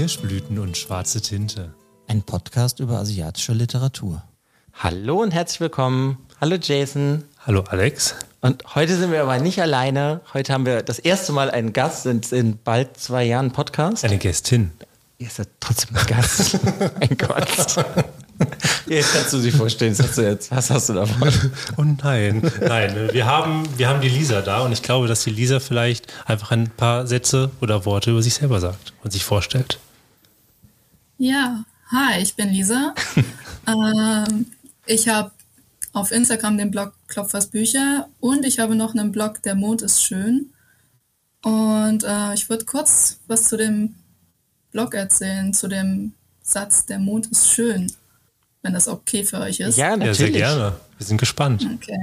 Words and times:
Kirschblüten 0.00 0.58
und 0.58 0.78
schwarze 0.78 1.20
Tinte. 1.20 1.74
Ein 2.08 2.22
Podcast 2.22 2.80
über 2.80 3.00
asiatische 3.00 3.52
Literatur. 3.52 4.22
Hallo 4.72 5.20
und 5.20 5.30
herzlich 5.30 5.60
willkommen. 5.60 6.16
Hallo 6.40 6.56
Jason. 6.56 7.24
Hallo 7.40 7.64
Alex. 7.68 8.14
Und 8.40 8.74
heute 8.74 8.96
sind 8.96 9.12
wir 9.12 9.20
aber 9.20 9.38
nicht 9.40 9.60
alleine. 9.60 10.22
Heute 10.32 10.54
haben 10.54 10.64
wir 10.64 10.80
das 10.80 11.00
erste 11.00 11.32
Mal 11.32 11.50
einen 11.50 11.74
Gast 11.74 12.06
in, 12.06 12.22
in 12.30 12.56
bald 12.56 12.96
zwei 12.96 13.24
Jahren 13.24 13.52
Podcast. 13.52 14.02
Eine 14.06 14.16
Gästin. 14.16 14.70
Ihr 15.18 15.28
seid 15.28 15.48
trotzdem 15.60 15.94
ein 15.94 16.06
Gast. 16.06 16.58
mein 16.98 17.18
Gott. 17.18 17.84
Jetzt 18.86 19.12
kannst 19.12 19.34
du 19.34 19.38
sie 19.38 19.50
vorstellen. 19.50 19.92
Was 19.98 20.06
hast 20.08 20.16
du 20.16 20.22
jetzt? 20.22 20.50
Was 20.50 20.70
hast 20.70 20.88
du 20.88 20.94
davon? 20.94 21.30
Oh 21.76 21.84
nein. 22.02 22.50
Nein, 22.58 23.10
wir 23.12 23.26
haben, 23.26 23.68
wir 23.76 23.90
haben 23.90 24.00
die 24.00 24.08
Lisa 24.08 24.40
da 24.40 24.62
und 24.62 24.72
ich 24.72 24.80
glaube, 24.80 25.08
dass 25.08 25.24
die 25.24 25.30
Lisa 25.30 25.60
vielleicht 25.60 26.06
einfach 26.24 26.52
ein 26.52 26.70
paar 26.70 27.06
Sätze 27.06 27.50
oder 27.60 27.84
Worte 27.84 28.12
über 28.12 28.22
sich 28.22 28.32
selber 28.32 28.60
sagt 28.60 28.94
und 29.04 29.12
sich 29.12 29.24
vorstellt. 29.24 29.78
Ja, 31.22 31.66
hi, 31.92 32.22
ich 32.22 32.34
bin 32.34 32.48
Lisa. 32.48 32.94
ähm, 33.66 34.46
ich 34.86 35.06
habe 35.06 35.30
auf 35.92 36.12
Instagram 36.12 36.56
den 36.56 36.70
Blog 36.70 36.94
Klopfers 37.08 37.48
Bücher 37.48 38.08
und 38.20 38.46
ich 38.46 38.58
habe 38.58 38.74
noch 38.74 38.94
einen 38.94 39.12
Blog 39.12 39.42
Der 39.42 39.54
Mond 39.54 39.82
ist 39.82 40.02
schön. 40.02 40.50
Und 41.42 42.04
äh, 42.04 42.32
ich 42.32 42.48
würde 42.48 42.64
kurz 42.64 43.20
was 43.26 43.48
zu 43.50 43.58
dem 43.58 43.96
Blog 44.72 44.94
erzählen, 44.94 45.52
zu 45.52 45.68
dem 45.68 46.14
Satz 46.40 46.86
Der 46.86 46.98
Mond 46.98 47.26
ist 47.26 47.50
schön, 47.50 47.92
wenn 48.62 48.72
das 48.72 48.88
okay 48.88 49.22
für 49.22 49.40
euch 49.40 49.60
ist. 49.60 49.76
Ja, 49.76 49.90
Ja, 49.90 49.98
sehr 49.98 50.06
natürlich. 50.06 50.36
gerne. 50.36 50.80
Wir 50.96 51.06
sind 51.06 51.18
gespannt. 51.18 51.68
Okay. 51.74 51.98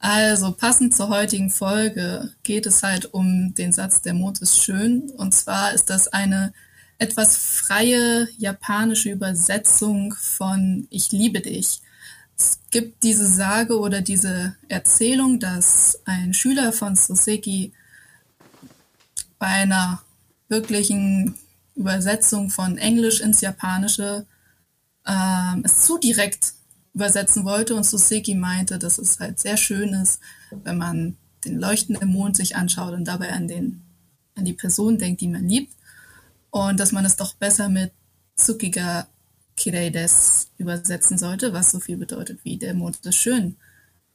Also 0.00 0.50
passend 0.50 0.96
zur 0.96 1.10
heutigen 1.10 1.48
Folge 1.48 2.32
geht 2.42 2.66
es 2.66 2.82
halt 2.82 3.14
um 3.14 3.54
den 3.54 3.70
Satz 3.70 4.02
Der 4.02 4.14
Mond 4.14 4.40
ist 4.40 4.58
schön. 4.58 5.12
Und 5.16 5.32
zwar 5.32 5.72
ist 5.72 5.90
das 5.90 6.08
eine 6.08 6.52
etwas 6.98 7.36
freie 7.36 8.28
japanische 8.38 9.10
Übersetzung 9.10 10.14
von 10.14 10.86
Ich 10.90 11.12
liebe 11.12 11.40
dich. 11.40 11.80
Es 12.36 12.58
gibt 12.70 13.02
diese 13.02 13.26
Sage 13.26 13.78
oder 13.78 14.00
diese 14.00 14.56
Erzählung, 14.68 15.38
dass 15.40 16.00
ein 16.04 16.34
Schüler 16.34 16.72
von 16.72 16.96
Soseki 16.96 17.72
bei 19.38 19.46
einer 19.46 20.02
wirklichen 20.48 21.34
Übersetzung 21.76 22.50
von 22.50 22.78
Englisch 22.78 23.20
ins 23.20 23.40
Japanische 23.40 24.26
ähm, 25.06 25.62
es 25.64 25.82
zu 25.82 25.98
direkt 25.98 26.54
übersetzen 26.94 27.44
wollte 27.44 27.74
und 27.74 27.84
Soseki 27.84 28.34
meinte, 28.34 28.78
dass 28.78 28.98
es 28.98 29.18
halt 29.18 29.40
sehr 29.40 29.56
schön 29.56 29.92
ist, 29.94 30.20
wenn 30.50 30.78
man 30.78 31.16
den 31.44 31.58
leuchtenden 31.58 32.08
Mond 32.08 32.36
sich 32.36 32.56
anschaut 32.56 32.94
und 32.94 33.04
dabei 33.04 33.32
an 33.32 33.48
den 33.48 33.82
an 34.36 34.44
die 34.44 34.52
Person 34.52 34.98
denkt, 34.98 35.20
die 35.20 35.28
man 35.28 35.48
liebt 35.48 35.72
und 36.54 36.78
dass 36.78 36.92
man 36.92 37.04
es 37.04 37.16
doch 37.16 37.34
besser 37.34 37.68
mit 37.68 37.90
Tsukiga 38.36 39.08
Kirei 39.56 39.90
des 39.90 40.50
übersetzen 40.56 41.18
sollte, 41.18 41.52
was 41.52 41.72
so 41.72 41.80
viel 41.80 41.96
bedeutet 41.96 42.38
wie 42.44 42.56
der 42.56 42.74
Mond 42.74 42.98
ist 43.04 43.16
schön. 43.16 43.56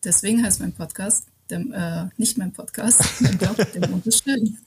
Deswegen 0.06 0.42
heißt 0.44 0.62
mein 0.62 0.72
Podcast, 0.72 1.26
der, 1.50 1.60
äh, 1.60 2.10
nicht 2.18 2.38
mein 2.38 2.54
Podcast, 2.54 3.02
mein 3.20 3.38
Blog, 3.38 3.58
der 3.74 3.90
Mond 3.90 4.08
ist 4.08 4.24
schön. 4.24 4.58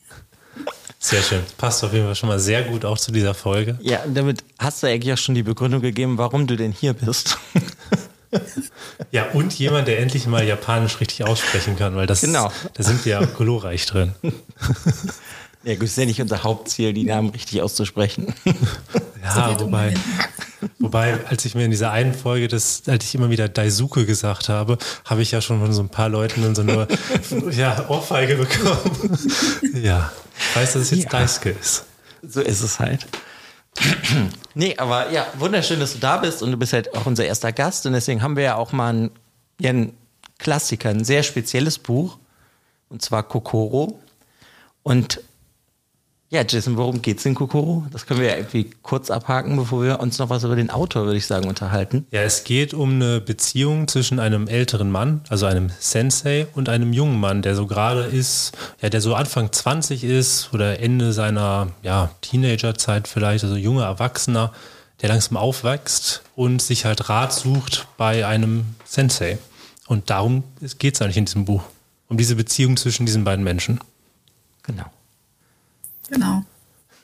Sehr 0.98 1.22
schön. 1.22 1.40
Passt 1.56 1.82
auf 1.82 1.94
jeden 1.94 2.04
Fall 2.04 2.14
schon 2.14 2.28
mal 2.28 2.38
sehr 2.38 2.62
gut 2.64 2.84
auch 2.84 2.98
zu 2.98 3.10
dieser 3.10 3.32
Folge. 3.32 3.78
Ja, 3.80 4.02
und 4.02 4.14
damit 4.14 4.44
hast 4.58 4.82
du 4.82 4.86
eigentlich 4.86 5.14
auch 5.14 5.18
schon 5.18 5.34
die 5.34 5.42
Begründung 5.42 5.80
gegeben, 5.80 6.18
warum 6.18 6.46
du 6.46 6.56
denn 6.56 6.72
hier 6.72 6.92
bist. 6.92 7.38
Ja, 9.10 9.28
und 9.32 9.52
jemand, 9.58 9.88
der 9.88 9.98
endlich 9.98 10.26
mal 10.26 10.42
Japanisch 10.42 11.00
richtig 11.00 11.22
aussprechen 11.24 11.76
kann, 11.76 11.96
weil 11.96 12.06
das, 12.06 12.22
Genau. 12.22 12.50
da 12.72 12.82
sind 12.82 13.04
wir 13.04 13.20
ja 13.20 13.24
glorreich 13.26 13.84
drin. 13.84 14.14
Ja, 15.64 15.74
gut, 15.74 15.84
ist 15.84 15.96
ja 15.96 16.04
nicht 16.04 16.20
unser 16.20 16.42
Hauptziel, 16.42 16.92
die 16.92 17.04
Namen 17.04 17.30
richtig 17.30 17.62
auszusprechen. 17.62 18.34
Ja, 19.24 19.60
wobei, 19.60 19.94
wobei, 20.80 21.24
als 21.28 21.44
ich 21.44 21.54
mir 21.54 21.64
in 21.64 21.70
dieser 21.70 21.92
einen 21.92 22.12
Folge, 22.12 22.48
das, 22.48 22.82
als 22.88 23.04
ich 23.04 23.14
immer 23.14 23.30
wieder 23.30 23.48
Daisuke 23.48 24.04
gesagt 24.04 24.48
habe, 24.48 24.78
habe 25.04 25.22
ich 25.22 25.30
ja 25.30 25.40
schon 25.40 25.60
von 25.60 25.72
so 25.72 25.80
ein 25.80 25.88
paar 25.90 26.08
Leuten 26.08 26.42
dann 26.42 26.56
so 26.56 26.64
nur 26.64 26.88
ja, 27.52 27.88
Ohrfeige 27.88 28.34
bekommen. 28.34 29.16
Ja, 29.80 30.10
ich 30.36 30.56
weiß, 30.56 30.72
dass 30.72 30.82
es 30.82 30.90
jetzt 30.90 31.04
Ja. 31.04 31.10
Daisuke 31.10 31.50
ist. 31.50 31.84
So 32.28 32.40
ist 32.40 32.62
es 32.62 32.80
halt. 32.80 33.06
nee, 34.54 34.76
aber 34.76 35.12
ja, 35.12 35.26
wunderschön, 35.38 35.78
dass 35.78 35.92
du 35.92 36.00
da 36.00 36.16
bist 36.16 36.42
und 36.42 36.50
du 36.50 36.56
bist 36.56 36.72
halt 36.72 36.92
auch 36.96 37.06
unser 37.06 37.24
erster 37.24 37.52
Gast 37.52 37.86
und 37.86 37.92
deswegen 37.92 38.22
haben 38.22 38.34
wir 38.34 38.42
ja 38.42 38.54
auch 38.56 38.72
mal 38.72 38.88
einen, 38.88 39.10
ja, 39.60 39.70
einen 39.70 39.92
Klassiker, 40.40 40.88
ein 40.90 41.04
sehr 41.04 41.22
spezielles 41.22 41.78
Buch 41.78 42.18
und 42.88 43.02
zwar 43.02 43.22
Kokoro. 43.22 44.00
Und 44.82 45.20
ja, 46.32 46.42
Jason, 46.48 46.78
worum 46.78 47.02
geht's 47.02 47.26
in 47.26 47.34
Kokoro? 47.34 47.84
Das 47.90 48.06
können 48.06 48.20
wir 48.20 48.30
ja 48.30 48.36
irgendwie 48.36 48.70
kurz 48.80 49.10
abhaken, 49.10 49.54
bevor 49.54 49.82
wir 49.82 50.00
uns 50.00 50.18
noch 50.18 50.30
was 50.30 50.44
über 50.44 50.56
den 50.56 50.70
Autor, 50.70 51.04
würde 51.04 51.18
ich 51.18 51.26
sagen, 51.26 51.46
unterhalten. 51.46 52.06
Ja, 52.10 52.22
es 52.22 52.44
geht 52.44 52.72
um 52.72 52.94
eine 52.94 53.20
Beziehung 53.20 53.86
zwischen 53.86 54.18
einem 54.18 54.48
älteren 54.48 54.90
Mann, 54.90 55.20
also 55.28 55.44
einem 55.44 55.70
Sensei, 55.78 56.46
und 56.54 56.70
einem 56.70 56.94
jungen 56.94 57.20
Mann, 57.20 57.42
der 57.42 57.54
so 57.54 57.66
gerade 57.66 58.04
ist, 58.04 58.52
ja, 58.80 58.88
der 58.88 59.02
so 59.02 59.14
Anfang 59.14 59.52
20 59.52 60.04
ist 60.04 60.48
oder 60.54 60.80
Ende 60.80 61.12
seiner 61.12 61.68
ja, 61.82 62.08
Teenagerzeit 62.22 63.08
vielleicht, 63.08 63.44
also 63.44 63.56
junger 63.56 63.84
Erwachsener, 63.84 64.54
der 65.02 65.10
langsam 65.10 65.36
aufwächst 65.36 66.22
und 66.34 66.62
sich 66.62 66.86
halt 66.86 67.10
Rat 67.10 67.34
sucht 67.34 67.88
bei 67.98 68.24
einem 68.24 68.64
Sensei. 68.86 69.36
Und 69.86 70.08
darum 70.08 70.44
geht 70.78 70.94
es 70.94 71.02
eigentlich 71.02 71.18
in 71.18 71.26
diesem 71.26 71.44
Buch. 71.44 71.64
Um 72.08 72.16
diese 72.16 72.36
Beziehung 72.36 72.78
zwischen 72.78 73.04
diesen 73.04 73.24
beiden 73.24 73.44
Menschen. 73.44 73.80
Genau. 74.62 74.86
Genau. 76.12 76.44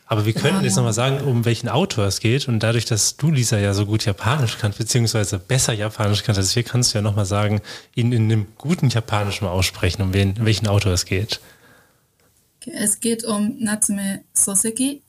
Aber 0.07 0.25
wir 0.25 0.33
könnten 0.33 0.59
Ja, 0.59 0.63
jetzt 0.63 0.73
ja. 0.77 0.77
nochmal 0.79 0.93
sagen, 0.93 1.21
um 1.21 1.45
welchen 1.45 1.69
Autor 1.69 2.07
es 2.07 2.21
geht. 2.21 2.49
Und 2.49 2.61
dadurch, 2.61 2.87
dass 2.87 3.17
du, 3.17 3.31
Lisa, 3.31 3.59
ja 3.59 3.75
so 3.75 3.85
gut 3.85 4.05
Japanisch 4.05 4.57
kannst, 4.59 4.79
beziehungsweise 4.79 5.39
besser 5.39 5.73
Japanisch 5.75 6.23
kannst 6.23 6.39
als 6.39 6.55
wir, 6.57 6.63
kannst 6.63 6.95
du 6.95 6.99
ja 6.99 7.03
nochmal 7.03 7.27
sagen, 7.27 7.61
ihn 7.95 8.13
in 8.13 8.25
einem 8.25 8.47
guten 8.57 8.89
Japanisch 8.89 9.43
mal 9.43 9.51
aussprechen, 9.51 10.01
um 10.03 10.15
wen, 10.15 10.35
welchen 10.45 10.67
Autor 10.67 10.93
es 10.93 11.05
geht. 11.05 11.41
Es 12.67 13.01
geht 13.01 13.25
um 13.25 13.57
Natsume 13.59 14.23
Soseki 14.33 15.03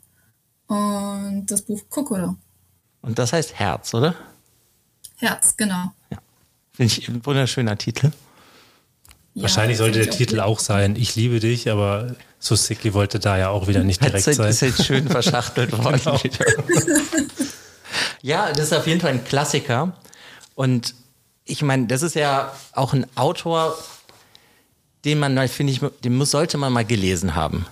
und 0.68 1.46
das 1.48 1.62
Buch 1.62 1.82
Kokoro. 1.90 2.36
Und 3.02 3.20
das 3.20 3.32
heißt 3.34 3.54
Herz, 3.56 3.94
oder? 3.94 4.16
Herz, 5.18 5.56
genau. 5.56 5.92
Finde 6.74 6.94
ich 6.94 7.08
ein 7.08 7.26
wunderschöner 7.26 7.78
Titel. 7.78 8.12
Ja, 9.40 9.44
Wahrscheinlich 9.44 9.78
sollte 9.78 10.00
der 10.00 10.10
Titel 10.10 10.42
auch 10.42 10.60
sein, 10.60 10.98
Ich 10.98 11.16
liebe 11.16 11.40
dich, 11.40 11.72
aber 11.72 12.14
Suseki 12.40 12.94
wollte 12.94 13.20
da 13.20 13.38
ja 13.38 13.50
auch 13.50 13.70
wieder 13.70 13.86
nicht 13.86 14.04
direkt 14.04 14.26
sein. 14.26 14.38
halt, 14.38 14.50
ist 14.50 14.62
halt 14.62 14.86
schön 14.86 15.08
verschachtelt 15.08 15.72
worden. 15.84 16.02
Genau. 16.04 16.20
ja, 18.22 18.52
das 18.52 18.66
ist 18.66 18.74
auf 18.74 18.86
jeden 18.86 19.00
Fall 19.00 19.12
ein 19.12 19.24
Klassiker. 19.24 19.94
Und 20.56 20.94
ich 21.46 21.62
meine, 21.62 21.88
das 21.88 22.02
ist 22.02 22.16
ja 22.16 22.52
auch 22.74 22.92
ein 22.92 23.06
Autor, 23.16 23.78
den 25.06 25.20
man 25.20 25.36
mal, 25.36 25.48
finde 25.48 25.72
ich, 25.72 25.80
den 26.04 26.18
muss, 26.18 26.32
sollte 26.32 26.58
man 26.58 26.74
mal 26.74 26.84
gelesen 26.84 27.34
haben, 27.34 27.66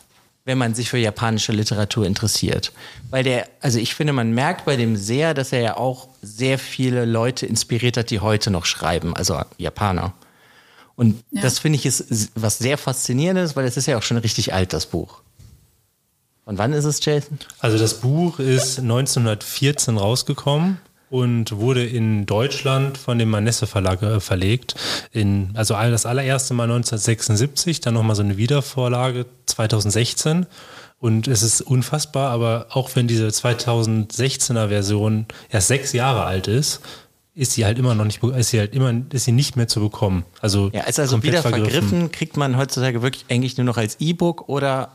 wenn 0.46 0.58
man 0.58 0.74
sich 0.74 0.90
für 0.90 0.98
japanische 0.98 1.52
Literatur 1.52 2.06
interessiert. 2.06 2.72
Weil 3.10 3.26
der, 3.26 3.46
also 3.60 3.78
ich 3.78 3.94
finde, 3.94 4.14
man 4.14 4.32
merkt 4.32 4.64
bei 4.64 4.78
dem 4.78 4.96
sehr, 4.96 5.34
dass 5.34 5.52
er 5.52 5.60
ja 5.60 5.76
auch 5.76 6.08
sehr 6.22 6.60
viele 6.60 7.04
Leute 7.04 7.46
inspiriert 7.46 7.98
hat, 7.98 8.10
die 8.10 8.22
heute 8.22 8.52
noch 8.52 8.64
schreiben, 8.64 9.14
also 9.18 9.42
Japaner. 9.58 10.14
Und 10.98 11.24
Ja. 11.32 11.44
das 11.44 11.60
finde 11.60 11.78
ich 11.78 11.86
ist 11.86 12.32
was 12.36 12.58
sehr 12.58 12.78
faszinierendes, 12.78 13.56
weil 13.56 13.66
es 13.66 13.78
ist 13.78 13.86
ja 13.86 13.98
auch 13.98 14.04
schon 14.04 14.18
richtig 14.18 14.54
alt, 14.54 14.74
das 14.74 14.88
Buch. 14.88 15.22
Und 16.44 16.58
wann 16.58 16.74
ist 16.74 16.86
es, 16.86 17.04
Jason? 17.06 17.40
Also 17.60 17.78
das 17.78 17.96
Buch 18.02 18.40
ist 18.40 18.80
1914 18.80 19.98
rausgekommen 19.98 20.80
und 21.10 21.52
wurde 21.58 21.86
in 21.86 22.26
Deutschland 22.26 22.98
von 22.98 23.20
dem 23.20 23.30
Manesse 23.30 23.68
Verlag 23.68 24.02
äh, 24.02 24.20
verlegt. 24.20 24.76
In, 25.12 25.52
also 25.54 25.76
all- 25.76 25.92
das 25.92 26.06
allererste 26.06 26.54
Mal 26.54 26.64
1976, 26.64 27.80
dann 27.82 27.94
nochmal 27.94 28.16
so 28.16 28.24
eine 28.24 28.38
Wiedervorlage 28.38 29.26
2016. 29.46 30.48
Und 31.00 31.28
es 31.28 31.44
ist 31.44 31.62
unfassbar, 31.62 32.32
aber 32.32 32.68
auch 32.72 32.90
wenn 32.96 33.08
diese 33.08 33.28
2016er 33.28 34.70
Version 34.70 35.28
erst 35.52 35.68
sechs 35.68 35.94
Jahre 35.94 36.24
alt 36.24 36.48
ist, 36.48 36.80
ist 37.38 37.52
sie 37.54 37.66
halt 37.66 37.78
immer 37.78 37.94
noch 37.94 38.06
nicht, 38.06 38.22
ist 38.24 38.50
sie 38.50 38.60
halt 38.60 38.74
immer, 38.74 38.94
ist 39.14 39.26
sie 39.26 39.32
nicht 39.32 39.56
mehr 39.56 39.68
zu 39.68 39.80
bekommen. 39.80 40.26
Also 40.42 40.72
Ja, 40.74 40.84
ist 40.84 41.00
also 41.00 41.22
wieder 41.22 41.44
vergriffen. 41.44 42.12
kriegt 42.12 42.36
man 42.36 42.58
heutzutage 42.58 43.04
wirklich 43.04 43.26
eigentlich 43.30 43.58
nur 43.58 43.66
noch 43.66 43.78
als 43.78 43.98
E-Book 44.00 44.50
oder 44.50 44.90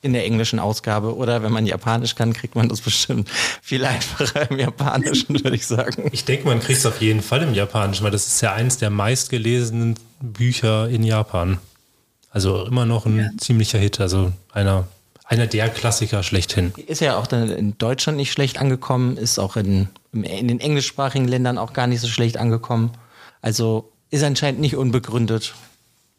in 0.00 0.14
der 0.14 0.24
englischen 0.24 0.58
Ausgabe 0.58 1.14
oder 1.14 1.42
wenn 1.42 1.52
man 1.52 1.64
Japanisch 1.66 2.14
kann, 2.16 2.32
kriegt 2.32 2.56
man 2.56 2.68
das 2.68 2.80
bestimmt 2.80 3.28
viel 3.60 3.84
einfacher 3.84 4.50
im 4.50 4.58
Japanischen, 4.58 5.28
würde 5.44 5.54
ich 5.54 5.66
sagen. 5.66 6.08
Ich 6.12 6.24
denke, 6.24 6.46
man 6.48 6.60
kriegt 6.60 6.78
es 6.78 6.86
auf 6.86 7.00
jeden 7.00 7.22
Fall 7.22 7.42
im 7.42 7.54
Japanischen, 7.54 8.02
weil 8.04 8.10
das 8.10 8.26
ist 8.26 8.40
ja 8.40 8.52
eins 8.54 8.78
der 8.78 8.90
meistgelesenen 8.90 9.94
Bücher 10.20 10.88
in 10.88 11.04
Japan. 11.04 11.58
Also 12.30 12.64
immer 12.64 12.86
noch 12.86 13.04
ein 13.04 13.36
ziemlicher 13.38 13.78
Hit, 13.78 14.00
also 14.00 14.32
einer, 14.52 14.88
einer 15.26 15.46
der 15.46 15.68
Klassiker 15.68 16.22
schlechthin. 16.22 16.72
Ist 16.86 17.02
ja 17.02 17.18
auch 17.18 17.26
dann 17.26 17.50
in 17.50 17.76
Deutschland 17.76 18.16
nicht 18.16 18.32
schlecht 18.32 18.58
angekommen, 18.58 19.18
ist 19.18 19.38
auch 19.38 19.56
in, 19.56 19.88
in 20.12 20.48
den 20.48 20.60
englischsprachigen 20.60 21.26
Ländern 21.26 21.58
auch 21.58 21.72
gar 21.72 21.86
nicht 21.86 22.00
so 22.00 22.08
schlecht 22.08 22.36
angekommen. 22.36 22.92
Also 23.40 23.92
ist 24.10 24.22
anscheinend 24.22 24.60
nicht 24.60 24.76
unbegründet, 24.76 25.54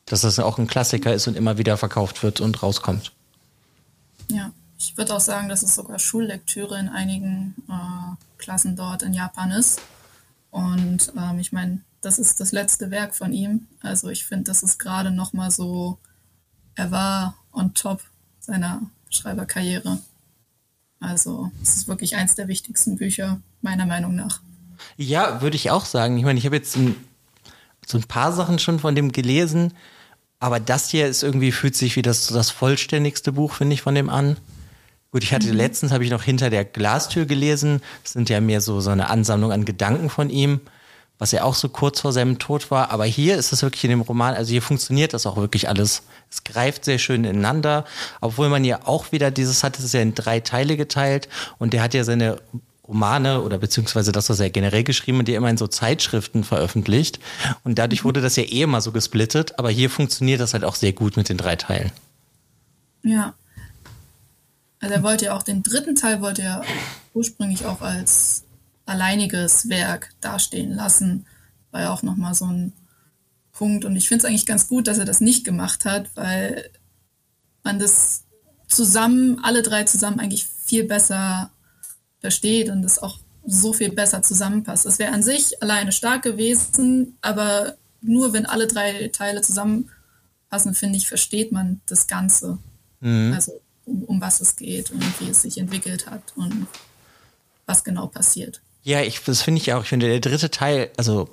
dass 0.06 0.22
das 0.22 0.40
auch 0.40 0.57
ein 0.57 0.68
Klassiker 0.68 1.13
ist 1.13 1.28
und 1.28 1.38
immer 1.38 1.57
wieder 1.57 1.78
verkauft 1.78 2.24
wird 2.24 2.42
und 2.42 2.62
rauskommt. 2.63 3.12
Ja, 4.30 4.51
ich 4.80 4.98
würde 4.98 5.16
auch 5.16 5.19
sagen, 5.19 5.48
dass 5.48 5.63
es 5.63 5.75
sogar 5.75 6.00
Schullektüre 6.00 6.80
in 6.80 6.90
einigen 6.90 7.56
äh, 7.69 8.16
Klassen 8.38 8.75
dort 8.75 9.04
in 9.04 9.13
Japan 9.13 9.51
ist. 9.51 9.81
Und 10.50 11.13
ähm, 11.18 11.39
ich 11.39 11.51
meine, 11.51 11.81
das 12.01 12.19
ist 12.19 12.39
das 12.39 12.51
letzte 12.51 12.92
Werk 12.92 13.16
von 13.16 13.31
ihm. 13.31 13.68
Also 13.81 14.10
ich 14.10 14.25
finde, 14.25 14.46
das 14.46 14.63
ist 14.63 14.78
gerade 14.80 15.12
noch 15.12 15.34
mal 15.34 15.51
so, 15.51 15.98
er 16.75 16.92
war 16.92 17.36
on 17.54 17.74
top 17.74 18.01
seiner 18.39 18.81
Schreiberkarriere. 19.10 20.00
Also 21.00 21.51
es 21.62 21.75
ist 21.75 21.88
wirklich 21.88 22.16
eins 22.16 22.36
der 22.36 22.48
wichtigsten 22.48 22.98
Bücher, 22.98 23.39
meiner 23.63 23.86
Meinung 23.86 24.15
nach. 24.15 24.42
Ja, 24.98 25.42
würde 25.42 25.56
ich 25.56 25.71
auch 25.71 25.86
sagen. 25.86 26.18
Ich 26.18 26.24
meine, 26.24 26.38
ich 26.38 26.45
habe 26.45 26.56
jetzt 26.56 26.75
ein, 26.75 26.95
so 27.86 27.98
ein 27.98 28.04
paar 28.04 28.31
Sachen 28.31 28.60
schon 28.60 28.80
von 28.80 28.95
dem 28.95 29.12
gelesen, 29.12 29.74
aber 30.39 30.60
das 30.60 30.89
hier 30.89 31.07
ist 31.07 31.24
irgendwie, 31.24 31.51
fühlt 31.51 31.75
sich 31.75 31.95
wie 31.95 32.01
das, 32.01 32.27
das 32.27 32.51
vollständigste 32.51 33.31
Buch, 33.31 33.54
finde 33.54 33.74
ich, 33.74 33.81
von 33.81 33.95
dem 33.95 34.10
an. 34.10 34.38
Gut, 35.12 35.24
ich 35.24 35.33
hatte 35.33 35.48
mhm. 35.48 35.56
letztens, 35.56 35.92
habe 35.92 36.04
ich 36.04 36.12
noch 36.12 36.24
hinter 36.24 36.50
der 36.50 36.65
Glastür 36.65 37.25
gelesen. 37.25 37.81
Das 38.04 38.13
sind 38.13 38.30
ja 38.30 38.42
mehr 38.42 38.62
so, 38.62 38.81
so 38.81 38.89
eine 38.89 39.10
Ansammlung 39.10 39.51
an 39.51 39.63
Gedanken 39.63 40.10
von 40.10 40.30
ihm, 40.30 40.60
was 41.18 41.31
ja 41.31 41.44
auch 41.44 41.56
so 41.56 41.69
kurz 41.69 42.01
vor 42.01 42.12
seinem 42.12 42.39
Tod 42.39 42.71
war. 42.71 42.92
Aber 42.92 43.06
hier 43.06 43.38
ist 43.38 43.54
es 43.54 43.62
wirklich 43.62 43.83
in 43.86 43.92
dem 43.92 44.01
Roman, 44.01 44.33
also 44.33 44.51
hier 44.51 44.62
funktioniert 44.62 45.13
das 45.13 45.25
auch 45.25 45.38
wirklich 45.38 45.69
alles. 45.69 46.04
Es 46.30 46.44
greift 46.44 46.83
sehr 46.83 46.98
schön 46.98 47.24
ineinander, 47.24 47.86
obwohl 48.21 48.50
man 48.50 48.65
ja 48.65 48.80
auch 48.86 49.12
wieder 49.12 49.30
dieses 49.31 49.63
hat, 49.63 49.77
es 49.77 49.86
ist 49.86 49.94
ja 49.94 50.01
in 50.01 50.15
drei 50.15 50.39
Teile 50.39 50.77
geteilt 50.77 51.30
und 51.60 51.74
der 51.74 51.83
hat 51.83 51.94
ja 51.94 52.04
seine 52.04 52.42
Romane 52.88 53.41
oder 53.41 53.57
beziehungsweise 53.57 54.12
das, 54.12 54.30
was 54.30 54.39
er 54.39 54.50
generell 54.50 54.83
geschrieben 54.83 55.19
hat, 55.19 55.27
die 55.27 55.35
immer 55.35 55.50
in 55.50 55.57
so 55.57 55.68
Zeitschriften 55.68 56.44
veröffentlicht. 56.44 57.19
Und 57.63 57.80
dadurch 57.80 58.03
wurde 58.03 58.21
das 58.21 58.35
ja 58.35 58.44
eh 58.44 58.63
immer 58.63 58.81
so 58.81 58.91
gesplittet, 58.91 59.57
aber 59.57 59.69
hier 59.69 59.89
funktioniert 59.89 60.41
das 60.41 60.53
halt 60.53 60.65
auch 60.65 60.75
sehr 60.75 60.94
gut 60.94 61.15
mit 61.15 61.30
den 61.30 61.38
drei 61.38 61.56
Teilen. 61.56 61.91
Ja. 63.03 63.33
Also 64.80 64.95
er 64.95 65.03
wollte 65.03 65.25
ja 65.25 65.38
auch 65.38 65.44
den 65.44 65.63
dritten 65.63 65.95
Teil 65.95 66.21
wollte 66.21 66.41
er 66.41 66.63
ursprünglich 67.13 67.65
auch 67.65 67.81
als 67.81 68.44
alleiniges 68.86 69.69
Werk 69.69 70.09
dastehen 70.19 70.74
lassen. 70.74 71.25
War 71.71 71.81
ja 71.81 71.94
auch 71.94 72.03
nochmal 72.03 72.33
so 72.33 72.45
ein 72.45 72.74
Punkt. 73.53 73.86
Und 73.86 73.95
ich 73.95 74.09
finde 74.09 74.25
es 74.25 74.29
eigentlich 74.29 74.45
ganz 74.45 74.68
gut, 74.68 74.88
dass 74.88 74.97
er 74.97 75.06
das 75.06 75.21
nicht 75.21 75.45
gemacht 75.45 75.86
hat, 75.86 76.09
weil 76.15 76.69
man 77.63 77.79
das 77.79 78.24
zusammen, 78.68 79.39
alle 79.41 79.62
drei 79.62 79.83
zusammen 79.83 80.19
eigentlich 80.19 80.45
viel 80.45 80.83
besser 80.83 81.50
versteht 82.24 82.70
und 82.70 82.84
es 82.86 83.00
auch 83.00 83.20
so 83.46 83.74
viel 83.74 83.92
besser 83.92 84.24
zusammenpasst. 84.24 84.86
Es 84.86 84.98
wäre 84.98 85.12
an 85.12 85.22
sich 85.22 85.62
alleine 85.62 85.92
stark 85.92 86.24
gewesen, 86.24 87.18
aber 87.22 87.75
nur 88.02 88.31
wenn 88.31 88.46
alle 88.46 88.66
drei 88.66 89.10
Teile 89.10 89.42
zusammenpassen, 89.42 90.74
finde 90.74 90.98
ich, 90.98 91.08
versteht 91.08 91.52
man 91.52 91.81
das 91.86 92.08
Ganze. 92.08 92.58
Mhm. 93.02 93.34
Also 93.36 93.60
um, 93.84 94.04
um 94.06 94.22
was 94.22 94.40
es 94.40 94.56
geht 94.56 94.92
und 94.92 95.04
wie 95.20 95.30
es 95.30 95.42
sich 95.42 95.58
entwickelt 95.58 96.08
hat 96.08 96.24
und 96.38 96.68
was 97.66 97.84
genau 97.84 98.08
passiert. 98.08 98.62
Ja, 98.84 99.02
ich, 99.02 99.20
das 99.20 99.42
finde 99.42 99.60
ich 99.60 99.74
auch. 99.74 99.84
Ich 99.84 99.90
finde, 99.90 100.08
der 100.08 100.22
dritte 100.22 100.50
Teil, 100.50 100.90
also 100.96 101.30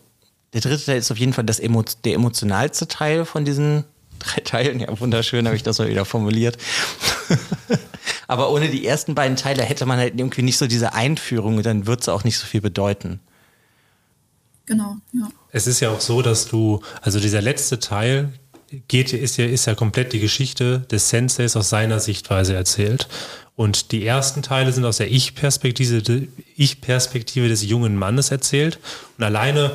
der 0.53 0.61
dritte 0.61 0.85
Teil 0.85 0.99
ist 0.99 1.13
auf 1.13 1.19
jeden 1.19 1.33
Fall 1.33 1.45
das 1.45 1.59
der 1.59 2.15
emotionalste 2.15 2.89
Teil 2.89 3.25
von 3.25 3.45
diesen 3.45 3.85
drei 4.21 4.41
Teilen. 4.41 4.81
Ja, 4.81 5.01
wunderschön 5.01 5.47
habe 5.47 5.57
ich 5.57 5.63
das 5.63 5.79
mal 5.79 5.89
wieder 5.89 6.05
formuliert. 6.05 6.57
Aber 8.29 8.51
ohne 8.53 8.69
die 8.69 8.87
ersten 8.87 9.15
beiden 9.15 9.37
Teile 9.37 9.63
hätte 9.63 9.87
man 9.87 9.99
halt 9.99 10.15
irgendwie 10.17 10.43
nicht 10.43 10.59
so 10.59 10.67
diese 10.67 10.95
Einführung 10.95 11.57
und 11.57 11.67
dann 11.67 11.87
wird 11.87 12.03
es 12.03 12.09
auch 12.09 12.23
nicht 12.25 12.39
so 12.39 12.47
viel 12.47 12.61
bedeuten. 12.61 13.21
Genau, 14.67 14.97
ja. 15.13 15.29
Es 15.51 15.67
ist 15.67 15.81
ja 15.81 15.91
auch 15.91 16.01
so, 16.01 16.23
dass 16.23 16.47
du, 16.47 16.81
also 17.03 17.19
dieser 17.19 17.43
letzte 17.43 17.81
Teil 17.81 18.33
geht, 18.87 19.13
ist 19.13 19.37
ja, 19.37 19.47
ist 19.47 19.67
ja 19.67 19.75
komplett 19.75 20.13
die 20.13 20.21
Geschichte 20.21 20.81
des 20.91 21.09
Senseis 21.09 21.57
aus 21.57 21.71
seiner 21.71 21.99
Sichtweise 21.99 22.55
erzählt. 22.55 23.09
Und 23.57 23.93
die 23.93 24.07
ersten 24.07 24.43
Teile 24.43 24.73
sind 24.73 24.85
aus 24.85 24.99
der 24.99 25.11
Ich-Perspektive, 25.11 26.29
Ich-Perspektive 26.57 27.49
des 27.49 27.65
jungen 27.65 27.97
Mannes 27.97 28.31
erzählt. 28.31 28.79
Und 29.19 29.25
alleine 29.25 29.73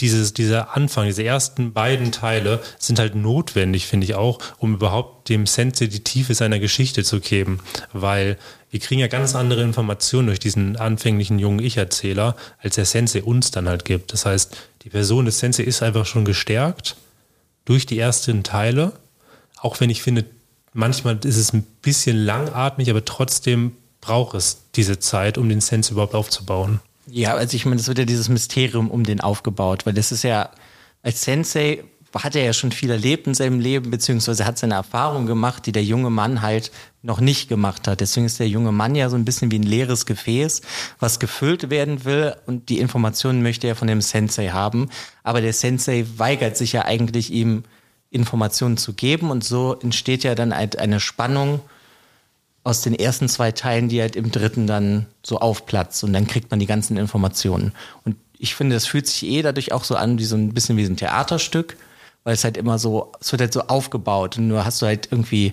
dieses, 0.00 0.34
dieser 0.34 0.76
Anfang, 0.76 1.06
diese 1.06 1.22
ersten 1.22 1.72
beiden 1.72 2.10
Teile 2.10 2.60
sind 2.78 2.98
halt 2.98 3.14
notwendig, 3.14 3.86
finde 3.86 4.04
ich 4.04 4.14
auch, 4.14 4.40
um 4.58 4.74
überhaupt 4.74 5.28
dem 5.28 5.46
Sensei 5.46 5.86
die 5.86 6.02
Tiefe 6.02 6.34
seiner 6.34 6.58
Geschichte 6.58 7.04
zu 7.04 7.20
geben. 7.20 7.60
Weil 7.92 8.36
wir 8.70 8.80
kriegen 8.80 9.00
ja 9.00 9.06
ganz 9.06 9.36
andere 9.36 9.62
Informationen 9.62 10.26
durch 10.26 10.40
diesen 10.40 10.76
anfänglichen 10.76 11.38
jungen 11.38 11.60
Ich-Erzähler, 11.60 12.34
als 12.58 12.74
der 12.74 12.86
Sensei 12.86 13.22
uns 13.22 13.52
dann 13.52 13.68
halt 13.68 13.84
gibt. 13.84 14.12
Das 14.12 14.26
heißt, 14.26 14.56
die 14.82 14.90
Person 14.90 15.26
des 15.26 15.38
Sensei 15.38 15.62
ist 15.62 15.82
einfach 15.82 16.06
schon 16.06 16.24
gestärkt 16.24 16.96
durch 17.64 17.86
die 17.86 17.98
ersten 17.98 18.42
Teile. 18.42 18.92
Auch 19.58 19.78
wenn 19.78 19.90
ich 19.90 20.02
finde, 20.02 20.24
manchmal 20.72 21.18
ist 21.24 21.36
es 21.36 21.52
ein 21.52 21.62
bisschen 21.82 22.16
langatmig, 22.16 22.90
aber 22.90 23.04
trotzdem 23.04 23.76
braucht 24.00 24.34
es 24.34 24.58
diese 24.74 24.98
Zeit, 24.98 25.38
um 25.38 25.48
den 25.48 25.60
Sensei 25.60 25.92
überhaupt 25.92 26.16
aufzubauen. 26.16 26.80
Ja, 27.06 27.34
also 27.34 27.56
ich 27.56 27.66
meine, 27.66 27.80
es 27.80 27.88
wird 27.88 27.98
ja 27.98 28.04
dieses 28.04 28.28
Mysterium 28.28 28.90
um 28.90 29.04
den 29.04 29.20
aufgebaut, 29.20 29.86
weil 29.86 29.94
das 29.94 30.12
ist 30.12 30.24
ja, 30.24 30.50
als 31.02 31.22
Sensei 31.22 31.84
hat 32.22 32.36
er 32.36 32.44
ja 32.44 32.52
schon 32.52 32.70
viel 32.70 32.90
erlebt 32.90 33.26
in 33.26 33.34
seinem 33.34 33.58
Leben, 33.58 33.90
beziehungsweise 33.90 34.46
hat 34.46 34.58
seine 34.58 34.74
Erfahrung 34.74 35.26
gemacht, 35.26 35.66
die 35.66 35.72
der 35.72 35.82
junge 35.82 36.10
Mann 36.10 36.42
halt 36.42 36.70
noch 37.02 37.20
nicht 37.20 37.48
gemacht 37.48 37.88
hat. 37.88 38.00
Deswegen 38.00 38.26
ist 38.26 38.38
der 38.38 38.48
junge 38.48 38.70
Mann 38.70 38.94
ja 38.94 39.10
so 39.10 39.16
ein 39.16 39.24
bisschen 39.24 39.50
wie 39.50 39.58
ein 39.58 39.64
leeres 39.64 40.06
Gefäß, 40.06 40.62
was 41.00 41.18
gefüllt 41.18 41.70
werden 41.70 42.04
will 42.04 42.36
und 42.46 42.68
die 42.68 42.78
Informationen 42.78 43.42
möchte 43.42 43.66
er 43.66 43.74
von 43.74 43.88
dem 43.88 44.00
Sensei 44.00 44.48
haben. 44.48 44.90
Aber 45.22 45.40
der 45.40 45.52
Sensei 45.52 46.06
weigert 46.16 46.56
sich 46.56 46.72
ja 46.72 46.84
eigentlich 46.84 47.32
ihm 47.32 47.64
Informationen 48.10 48.76
zu 48.76 48.92
geben 48.92 49.30
und 49.30 49.42
so 49.42 49.76
entsteht 49.82 50.22
ja 50.22 50.36
dann 50.36 50.54
halt 50.54 50.78
eine 50.78 51.00
Spannung 51.00 51.60
aus 52.64 52.80
den 52.80 52.94
ersten 52.94 53.28
zwei 53.28 53.52
Teilen, 53.52 53.88
die 53.88 54.00
halt 54.00 54.16
im 54.16 54.30
dritten 54.30 54.66
dann 54.66 55.06
so 55.22 55.38
aufplatzt 55.38 56.02
und 56.02 56.14
dann 56.14 56.26
kriegt 56.26 56.50
man 56.50 56.58
die 56.58 56.66
ganzen 56.66 56.96
Informationen. 56.96 57.72
Und 58.04 58.16
ich 58.38 58.54
finde, 58.54 58.74
das 58.74 58.86
fühlt 58.86 59.06
sich 59.06 59.24
eh 59.26 59.42
dadurch 59.42 59.72
auch 59.72 59.84
so 59.84 59.96
an 59.96 60.18
wie 60.18 60.24
so 60.24 60.34
ein 60.34 60.54
bisschen 60.54 60.76
wie 60.78 60.84
so 60.84 60.92
ein 60.92 60.96
Theaterstück, 60.96 61.76
weil 62.24 62.34
es 62.34 62.42
halt 62.42 62.56
immer 62.56 62.78
so, 62.78 63.12
es 63.20 63.30
wird 63.32 63.42
halt 63.42 63.52
so 63.52 63.62
aufgebaut 63.62 64.38
und 64.38 64.48
nur 64.48 64.64
hast 64.64 64.80
du 64.80 64.86
halt 64.86 65.08
irgendwie 65.10 65.52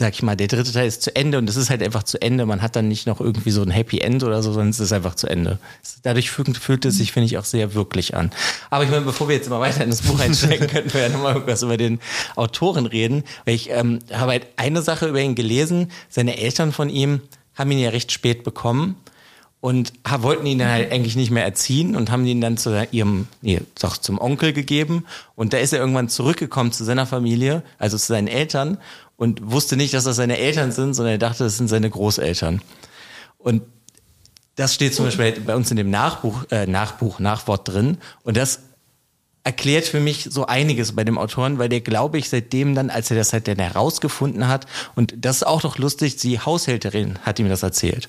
sag 0.00 0.14
ich 0.14 0.22
mal, 0.22 0.34
der 0.34 0.48
dritte 0.48 0.72
Teil 0.72 0.88
ist 0.88 1.02
zu 1.02 1.14
Ende 1.14 1.36
und 1.36 1.48
es 1.48 1.56
ist 1.56 1.68
halt 1.68 1.82
einfach 1.82 2.02
zu 2.02 2.20
Ende. 2.20 2.46
Man 2.46 2.62
hat 2.62 2.74
dann 2.74 2.88
nicht 2.88 3.06
noch 3.06 3.20
irgendwie 3.20 3.50
so 3.50 3.62
ein 3.62 3.70
Happy 3.70 3.98
End 3.98 4.24
oder 4.24 4.42
so, 4.42 4.50
sondern 4.50 4.70
es 4.70 4.80
ist 4.80 4.92
einfach 4.92 5.14
zu 5.14 5.26
Ende. 5.26 5.58
Dadurch 6.02 6.30
fühlt, 6.30 6.84
es 6.86 6.96
sich, 6.96 7.12
finde 7.12 7.26
ich, 7.26 7.36
auch 7.36 7.44
sehr 7.44 7.74
wirklich 7.74 8.16
an. 8.16 8.30
Aber 8.70 8.82
ich 8.82 8.90
meine, 8.90 9.04
bevor 9.04 9.28
wir 9.28 9.36
jetzt 9.36 9.46
immer 9.46 9.60
weiter 9.60 9.84
in 9.84 9.90
das 9.90 10.00
Buch 10.02 10.18
einsteigen, 10.18 10.66
könnten 10.70 10.94
wir 10.94 11.02
ja 11.02 11.08
nochmal 11.10 11.34
irgendwas 11.34 11.62
über 11.62 11.76
den 11.76 12.00
Autoren 12.34 12.86
reden. 12.86 13.24
Weil 13.44 13.54
ich 13.54 13.68
ähm, 13.70 13.98
habe 14.10 14.32
halt 14.32 14.46
eine 14.56 14.80
Sache 14.80 15.06
über 15.06 15.20
ihn 15.20 15.34
gelesen. 15.34 15.92
Seine 16.08 16.38
Eltern 16.38 16.72
von 16.72 16.88
ihm 16.88 17.20
haben 17.54 17.70
ihn 17.70 17.78
ja 17.78 17.90
recht 17.90 18.10
spät 18.10 18.42
bekommen 18.42 18.96
und 19.60 19.92
wollten 20.08 20.46
ihn 20.46 20.58
dann 20.58 20.70
halt 20.70 20.90
eigentlich 20.90 21.16
nicht 21.16 21.30
mehr 21.30 21.44
erziehen 21.44 21.94
und 21.94 22.10
haben 22.10 22.24
ihn 22.24 22.40
dann 22.40 22.56
zu 22.56 22.88
ihrem, 22.90 23.28
nee, 23.42 23.60
doch 23.78 23.98
zum 23.98 24.18
Onkel 24.18 24.54
gegeben. 24.54 25.04
Und 25.36 25.52
da 25.52 25.58
ist 25.58 25.74
er 25.74 25.80
irgendwann 25.80 26.08
zurückgekommen 26.08 26.72
zu 26.72 26.84
seiner 26.84 27.04
Familie, 27.06 27.62
also 27.78 27.98
zu 27.98 28.06
seinen 28.06 28.28
Eltern 28.28 28.78
und 29.20 29.50
wusste 29.50 29.76
nicht, 29.76 29.92
dass 29.92 30.04
das 30.04 30.16
seine 30.16 30.38
Eltern 30.38 30.72
sind, 30.72 30.94
sondern 30.94 31.12
er 31.12 31.18
dachte, 31.18 31.44
das 31.44 31.58
sind 31.58 31.68
seine 31.68 31.90
Großeltern. 31.90 32.62
Und 33.36 33.62
das 34.56 34.74
steht 34.74 34.94
zum 34.94 35.04
Beispiel 35.04 35.32
bei 35.42 35.54
uns 35.54 35.70
in 35.70 35.76
dem 35.76 35.90
Nachbuch, 35.90 36.44
äh, 36.50 36.66
Nachbuch, 36.66 37.18
Nachwort 37.18 37.68
drin. 37.68 37.98
Und 38.22 38.38
das 38.38 38.60
erklärt 39.44 39.84
für 39.84 40.00
mich 40.00 40.28
so 40.30 40.46
einiges 40.46 40.96
bei 40.96 41.04
dem 41.04 41.18
Autoren, 41.18 41.58
weil 41.58 41.68
der, 41.68 41.82
glaube 41.82 42.16
ich, 42.16 42.30
seitdem 42.30 42.74
dann, 42.74 42.88
als 42.88 43.10
er 43.10 43.18
das 43.18 43.34
halt 43.34 43.46
dann 43.46 43.58
herausgefunden 43.58 44.48
hat, 44.48 44.64
und 44.94 45.12
das 45.18 45.36
ist 45.36 45.46
auch 45.46 45.62
noch 45.64 45.76
lustig, 45.76 46.16
die 46.16 46.40
Haushälterin 46.40 47.18
hat 47.18 47.38
ihm 47.38 47.50
das 47.50 47.62
erzählt. 47.62 48.08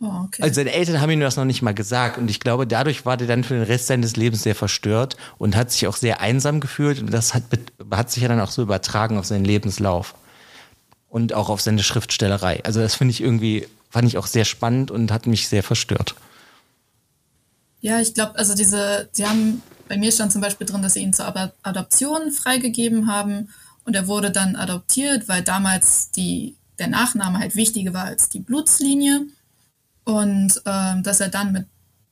Oh, 0.00 0.24
okay. 0.24 0.42
Also 0.42 0.56
seine 0.56 0.72
Eltern 0.72 1.00
haben 1.00 1.10
ihm 1.10 1.20
das 1.20 1.36
noch 1.36 1.44
nicht 1.44 1.62
mal 1.62 1.74
gesagt 1.74 2.18
und 2.18 2.28
ich 2.28 2.40
glaube, 2.40 2.66
dadurch 2.66 3.06
war 3.06 3.16
der 3.16 3.26
dann 3.26 3.44
für 3.44 3.54
den 3.54 3.62
Rest 3.62 3.86
seines 3.86 4.16
Lebens 4.16 4.42
sehr 4.42 4.54
verstört 4.54 5.16
und 5.38 5.56
hat 5.56 5.70
sich 5.70 5.86
auch 5.86 5.96
sehr 5.96 6.20
einsam 6.20 6.60
gefühlt 6.60 7.00
und 7.00 7.12
das 7.12 7.32
hat, 7.32 7.44
hat 7.90 8.10
sich 8.10 8.22
ja 8.22 8.28
dann 8.28 8.40
auch 8.40 8.50
so 8.50 8.62
übertragen 8.62 9.18
auf 9.18 9.24
seinen 9.24 9.44
Lebenslauf 9.44 10.14
und 11.08 11.32
auch 11.32 11.48
auf 11.48 11.60
seine 11.60 11.82
Schriftstellerei. 11.82 12.60
Also 12.64 12.80
das 12.80 12.96
finde 12.96 13.12
ich 13.12 13.20
irgendwie, 13.20 13.68
fand 13.88 14.08
ich 14.08 14.18
auch 14.18 14.26
sehr 14.26 14.44
spannend 14.44 14.90
und 14.90 15.12
hat 15.12 15.26
mich 15.26 15.48
sehr 15.48 15.62
verstört. 15.62 16.16
Ja, 17.80 18.00
ich 18.00 18.14
glaube, 18.14 18.36
also 18.36 18.54
diese, 18.54 19.08
sie 19.12 19.26
haben, 19.26 19.62
bei 19.88 19.96
mir 19.96 20.10
stand 20.10 20.32
zum 20.32 20.40
Beispiel 20.40 20.66
drin, 20.66 20.82
dass 20.82 20.94
sie 20.94 21.02
ihn 21.02 21.12
zur 21.12 21.32
Adoption 21.62 22.32
freigegeben 22.32 23.06
haben 23.06 23.50
und 23.84 23.94
er 23.94 24.08
wurde 24.08 24.30
dann 24.30 24.56
adoptiert, 24.56 25.28
weil 25.28 25.42
damals 25.42 26.10
die, 26.10 26.56
der 26.78 26.88
Nachname 26.88 27.38
halt 27.38 27.54
wichtiger 27.54 27.92
war 27.94 28.04
als 28.04 28.28
die 28.28 28.40
Blutslinie. 28.40 29.26
Und 30.04 30.60
ähm, 30.66 31.02
dass 31.02 31.20
er 31.20 31.28
dann 31.28 31.52
mit 31.52 31.66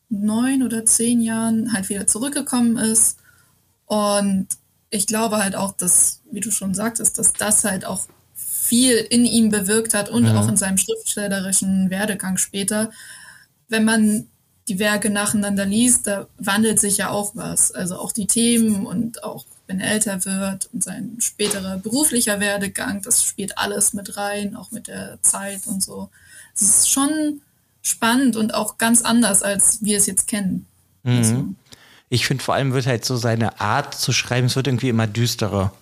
neun 0.08 0.62
oder 0.62 0.84
zehn 0.84 1.20
Jahren 1.20 1.72
halt 1.72 1.88
wieder 1.88 2.06
zurückgekommen 2.06 2.76
ist. 2.76 3.18
Und 3.87 4.49
ich 4.90 5.06
glaube 5.06 5.38
halt 5.38 5.56
auch, 5.56 5.72
dass, 5.72 6.20
wie 6.30 6.40
du 6.40 6.50
schon 6.50 6.75
sagtest, 6.75 7.18
dass 7.18 7.32
das 7.32 7.64
halt 7.64 7.84
auch 7.84 8.06
viel 8.34 8.94
in 8.94 9.25
ihm 9.25 9.50
bewirkt 9.50 9.94
hat 9.94 10.08
und 10.08 10.25
mhm. 10.25 10.37
auch 10.37 10.49
in 10.49 10.56
seinem 10.56 10.78
schriftstellerischen 10.78 11.90
Werdegang 11.90 12.37
später. 12.37 12.90
Wenn 13.68 13.84
man 13.84 14.28
die 14.68 14.78
Werke 14.78 15.11
nacheinander 15.11 15.64
liest, 15.64 16.06
da 16.06 16.28
wandelt 16.38 16.78
sich 16.78 16.99
ja 16.99 17.11
auch 17.11 17.34
was. 17.34 17.72
Also 17.72 17.96
auch 17.96 18.12
die 18.12 18.26
Themen 18.26 18.87
und 18.87 19.25
auch 19.25 19.44
wenn 19.66 19.80
er 19.80 19.92
älter 19.92 20.25
wird 20.25 20.68
und 20.72 20.84
sein 20.84 21.16
späterer 21.20 21.78
beruflicher 21.78 22.38
Werdegang, 22.38 23.02
das 23.02 23.25
spielt 23.25 23.58
alles 23.58 23.92
mit 23.94 24.16
rein, 24.16 24.56
auch 24.56 24.70
mit 24.70 24.88
der 24.88 25.18
Zeit 25.22 25.66
und 25.66 25.82
so. 25.82 26.11
Es 26.54 26.62
ist 26.62 26.90
schon 26.90 27.40
spannend 27.82 28.36
und 28.36 28.54
auch 28.54 28.78
ganz 28.78 29.02
anders, 29.02 29.42
als 29.42 29.82
wir 29.82 29.98
es 29.98 30.06
jetzt 30.06 30.28
kennen. 30.28 30.66
Mhm. 31.02 31.16
Also, 31.16 31.44
ich 32.08 32.26
finde 32.26 32.44
vor 32.44 32.54
allem 32.54 32.72
wird 32.72 32.86
halt 32.86 33.04
so 33.04 33.16
seine 33.16 33.60
Art 33.60 33.94
zu 33.94 34.12
schreiben, 34.12 34.46
es 34.46 34.56
wird 34.56 34.66
irgendwie 34.66 34.88
immer 34.88 35.06
düsterer. 35.06 35.72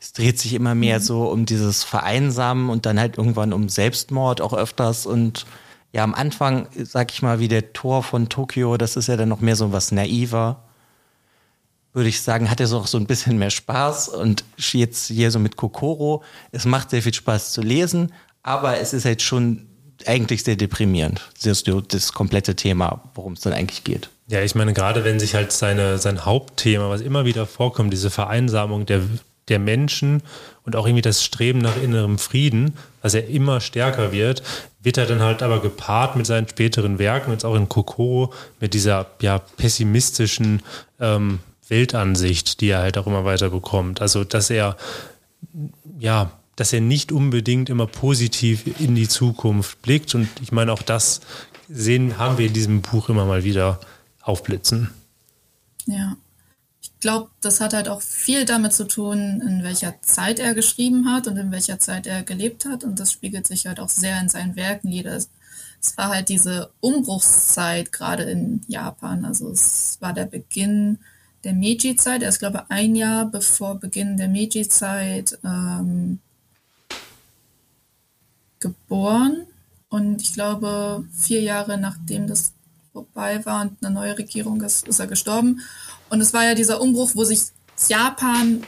Es 0.00 0.12
dreht 0.12 0.38
sich 0.38 0.54
immer 0.54 0.74
mehr 0.74 0.98
mhm. 0.98 1.02
so 1.02 1.28
um 1.30 1.46
dieses 1.46 1.84
Vereinsamen 1.84 2.70
und 2.70 2.86
dann 2.86 2.98
halt 2.98 3.18
irgendwann 3.18 3.52
um 3.52 3.68
Selbstmord 3.68 4.40
auch 4.40 4.52
öfters 4.52 5.06
und 5.06 5.46
ja, 5.92 6.02
am 6.02 6.14
Anfang, 6.14 6.66
sag 6.82 7.12
ich 7.12 7.22
mal, 7.22 7.38
wie 7.38 7.46
der 7.46 7.72
Tor 7.72 8.02
von 8.02 8.28
Tokio, 8.28 8.76
das 8.76 8.96
ist 8.96 9.06
ja 9.06 9.16
dann 9.16 9.28
noch 9.28 9.40
mehr 9.40 9.54
so 9.54 9.72
was 9.72 9.92
naiver. 9.92 10.64
Würde 11.92 12.08
ich 12.08 12.20
sagen, 12.20 12.50
hat 12.50 12.58
er 12.58 12.66
so 12.66 12.78
auch 12.78 12.88
so 12.88 12.98
ein 12.98 13.06
bisschen 13.06 13.38
mehr 13.38 13.50
Spaß 13.50 14.08
und 14.08 14.42
jetzt 14.56 15.06
hier 15.06 15.30
so 15.30 15.38
mit 15.38 15.54
Kokoro. 15.54 16.24
Es 16.50 16.64
macht 16.64 16.90
sehr 16.90 17.00
viel 17.00 17.14
Spaß 17.14 17.52
zu 17.52 17.62
lesen, 17.62 18.12
aber 18.42 18.80
es 18.80 18.92
ist 18.92 19.04
halt 19.04 19.22
schon 19.22 19.68
eigentlich 20.06 20.44
sehr 20.44 20.56
deprimierend. 20.56 21.20
Das, 21.42 21.64
das 21.88 22.12
komplette 22.12 22.54
Thema, 22.54 23.00
worum 23.14 23.34
es 23.34 23.40
dann 23.40 23.52
eigentlich 23.52 23.84
geht. 23.84 24.08
Ja, 24.26 24.40
ich 24.42 24.54
meine, 24.54 24.72
gerade 24.72 25.04
wenn 25.04 25.20
sich 25.20 25.34
halt 25.34 25.52
seine, 25.52 25.98
sein 25.98 26.24
Hauptthema, 26.24 26.88
was 26.88 27.02
immer 27.02 27.24
wieder 27.24 27.46
vorkommt, 27.46 27.92
diese 27.92 28.10
Vereinsamung 28.10 28.86
der, 28.86 29.02
der 29.48 29.58
Menschen 29.58 30.22
und 30.64 30.76
auch 30.76 30.86
irgendwie 30.86 31.02
das 31.02 31.22
Streben 31.22 31.58
nach 31.58 31.76
innerem 31.82 32.18
Frieden, 32.18 32.74
was 33.02 33.12
er 33.12 33.28
immer 33.28 33.60
stärker 33.60 34.12
wird, 34.12 34.42
wird 34.82 34.96
er 34.96 35.06
dann 35.06 35.20
halt 35.20 35.42
aber 35.42 35.60
gepaart 35.60 36.16
mit 36.16 36.26
seinen 36.26 36.48
späteren 36.48 36.98
Werken, 36.98 37.32
jetzt 37.32 37.44
auch 37.44 37.54
in 37.54 37.68
Kokoro, 37.68 38.32
mit 38.60 38.72
dieser 38.72 39.06
ja, 39.20 39.38
pessimistischen 39.38 40.62
ähm, 41.00 41.40
Weltansicht, 41.68 42.60
die 42.60 42.68
er 42.68 42.80
halt 42.80 42.98
auch 42.98 43.06
immer 43.06 43.24
weiter 43.24 43.50
bekommt. 43.50 44.00
Also, 44.00 44.24
dass 44.24 44.48
er, 44.50 44.76
ja, 45.98 46.30
dass 46.56 46.72
er 46.72 46.80
nicht 46.80 47.12
unbedingt 47.12 47.68
immer 47.68 47.86
positiv 47.86 48.80
in 48.80 48.94
die 48.94 49.08
Zukunft 49.08 49.82
blickt. 49.82 50.14
Und 50.14 50.28
ich 50.42 50.52
meine, 50.52 50.72
auch 50.72 50.82
das 50.82 51.20
sehen, 51.68 52.18
haben 52.18 52.38
wir 52.38 52.46
in 52.46 52.52
diesem 52.52 52.82
Buch 52.82 53.08
immer 53.08 53.24
mal 53.24 53.44
wieder 53.44 53.80
aufblitzen. 54.22 54.90
Ja 55.86 56.16
glaube, 57.04 57.30
das 57.42 57.60
hat 57.60 57.74
halt 57.74 57.90
auch 57.90 58.00
viel 58.00 58.46
damit 58.46 58.72
zu 58.72 58.86
tun, 58.86 59.42
in 59.46 59.62
welcher 59.62 60.00
Zeit 60.00 60.38
er 60.38 60.54
geschrieben 60.54 61.12
hat 61.12 61.26
und 61.26 61.36
in 61.36 61.52
welcher 61.52 61.78
Zeit 61.78 62.06
er 62.06 62.22
gelebt 62.22 62.64
hat. 62.64 62.82
Und 62.82 62.98
das 62.98 63.12
spiegelt 63.12 63.46
sich 63.46 63.66
halt 63.66 63.78
auch 63.78 63.90
sehr 63.90 64.18
in 64.22 64.30
seinen 64.30 64.56
Werken 64.56 64.88
nieder. 64.88 65.14
Es 65.14 65.28
war 65.98 66.08
halt 66.08 66.30
diese 66.30 66.70
Umbruchszeit 66.80 67.92
gerade 67.92 68.22
in 68.22 68.62
Japan. 68.68 69.26
Also 69.26 69.50
es 69.50 69.98
war 70.00 70.14
der 70.14 70.24
Beginn 70.24 70.98
der 71.44 71.52
Meiji-Zeit. 71.52 72.22
Er 72.22 72.30
ist, 72.30 72.38
glaube 72.38 72.64
ich, 72.64 72.74
ein 72.74 72.94
Jahr 72.94 73.26
bevor 73.26 73.74
Beginn 73.74 74.16
der 74.16 74.30
Meiji-Zeit 74.30 75.38
ähm, 75.44 76.20
geboren. 78.64 79.46
Und 79.88 80.22
ich 80.22 80.32
glaube, 80.32 81.04
vier 81.12 81.40
Jahre 81.42 81.78
nachdem 81.78 82.26
das 82.26 82.52
vorbei 82.92 83.44
war 83.44 83.62
und 83.62 83.84
eine 83.84 83.94
neue 83.94 84.16
Regierung 84.16 84.60
ist, 84.62 84.88
ist 84.88 85.00
er 85.00 85.06
gestorben. 85.06 85.60
Und 86.08 86.20
es 86.20 86.32
war 86.32 86.44
ja 86.44 86.54
dieser 86.54 86.80
Umbruch, 86.80 87.10
wo 87.14 87.24
sich 87.24 87.42
Japan 87.88 88.62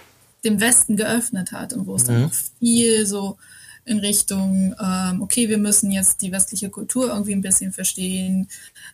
dem 0.45 0.61
Westen 0.61 0.97
geöffnet 0.97 1.53
hat 1.53 1.73
und 1.73 1.87
wo 1.87 1.97
es 1.97 2.05
dann 2.05 2.23
mhm. 2.23 2.31
viel 2.61 3.07
so 3.07 3.39
in 3.85 3.99
Richtung, 3.99 4.75
ähm, 4.81 5.23
okay, 5.23 5.49
wir 5.49 5.59
müssen 5.59 5.91
jetzt 5.93 6.23
die 6.23 6.33
westliche 6.33 6.71
Kultur 6.71 7.09
irgendwie 7.09 7.33
ein 7.33 7.41
bisschen 7.41 7.73
verstehen. 7.73 8.49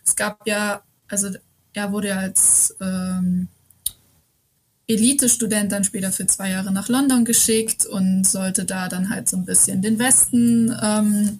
Es 0.05 0.15
gab 0.15 0.47
ja, 0.47 0.81
also 1.07 1.29
er 1.73 1.91
wurde 1.91 2.15
als 2.15 2.75
ähm, 2.79 3.47
Elite-Student 4.93 5.71
dann 5.71 5.83
später 5.83 6.11
für 6.11 6.27
zwei 6.27 6.51
Jahre 6.51 6.71
nach 6.71 6.89
London 6.89 7.25
geschickt 7.25 7.85
und 7.85 8.25
sollte 8.25 8.65
da 8.65 8.89
dann 8.89 9.09
halt 9.09 9.29
so 9.29 9.37
ein 9.37 9.45
bisschen 9.45 9.81
den 9.81 9.99
Westen 9.99 10.75
ähm, 10.81 11.39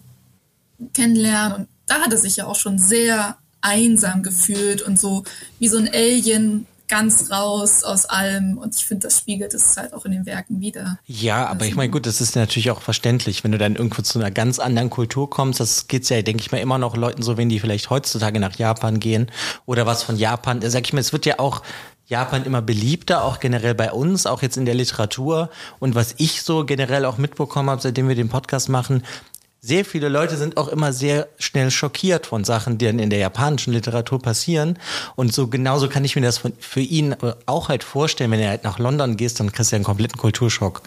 kennenlernen. 0.92 1.58
Und 1.58 1.68
da 1.86 2.00
hat 2.00 2.12
er 2.12 2.18
sich 2.18 2.36
ja 2.36 2.46
auch 2.46 2.56
schon 2.56 2.78
sehr 2.78 3.36
einsam 3.60 4.22
gefühlt 4.22 4.82
und 4.82 5.00
so 5.00 5.24
wie 5.58 5.68
so 5.68 5.78
ein 5.78 5.88
Alien 5.88 6.66
ganz 6.86 7.30
raus 7.30 7.82
aus 7.82 8.04
allem 8.04 8.58
und 8.58 8.76
ich 8.76 8.84
finde, 8.84 9.06
das 9.06 9.18
spiegelt 9.18 9.54
es 9.54 9.76
halt 9.76 9.94
auch 9.94 10.04
in 10.04 10.12
den 10.12 10.26
Werken 10.26 10.60
wieder. 10.60 10.98
Ja, 11.06 11.46
aber 11.46 11.60
also, 11.60 11.64
ich 11.66 11.76
meine, 11.76 11.90
gut, 11.90 12.04
das 12.04 12.20
ist 12.20 12.36
natürlich 12.36 12.70
auch 12.70 12.82
verständlich, 12.82 13.42
wenn 13.42 13.52
du 13.52 13.58
dann 13.58 13.76
irgendwo 13.76 14.02
zu 14.02 14.18
einer 14.18 14.30
ganz 14.30 14.58
anderen 14.58 14.90
Kultur 14.90 15.30
kommst, 15.30 15.60
das 15.60 15.88
geht's 15.88 16.10
ja, 16.10 16.20
denke 16.20 16.42
ich 16.42 16.52
mal, 16.52 16.58
immer 16.58 16.78
noch 16.78 16.96
Leuten 16.96 17.22
so, 17.22 17.36
wenn 17.36 17.48
die 17.48 17.58
vielleicht 17.58 17.88
heutzutage 17.88 18.38
nach 18.38 18.56
Japan 18.56 19.00
gehen 19.00 19.30
oder 19.64 19.86
was 19.86 20.02
von 20.02 20.16
Japan, 20.16 20.60
sag 20.62 20.84
ich 20.84 20.92
mal, 20.92 21.00
es 21.00 21.12
wird 21.12 21.24
ja 21.24 21.38
auch 21.38 21.62
Japan 22.06 22.44
immer 22.44 22.60
beliebter, 22.60 23.24
auch 23.24 23.40
generell 23.40 23.74
bei 23.74 23.92
uns, 23.92 24.26
auch 24.26 24.42
jetzt 24.42 24.56
in 24.56 24.66
der 24.66 24.74
Literatur. 24.74 25.50
Und 25.78 25.94
was 25.94 26.14
ich 26.18 26.42
so 26.42 26.64
generell 26.64 27.04
auch 27.06 27.18
mitbekommen 27.18 27.70
habe, 27.70 27.80
seitdem 27.80 28.08
wir 28.08 28.14
den 28.14 28.28
Podcast 28.28 28.68
machen, 28.68 29.02
sehr 29.60 29.86
viele 29.86 30.10
Leute 30.10 30.36
sind 30.36 30.58
auch 30.58 30.68
immer 30.68 30.92
sehr 30.92 31.26
schnell 31.38 31.70
schockiert 31.70 32.26
von 32.26 32.44
Sachen, 32.44 32.76
die 32.76 32.84
dann 32.84 32.98
in 32.98 33.08
der 33.08 33.18
japanischen 33.18 33.72
Literatur 33.72 34.20
passieren. 34.20 34.78
Und 35.16 35.32
so 35.32 35.48
genauso 35.48 35.88
kann 35.88 36.04
ich 36.04 36.16
mir 36.16 36.22
das 36.22 36.42
für 36.60 36.80
ihn 36.80 37.16
auch 37.46 37.70
halt 37.70 37.82
vorstellen, 37.82 38.30
wenn 38.30 38.40
er 38.40 38.50
halt 38.50 38.64
nach 38.64 38.78
London 38.78 39.16
gehst, 39.16 39.40
dann 39.40 39.50
kriegst 39.52 39.72
du 39.72 39.76
ja 39.76 39.78
einen 39.78 39.84
kompletten 39.84 40.18
Kulturschock. 40.18 40.82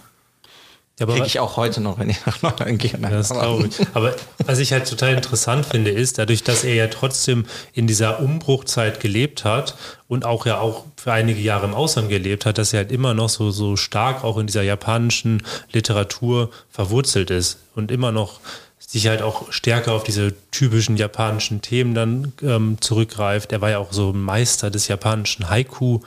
Ja, 1.00 1.06
Kriege 1.06 1.28
ich 1.28 1.40
auch 1.40 1.58
heute 1.58 1.80
noch, 1.80 2.00
wenn 2.00 2.10
ich 2.10 2.26
nach 2.26 2.42
London 2.42 2.78
gehe. 2.80 2.98
Das 2.98 3.30
glaube 3.30 3.68
ich. 3.68 3.76
Aber 3.94 4.16
was 4.46 4.58
ich 4.58 4.74
halt 4.74 4.90
total 4.90 5.14
interessant 5.14 5.66
finde, 5.68 5.92
ist, 5.92 6.18
dadurch, 6.18 6.44
dass 6.44 6.64
er 6.64 6.74
ja 6.74 6.88
trotzdem 6.88 7.46
in 7.74 7.86
dieser 7.86 8.20
Umbruchzeit 8.20 9.00
gelebt 9.00 9.44
hat 9.44 9.76
und 10.08 10.26
auch 10.26 10.48
ja 10.48 10.60
auch 10.60 10.86
für 10.96 11.14
einige 11.14 11.40
Jahre 11.40 11.68
im 11.68 11.76
Ausland 11.76 12.10
gelebt 12.10 12.48
hat, 12.48 12.58
dass 12.58 12.74
er 12.74 12.80
halt 12.80 12.92
immer 12.92 13.14
noch 13.14 13.30
so, 13.30 13.52
so 13.52 13.76
stark 13.76 14.24
auch 14.24 14.40
in 14.40 14.48
dieser 14.48 14.64
japanischen 14.64 15.44
Literatur 15.72 16.50
verwurzelt 16.72 17.30
ist 17.30 17.60
und 17.76 17.92
immer 17.92 18.12
noch 18.12 18.40
sich 18.80 19.08
halt 19.08 19.22
auch 19.22 19.52
stärker 19.52 19.92
auf 19.94 20.04
diese 20.04 20.34
typischen 20.50 20.98
japanischen 20.98 21.62
Themen 21.62 21.94
dann 21.94 22.34
ähm, 22.42 22.78
zurückgreift. 22.80 23.52
Er 23.52 23.62
war 23.62 23.70
ja 23.70 23.78
auch 23.78 23.92
so 23.92 24.14
Meister 24.14 24.72
des 24.72 24.88
japanischen 24.88 25.50
Haiku. 25.50 26.00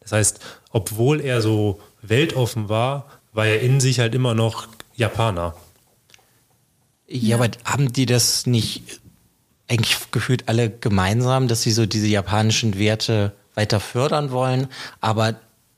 Das 0.00 0.12
heißt, 0.12 0.40
obwohl 0.70 1.20
er 1.20 1.42
so 1.42 1.80
weltoffen 2.00 2.68
war, 2.68 3.06
war 3.38 3.46
er 3.46 3.60
in 3.60 3.78
sich 3.78 4.00
halt 4.00 4.16
immer 4.16 4.34
noch 4.34 4.66
Japaner. 4.96 5.54
Ja, 7.06 7.36
aber 7.36 7.48
haben 7.64 7.92
die 7.92 8.04
das 8.04 8.46
nicht 8.46 9.00
eigentlich 9.68 10.10
gefühlt 10.10 10.48
alle 10.48 10.68
gemeinsam, 10.68 11.46
dass 11.46 11.62
sie 11.62 11.70
so 11.70 11.86
diese 11.86 12.08
japanischen 12.08 12.80
Werte 12.80 13.32
weiter 13.54 13.78
fördern 13.78 14.32
wollen, 14.32 14.66
aber 15.00 15.36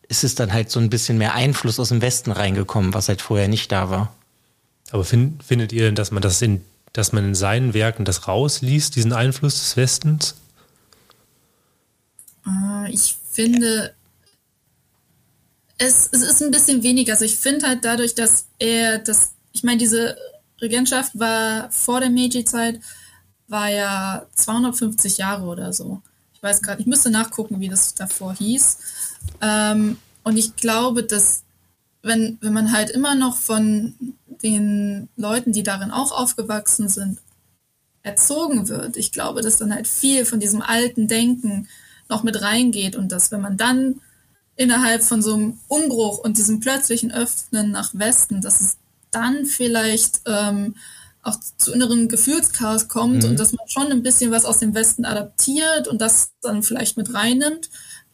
es 0.09 0.25
ist 0.25 0.41
dann 0.41 0.55
halt 0.55 0.71
so 0.71 0.81
ein 0.81 0.89
bisschen 0.89 1.19
mehr 1.19 1.35
Einfluss 1.35 1.79
aus 1.79 1.91
dem 1.91 2.01
Westen 2.01 2.33
reingekommen, 2.33 2.95
was 2.95 3.09
halt 3.09 3.21
vorher 3.21 3.47
nicht 3.47 3.71
da 3.71 3.91
war. 3.91 4.15
Aber 4.91 5.05
find, 5.05 5.45
findet 5.45 5.71
ihr 5.73 5.83
denn, 5.83 5.95
dass 5.95 6.13
man 6.13 6.23
das 6.23 6.41
in, 6.41 6.65
dass 6.95 7.13
man 7.13 7.27
in 7.27 7.35
seinen 7.35 7.75
Werken 7.75 8.07
das 8.07 8.27
rausliest, 8.27 8.97
diesen 8.97 9.13
Einfluss 9.13 9.61
des 9.61 9.77
Westens? 9.77 10.35
Äh, 12.47 12.91
ich 12.91 13.19
finde, 13.31 13.93
es, 15.81 16.11
es 16.13 16.23
ist 16.23 16.43
ein 16.43 16.51
bisschen 16.51 16.83
weniger. 16.83 17.15
Also 17.15 17.25
ich 17.25 17.37
finde 17.37 17.67
halt 17.67 17.85
dadurch, 17.85 18.15
dass 18.15 18.47
er 18.59 18.99
das, 18.99 19.33
ich 19.53 19.65
meine, 19.65 19.79
diese 19.79 20.17
Regentschaft 20.61 21.19
war 21.19 21.71
vor 21.71 22.01
der 22.01 22.11
Meiji-Zeit, 22.11 22.81
war 23.49 23.71
ja 23.71 24.27
250 24.35 25.17
Jahre 25.17 25.47
oder 25.47 25.73
so. 25.73 26.03
Ich 26.35 26.43
weiß 26.43 26.61
gerade, 26.61 26.83
ich 26.83 26.87
müsste 26.87 27.11
nachgucken, 27.11 27.61
wie 27.61 27.71
das 27.71 27.95
davor 27.95 28.35
hieß. 28.35 28.79
Ähm, 29.41 29.97
und 30.23 30.37
ich 30.37 30.55
glaube, 30.57 31.03
dass 31.03 31.45
wenn, 32.03 32.37
wenn 32.43 32.53
man 32.53 32.73
halt 32.73 32.91
immer 32.91 33.15
noch 33.15 33.37
von 33.37 33.95
den 34.43 35.09
Leuten, 35.17 35.53
die 35.53 35.63
darin 35.63 35.91
auch 35.91 36.13
aufgewachsen 36.13 36.89
sind, 36.91 37.21
erzogen 38.03 38.69
wird, 38.69 38.99
ich 38.99 39.13
glaube, 39.13 39.41
dass 39.41 39.57
dann 39.57 39.75
halt 39.75 39.89
viel 39.89 40.27
von 40.27 40.41
diesem 40.41 40.61
alten 40.61 41.09
Denken 41.09 41.69
noch 42.11 42.23
mit 42.23 42.43
reingeht 42.43 42.97
und 42.97 43.13
dass 43.13 43.33
wenn 43.33 43.41
man 43.41 43.57
dann 43.57 44.01
innerhalb 44.61 45.03
von 45.03 45.23
so 45.23 45.33
einem 45.33 45.59
Umbruch 45.69 46.19
und 46.19 46.37
diesem 46.37 46.61
plötzlichen 46.61 47.11
Öffnen 47.11 47.71
nach 47.71 47.93
Westen, 47.95 48.43
dass 48.43 48.61
es 48.61 48.77
dann 49.11 49.47
vielleicht 49.47 50.21
ähm, 50.27 50.77
auch 51.23 51.39
zu 51.57 51.73
inneren 51.73 52.09
Gefühlschaos 52.09 52.89
kommt 52.89 53.25
mhm. 53.25 53.31
und 53.31 53.41
dass 53.41 53.55
man 53.55 53.67
schon 53.69 53.91
ein 53.91 54.03
bisschen 54.03 54.31
was 54.31 54.45
aus 54.45 54.59
dem 54.59 54.75
Westen 54.75 55.07
adaptiert 55.07 55.89
und 55.89 56.03
das 56.03 56.33
dann 56.43 56.63
vielleicht 56.63 56.99
mit 56.99 57.15
reinnimmt. 57.15 57.71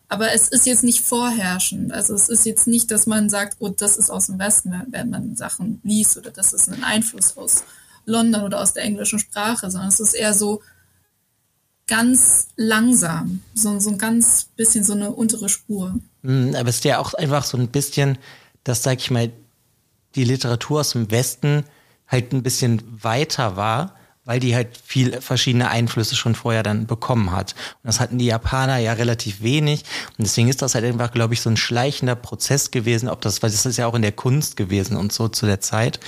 Aber 0.08 0.32
es 0.32 0.46
ist 0.46 0.66
jetzt 0.66 0.84
nicht 0.84 1.00
vorherrschend. 1.00 1.92
Also 1.92 2.14
es 2.14 2.28
ist 2.28 2.46
jetzt 2.46 2.68
nicht, 2.68 2.92
dass 2.92 3.08
man 3.08 3.28
sagt, 3.28 3.56
oh, 3.58 3.70
das 3.70 3.96
ist 3.96 4.10
aus 4.10 4.26
dem 4.26 4.38
Westen, 4.38 4.72
wenn 4.90 5.10
man 5.10 5.34
Sachen 5.34 5.80
liest 5.82 6.16
oder 6.16 6.30
das 6.30 6.52
ist 6.52 6.68
ein 6.68 6.84
Einfluss 6.84 7.36
aus 7.36 7.64
London 8.04 8.44
oder 8.44 8.60
aus 8.60 8.72
der 8.72 8.84
englischen 8.84 9.18
Sprache, 9.18 9.68
sondern 9.68 9.88
es 9.88 9.98
ist 9.98 10.14
eher 10.14 10.32
so 10.32 10.62
ganz 11.86 12.48
langsam, 12.56 13.42
so, 13.54 13.78
so 13.78 13.90
ein 13.90 13.98
ganz 13.98 14.48
bisschen 14.56 14.84
so 14.84 14.92
eine 14.92 15.10
untere 15.10 15.48
Spur. 15.48 15.94
Mhm, 16.22 16.54
aber 16.54 16.68
es 16.68 16.76
ist 16.76 16.84
ja 16.84 16.98
auch 16.98 17.14
einfach 17.14 17.44
so 17.44 17.56
ein 17.56 17.68
bisschen, 17.68 18.18
dass, 18.64 18.82
sag 18.82 18.98
ich 18.98 19.10
mal, 19.10 19.30
die 20.14 20.24
Literatur 20.24 20.80
aus 20.80 20.90
dem 20.90 21.10
Westen 21.10 21.64
halt 22.08 22.32
ein 22.32 22.42
bisschen 22.42 22.82
weiter 23.02 23.56
war 23.56 23.96
weil 24.26 24.40
die 24.40 24.54
halt 24.54 24.76
viel 24.84 25.20
verschiedene 25.22 25.70
Einflüsse 25.70 26.16
schon 26.16 26.34
vorher 26.34 26.64
dann 26.64 26.86
bekommen 26.86 27.30
hat. 27.30 27.54
Und 27.82 27.86
das 27.86 28.00
hatten 28.00 28.18
die 28.18 28.26
Japaner 28.26 28.76
ja 28.78 28.92
relativ 28.92 29.40
wenig. 29.40 29.84
Und 30.18 30.26
deswegen 30.26 30.48
ist 30.48 30.60
das 30.60 30.74
halt 30.74 30.84
einfach, 30.84 31.12
glaube 31.12 31.32
ich, 31.32 31.40
so 31.40 31.48
ein 31.48 31.56
schleichender 31.56 32.16
Prozess 32.16 32.72
gewesen, 32.72 33.08
ob 33.08 33.20
das, 33.20 33.42
weil 33.42 33.50
das 33.50 33.64
ist 33.64 33.78
ja 33.78 33.86
auch 33.86 33.94
in 33.94 34.02
der 34.02 34.12
Kunst 34.12 34.56
gewesen 34.56 34.96
und 34.96 35.12
so 35.12 35.28
zu 35.28 35.46
der 35.46 35.60
Zeit 35.60 36.00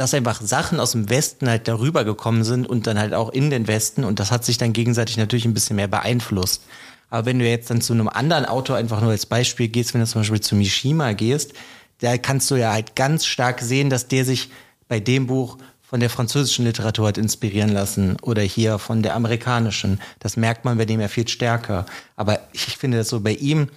dass 0.00 0.14
einfach 0.14 0.40
Sachen 0.40 0.80
aus 0.80 0.92
dem 0.92 1.10
Westen 1.10 1.46
halt 1.46 1.68
darüber 1.68 2.04
gekommen 2.04 2.42
sind 2.42 2.66
und 2.66 2.86
dann 2.86 2.98
halt 2.98 3.12
auch 3.12 3.28
in 3.28 3.50
den 3.50 3.68
Westen 3.68 4.02
und 4.02 4.18
das 4.18 4.30
hat 4.30 4.46
sich 4.46 4.56
dann 4.56 4.72
gegenseitig 4.72 5.18
natürlich 5.18 5.44
ein 5.44 5.52
bisschen 5.52 5.76
mehr 5.76 5.88
beeinflusst. 5.88 6.62
Aber 7.10 7.26
wenn 7.26 7.38
du 7.38 7.46
jetzt 7.46 7.68
dann 7.68 7.82
zu 7.82 7.92
einem 7.92 8.08
anderen 8.08 8.46
Autor 8.46 8.76
einfach 8.76 9.02
nur 9.02 9.10
als 9.10 9.26
Beispiel 9.26 9.68
gehst, 9.68 9.92
wenn 9.92 10.00
du 10.00 10.06
zum 10.06 10.22
Beispiel 10.22 10.40
zu 10.40 10.54
Mishima 10.54 11.12
gehst, 11.12 11.52
da 11.98 12.16
kannst 12.16 12.50
du 12.50 12.54
ja 12.54 12.72
halt 12.72 12.96
ganz 12.96 13.26
stark 13.26 13.60
sehen, 13.60 13.90
dass 13.90 14.08
der 14.08 14.24
sich 14.24 14.48
bei 14.88 15.00
dem 15.00 15.26
Buch 15.26 15.58
von 15.82 16.00
der 16.00 16.08
französischen 16.08 16.64
Literatur 16.64 17.08
hat 17.08 17.18
inspirieren 17.18 17.70
lassen 17.70 18.16
oder 18.22 18.40
hier 18.40 18.78
von 18.78 19.02
der 19.02 19.14
amerikanischen. 19.14 20.00
Das 20.18 20.38
merkt 20.38 20.64
man 20.64 20.78
bei 20.78 20.86
dem 20.86 21.02
ja 21.02 21.08
viel 21.08 21.28
stärker. 21.28 21.84
Aber 22.16 22.40
ich 22.54 22.78
finde 22.78 22.96
das 22.96 23.10
so 23.10 23.20
bei 23.20 23.32
ihm, 23.32 23.68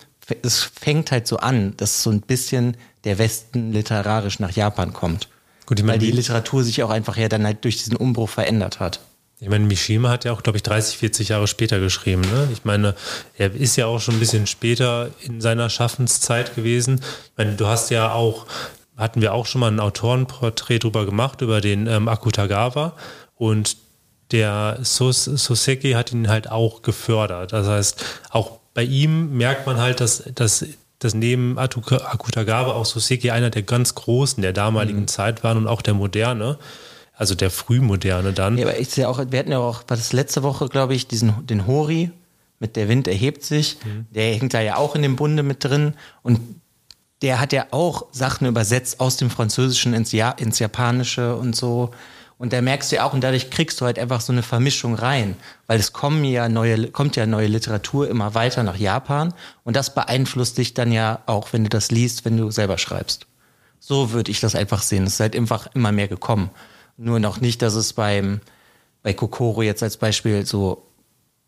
es 0.42 0.64
fängt 0.64 1.12
halt 1.12 1.28
so 1.28 1.36
an, 1.36 1.76
dass 1.76 2.02
so 2.02 2.12
ein 2.12 2.22
bisschen 2.22 2.78
der 3.04 3.18
Westen 3.18 3.74
literarisch 3.74 4.40
nach 4.40 4.52
Japan 4.52 4.94
kommt. 4.94 5.28
Gut, 5.66 5.80
ich 5.80 5.86
meine, 5.86 6.02
weil 6.02 6.08
die 6.08 6.12
Literatur 6.12 6.64
sich 6.64 6.84
auch 6.84 6.90
einfach 6.90 7.18
ja 7.18 7.30
dann 7.30 7.46
halt 7.46 7.64
durch 7.64 7.78
diesen 7.78 7.96
Umbruch 7.96 8.30
verändert 8.30 8.80
hat. 8.80 9.00
Ich 9.40 9.50
meine, 9.50 9.66
Mishima 9.66 10.10
hat 10.10 10.24
ja 10.24 10.32
auch, 10.32 10.42
glaube 10.42 10.58
ich, 10.58 10.64
30, 10.64 10.98
40 10.98 11.30
Jahre 11.30 11.48
später 11.48 11.80
geschrieben. 11.80 12.22
Ne? 12.22 12.48
Ich 12.54 12.64
meine, 12.64 12.96
er 13.38 13.54
ist 13.54 13.76
ja 13.76 13.88
auch 13.88 14.00
schon 14.00 14.16
ein 14.16 14.20
bisschen 14.20 14.48
später 14.48 15.10
in 15.22 15.42
seiner 15.42 15.70
Schaffenszeit 15.70 16.56
gewesen. 16.56 17.02
Ich 17.26 17.38
meine, 17.38 17.54
du 17.56 17.68
hast 17.68 17.90
ja 17.90 18.14
auch, 18.14 18.46
hatten 18.96 19.22
wir 19.22 19.34
auch 19.34 19.46
schon 19.46 19.60
mal 19.60 19.70
ein 19.70 19.82
Autorenporträt 19.82 20.80
drüber 20.80 21.06
gemacht, 21.06 21.42
über 21.42 21.60
den 21.60 21.88
ähm, 21.88 22.08
Akutagawa. 22.08 22.94
Und 23.36 23.76
der 24.32 24.80
Sos 24.82 25.26
Soseki 25.26 25.92
hat 25.92 26.14
ihn 26.14 26.30
halt 26.30 26.50
auch 26.50 26.82
gefördert. 26.82 27.52
Das 27.52 27.68
heißt, 27.68 28.06
auch 28.30 28.60
bei 28.74 28.84
ihm 28.84 29.38
merkt 29.38 29.68
man 29.68 29.78
halt, 29.78 30.00
dass, 30.00 30.24
dass 30.36 30.66
dass 31.04 31.14
neben 31.14 31.58
Akutagawa 31.58 32.74
auch 32.74 32.86
Soseki 32.86 33.32
einer 33.32 33.50
der 33.50 33.64
ganz 33.64 33.96
Großen 33.96 34.42
der 34.42 34.54
damaligen 34.54 35.02
mhm. 35.02 35.08
Zeit 35.08 35.44
waren 35.44 35.58
und 35.58 35.68
auch 35.68 35.82
der 35.82 35.94
Moderne. 35.94 36.58
Also 37.16 37.36
der 37.36 37.52
Frühmoderne 37.52 38.34
dann. 38.34 38.58
Ja, 38.58 38.66
aber 38.66 38.80
ich 38.80 38.90
sehe 38.90 39.08
auch, 39.08 39.24
wir 39.30 39.40
hatten 39.40 39.52
ja 39.52 39.60
auch, 39.60 39.84
war 39.88 39.98
das 39.98 40.14
letzte 40.14 40.42
Woche, 40.42 40.68
glaube 40.68 40.96
ich, 40.96 41.08
diesen, 41.08 41.46
den 41.46 41.68
Hori 41.68 42.12
mit 42.60 42.76
Der 42.76 42.88
Wind 42.88 43.08
erhebt 43.08 43.44
sich. 43.44 43.78
Mhm. 43.84 44.08
Der 44.12 44.34
hängt 44.34 44.54
da 44.54 44.62
ja 44.62 44.78
auch 44.78 44.96
in 44.96 45.02
dem 45.02 45.16
Bunde 45.16 45.44
mit 45.44 45.64
drin. 45.64 45.94
Und 46.24 46.40
der 47.22 47.40
hat 47.40 47.54
ja 47.54 47.68
auch 47.72 48.06
Sachen 48.12 48.48
übersetzt 48.48 49.00
aus 49.00 49.18
dem 49.18 49.30
Französischen 49.30 49.94
ins, 49.94 50.12
ja 50.12 50.32
ins 50.32 50.60
Japanische 50.60 51.36
und 51.36 51.56
so. 51.56 51.92
Und 52.44 52.52
da 52.52 52.62
merkst 52.62 52.92
du 52.92 52.98
ja 52.98 53.06
auch, 53.06 53.14
und 53.14 53.24
dadurch 53.24 53.52
kriegst 53.52 53.80
du 53.80 53.86
halt 53.86 53.98
einfach 53.98 54.20
so 54.20 54.34
eine 54.34 54.44
Vermischung 54.44 54.96
rein, 54.96 55.38
weil 55.66 55.80
es 55.80 55.94
kommen 55.94 56.26
ja 56.26 56.50
neue, 56.50 56.92
kommt 56.92 57.16
ja 57.16 57.26
neue 57.26 57.48
Literatur 57.48 58.10
immer 58.10 58.36
weiter 58.36 58.64
nach 58.64 58.76
Japan 58.76 59.34
und 59.64 59.78
das 59.78 59.96
beeinflusst 59.96 60.58
dich 60.58 60.74
dann 60.74 60.92
ja 60.92 61.22
auch, 61.26 61.54
wenn 61.54 61.64
du 61.64 61.70
das 61.70 61.90
liest, 61.90 62.26
wenn 62.26 62.36
du 62.36 62.52
selber 62.52 62.78
schreibst. 62.78 63.28
So 63.80 64.12
würde 64.12 64.30
ich 64.30 64.42
das 64.42 64.56
einfach 64.56 64.82
sehen. 64.82 65.06
Es 65.06 65.14
ist 65.14 65.20
halt 65.22 65.38
einfach 65.38 65.68
immer 65.74 65.94
mehr 65.94 66.10
gekommen. 66.10 66.50
Nur 66.98 67.22
noch 67.22 67.40
nicht, 67.40 67.62
dass 67.62 67.76
es 67.76 67.94
beim, 67.94 68.42
bei 69.04 69.14
Kokoro 69.14 69.62
jetzt 69.62 69.82
als 69.82 69.96
Beispiel 69.96 70.46
so 70.46 70.86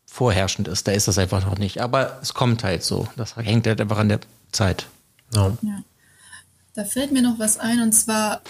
vorherrschend 0.06 0.66
ist. 0.66 0.88
Da 0.88 0.92
ist 0.92 1.08
das 1.08 1.18
einfach 1.18 1.44
noch 1.44 1.58
nicht. 1.58 1.82
Aber 1.82 2.18
es 2.22 2.32
kommt 2.32 2.64
halt 2.64 2.82
so. 2.82 3.06
Das 3.16 3.36
hängt 3.36 3.66
halt 3.66 3.82
einfach 3.82 3.98
an 3.98 4.08
der 4.08 4.20
Zeit. 4.50 4.86
Ja. 5.34 5.52
ja. 5.60 5.82
Da 6.72 6.84
fällt 6.84 7.12
mir 7.12 7.20
noch 7.20 7.38
was 7.38 7.58
ein 7.58 7.82
und 7.82 7.92
zwar, 7.92 8.40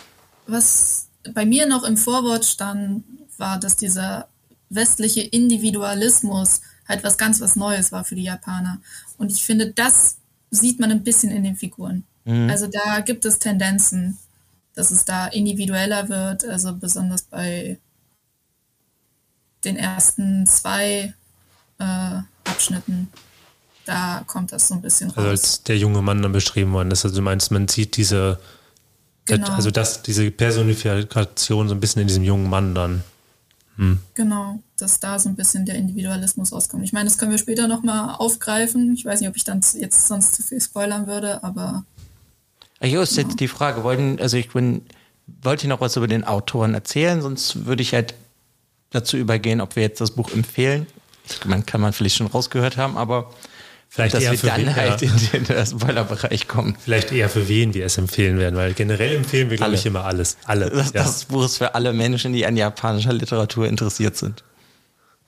was 0.46 1.05
bei 1.34 1.46
mir 1.46 1.66
noch 1.66 1.84
im 1.84 1.96
Vorwort 1.96 2.44
stand, 2.44 3.04
war, 3.38 3.58
dass 3.58 3.76
dieser 3.76 4.28
westliche 4.68 5.20
Individualismus 5.20 6.60
halt 6.88 7.04
was 7.04 7.18
ganz 7.18 7.40
was 7.40 7.56
Neues 7.56 7.92
war 7.92 8.04
für 8.04 8.14
die 8.14 8.24
Japaner. 8.24 8.80
Und 9.18 9.32
ich 9.32 9.44
finde, 9.44 9.72
das 9.72 10.18
sieht 10.50 10.80
man 10.80 10.90
ein 10.90 11.04
bisschen 11.04 11.30
in 11.30 11.44
den 11.44 11.56
Figuren. 11.56 12.04
Mhm. 12.24 12.50
Also 12.50 12.66
da 12.66 13.00
gibt 13.00 13.24
es 13.24 13.38
Tendenzen, 13.38 14.18
dass 14.74 14.90
es 14.90 15.04
da 15.04 15.26
individueller 15.26 16.08
wird, 16.08 16.44
also 16.44 16.74
besonders 16.74 17.22
bei 17.22 17.78
den 19.64 19.76
ersten 19.76 20.46
zwei 20.46 21.14
äh, 21.78 22.18
Abschnitten. 22.44 23.08
Da 23.84 24.24
kommt 24.26 24.52
das 24.52 24.68
so 24.68 24.74
ein 24.74 24.82
bisschen 24.82 25.10
raus. 25.10 25.18
Also 25.18 25.30
als 25.30 25.62
der 25.62 25.78
junge 25.78 26.02
Mann 26.02 26.22
dann 26.22 26.32
beschrieben 26.32 26.72
worden 26.72 26.90
ist. 26.90 27.04
Also 27.04 27.16
du 27.16 27.22
meinst, 27.22 27.50
man 27.50 27.68
sieht 27.68 27.96
diese 27.96 28.40
Genau. 29.26 29.48
Also 29.48 29.70
das, 29.70 30.02
diese 30.02 30.30
Personifikation 30.30 31.68
so 31.68 31.74
ein 31.74 31.80
bisschen 31.80 32.02
in 32.02 32.08
diesem 32.08 32.24
jungen 32.24 32.48
Mann 32.48 32.74
dann. 32.74 33.02
Hm. 33.76 33.98
Genau, 34.14 34.60
dass 34.78 35.00
da 35.00 35.18
so 35.18 35.28
ein 35.28 35.36
bisschen 35.36 35.66
der 35.66 35.74
Individualismus 35.74 36.52
rauskommt. 36.52 36.84
Ich 36.84 36.92
meine, 36.92 37.08
das 37.08 37.18
können 37.18 37.32
wir 37.32 37.38
später 37.38 37.68
nochmal 37.68 38.14
aufgreifen. 38.14 38.94
Ich 38.94 39.04
weiß 39.04 39.20
nicht, 39.20 39.28
ob 39.28 39.36
ich 39.36 39.44
dann 39.44 39.60
jetzt 39.78 40.06
sonst 40.06 40.34
zu 40.34 40.42
viel 40.42 40.60
spoilern 40.60 41.06
würde, 41.06 41.42
aber. 41.44 41.84
Hier 42.80 43.02
ist 43.02 43.16
jetzt 43.16 43.40
die 43.40 43.48
Frage, 43.48 43.84
wollten, 43.84 44.18
also 44.20 44.36
ich 44.36 44.50
bin, 44.50 44.82
wollte 45.42 45.68
noch 45.68 45.80
was 45.80 45.96
über 45.96 46.08
den 46.08 46.24
Autoren 46.24 46.74
erzählen, 46.74 47.20
sonst 47.20 47.66
würde 47.66 47.82
ich 47.82 47.92
halt 47.92 48.14
dazu 48.90 49.16
übergehen, 49.16 49.60
ob 49.60 49.76
wir 49.76 49.82
jetzt 49.82 50.00
das 50.00 50.12
Buch 50.12 50.30
empfehlen. 50.30 50.86
Man 51.44 51.66
kann 51.66 51.80
man 51.80 51.92
vielleicht 51.92 52.16
schon 52.16 52.28
rausgehört 52.28 52.76
haben, 52.76 52.96
aber 52.96 53.30
Vielleicht 53.96 54.14
dass 54.14 54.24
eher 54.24 54.32
wir 54.32 54.50
dann 54.50 54.60
wen, 54.60 54.76
halt 54.76 55.00
ja. 55.00 55.10
in 55.32 55.44
den 55.44 55.66
Spoilerbereich 55.66 56.46
kommen. 56.46 56.76
Vielleicht 56.84 57.12
eher 57.12 57.30
für 57.30 57.48
wen 57.48 57.72
wir 57.72 57.86
es 57.86 57.96
empfehlen 57.96 58.38
werden, 58.38 58.54
weil 58.54 58.74
generell 58.74 59.16
empfehlen 59.16 59.48
wir, 59.48 59.56
glaube 59.56 59.74
ich, 59.74 59.86
immer 59.86 60.04
alles. 60.04 60.36
Alle. 60.44 60.68
Das, 60.68 60.92
ja. 60.92 61.02
das 61.02 61.24
Buch 61.24 61.46
ist 61.46 61.56
für 61.56 61.74
alle 61.74 61.94
Menschen, 61.94 62.34
die 62.34 62.44
an 62.44 62.58
japanischer 62.58 63.14
Literatur 63.14 63.66
interessiert 63.66 64.14
sind. 64.18 64.44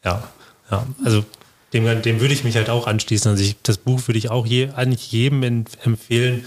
Ja, 0.05 0.23
ja. 0.71 0.87
Also 1.03 1.25
dem, 1.73 2.03
dem 2.03 2.21
würde 2.21 2.35
ich 2.35 2.45
mich 2.45 2.57
halt 2.57 2.69
auch 2.69 2.87
anschließen. 2.87 3.31
Also 3.31 3.43
ich, 3.43 3.57
das 3.63 3.79
Buch 3.79 4.07
würde 4.07 4.19
ich 4.19 4.29
auch 4.29 4.45
je, 4.45 4.69
eigentlich 4.77 5.13
jedem 5.13 5.65
empfehlen, 5.83 6.45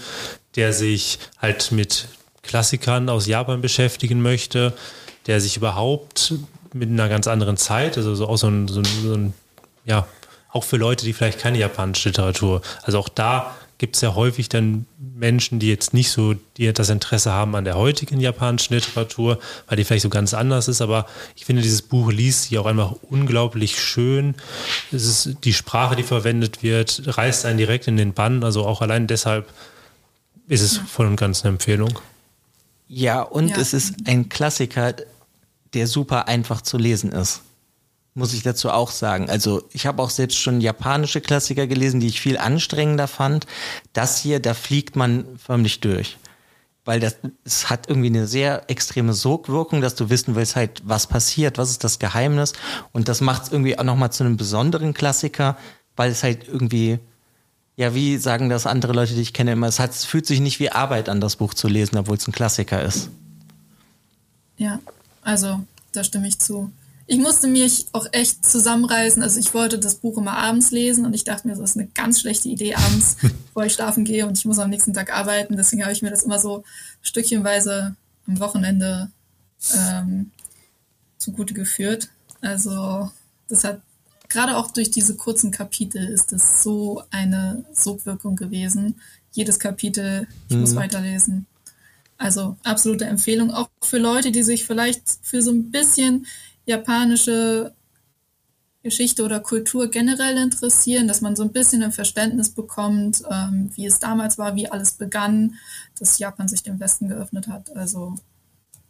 der 0.54 0.72
sich 0.72 1.18
halt 1.38 1.72
mit 1.72 2.06
Klassikern 2.44 3.08
aus 3.08 3.26
Japan 3.26 3.60
beschäftigen 3.62 4.22
möchte, 4.22 4.74
der 5.26 5.40
sich 5.40 5.56
überhaupt 5.56 6.34
mit 6.72 6.88
einer 6.88 7.08
ganz 7.08 7.26
anderen 7.26 7.56
Zeit, 7.56 7.96
also 7.96 8.14
so 8.14 8.28
auch 8.28 8.36
so 8.36 8.46
ein, 8.46 8.68
so 8.68 8.78
ein, 8.78 8.86
so 9.02 9.14
ein 9.14 9.34
ja, 9.84 10.06
auch 10.52 10.64
für 10.64 10.76
Leute, 10.76 11.04
die 11.04 11.12
vielleicht 11.12 11.38
keine 11.38 11.58
japanische 11.58 12.10
Literatur, 12.10 12.62
also 12.82 12.98
auch 12.98 13.08
da 13.08 13.54
gibt 13.82 13.96
es 13.96 14.02
ja 14.02 14.14
häufig 14.14 14.48
dann 14.48 14.86
Menschen, 15.16 15.58
die 15.58 15.68
jetzt 15.68 15.92
nicht 15.92 16.12
so 16.12 16.34
die 16.56 16.72
das 16.72 16.88
Interesse 16.88 17.32
haben 17.32 17.56
an 17.56 17.64
der 17.64 17.74
heutigen 17.74 18.20
japanischen 18.20 18.74
Literatur, 18.74 19.40
weil 19.66 19.76
die 19.76 19.82
vielleicht 19.82 20.04
so 20.04 20.08
ganz 20.08 20.34
anders 20.34 20.68
ist. 20.68 20.80
Aber 20.80 21.06
ich 21.34 21.44
finde, 21.44 21.62
dieses 21.62 21.82
Buch 21.82 22.12
liest 22.12 22.44
sich 22.44 22.58
auch 22.58 22.66
einfach 22.66 22.94
unglaublich 23.10 23.80
schön. 23.80 24.36
Es 24.92 25.04
ist 25.04 25.38
die 25.42 25.52
Sprache, 25.52 25.96
die 25.96 26.04
verwendet 26.04 26.62
wird, 26.62 27.02
reißt 27.06 27.44
einen 27.44 27.58
direkt 27.58 27.88
in 27.88 27.96
den 27.96 28.12
Bann. 28.12 28.44
Also 28.44 28.64
auch 28.64 28.82
allein 28.82 29.08
deshalb 29.08 29.52
ist 30.46 30.62
es 30.62 30.76
voll 30.78 31.06
und 31.06 31.16
ganz 31.16 31.42
eine 31.42 31.54
Empfehlung. 31.54 31.98
Ja, 32.86 33.22
und 33.22 33.48
ja. 33.48 33.56
es 33.56 33.72
ist 33.74 33.94
ein 34.06 34.28
Klassiker, 34.28 34.94
der 35.74 35.88
super 35.88 36.28
einfach 36.28 36.62
zu 36.62 36.78
lesen 36.78 37.10
ist 37.10 37.42
muss 38.14 38.34
ich 38.34 38.42
dazu 38.42 38.70
auch 38.70 38.90
sagen. 38.90 39.30
Also 39.30 39.62
ich 39.72 39.86
habe 39.86 40.02
auch 40.02 40.10
selbst 40.10 40.38
schon 40.38 40.60
japanische 40.60 41.20
Klassiker 41.20 41.66
gelesen, 41.66 42.00
die 42.00 42.08
ich 42.08 42.20
viel 42.20 42.36
anstrengender 42.36 43.08
fand. 43.08 43.46
Das 43.92 44.18
hier, 44.18 44.40
da 44.40 44.54
fliegt 44.54 44.96
man 44.96 45.24
förmlich 45.38 45.80
durch. 45.80 46.18
Weil 46.84 47.00
das, 47.00 47.16
es 47.44 47.70
hat 47.70 47.88
irgendwie 47.88 48.08
eine 48.08 48.26
sehr 48.26 48.68
extreme 48.68 49.14
Sogwirkung, 49.14 49.80
dass 49.80 49.94
du 49.94 50.10
wissen 50.10 50.34
willst 50.34 50.56
halt, 50.56 50.82
was 50.84 51.06
passiert, 51.06 51.56
was 51.56 51.70
ist 51.70 51.84
das 51.84 51.98
Geheimnis. 51.98 52.52
Und 52.92 53.08
das 53.08 53.20
macht 53.20 53.44
es 53.44 53.52
irgendwie 53.52 53.78
auch 53.78 53.84
nochmal 53.84 54.12
zu 54.12 54.24
einem 54.24 54.36
besonderen 54.36 54.92
Klassiker, 54.92 55.56
weil 55.96 56.10
es 56.10 56.22
halt 56.22 56.48
irgendwie, 56.48 56.98
ja, 57.76 57.94
wie 57.94 58.18
sagen 58.18 58.48
das 58.48 58.66
andere 58.66 58.92
Leute, 58.92 59.14
die 59.14 59.22
ich 59.22 59.32
kenne 59.32 59.52
immer, 59.52 59.68
es, 59.68 59.78
hat, 59.78 59.92
es 59.92 60.04
fühlt 60.04 60.26
sich 60.26 60.40
nicht 60.40 60.58
wie 60.58 60.70
Arbeit 60.70 61.08
an, 61.08 61.20
das 61.20 61.36
Buch 61.36 61.54
zu 61.54 61.68
lesen, 61.68 61.96
obwohl 61.96 62.16
es 62.16 62.26
ein 62.26 62.32
Klassiker 62.32 62.82
ist. 62.82 63.08
Ja, 64.58 64.80
also 65.22 65.60
da 65.92 66.02
stimme 66.04 66.26
ich 66.26 66.38
zu 66.40 66.70
ich 67.12 67.18
musste 67.18 67.46
mich 67.46 67.88
auch 67.92 68.06
echt 68.12 68.42
zusammenreißen. 68.46 69.22
Also 69.22 69.38
ich 69.38 69.52
wollte 69.52 69.78
das 69.78 69.96
Buch 69.96 70.16
immer 70.16 70.32
abends 70.32 70.70
lesen 70.70 71.04
und 71.04 71.12
ich 71.12 71.24
dachte 71.24 71.46
mir, 71.46 71.54
das 71.54 71.72
ist 71.72 71.76
eine 71.76 71.88
ganz 71.88 72.20
schlechte 72.20 72.48
Idee 72.48 72.74
abends, 72.74 73.18
bevor 73.46 73.66
ich 73.66 73.74
schlafen 73.74 74.06
gehe 74.06 74.26
und 74.26 74.38
ich 74.38 74.46
muss 74.46 74.58
am 74.58 74.70
nächsten 74.70 74.94
Tag 74.94 75.12
arbeiten. 75.12 75.58
Deswegen 75.58 75.82
habe 75.82 75.92
ich 75.92 76.00
mir 76.00 76.08
das 76.08 76.22
immer 76.22 76.38
so 76.38 76.64
stückchenweise 77.02 77.96
am 78.26 78.40
Wochenende 78.40 79.10
ähm, 79.74 80.30
zugute 81.18 81.52
geführt. 81.52 82.08
Also 82.40 83.10
das 83.46 83.62
hat 83.64 83.82
gerade 84.30 84.56
auch 84.56 84.70
durch 84.70 84.90
diese 84.90 85.14
kurzen 85.14 85.50
Kapitel 85.50 86.02
ist 86.08 86.32
es 86.32 86.62
so 86.62 87.02
eine 87.10 87.66
Sogwirkung 87.74 88.36
gewesen. 88.36 89.02
Jedes 89.32 89.58
Kapitel, 89.58 90.26
ich 90.48 90.54
mhm. 90.54 90.62
muss 90.62 90.76
weiterlesen. 90.76 91.44
Also 92.16 92.56
absolute 92.62 93.04
Empfehlung, 93.04 93.50
auch 93.50 93.68
für 93.82 93.98
Leute, 93.98 94.32
die 94.32 94.44
sich 94.44 94.64
vielleicht 94.64 95.02
für 95.20 95.42
so 95.42 95.50
ein 95.50 95.70
bisschen 95.70 96.26
japanische 96.66 97.74
Geschichte 98.82 99.22
oder 99.24 99.40
Kultur 99.40 99.88
generell 99.90 100.36
interessieren, 100.38 101.06
dass 101.06 101.20
man 101.20 101.36
so 101.36 101.44
ein 101.44 101.52
bisschen 101.52 101.82
ein 101.82 101.92
Verständnis 101.92 102.50
bekommt, 102.50 103.22
ähm, 103.30 103.70
wie 103.74 103.86
es 103.86 104.00
damals 104.00 104.38
war, 104.38 104.56
wie 104.56 104.68
alles 104.68 104.92
begann, 104.92 105.54
dass 105.98 106.18
Japan 106.18 106.48
sich 106.48 106.62
dem 106.62 106.80
Westen 106.80 107.08
geöffnet 107.08 107.46
hat. 107.46 107.74
Also 107.76 108.16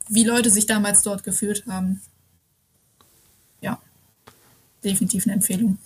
wie 0.08 0.24
Leute 0.24 0.50
sich 0.50 0.66
damals 0.66 1.02
dort 1.02 1.24
gefühlt 1.24 1.66
haben. 1.66 2.00
definitiv 4.84 5.26
eine 5.26 5.34
Empfehlung. 5.34 5.78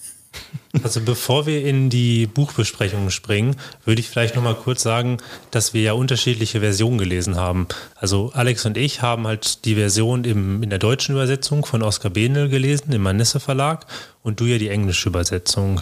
Also 0.83 1.01
bevor 1.01 1.47
wir 1.47 1.65
in 1.65 1.89
die 1.89 2.27
Buchbesprechung 2.27 3.11
springen, 3.11 3.57
würde 3.85 4.01
ich 4.01 4.09
vielleicht 4.09 4.37
noch 4.37 4.43
mal 4.43 4.55
kurz 4.55 4.83
sagen, 4.83 5.19
dass 5.51 5.75
wir 5.75 5.83
ja 5.83 5.93
unterschiedliche 5.95 6.61
Versionen 6.61 6.99
gelesen 6.99 7.37
haben. 7.37 7.67
Also 7.95 8.31
Alex 8.35 8.67
und 8.67 8.77
ich 8.77 9.03
haben 9.03 9.27
halt 9.27 9.65
die 9.65 9.75
Version 9.75 10.25
im, 10.25 10.63
in 10.63 10.71
der 10.71 10.79
deutschen 10.79 11.15
Übersetzung 11.15 11.65
von 11.65 11.83
Oskar 11.83 12.11
Benel 12.11 12.49
gelesen, 12.49 12.93
im 12.93 13.03
Manisse 13.03 13.41
Verlag, 13.41 13.87
und 14.23 14.41
du 14.41 14.45
ja 14.45 14.59
die 14.59 14.69
englische 14.69 15.09
Übersetzung. 15.09 15.81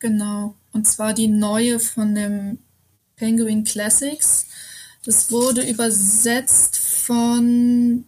Genau. 0.00 0.54
Und 0.72 0.86
zwar 0.86 1.14
die 1.14 1.28
neue 1.28 1.80
von 1.80 2.14
dem 2.14 2.58
Penguin 3.16 3.64
Classics. 3.64 4.46
Das 5.04 5.30
wurde 5.30 5.62
übersetzt 5.62 6.76
von 6.76 8.04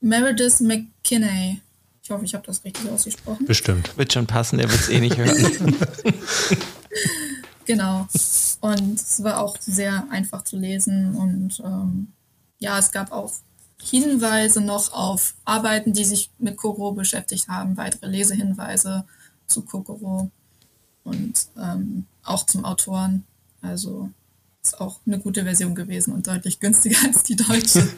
Meredith 0.00 0.60
McKinney. 0.60 1.60
Ich 2.10 2.12
hoffe, 2.12 2.24
ich 2.24 2.34
habe 2.34 2.44
das 2.44 2.64
richtig 2.64 2.90
ausgesprochen. 2.90 3.46
Bestimmt. 3.46 3.96
Wird 3.96 4.12
schon 4.12 4.26
passen, 4.26 4.58
er 4.58 4.68
wird 4.68 4.80
es 4.80 4.88
eh 4.88 4.98
nicht 4.98 5.16
hören. 5.16 5.76
genau. 7.66 8.08
Und 8.60 9.00
es 9.00 9.22
war 9.22 9.38
auch 9.38 9.56
sehr 9.60 10.08
einfach 10.10 10.42
zu 10.42 10.56
lesen. 10.56 11.14
Und 11.14 11.62
ähm, 11.64 12.08
ja, 12.58 12.80
es 12.80 12.90
gab 12.90 13.12
auch 13.12 13.30
Hinweise 13.80 14.60
noch 14.60 14.92
auf 14.92 15.34
Arbeiten, 15.44 15.92
die 15.92 16.04
sich 16.04 16.30
mit 16.40 16.56
Kokoro 16.56 16.90
beschäftigt 16.90 17.46
haben, 17.46 17.76
weitere 17.76 18.08
Lesehinweise 18.08 19.04
zu 19.46 19.62
Kokoro 19.62 20.32
und 21.04 21.46
ähm, 21.56 22.06
auch 22.24 22.44
zum 22.44 22.64
Autoren. 22.64 23.22
Also 23.62 24.10
ist 24.62 24.80
auch 24.80 25.00
eine 25.06 25.18
gute 25.18 25.44
Version 25.44 25.74
gewesen 25.74 26.12
und 26.12 26.26
deutlich 26.26 26.60
günstiger 26.60 26.98
als 27.06 27.22
die 27.22 27.36
deutsche. 27.36 27.88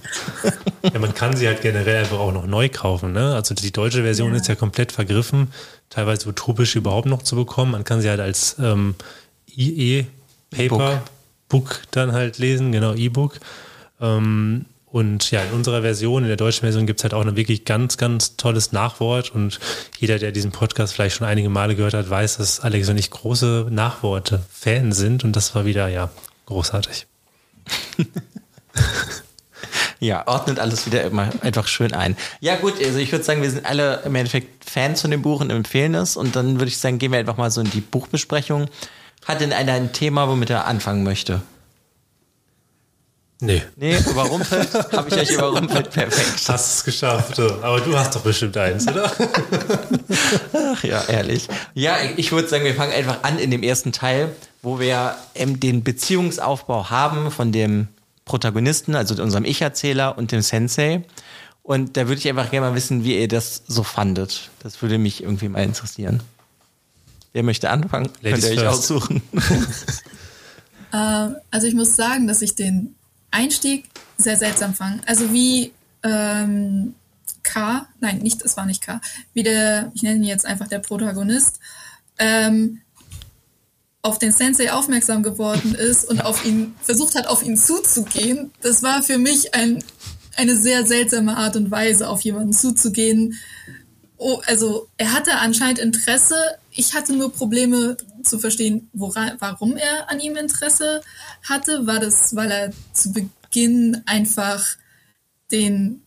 ja, 0.82 0.98
man 0.98 1.14
kann 1.14 1.36
sie 1.36 1.46
halt 1.46 1.60
generell 1.60 1.96
einfach 1.96 2.18
auch 2.18 2.32
noch 2.32 2.46
neu 2.46 2.68
kaufen. 2.68 3.12
Ne? 3.12 3.34
Also 3.34 3.54
die 3.54 3.72
deutsche 3.72 4.02
Version 4.02 4.30
ja. 4.30 4.36
ist 4.36 4.48
ja 4.48 4.54
komplett 4.54 4.92
vergriffen, 4.92 5.48
teilweise 5.90 6.28
utopisch 6.28 6.76
überhaupt 6.76 7.06
noch 7.06 7.22
zu 7.22 7.36
bekommen. 7.36 7.72
Man 7.72 7.84
kann 7.84 8.00
sie 8.00 8.08
halt 8.08 8.20
als 8.20 8.56
ähm, 8.60 8.94
IE-Paper, 9.56 11.02
Book 11.48 11.82
dann 11.90 12.12
halt 12.12 12.38
lesen, 12.38 12.72
genau, 12.72 12.94
E-Book. 12.94 13.40
Ähm, 14.00 14.66
und 14.86 15.30
ja, 15.30 15.42
in 15.42 15.52
unserer 15.52 15.80
Version, 15.80 16.22
in 16.22 16.28
der 16.28 16.36
deutschen 16.36 16.60
Version, 16.60 16.86
gibt 16.86 17.00
es 17.00 17.04
halt 17.04 17.14
auch 17.14 17.24
ein 17.24 17.34
wirklich 17.34 17.64
ganz, 17.64 17.96
ganz 17.96 18.36
tolles 18.36 18.72
Nachwort. 18.72 19.34
Und 19.34 19.58
jeder, 19.98 20.18
der 20.18 20.32
diesen 20.32 20.52
Podcast 20.52 20.92
vielleicht 20.92 21.16
schon 21.16 21.26
einige 21.26 21.48
Male 21.48 21.74
gehört 21.74 21.94
hat, 21.94 22.10
weiß, 22.10 22.36
dass 22.36 22.60
Alex 22.60 22.90
und 22.90 22.98
ich 22.98 23.10
große 23.10 23.68
Nachworte-Fan 23.70 24.92
sind. 24.92 25.24
Und 25.24 25.34
das 25.34 25.54
war 25.54 25.64
wieder, 25.64 25.88
ja, 25.88 26.10
großartig. 26.52 27.06
ja, 30.00 30.26
ordnet 30.26 30.58
alles 30.58 30.86
wieder 30.86 31.02
immer 31.02 31.30
einfach 31.42 31.66
schön 31.66 31.92
ein. 31.94 32.16
Ja, 32.40 32.56
gut, 32.56 32.74
also 32.82 32.98
ich 32.98 33.12
würde 33.12 33.24
sagen, 33.24 33.42
wir 33.42 33.50
sind 33.50 33.66
alle 33.66 34.02
im 34.04 34.14
Endeffekt 34.14 34.68
Fans 34.68 35.00
von 35.00 35.10
dem 35.10 35.22
Buch 35.22 35.40
und 35.40 35.50
empfehlen 35.50 35.94
es. 35.94 36.16
Und 36.16 36.36
dann 36.36 36.54
würde 36.54 36.68
ich 36.68 36.78
sagen, 36.78 36.98
gehen 36.98 37.12
wir 37.12 37.18
einfach 37.18 37.36
mal 37.36 37.50
so 37.50 37.60
in 37.60 37.70
die 37.70 37.80
Buchbesprechung. 37.80 38.68
Hat 39.26 39.40
denn 39.40 39.52
einer 39.52 39.72
ein 39.72 39.92
Thema, 39.92 40.28
womit 40.28 40.50
er 40.50 40.66
anfangen 40.66 41.04
möchte? 41.04 41.42
Nee. 43.42 43.60
Nee, 43.74 43.98
überrumpelt. 43.98 44.72
Habe 44.92 45.08
ich 45.08 45.16
euch 45.16 45.30
überrumpelt. 45.32 45.90
Perfekt. 45.90 46.48
Hast 46.48 46.76
es 46.76 46.84
geschafft. 46.84 47.40
Aber 47.40 47.80
du 47.80 47.98
hast 47.98 48.14
doch 48.14 48.20
bestimmt 48.20 48.56
eins, 48.56 48.86
oder? 48.86 49.10
Ach 50.52 50.84
ja, 50.84 51.02
ehrlich. 51.08 51.48
Ja, 51.74 51.96
ich 52.16 52.30
würde 52.30 52.46
sagen, 52.46 52.62
wir 52.64 52.74
fangen 52.76 52.92
einfach 52.92 53.24
an 53.24 53.40
in 53.40 53.50
dem 53.50 53.64
ersten 53.64 53.90
Teil, 53.90 54.32
wo 54.62 54.78
wir 54.78 55.16
den 55.34 55.82
Beziehungsaufbau 55.82 56.88
haben 56.90 57.32
von 57.32 57.50
dem 57.50 57.88
Protagonisten, 58.26 58.94
also 58.94 59.20
unserem 59.20 59.44
Ich-Erzähler 59.44 60.16
und 60.16 60.30
dem 60.30 60.42
Sensei. 60.42 61.02
Und 61.64 61.96
da 61.96 62.06
würde 62.06 62.20
ich 62.20 62.28
einfach 62.28 62.48
gerne 62.48 62.68
mal 62.68 62.76
wissen, 62.76 63.02
wie 63.02 63.18
ihr 63.18 63.26
das 63.26 63.64
so 63.66 63.82
fandet. 63.82 64.50
Das 64.62 64.82
würde 64.82 64.98
mich 64.98 65.20
irgendwie 65.20 65.48
mal 65.48 65.64
interessieren. 65.64 66.22
Wer 67.32 67.42
möchte 67.42 67.70
anfangen? 67.70 68.08
Ladies 68.20 68.44
Könnt 68.44 68.54
ihr 68.54 68.62
euch 68.62 68.68
first. 68.68 68.92
aussuchen. 68.92 69.22
äh, 70.92 71.28
also 71.50 71.66
ich 71.66 71.74
muss 71.74 71.96
sagen, 71.96 72.28
dass 72.28 72.40
ich 72.40 72.54
den 72.54 72.94
Einstieg 73.32 73.88
sehr 74.16 74.36
seltsam 74.36 74.74
fand. 74.74 75.06
Also 75.08 75.32
wie 75.32 75.72
ähm, 76.04 76.94
K, 77.42 77.88
nein, 78.00 78.18
nicht, 78.18 78.42
es 78.42 78.56
war 78.56 78.66
nicht 78.66 78.82
K, 78.82 79.00
wie 79.34 79.42
der, 79.42 79.90
ich 79.94 80.02
nenne 80.02 80.16
ihn 80.16 80.24
jetzt 80.24 80.46
einfach 80.46 80.68
der 80.68 80.78
Protagonist, 80.78 81.58
ähm, 82.18 82.80
auf 84.02 84.18
den 84.18 84.32
Sensei 84.32 84.72
aufmerksam 84.72 85.22
geworden 85.22 85.74
ist 85.74 86.04
und 86.04 86.24
auf 86.24 86.44
ihn 86.44 86.74
versucht 86.82 87.14
hat, 87.14 87.28
auf 87.28 87.42
ihn 87.42 87.56
zuzugehen. 87.56 88.50
Das 88.60 88.82
war 88.82 89.02
für 89.02 89.18
mich 89.18 89.54
ein, 89.54 89.82
eine 90.36 90.56
sehr 90.56 90.84
seltsame 90.86 91.36
Art 91.36 91.56
und 91.56 91.70
Weise, 91.70 92.08
auf 92.08 92.20
jemanden 92.22 92.52
zuzugehen. 92.52 93.38
Oh, 94.16 94.40
also 94.46 94.88
er 94.96 95.12
hatte 95.12 95.38
anscheinend 95.38 95.78
Interesse. 95.78 96.36
Ich 96.72 96.94
hatte 96.94 97.12
nur 97.12 97.32
Probleme 97.32 97.96
zu 98.24 98.38
verstehen, 98.38 98.88
woran, 98.92 99.36
warum 99.38 99.76
er 99.76 100.10
an 100.10 100.20
ihm 100.20 100.36
Interesse 100.36 101.02
hatte. 101.48 101.86
War 101.86 102.00
das, 102.00 102.34
weil 102.34 102.50
er 102.50 102.72
zu 102.92 103.12
Beginn 103.12 104.02
einfach 104.06 104.64
den 105.50 106.02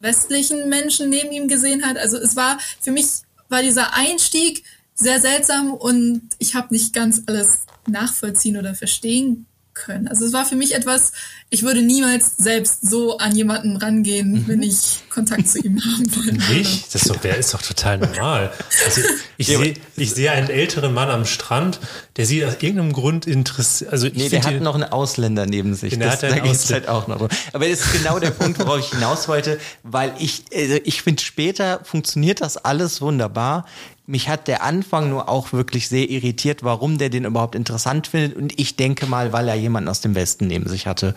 westlichen 0.00 0.68
Menschen 0.68 1.10
neben 1.10 1.32
ihm 1.32 1.48
gesehen 1.48 1.84
hat? 1.84 1.96
Also 1.96 2.16
es 2.16 2.36
war 2.36 2.58
für 2.80 2.92
mich 2.92 3.06
war 3.48 3.62
dieser 3.62 3.94
Einstieg 3.94 4.64
sehr 4.94 5.20
seltsam 5.20 5.72
und 5.72 6.22
ich 6.38 6.54
habe 6.54 6.72
nicht 6.72 6.92
ganz 6.92 7.22
alles 7.26 7.60
nachvollziehen 7.86 8.56
oder 8.56 8.74
verstehen 8.74 9.47
können. 9.78 10.08
Also 10.08 10.24
es 10.24 10.32
war 10.32 10.44
für 10.44 10.56
mich 10.56 10.74
etwas, 10.74 11.12
ich 11.50 11.62
würde 11.62 11.82
niemals 11.82 12.36
selbst 12.36 12.88
so 12.88 13.18
an 13.18 13.34
jemanden 13.34 13.76
rangehen, 13.76 14.32
mhm. 14.32 14.48
wenn 14.48 14.62
ich 14.62 14.98
Kontakt 15.08 15.48
zu 15.48 15.58
ihm 15.58 15.80
haben 15.80 16.14
wollte. 16.16 16.52
Nicht? 16.52 16.94
Das 16.94 17.02
ist 17.02 17.10
doch, 17.10 17.16
der 17.16 17.36
ist 17.36 17.54
doch 17.54 17.62
total 17.62 17.98
normal. 17.98 18.52
Also 18.84 19.00
ich 19.36 19.46
sehe 19.46 19.74
ich 19.96 20.10
sehe 20.10 20.30
einen 20.30 20.50
älteren 20.50 20.92
Mann 20.92 21.08
am 21.08 21.24
Strand, 21.24 21.80
der 22.16 22.26
sieht 22.26 22.44
aus 22.44 22.54
irgendeinem 22.54 22.92
Grund 22.92 23.26
interessiert. 23.26 23.92
Also 23.92 24.08
nee, 24.12 24.28
der 24.28 24.42
hat 24.42 24.60
noch 24.60 24.74
einen 24.74 24.84
Ausländer 24.84 25.46
neben 25.46 25.74
sich. 25.74 25.92
Genau, 25.94 26.06
das, 26.06 26.20
da 26.20 26.38
geht 26.38 26.52
es 26.52 26.70
halt 26.70 26.88
auch 26.88 27.06
noch. 27.06 27.28
Aber 27.52 27.68
das 27.68 27.80
ist 27.80 27.92
genau 27.92 28.18
der 28.18 28.30
Punkt, 28.30 28.58
worauf 28.58 28.80
ich 28.80 28.90
hinaus 28.90 29.28
wollte, 29.28 29.58
weil 29.82 30.12
ich, 30.18 30.44
also 30.54 30.78
ich 30.84 31.02
finde, 31.02 31.22
später 31.22 31.80
funktioniert 31.84 32.40
das 32.40 32.56
alles 32.56 33.00
wunderbar 33.00 33.64
mich 34.08 34.28
hat 34.28 34.48
der 34.48 34.62
Anfang 34.62 35.10
nur 35.10 35.28
auch 35.28 35.52
wirklich 35.52 35.88
sehr 35.88 36.08
irritiert, 36.08 36.62
warum 36.62 36.96
der 36.96 37.10
den 37.10 37.26
überhaupt 37.26 37.54
interessant 37.54 38.06
findet. 38.06 38.36
Und 38.36 38.58
ich 38.58 38.74
denke 38.74 39.06
mal, 39.06 39.34
weil 39.34 39.48
er 39.48 39.54
jemanden 39.54 39.90
aus 39.90 40.00
dem 40.00 40.14
Westen 40.14 40.46
neben 40.46 40.66
sich 40.66 40.86
hatte. 40.86 41.14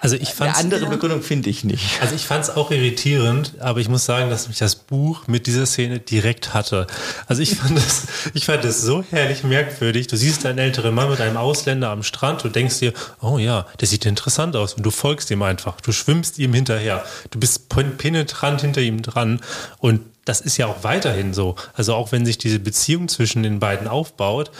Also 0.00 0.16
ich 0.16 0.30
fand 0.30 0.56
eine 0.56 0.58
andere 0.58 0.86
Begründung 0.86 1.22
finde 1.22 1.50
ich 1.50 1.62
nicht. 1.62 2.00
Also 2.00 2.14
ich 2.14 2.26
fand 2.26 2.42
es 2.42 2.50
auch 2.50 2.70
irritierend, 2.70 3.60
aber 3.60 3.80
ich 3.80 3.88
muss 3.90 4.06
sagen, 4.06 4.30
dass 4.30 4.48
mich 4.48 4.58
das 4.58 4.74
Buch 4.74 5.26
mit 5.26 5.46
dieser 5.46 5.66
Szene 5.66 6.00
direkt 6.00 6.54
hatte. 6.54 6.86
Also 7.26 7.42
ich 7.42 7.56
fand 7.56 7.76
das, 7.76 8.06
ich 8.32 8.46
fand 8.46 8.64
das 8.64 8.80
so 8.80 9.04
herrlich 9.10 9.44
merkwürdig. 9.44 10.06
Du 10.06 10.16
siehst 10.16 10.46
einen 10.46 10.58
älteren 10.58 10.94
Mann 10.94 11.10
mit 11.10 11.20
einem 11.20 11.36
Ausländer 11.36 11.90
am 11.90 12.02
Strand 12.02 12.44
und 12.46 12.56
denkst 12.56 12.78
dir, 12.78 12.94
oh 13.20 13.36
ja, 13.38 13.66
der 13.78 13.86
sieht 13.86 14.06
interessant 14.06 14.56
aus 14.56 14.72
und 14.72 14.84
du 14.84 14.90
folgst 14.90 15.30
ihm 15.30 15.42
einfach. 15.42 15.80
Du 15.82 15.92
schwimmst 15.92 16.38
ihm 16.38 16.54
hinterher. 16.54 17.04
Du 17.30 17.38
bist 17.38 17.68
penetrant 17.68 18.62
hinter 18.62 18.80
ihm 18.80 19.02
dran 19.02 19.40
und 19.78 20.00
das 20.30 20.40
ist 20.40 20.58
ja 20.58 20.68
auch 20.68 20.84
weiterhin 20.84 21.34
so. 21.34 21.56
Also 21.74 21.92
auch 21.92 22.12
wenn 22.12 22.24
sich 22.24 22.38
diese 22.38 22.60
Beziehung 22.60 23.08
zwischen 23.08 23.42
den 23.42 23.58
beiden 23.58 23.88
aufbaut, 23.88 24.52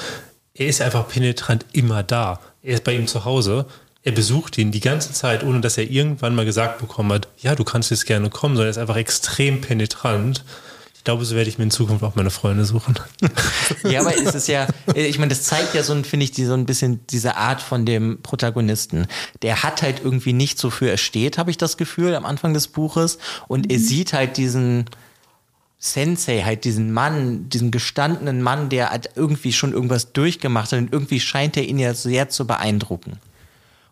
er 0.52 0.66
ist 0.66 0.82
einfach 0.82 1.06
penetrant 1.06 1.64
immer 1.70 2.02
da. 2.02 2.40
Er 2.60 2.74
ist 2.74 2.82
bei 2.82 2.92
ihm 2.92 3.06
zu 3.06 3.24
Hause. 3.24 3.66
Er 4.02 4.10
besucht 4.10 4.58
ihn 4.58 4.72
die 4.72 4.80
ganze 4.80 5.12
Zeit, 5.12 5.44
ohne 5.44 5.60
dass 5.60 5.78
er 5.78 5.88
irgendwann 5.88 6.34
mal 6.34 6.44
gesagt 6.44 6.80
bekommen 6.80 7.12
hat, 7.12 7.28
ja, 7.38 7.54
du 7.54 7.62
kannst 7.62 7.92
jetzt 7.92 8.06
gerne 8.06 8.30
kommen, 8.30 8.56
sondern 8.56 8.66
er 8.66 8.70
ist 8.70 8.78
einfach 8.78 8.96
extrem 8.96 9.60
penetrant. 9.60 10.44
Ich 10.96 11.04
glaube, 11.04 11.24
so 11.24 11.36
werde 11.36 11.48
ich 11.48 11.56
mir 11.56 11.64
in 11.64 11.70
Zukunft 11.70 12.02
auch 12.02 12.16
meine 12.16 12.30
Freunde 12.30 12.64
suchen. 12.64 12.98
Ja, 13.88 14.00
aber 14.00 14.14
es 14.14 14.34
ist 14.34 14.48
ja, 14.48 14.66
ich 14.94 15.18
meine, 15.18 15.28
das 15.28 15.44
zeigt 15.44 15.74
ja 15.74 15.84
so, 15.84 15.94
finde 16.02 16.24
ich, 16.24 16.32
die, 16.32 16.46
so 16.46 16.54
ein 16.54 16.66
bisschen 16.66 17.06
diese 17.06 17.36
Art 17.36 17.62
von 17.62 17.86
dem 17.86 18.20
Protagonisten. 18.22 19.06
Der 19.42 19.62
hat 19.62 19.82
halt 19.82 20.02
irgendwie 20.02 20.32
nicht 20.32 20.58
so 20.58 20.68
für 20.68 20.90
er 20.90 20.98
steht, 20.98 21.38
habe 21.38 21.52
ich 21.52 21.58
das 21.58 21.76
Gefühl, 21.76 22.16
am 22.16 22.26
Anfang 22.26 22.54
des 22.54 22.66
Buches. 22.66 23.18
Und 23.46 23.66
mhm. 23.66 23.70
er 23.70 23.78
sieht 23.78 24.12
halt 24.12 24.36
diesen, 24.36 24.86
Sensei, 25.82 26.42
halt 26.42 26.64
diesen 26.64 26.92
Mann, 26.92 27.48
diesen 27.48 27.70
gestandenen 27.70 28.42
Mann, 28.42 28.68
der 28.68 28.90
halt 28.90 29.10
irgendwie 29.16 29.54
schon 29.54 29.72
irgendwas 29.72 30.12
durchgemacht 30.12 30.72
hat 30.72 30.78
und 30.78 30.92
irgendwie 30.92 31.20
scheint 31.20 31.56
er 31.56 31.64
ihn 31.64 31.78
ja 31.78 31.94
sehr 31.94 32.28
zu 32.28 32.46
beeindrucken. 32.46 33.18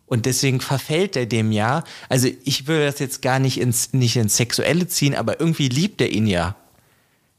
Und 0.04 0.26
deswegen 0.26 0.60
verfällt 0.60 1.16
er 1.16 1.24
dem 1.24 1.50
ja. 1.50 1.84
Also 2.10 2.28
ich 2.44 2.66
würde 2.66 2.84
das 2.86 2.98
jetzt 2.98 3.22
gar 3.22 3.38
nicht 3.38 3.58
ins, 3.58 3.94
nicht 3.94 4.16
ins 4.16 4.36
Sexuelle 4.36 4.86
ziehen, 4.86 5.14
aber 5.14 5.40
irgendwie 5.40 5.68
liebt 5.68 6.02
er 6.02 6.10
ihn 6.10 6.26
ja. 6.26 6.56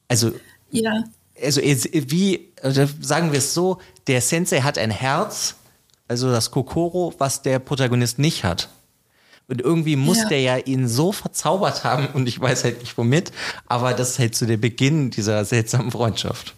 Also, 0.08 0.34
ja. 0.72 1.04
Also 1.42 1.62
wie, 1.62 2.50
also 2.62 2.88
sagen 3.00 3.32
wir 3.32 3.40
es 3.40 3.54
so, 3.54 3.78
der 4.08 4.22
Sensei 4.22 4.62
hat 4.62 4.80
ein 4.80 4.92
Herz, 4.92 5.56
also 6.08 6.32
das 6.32 6.50
Kokoro, 6.50 7.14
was 7.20 7.44
der 7.44 7.60
Protagonist 7.60 8.18
nicht 8.18 8.44
hat. 8.44 8.70
Und 9.50 9.62
irgendwie 9.62 9.96
muss 9.96 10.20
ja. 10.20 10.28
der 10.30 10.42
ja 10.42 10.58
ihn 10.58 10.88
so 10.88 11.12
verzaubert 11.12 11.84
haben 11.84 12.08
und 12.14 12.28
ich 12.28 12.40
weiß 12.40 12.64
halt 12.64 12.82
nicht 12.82 12.98
womit, 12.98 13.32
aber 13.66 13.94
das 13.94 14.12
ist 14.12 14.20
halt 14.20 14.36
so 14.36 14.46
der 14.46 14.58
Beginn 14.58 15.10
dieser 15.10 15.44
seltsamen 15.44 15.92
Freundschaft. 15.92 16.56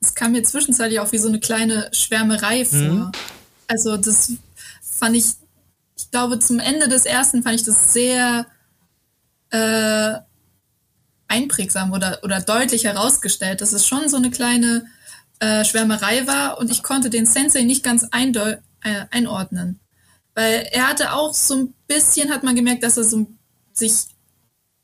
Es 0.00 0.14
kam 0.14 0.32
mir 0.32 0.42
zwischenzeitlich 0.42 1.00
auch 1.00 1.10
wie 1.12 1.18
so 1.18 1.28
eine 1.28 1.40
kleine 1.40 1.88
Schwärmerei 1.92 2.64
vor. 2.66 2.78
Mhm. 2.78 3.12
Also 3.66 3.96
das 3.96 4.32
fand 4.82 5.16
ich, 5.16 5.24
ich 5.96 6.10
glaube 6.10 6.38
zum 6.38 6.58
Ende 6.58 6.88
des 6.88 7.06
ersten 7.06 7.42
fand 7.42 7.56
ich 7.56 7.64
das 7.64 7.92
sehr, 7.92 8.46
äh, 9.50 10.18
einprägsam 11.28 11.92
oder, 11.92 12.20
oder 12.22 12.40
deutlich 12.40 12.84
herausgestellt, 12.84 13.60
dass 13.60 13.72
es 13.72 13.86
schon 13.86 14.08
so 14.08 14.16
eine 14.16 14.30
kleine 14.30 14.86
äh, 15.40 15.64
Schwärmerei 15.64 16.26
war 16.26 16.58
und 16.58 16.70
ich 16.70 16.82
konnte 16.82 17.10
den 17.10 17.26
Sensei 17.26 17.62
nicht 17.62 17.82
ganz 17.82 18.06
äh, 18.12 18.56
einordnen. 19.10 19.80
Weil 20.36 20.68
er 20.70 20.88
hatte 20.88 21.14
auch 21.14 21.32
so 21.32 21.54
ein 21.54 21.74
bisschen, 21.88 22.30
hat 22.30 22.44
man 22.44 22.54
gemerkt, 22.54 22.84
dass 22.84 22.98
er 22.98 23.04
so 23.04 23.26
sich 23.72 24.04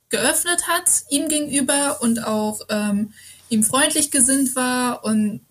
geöffnet 0.09 0.67
hat 0.67 0.89
ihm 1.11 1.29
gegenüber 1.29 2.01
und 2.01 2.25
auch 2.25 2.61
ähm, 2.71 3.13
ihm 3.51 3.63
freundlich 3.63 4.11
gesinnt 4.11 4.57
war 4.57 5.05
und 5.05 5.43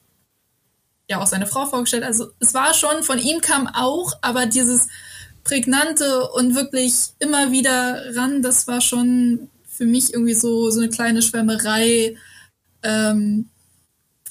ja 1.07 1.21
auch 1.21 1.27
seine 1.27 1.45
Frau 1.45 1.67
vorgestellt. 1.67 2.03
Also 2.03 2.31
es 2.39 2.55
war 2.55 2.73
schon, 2.73 3.03
von 3.03 3.19
ihm 3.19 3.41
kam 3.41 3.67
auch, 3.67 4.13
aber 4.21 4.47
dieses 4.47 4.87
prägnante 5.43 6.29
und 6.31 6.55
wirklich 6.55 7.13
immer 7.19 7.51
wieder 7.51 8.15
ran, 8.15 8.41
das 8.41 8.67
war 8.67 8.81
schon 8.81 9.49
für 9.67 9.85
mich 9.85 10.13
irgendwie 10.13 10.33
so, 10.33 10.71
so 10.71 10.79
eine 10.79 10.89
kleine 10.89 11.21
Schwärmerei. 11.21 12.17
Ähm, 12.81 13.50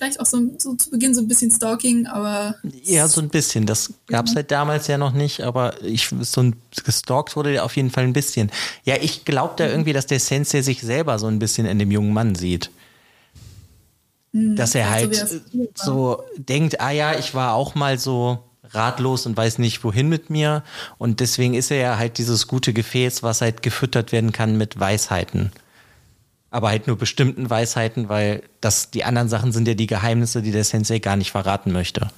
vielleicht 0.00 0.18
auch 0.18 0.26
so, 0.26 0.38
so, 0.58 0.74
zu 0.74 0.90
Beginn 0.90 1.14
so 1.14 1.20
ein 1.20 1.28
bisschen 1.28 1.50
Stalking, 1.50 2.06
aber. 2.06 2.56
Ja, 2.84 3.06
so 3.06 3.20
ein 3.20 3.28
bisschen. 3.28 3.66
Das 3.66 3.92
gab 4.06 4.26
es 4.26 4.34
halt 4.34 4.50
damals 4.50 4.86
ja 4.86 4.96
noch 4.96 5.12
nicht, 5.12 5.42
aber 5.42 5.82
ich 5.82 6.08
so 6.22 6.42
ein 6.42 6.56
gestalkt 6.84 7.36
wurde 7.36 7.52
der 7.52 7.64
auf 7.64 7.76
jeden 7.76 7.90
Fall 7.90 8.04
ein 8.04 8.14
bisschen. 8.14 8.50
Ja, 8.84 8.96
ich 9.00 9.26
glaube 9.26 9.54
da 9.58 9.66
irgendwie, 9.66 9.92
dass 9.92 10.06
der 10.06 10.18
Sensei 10.18 10.62
sich 10.62 10.80
selber 10.80 11.18
so 11.18 11.26
ein 11.26 11.38
bisschen 11.38 11.66
in 11.66 11.78
dem 11.78 11.90
jungen 11.90 12.14
Mann 12.14 12.34
sieht. 12.34 12.70
Mhm, 14.32 14.56
dass 14.56 14.74
er 14.74 14.90
halt 14.90 15.14
so, 15.14 15.40
so 15.74 16.22
denkt, 16.36 16.80
ah 16.80 16.92
ja, 16.92 17.18
ich 17.18 17.34
war 17.34 17.52
auch 17.54 17.74
mal 17.74 17.98
so 17.98 18.38
ratlos 18.72 19.26
und 19.26 19.36
weiß 19.36 19.58
nicht, 19.58 19.84
wohin 19.84 20.08
mit 20.08 20.30
mir. 20.30 20.62
Und 20.96 21.20
deswegen 21.20 21.52
ist 21.52 21.70
er 21.70 21.78
ja 21.78 21.98
halt 21.98 22.16
dieses 22.16 22.46
gute 22.46 22.72
Gefäß, 22.72 23.22
was 23.22 23.42
halt 23.42 23.62
gefüttert 23.62 24.12
werden 24.12 24.32
kann 24.32 24.56
mit 24.56 24.80
Weisheiten. 24.80 25.52
Aber 26.50 26.68
halt 26.68 26.86
nur 26.86 26.98
bestimmten 26.98 27.48
Weisheiten, 27.48 28.08
weil 28.08 28.42
das, 28.60 28.90
die 28.90 29.04
anderen 29.04 29.28
Sachen 29.28 29.52
sind 29.52 29.68
ja 29.68 29.74
die 29.74 29.86
Geheimnisse, 29.86 30.42
die 30.42 30.50
der 30.50 30.64
Sensei 30.64 30.98
gar 30.98 31.16
nicht 31.16 31.30
verraten 31.30 31.72
möchte. 31.72 32.10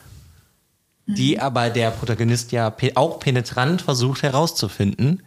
Mhm. 1.07 1.14
Die 1.14 1.38
aber 1.38 1.71
der 1.71 1.90
Protagonist 1.90 2.53
ja 2.53 2.75
auch 2.95 3.21
penetrant 3.21 3.83
versucht 3.83 4.23
herauszufinden, 4.23 5.23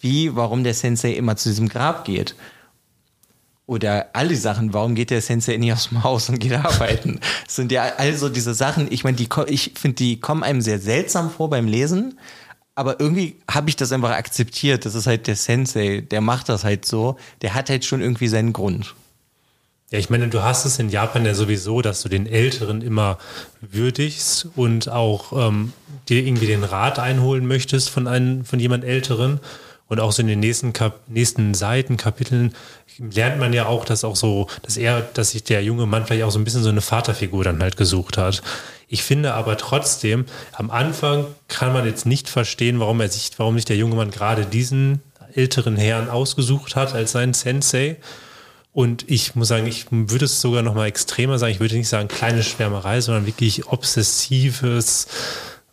wie, 0.00 0.34
warum 0.34 0.64
der 0.64 0.74
Sensei 0.74 1.12
immer 1.12 1.36
zu 1.36 1.50
diesem 1.50 1.68
Grab 1.68 2.04
geht. 2.04 2.34
Oder 3.66 4.08
all 4.14 4.26
die 4.26 4.34
Sachen, 4.34 4.72
warum 4.72 4.96
geht 4.96 5.10
der 5.10 5.20
Sensei 5.20 5.56
nicht 5.56 5.72
aus 5.72 5.90
dem 5.90 6.02
Haus 6.02 6.28
und 6.28 6.40
geht 6.40 6.52
arbeiten? 6.54 7.20
Das 7.44 7.54
sind 7.54 7.70
ja 7.70 7.84
also 7.98 8.28
diese 8.28 8.54
Sachen, 8.54 8.90
ich 8.90 9.04
meine, 9.04 9.16
die, 9.16 9.28
ich 9.46 9.74
finde, 9.76 9.94
die 9.94 10.18
kommen 10.18 10.42
einem 10.42 10.60
sehr 10.60 10.80
seltsam 10.80 11.30
vor 11.30 11.50
beim 11.50 11.68
Lesen, 11.68 12.18
aber 12.80 12.98
irgendwie 12.98 13.36
habe 13.48 13.68
ich 13.68 13.76
das 13.76 13.92
einfach 13.92 14.12
akzeptiert. 14.12 14.86
Das 14.86 14.94
ist 14.94 15.06
halt 15.06 15.26
der 15.26 15.36
Sensei, 15.36 16.00
der 16.00 16.22
macht 16.22 16.48
das 16.48 16.64
halt 16.64 16.86
so. 16.86 17.18
Der 17.42 17.52
hat 17.52 17.68
halt 17.68 17.84
schon 17.84 18.00
irgendwie 18.00 18.28
seinen 18.28 18.54
Grund. 18.54 18.94
Ja, 19.90 19.98
ich 19.98 20.08
meine, 20.08 20.28
du 20.28 20.42
hast 20.42 20.64
es 20.64 20.78
in 20.78 20.88
Japan 20.88 21.26
ja 21.26 21.34
sowieso, 21.34 21.82
dass 21.82 22.00
du 22.00 22.08
den 22.08 22.26
Älteren 22.26 22.80
immer 22.80 23.18
würdigst 23.60 24.48
und 24.56 24.88
auch 24.88 25.48
ähm, 25.48 25.74
dir 26.08 26.24
irgendwie 26.24 26.46
den 26.46 26.64
Rat 26.64 26.98
einholen 26.98 27.46
möchtest 27.46 27.90
von 27.90 28.06
einem, 28.06 28.46
von 28.46 28.58
jemand 28.58 28.84
Älteren. 28.84 29.40
Und 29.90 29.98
auch 29.98 30.12
so 30.12 30.22
in 30.22 30.28
den 30.28 30.38
nächsten, 30.38 30.72
Kap 30.72 31.00
nächsten 31.08 31.52
Seiten, 31.52 31.96
Kapiteln 31.96 32.54
lernt 32.98 33.40
man 33.40 33.52
ja 33.52 33.66
auch, 33.66 33.84
dass 33.84 34.04
auch 34.04 34.14
so, 34.14 34.46
dass 34.62 34.76
er, 34.76 35.00
dass 35.02 35.32
sich 35.32 35.42
der 35.42 35.64
junge 35.64 35.84
Mann 35.84 36.06
vielleicht 36.06 36.22
auch 36.22 36.30
so 36.30 36.38
ein 36.38 36.44
bisschen 36.44 36.62
so 36.62 36.68
eine 36.68 36.80
Vaterfigur 36.80 37.42
dann 37.42 37.60
halt 37.60 37.76
gesucht 37.76 38.16
hat. 38.16 38.40
Ich 38.86 39.02
finde 39.02 39.34
aber 39.34 39.56
trotzdem, 39.56 40.26
am 40.52 40.70
Anfang 40.70 41.26
kann 41.48 41.72
man 41.72 41.86
jetzt 41.86 42.06
nicht 42.06 42.28
verstehen, 42.28 42.78
warum 42.78 43.00
er 43.00 43.08
sich, 43.08 43.32
warum 43.36 43.56
sich 43.56 43.64
der 43.64 43.76
junge 43.76 43.96
Mann 43.96 44.12
gerade 44.12 44.46
diesen 44.46 45.02
älteren 45.34 45.76
Herrn 45.76 46.08
ausgesucht 46.08 46.76
hat 46.76 46.94
als 46.94 47.10
seinen 47.10 47.32
Sensei. 47.32 47.96
Und 48.72 49.10
ich 49.10 49.34
muss 49.34 49.48
sagen, 49.48 49.66
ich 49.66 49.86
würde 49.90 50.26
es 50.26 50.40
sogar 50.40 50.62
noch 50.62 50.74
mal 50.74 50.86
extremer 50.86 51.40
sagen. 51.40 51.52
Ich 51.52 51.58
würde 51.58 51.74
nicht 51.74 51.88
sagen 51.88 52.06
kleine 52.06 52.44
Schwärmerei, 52.44 53.00
sondern 53.00 53.26
wirklich 53.26 53.66
obsessives, 53.66 55.08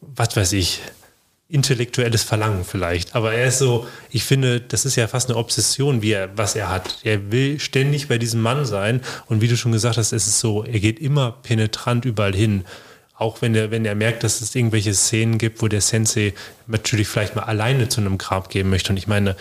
was 0.01 0.35
weiß 0.35 0.53
ich, 0.53 0.81
intellektuelles 1.49 2.23
Verlangen 2.23 2.65
vielleicht. 2.65 3.15
Aber 3.15 3.33
er 3.33 3.47
ist 3.47 3.59
so, 3.59 3.87
ich 4.09 4.23
finde, 4.25 4.59
das 4.59 4.85
ist 4.85 4.97
ja 4.97 5.07
fast 5.07 5.29
eine 5.29 5.37
Obsession, 5.37 6.01
wie 6.01 6.11
er, 6.11 6.37
was 6.37 6.55
er 6.55 6.69
hat. 6.69 6.97
Er 7.03 7.31
will 7.31 7.59
ständig 7.59 8.09
bei 8.09 8.17
diesem 8.17 8.41
Mann 8.41 8.65
sein. 8.65 9.01
Und 9.27 9.41
wie 9.41 9.47
du 9.47 9.55
schon 9.55 9.71
gesagt 9.71 9.97
hast, 9.97 10.11
es 10.11 10.27
ist 10.27 10.39
so, 10.39 10.63
er 10.63 10.79
geht 10.79 10.99
immer 10.99 11.31
penetrant 11.31 12.03
überall 12.03 12.35
hin. 12.35 12.65
Auch 13.15 13.41
wenn 13.41 13.55
er, 13.55 13.71
wenn 13.71 13.85
er 13.85 13.95
merkt, 13.95 14.23
dass 14.23 14.41
es 14.41 14.53
irgendwelche 14.53 14.93
Szenen 14.93 15.37
gibt, 15.37 15.61
wo 15.61 15.67
der 15.67 15.81
Sensei 15.81 16.33
natürlich 16.67 17.07
vielleicht 17.07 17.35
mal 17.35 17.43
alleine 17.43 17.87
zu 17.87 18.01
einem 18.01 18.17
Grab 18.17 18.49
gehen 18.49 18.69
möchte. 18.69 18.91
Und 18.91 18.97
ich 18.97 19.07
meine, 19.07 19.35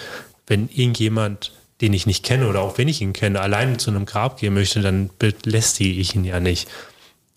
wenn 0.46 0.68
irgendjemand, 0.68 1.52
den 1.80 1.92
ich 1.92 2.06
nicht 2.06 2.24
kenne 2.24 2.48
oder 2.48 2.60
auch 2.60 2.78
wenn 2.78 2.88
ich 2.88 3.02
ihn 3.02 3.12
kenne, 3.12 3.40
alleine 3.40 3.78
zu 3.78 3.90
einem 3.90 4.06
Grab 4.06 4.38
gehen 4.38 4.54
möchte, 4.54 4.80
dann 4.80 5.10
belästige 5.18 6.00
ich 6.00 6.14
ihn 6.14 6.24
ja 6.24 6.38
nicht. 6.38 6.68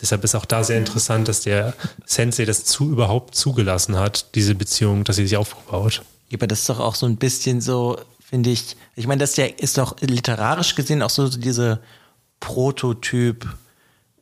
Deshalb 0.00 0.24
ist 0.24 0.34
auch 0.34 0.46
da 0.46 0.64
sehr 0.64 0.78
interessant, 0.78 1.28
dass 1.28 1.42
der 1.42 1.74
Sensei 2.06 2.44
das 2.44 2.64
zu 2.64 2.90
überhaupt 2.90 3.34
zugelassen 3.34 3.96
hat, 3.96 4.34
diese 4.34 4.54
Beziehung, 4.54 5.04
dass 5.04 5.16
sie 5.16 5.26
sich 5.26 5.36
aufbaut. 5.36 6.02
Ja, 6.28 6.38
aber 6.38 6.46
das 6.46 6.60
ist 6.60 6.68
doch 6.68 6.80
auch 6.80 6.94
so 6.94 7.06
ein 7.06 7.16
bisschen 7.16 7.60
so, 7.60 7.98
finde 8.20 8.50
ich, 8.50 8.76
ich 8.96 9.06
meine, 9.06 9.20
das 9.20 9.36
ist 9.36 9.78
doch 9.78 10.00
literarisch 10.00 10.74
gesehen 10.74 11.02
auch 11.02 11.10
so 11.10 11.28
diese 11.28 11.80
Prototyp 12.38 13.46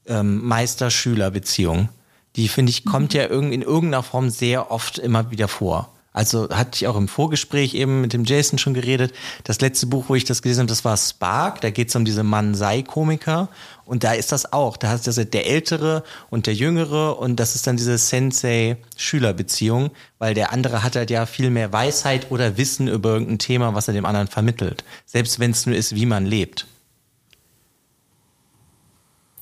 ähm, 0.06 0.44
Meister-Schüler-Beziehung. 0.44 1.90
Die, 2.36 2.48
finde 2.48 2.70
ich, 2.70 2.84
kommt 2.84 3.14
ja 3.14 3.24
in 3.24 3.62
irgendeiner 3.62 4.02
Form 4.02 4.30
sehr 4.30 4.70
oft 4.70 4.98
immer 4.98 5.30
wieder 5.30 5.48
vor. 5.48 5.92
Also 6.18 6.48
hatte 6.50 6.70
ich 6.74 6.88
auch 6.88 6.96
im 6.96 7.07
Vorgespräch 7.07 7.74
eben 7.74 8.00
mit 8.00 8.12
dem 8.12 8.24
Jason 8.24 8.59
schon 8.59 8.74
geredet. 8.74 9.14
Das 9.44 9.61
letzte 9.61 9.87
Buch, 9.87 10.07
wo 10.09 10.16
ich 10.16 10.24
das 10.24 10.42
gelesen 10.42 10.62
habe, 10.62 10.68
das 10.68 10.85
war 10.85 10.96
Spark. 10.96 11.61
Da 11.61 11.70
geht 11.70 11.90
es 11.90 11.94
um 11.94 12.04
diese 12.04 12.24
Mann-Sei-Komiker. 12.24 13.48
Und 13.85 14.02
da 14.02 14.14
ist 14.14 14.33
das 14.33 14.52
auch. 14.52 14.76
Da 14.76 14.88
hast 14.88 15.07
du 15.07 15.24
der 15.24 15.46
Ältere 15.46 16.02
und 16.28 16.48
der 16.48 16.54
Jüngere 16.54 17.20
und 17.20 17.37
das 17.37 17.54
ist 17.54 17.68
dann 17.68 17.76
diese 17.76 17.96
Sensei-Schüler-Beziehung, 17.96 19.92
weil 20.18 20.35
der 20.35 20.52
andere 20.52 20.83
hat 20.83 20.96
halt 20.96 21.11
ja 21.11 21.24
viel 21.24 21.50
mehr 21.50 21.72
Weisheit 21.72 22.33
oder 22.33 22.57
Wissen 22.57 22.88
über 22.88 23.11
irgendein 23.11 23.38
Thema, 23.38 23.76
was 23.76 23.87
er 23.87 23.94
dem 23.94 24.04
anderen 24.04 24.26
vermittelt. 24.26 24.83
Selbst 25.07 25.38
wenn 25.38 25.52
es 25.52 25.66
nur 25.66 25.76
ist, 25.76 25.94
wie 25.94 26.07
man 26.07 26.26
lebt. 26.26 26.66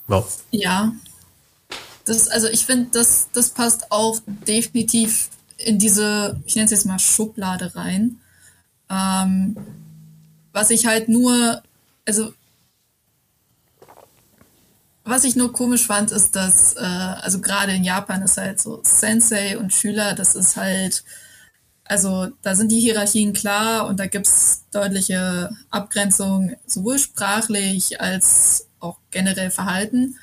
Wow. 0.09 0.43
Ja. 0.51 0.93
Das, 2.05 2.29
also 2.29 2.49
ich 2.49 2.67
finde, 2.67 2.91
das, 2.93 3.29
das 3.33 3.49
passt 3.49 3.91
auch 3.91 4.19
definitiv 4.47 5.31
in 5.59 5.79
diese, 5.79 6.41
ich 6.47 6.55
nenne 6.55 6.67
es 6.67 6.71
jetzt 6.71 6.87
mal 6.87 6.99
Schublade 6.99 7.75
rein. 7.75 8.21
Ähm, 8.91 9.57
was 10.53 10.71
ich 10.71 10.87
halt 10.87 11.09
nur, 11.09 11.63
also 12.07 12.33
was 15.05 15.25
ich 15.25 15.37
nur 15.37 15.53
komisch 15.53 15.87
fand, 15.87 16.11
ist, 16.11 16.35
dass, 16.35 16.75
äh, 16.75 16.81
also 16.81 17.41
gerade 17.41 17.73
in 17.73 17.85
Japan 17.85 18.23
ist 18.23 18.37
halt 18.37 18.61
so 18.61 18.81
Sensei 18.83 19.57
und 19.57 19.73
Schüler, 19.73 20.15
das 20.15 20.35
ist 20.35 20.57
halt, 20.57 21.05
also 21.85 22.29
da 22.43 22.57
sind 22.57 22.73
die 22.73 22.81
Hierarchien 22.81 23.33
klar 23.33 23.87
und 23.87 24.01
da 24.01 24.07
gibt's 24.07 24.65
deutliche 24.73 25.51
Abgrenzungen, 25.71 26.57
sowohl 26.67 26.99
sprachlich 26.99 28.01
als 28.01 28.67
auch 28.81 28.99
generell 29.13 29.51
Verhalten. 29.51 30.17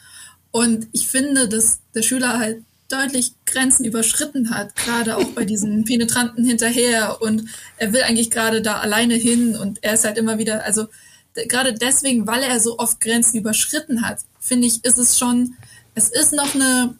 Und 0.51 0.87
ich 0.91 1.07
finde, 1.07 1.47
dass 1.47 1.79
der 1.95 2.01
Schüler 2.01 2.37
halt 2.37 2.63
deutlich 2.93 3.33
Grenzen 3.45 3.85
überschritten 3.85 4.51
hat, 4.51 4.75
gerade 4.75 5.17
auch 5.17 5.27
bei 5.29 5.45
diesen 5.45 5.83
Penetranten 5.85 6.45
hinterher. 6.45 7.21
Und 7.21 7.45
er 7.77 7.93
will 7.93 8.03
eigentlich 8.03 8.31
gerade 8.31 8.61
da 8.61 8.79
alleine 8.79 9.15
hin 9.15 9.55
und 9.55 9.83
er 9.83 9.93
ist 9.93 10.05
halt 10.05 10.17
immer 10.17 10.37
wieder, 10.37 10.63
also 10.63 10.87
gerade 11.33 11.73
deswegen, 11.73 12.27
weil 12.27 12.43
er 12.43 12.59
so 12.59 12.77
oft 12.77 12.99
Grenzen 12.99 13.37
überschritten 13.37 14.05
hat, 14.07 14.19
finde 14.39 14.67
ich, 14.67 14.85
ist 14.85 14.97
es 14.97 15.17
schon, 15.17 15.55
es 15.95 16.09
ist 16.09 16.33
noch 16.33 16.53
eine 16.53 16.95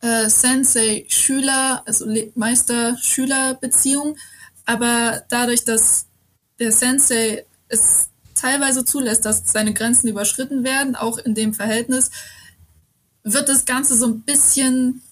äh, 0.00 0.28
Sensei-Schüler, 0.28 1.82
also 1.86 2.06
Meister-Schüler-Beziehung, 2.34 4.16
aber 4.66 5.22
dadurch, 5.28 5.64
dass 5.64 6.06
der 6.58 6.72
Sensei 6.72 7.44
es 7.68 8.08
teilweise 8.34 8.84
zulässt, 8.84 9.24
dass 9.24 9.44
seine 9.50 9.74
Grenzen 9.74 10.08
überschritten 10.08 10.64
werden, 10.64 10.96
auch 10.96 11.18
in 11.18 11.34
dem 11.34 11.54
Verhältnis, 11.54 12.10
wird 13.24 13.48
das 13.48 13.64
Ganze 13.64 13.96
so 13.96 14.06
ein 14.06 14.20
bisschen 14.20 15.02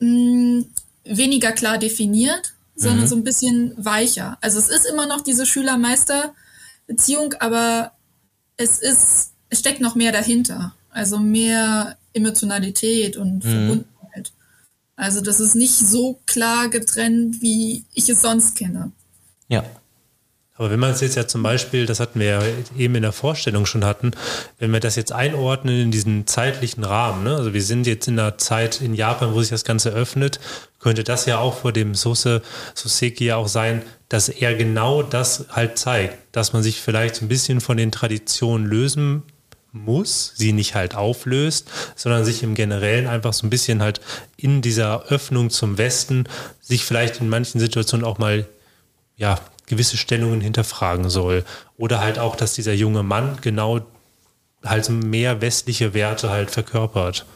mh, 0.00 0.08
mm, 0.08 0.66
weniger 1.04 1.52
klar 1.52 1.78
definiert, 1.78 2.54
sondern 2.74 3.04
mhm. 3.04 3.08
so 3.08 3.16
ein 3.16 3.24
bisschen 3.24 3.72
weicher. 3.76 4.36
Also 4.40 4.58
es 4.58 4.68
ist 4.68 4.84
immer 4.86 5.06
noch 5.06 5.22
diese 5.22 5.46
Schüler-Meister-Beziehung, 5.46 7.34
aber 7.38 7.92
es 8.56 8.80
ist, 8.80 9.32
es 9.48 9.60
steckt 9.60 9.80
noch 9.80 9.94
mehr 9.94 10.12
dahinter. 10.12 10.74
Also 10.90 11.18
mehr 11.18 11.96
Emotionalität 12.12 13.16
und 13.16 13.44
mhm. 13.44 13.50
Verbundenheit. 13.50 14.32
Also 14.96 15.20
das 15.20 15.40
ist 15.40 15.54
nicht 15.54 15.74
so 15.74 16.20
klar 16.26 16.68
getrennt, 16.68 17.40
wie 17.40 17.84
ich 17.94 18.08
es 18.08 18.22
sonst 18.22 18.56
kenne. 18.56 18.92
Ja. 19.48 19.64
Aber 20.56 20.70
wenn 20.70 20.78
man 20.78 20.92
es 20.92 21.00
jetzt 21.00 21.16
ja 21.16 21.26
zum 21.26 21.42
Beispiel, 21.42 21.84
das 21.84 21.98
hatten 21.98 22.20
wir 22.20 22.26
ja 22.26 22.42
eben 22.78 22.94
in 22.94 23.02
der 23.02 23.12
Vorstellung 23.12 23.66
schon 23.66 23.84
hatten, 23.84 24.12
wenn 24.58 24.72
wir 24.72 24.78
das 24.78 24.94
jetzt 24.94 25.10
einordnen 25.10 25.80
in 25.80 25.90
diesen 25.90 26.28
zeitlichen 26.28 26.84
Rahmen, 26.84 27.24
ne? 27.24 27.34
also 27.34 27.52
wir 27.52 27.62
sind 27.62 27.88
jetzt 27.88 28.06
in 28.06 28.18
einer 28.20 28.38
Zeit 28.38 28.80
in 28.80 28.94
Japan, 28.94 29.34
wo 29.34 29.40
sich 29.40 29.50
das 29.50 29.64
Ganze 29.64 29.90
öffnet, 29.90 30.38
könnte 30.78 31.02
das 31.02 31.26
ja 31.26 31.38
auch 31.38 31.58
vor 31.58 31.72
dem 31.72 31.96
Sose 31.96 32.40
Soseki 32.74 33.24
ja 33.24 33.36
auch 33.36 33.48
sein, 33.48 33.82
dass 34.08 34.28
er 34.28 34.54
genau 34.54 35.02
das 35.02 35.46
halt 35.50 35.76
zeigt, 35.76 36.16
dass 36.30 36.52
man 36.52 36.62
sich 36.62 36.80
vielleicht 36.80 37.16
so 37.16 37.24
ein 37.24 37.28
bisschen 37.28 37.60
von 37.60 37.76
den 37.76 37.90
Traditionen 37.90 38.66
lösen 38.66 39.24
muss, 39.72 40.34
sie 40.36 40.52
nicht 40.52 40.76
halt 40.76 40.94
auflöst, 40.94 41.68
sondern 41.96 42.24
sich 42.24 42.44
im 42.44 42.54
Generellen 42.54 43.08
einfach 43.08 43.32
so 43.32 43.44
ein 43.44 43.50
bisschen 43.50 43.82
halt 43.82 44.00
in 44.36 44.62
dieser 44.62 45.06
Öffnung 45.06 45.50
zum 45.50 45.78
Westen 45.78 46.28
sich 46.60 46.84
vielleicht 46.84 47.20
in 47.20 47.28
manchen 47.28 47.58
Situationen 47.58 48.06
auch 48.06 48.18
mal 48.18 48.46
ja 49.16 49.40
gewisse 49.66 49.96
Stellungen 49.96 50.40
hinterfragen 50.40 51.10
soll 51.10 51.44
oder 51.76 52.00
halt 52.00 52.18
auch, 52.18 52.36
dass 52.36 52.54
dieser 52.54 52.74
junge 52.74 53.02
Mann 53.02 53.38
genau 53.40 53.80
halt 54.64 54.88
mehr 54.88 55.40
westliche 55.40 55.94
Werte 55.94 56.30
halt 56.30 56.50
verkörpert. 56.50 57.26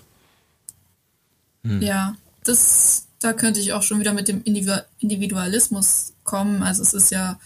Hm. 1.64 1.82
Ja, 1.82 2.14
das 2.44 3.08
da 3.20 3.32
könnte 3.32 3.60
ich 3.60 3.72
auch 3.72 3.82
schon 3.82 4.00
wieder 4.00 4.12
mit 4.12 4.28
dem 4.28 4.42
Individualismus 4.44 6.12
kommen. 6.24 6.62
Also 6.62 6.82
es 6.82 6.94
ist 6.94 7.10
ja 7.10 7.38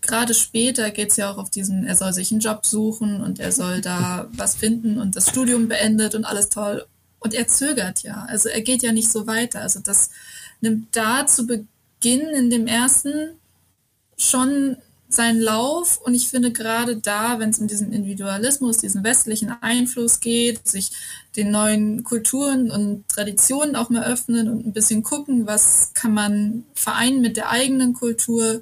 gerade 0.00 0.32
später 0.32 0.90
geht 0.90 1.10
es 1.10 1.16
ja 1.16 1.30
auch 1.30 1.38
auf 1.38 1.50
diesen, 1.50 1.84
er 1.84 1.96
soll 1.96 2.12
sich 2.12 2.30
einen 2.30 2.40
Job 2.40 2.64
suchen 2.64 3.20
und 3.20 3.40
er 3.40 3.52
soll 3.52 3.80
da 3.80 4.28
was 4.32 4.54
finden 4.56 4.98
und 4.98 5.16
das 5.16 5.28
Studium 5.28 5.68
beendet 5.68 6.14
und 6.14 6.24
alles 6.24 6.48
toll. 6.48 6.86
Und 7.20 7.34
er 7.34 7.48
zögert 7.48 8.02
ja. 8.02 8.24
Also 8.28 8.48
er 8.48 8.60
geht 8.62 8.82
ja 8.82 8.92
nicht 8.92 9.10
so 9.10 9.26
weiter. 9.26 9.60
Also 9.60 9.80
das 9.80 10.10
nimmt 10.60 10.96
da 10.96 11.26
zu 11.26 11.46
Beginn 11.46 12.28
in 12.28 12.48
dem 12.48 12.66
ersten 12.66 13.32
schon 14.18 14.76
seinen 15.10 15.40
Lauf 15.40 15.98
und 15.98 16.14
ich 16.14 16.28
finde 16.28 16.52
gerade 16.52 16.98
da, 16.98 17.38
wenn 17.38 17.48
es 17.48 17.58
um 17.58 17.66
diesen 17.66 17.92
Individualismus, 17.92 18.76
diesen 18.76 19.04
westlichen 19.04 19.50
Einfluss 19.62 20.20
geht, 20.20 20.68
sich 20.68 20.90
den 21.34 21.50
neuen 21.50 22.04
Kulturen 22.04 22.70
und 22.70 23.08
Traditionen 23.08 23.74
auch 23.74 23.88
mal 23.88 24.04
öffnen 24.04 24.48
und 24.48 24.66
ein 24.66 24.72
bisschen 24.74 25.02
gucken, 25.02 25.46
was 25.46 25.92
kann 25.94 26.12
man 26.12 26.64
vereinen 26.74 27.22
mit 27.22 27.38
der 27.38 27.48
eigenen 27.48 27.94
Kultur, 27.94 28.60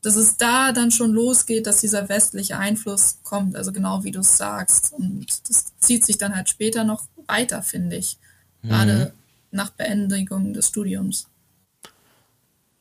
dass 0.00 0.14
es 0.14 0.36
da 0.36 0.70
dann 0.70 0.92
schon 0.92 1.10
losgeht, 1.10 1.66
dass 1.66 1.80
dieser 1.80 2.08
westliche 2.08 2.56
Einfluss 2.56 3.18
kommt, 3.24 3.56
also 3.56 3.72
genau 3.72 4.04
wie 4.04 4.12
du 4.12 4.20
es 4.20 4.36
sagst. 4.36 4.92
Und 4.92 5.26
das 5.48 5.72
zieht 5.80 6.04
sich 6.04 6.18
dann 6.18 6.36
halt 6.36 6.48
später 6.48 6.84
noch 6.84 7.04
weiter, 7.26 7.62
finde 7.62 7.96
ich. 7.96 8.16
Gerade 8.62 9.12
mhm. 9.12 9.56
nach 9.56 9.70
Beendigung 9.70 10.52
des 10.52 10.68
Studiums. 10.68 11.29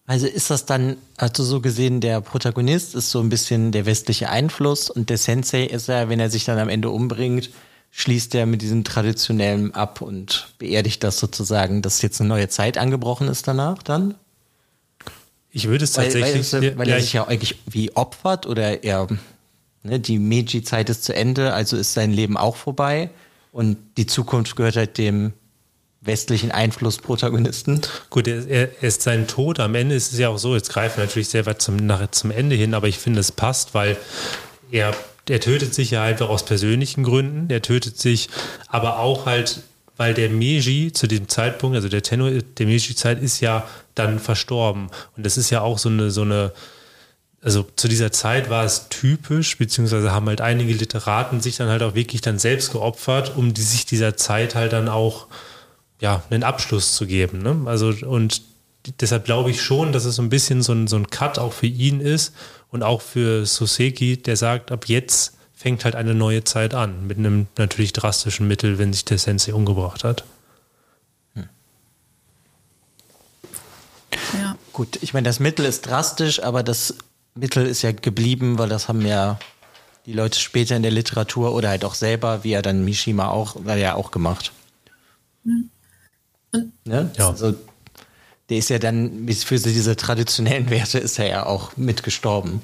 Also 0.10 0.26
ist 0.26 0.50
das 0.50 0.66
dann, 0.66 0.98
also 1.18 1.44
so 1.44 1.62
gesehen, 1.62 2.02
der 2.02 2.20
Protagonist 2.20 2.96
ist 2.96 3.12
so 3.12 3.20
ein 3.20 3.30
bisschen 3.30 3.72
der 3.72 3.86
westliche 3.86 4.32
Einfluss 4.32 4.90
und 4.90 5.12
der 5.12 5.20
Sensei 5.20 5.66
ist 5.66 5.88
ja, 5.88 6.10
wenn 6.10 6.20
er 6.20 6.32
sich 6.32 6.46
dann 6.46 6.58
am 6.58 6.68
Ende 6.68 6.90
umbringt, 6.90 7.52
schließt 7.92 8.34
er 8.34 8.48
mit 8.48 8.64
diesem 8.64 8.84
traditionellen 8.84 9.76
ab 9.76 10.02
und 10.02 10.48
beerdigt 10.58 11.04
das 11.04 11.20
sozusagen, 11.20 11.84
dass 11.84 12.02
jetzt 12.02 12.20
eine 12.20 12.28
neue 12.28 12.50
Zeit 12.50 12.80
angebrochen 12.80 13.28
ist 13.28 13.48
danach 13.48 13.84
dann? 13.84 14.16
Ich 15.52 15.68
würde 15.68 15.84
es 15.84 15.92
tatsächlich. 15.92 16.52
Weil, 16.54 16.62
weil, 16.64 16.78
weil 16.80 16.88
ja, 16.90 16.96
er 16.96 17.02
sich 17.02 17.14
ja 17.14 17.28
eigentlich 17.28 17.60
wie 17.68 17.96
opfert 17.96 18.48
oder 18.48 18.84
er, 18.84 19.08
ne, 19.84 20.00
die 20.00 20.18
Meiji-Zeit 20.18 20.90
ist 20.90 21.04
zu 21.04 21.14
Ende, 21.14 21.54
also 21.54 21.78
ist 21.78 21.94
sein 21.94 22.12
Leben 22.12 22.36
auch 22.36 22.56
vorbei 22.56 23.12
und 23.52 23.78
die 23.98 24.08
Zukunft 24.08 24.56
gehört 24.56 24.76
halt 24.76 24.98
dem 24.98 25.34
westlichen 26.02 26.52
Einflussprotagonisten. 26.52 27.82
Gut, 28.10 28.28
er, 28.28 28.48
er 28.48 28.84
ist 28.84 29.02
sein 29.02 29.28
Tod. 29.28 29.60
Am 29.60 29.76
Ende 29.76 29.96
ist 29.96 30.14
es 30.14 30.20
ja 30.20 30.30
auch 30.30 30.38
so, 30.38 30.56
jetzt 30.56 30.70
greifen 30.70 30.98
wir 30.98 31.06
natürlich 31.06 31.30
sehr 31.30 31.46
weit 31.46 31.62
zum, 31.62 31.76
nach, 31.76 32.10
zum 32.12 32.32
Ende 32.32 32.56
hin, 32.56 32.74
aber 32.74 32.88
ich 32.88 32.98
finde, 32.98 33.20
es 33.20 33.32
passt, 33.32 33.74
weil 33.74 33.98
er, 34.72 34.94
er 35.28 35.40
tötet 35.40 35.74
sich 35.74 35.92
ja 35.92 36.04
einfach 36.04 36.30
aus 36.30 36.46
persönlichen 36.46 37.04
Gründen. 37.04 37.50
Er 37.50 37.62
tötet 37.62 38.00
sich 38.00 38.30
aber 38.68 39.00
auch 39.00 39.26
halt 39.26 39.62
weil 40.00 40.14
der 40.14 40.30
Meiji 40.30 40.94
zu 40.94 41.08
dem 41.08 41.28
Zeitpunkt, 41.28 41.76
also 41.76 41.90
der 41.90 42.02
Tenno 42.02 42.30
der 42.30 42.66
Meiji-Zeit 42.66 43.22
ist 43.22 43.42
ja 43.42 43.68
dann 43.96 44.20
verstorben. 44.20 44.90
Und 45.18 45.26
das 45.26 45.36
ist 45.36 45.50
ja 45.50 45.60
auch 45.60 45.78
so 45.78 45.90
eine, 45.90 46.10
so 46.10 46.22
eine, 46.22 46.54
also 47.42 47.68
zu 47.76 47.90
dieser 47.90 48.10
Zeit 48.14 48.50
war 48.50 48.64
es 48.64 48.88
typisch, 48.88 49.58
beziehungsweise 49.58 50.14
haben 50.14 50.28
halt 50.28 50.40
einige 50.40 50.72
Literaten 50.72 51.42
sich 51.42 51.58
dann 51.58 51.68
halt 51.68 51.84
auch 51.84 51.96
wirklich 51.96 52.22
dann 52.22 52.40
selbst 52.40 52.72
geopfert, 52.72 53.36
um 53.36 53.54
die, 53.54 53.62
sich 53.62 53.86
dieser 53.86 54.16
Zeit 54.16 54.56
halt 54.56 54.72
dann 54.72 54.88
auch, 54.88 55.28
ja, 56.00 56.24
einen 56.30 56.44
Abschluss 56.44 56.96
zu 56.96 57.06
geben. 57.06 57.42
Ne? 57.42 57.62
Also, 57.66 57.94
und 58.08 58.42
deshalb 59.00 59.26
glaube 59.26 59.52
ich 59.52 59.62
schon, 59.62 59.92
dass 59.92 60.06
es 60.06 60.16
so 60.16 60.22
ein 60.22 60.30
bisschen 60.30 60.62
so 60.62 60.74
ein, 60.74 60.88
so 60.88 60.96
ein 60.96 61.10
Cut 61.10 61.40
auch 61.40 61.54
für 61.54 61.68
ihn 61.68 62.02
ist 62.02 62.34
und 62.72 62.84
auch 62.84 63.02
für 63.02 63.46
Soseki, 63.46 64.18
der 64.18 64.38
sagt, 64.38 64.72
ab 64.72 64.86
jetzt 64.88 65.34
fängt 65.54 65.84
halt 65.84 65.96
eine 65.96 66.16
neue 66.16 66.44
Zeit 66.46 66.74
an, 66.74 67.06
mit 67.08 67.18
einem 67.18 67.48
natürlich 67.58 67.92
drastischen 67.92 68.48
Mittel, 68.48 68.78
wenn 68.78 68.94
sich 68.94 69.04
der 69.04 69.18
Sensei 69.18 69.54
umgebracht 69.54 70.06
hat. 70.06 70.24
Hm. 71.34 71.50
Ja. 74.40 74.56
Gut, 74.72 75.00
ich 75.02 75.14
meine, 75.14 75.28
das 75.28 75.42
Mittel 75.42 75.66
ist 75.66 75.82
drastisch, 75.82 76.42
aber 76.42 76.64
das 76.64 76.96
Mittel 77.36 77.66
ist 77.66 77.82
ja 77.82 77.92
geblieben, 77.92 78.58
weil 78.58 78.70
das 78.70 78.88
haben 78.88 79.06
ja 79.06 79.38
die 80.06 80.14
Leute 80.14 80.40
später 80.40 80.78
in 80.78 80.82
der 80.82 80.92
Literatur 80.92 81.54
oder 81.54 81.70
halt 81.70 81.84
auch 81.84 81.94
selber, 81.94 82.44
wie 82.46 82.54
er 82.54 82.62
dann 82.62 82.86
Mishima 82.86 83.28
auch, 83.28 83.58
war 83.66 83.76
ja 83.76 83.96
auch 83.96 84.12
gemacht. 84.12 84.54
Ne? 86.52 87.12
Ja. 87.18 87.30
Also, 87.30 87.56
der 88.50 88.58
ist 88.58 88.70
ja 88.70 88.80
dann 88.80 89.28
für 89.30 89.60
diese 89.60 89.96
traditionellen 89.96 90.70
Werte 90.70 90.98
ist 91.00 91.20
er 91.20 91.28
ja 91.28 91.46
auch 91.46 91.78
mitgestorben 91.78 92.62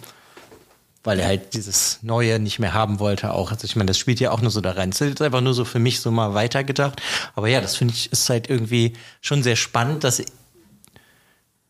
weil 1.06 1.20
er 1.20 1.28
halt 1.28 1.54
dieses 1.54 2.00
Neue 2.02 2.40
nicht 2.40 2.60
mehr 2.60 2.74
haben 2.74 3.00
wollte 3.00 3.32
auch. 3.32 3.52
Also 3.52 3.66
ich 3.66 3.76
meine, 3.76 3.88
das 3.88 3.98
spielt 3.98 4.20
ja 4.20 4.32
auch 4.32 4.42
nur 4.42 4.52
so 4.52 4.60
da 4.60 4.72
rein. 4.72 4.90
Das 4.90 5.02
ist 5.02 5.22
einfach 5.22 5.42
nur 5.42 5.54
so 5.54 5.64
für 5.64 5.80
mich 5.80 6.02
so 6.02 6.12
mal 6.12 6.34
weitergedacht. 6.34 7.02
Aber 7.36 7.48
ja, 7.48 7.62
das 7.62 7.76
finde 7.76 7.94
ich 7.94 8.12
ist 8.12 8.30
halt 8.30 8.50
irgendwie 8.50 8.94
schon 9.22 9.44
sehr 9.44 9.56
spannend, 9.56 10.04
dass, 10.04 10.22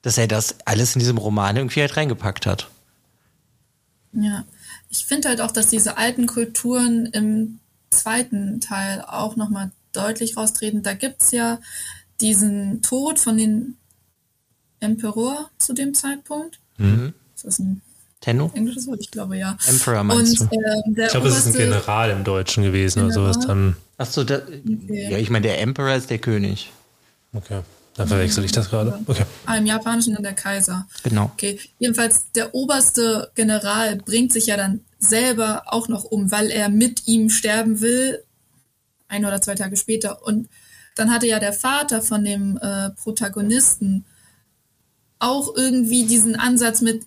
dass 0.02 0.18
er 0.18 0.28
das 0.28 0.56
alles 0.66 0.96
in 0.96 1.00
diesem 1.00 1.18
Roman 1.18 1.58
irgendwie 1.58 1.82
halt 1.82 1.98
reingepackt 1.98 2.46
hat. 2.46 2.70
Ja, 4.14 4.46
ich 4.90 5.06
finde 5.06 5.28
halt 5.28 5.42
auch, 5.42 5.52
dass 5.52 5.68
diese 5.68 5.98
alten 5.98 6.26
Kulturen 6.26 7.08
im 7.08 7.60
zweiten 7.90 8.62
Teil 8.62 9.04
auch 9.06 9.36
nochmal 9.36 9.72
deutlich 9.92 10.38
raustreten. 10.38 10.82
Da 10.82 10.94
gibt 10.94 11.22
es 11.22 11.32
ja 11.32 11.60
diesen 12.22 12.82
Tod 12.82 13.20
von 13.20 13.38
den 13.38 13.78
Emperor 14.80 15.50
zu 15.58 15.74
dem 15.74 15.94
Zeitpunkt. 15.94 16.60
Mhm. 16.78 17.14
Ist 17.36 17.46
das 17.46 17.60
ein 17.60 17.82
Tenno? 18.22 18.52
Englisches 18.54 18.88
Wort, 18.88 19.02
ich 19.02 19.12
glaube 19.12 19.38
ja. 19.38 19.58
Emperor 19.68 20.04
meinst 20.04 20.42
und, 20.42 20.52
du? 20.52 20.56
Ähm, 20.56 20.96
ich 20.98 21.12
glaube, 21.12 21.28
es 21.28 21.38
ist 21.40 21.48
ein 21.48 21.54
General 21.54 22.10
im 22.10 22.24
Deutschen 22.24 22.64
gewesen 22.64 23.02
General? 23.02 23.20
oder 23.20 23.34
sowas 23.34 23.48
dann. 23.48 23.76
Achso, 23.98 24.22
okay. 24.22 25.10
ja, 25.12 25.18
ich 25.18 25.30
meine, 25.30 25.44
der 25.44 25.62
Emperor 25.62 25.96
ist 25.96 26.10
der 26.10 26.20
König. 26.20 26.72
Okay. 27.34 27.62
Dann 27.96 28.10
verwechsel 28.10 28.44
ich 28.44 28.52
das 28.52 28.70
gerade. 28.70 29.00
Okay. 29.06 29.24
Ah, 29.46 29.56
Im 29.56 29.66
Japanischen 29.66 30.14
dann 30.14 30.24
der 30.24 30.34
Kaiser. 30.34 30.86
Genau. 31.04 31.32
Okay. 31.34 31.60
Jedenfalls, 31.80 32.26
der 32.36 32.54
oberste 32.54 33.32
General 33.36 33.96
bringt 33.96 34.34
sich 34.34 34.48
ja 34.48 34.58
dann 34.58 34.82
selber 35.00 35.64
auch 35.68 35.88
noch 35.88 36.04
um, 36.04 36.30
weil 36.30 36.52
er 36.52 36.68
mit 36.68 37.08
ihm 37.08 37.30
sterben 37.30 37.80
will. 37.80 38.22
Ein 39.08 39.24
oder 39.24 39.42
zwei 39.42 39.56
Tage 39.56 39.78
später. 39.78 40.26
Und 40.26 40.50
dann 40.96 41.12
hatte 41.12 41.28
ja 41.28 41.40
der 41.40 41.54
Vater 41.54 42.02
von 42.02 42.24
dem 42.24 42.58
äh, 42.58 42.90
Protagonisten 42.92 44.06
auch 45.20 45.56
irgendwie 45.56 46.06
diesen 46.06 46.36
Ansatz 46.36 46.82
mit, 46.82 47.06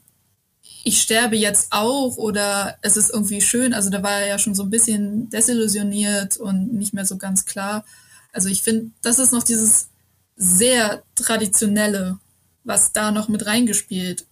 ich 0.85 1.03
sterbe 1.03 1.37
jetzt 1.37 1.68
auch 1.72 2.16
oder 2.16 2.77
es 2.83 2.96
ist 2.96 3.11
irgendwie 3.11 3.40
schön. 3.40 3.74
Also 3.74 3.90
da 3.90 4.03
war 4.03 4.20
er 4.20 4.29
ja 4.29 4.38
schon 4.38 4.55
so 4.55 4.62
ein 4.62 4.70
bisschen 4.70 5.29
desillusioniert 5.31 6.37
und 6.37 6.72
nicht 6.72 6.94
mehr 6.94 7.05
so 7.05 7.16
ganz 7.16 7.44
klar. 7.44 7.85
Also 8.33 8.48
ich 8.48 8.62
finde, 8.62 8.90
das 9.03 9.18
ist 9.18 9.33
noch 9.33 9.42
dieses 9.42 9.88
sehr 10.37 11.03
traditionelle, 11.14 12.18
was 12.64 12.92
da 12.92 13.11
noch 13.11 13.29
mit 13.29 13.46
reingespielt 13.46 14.27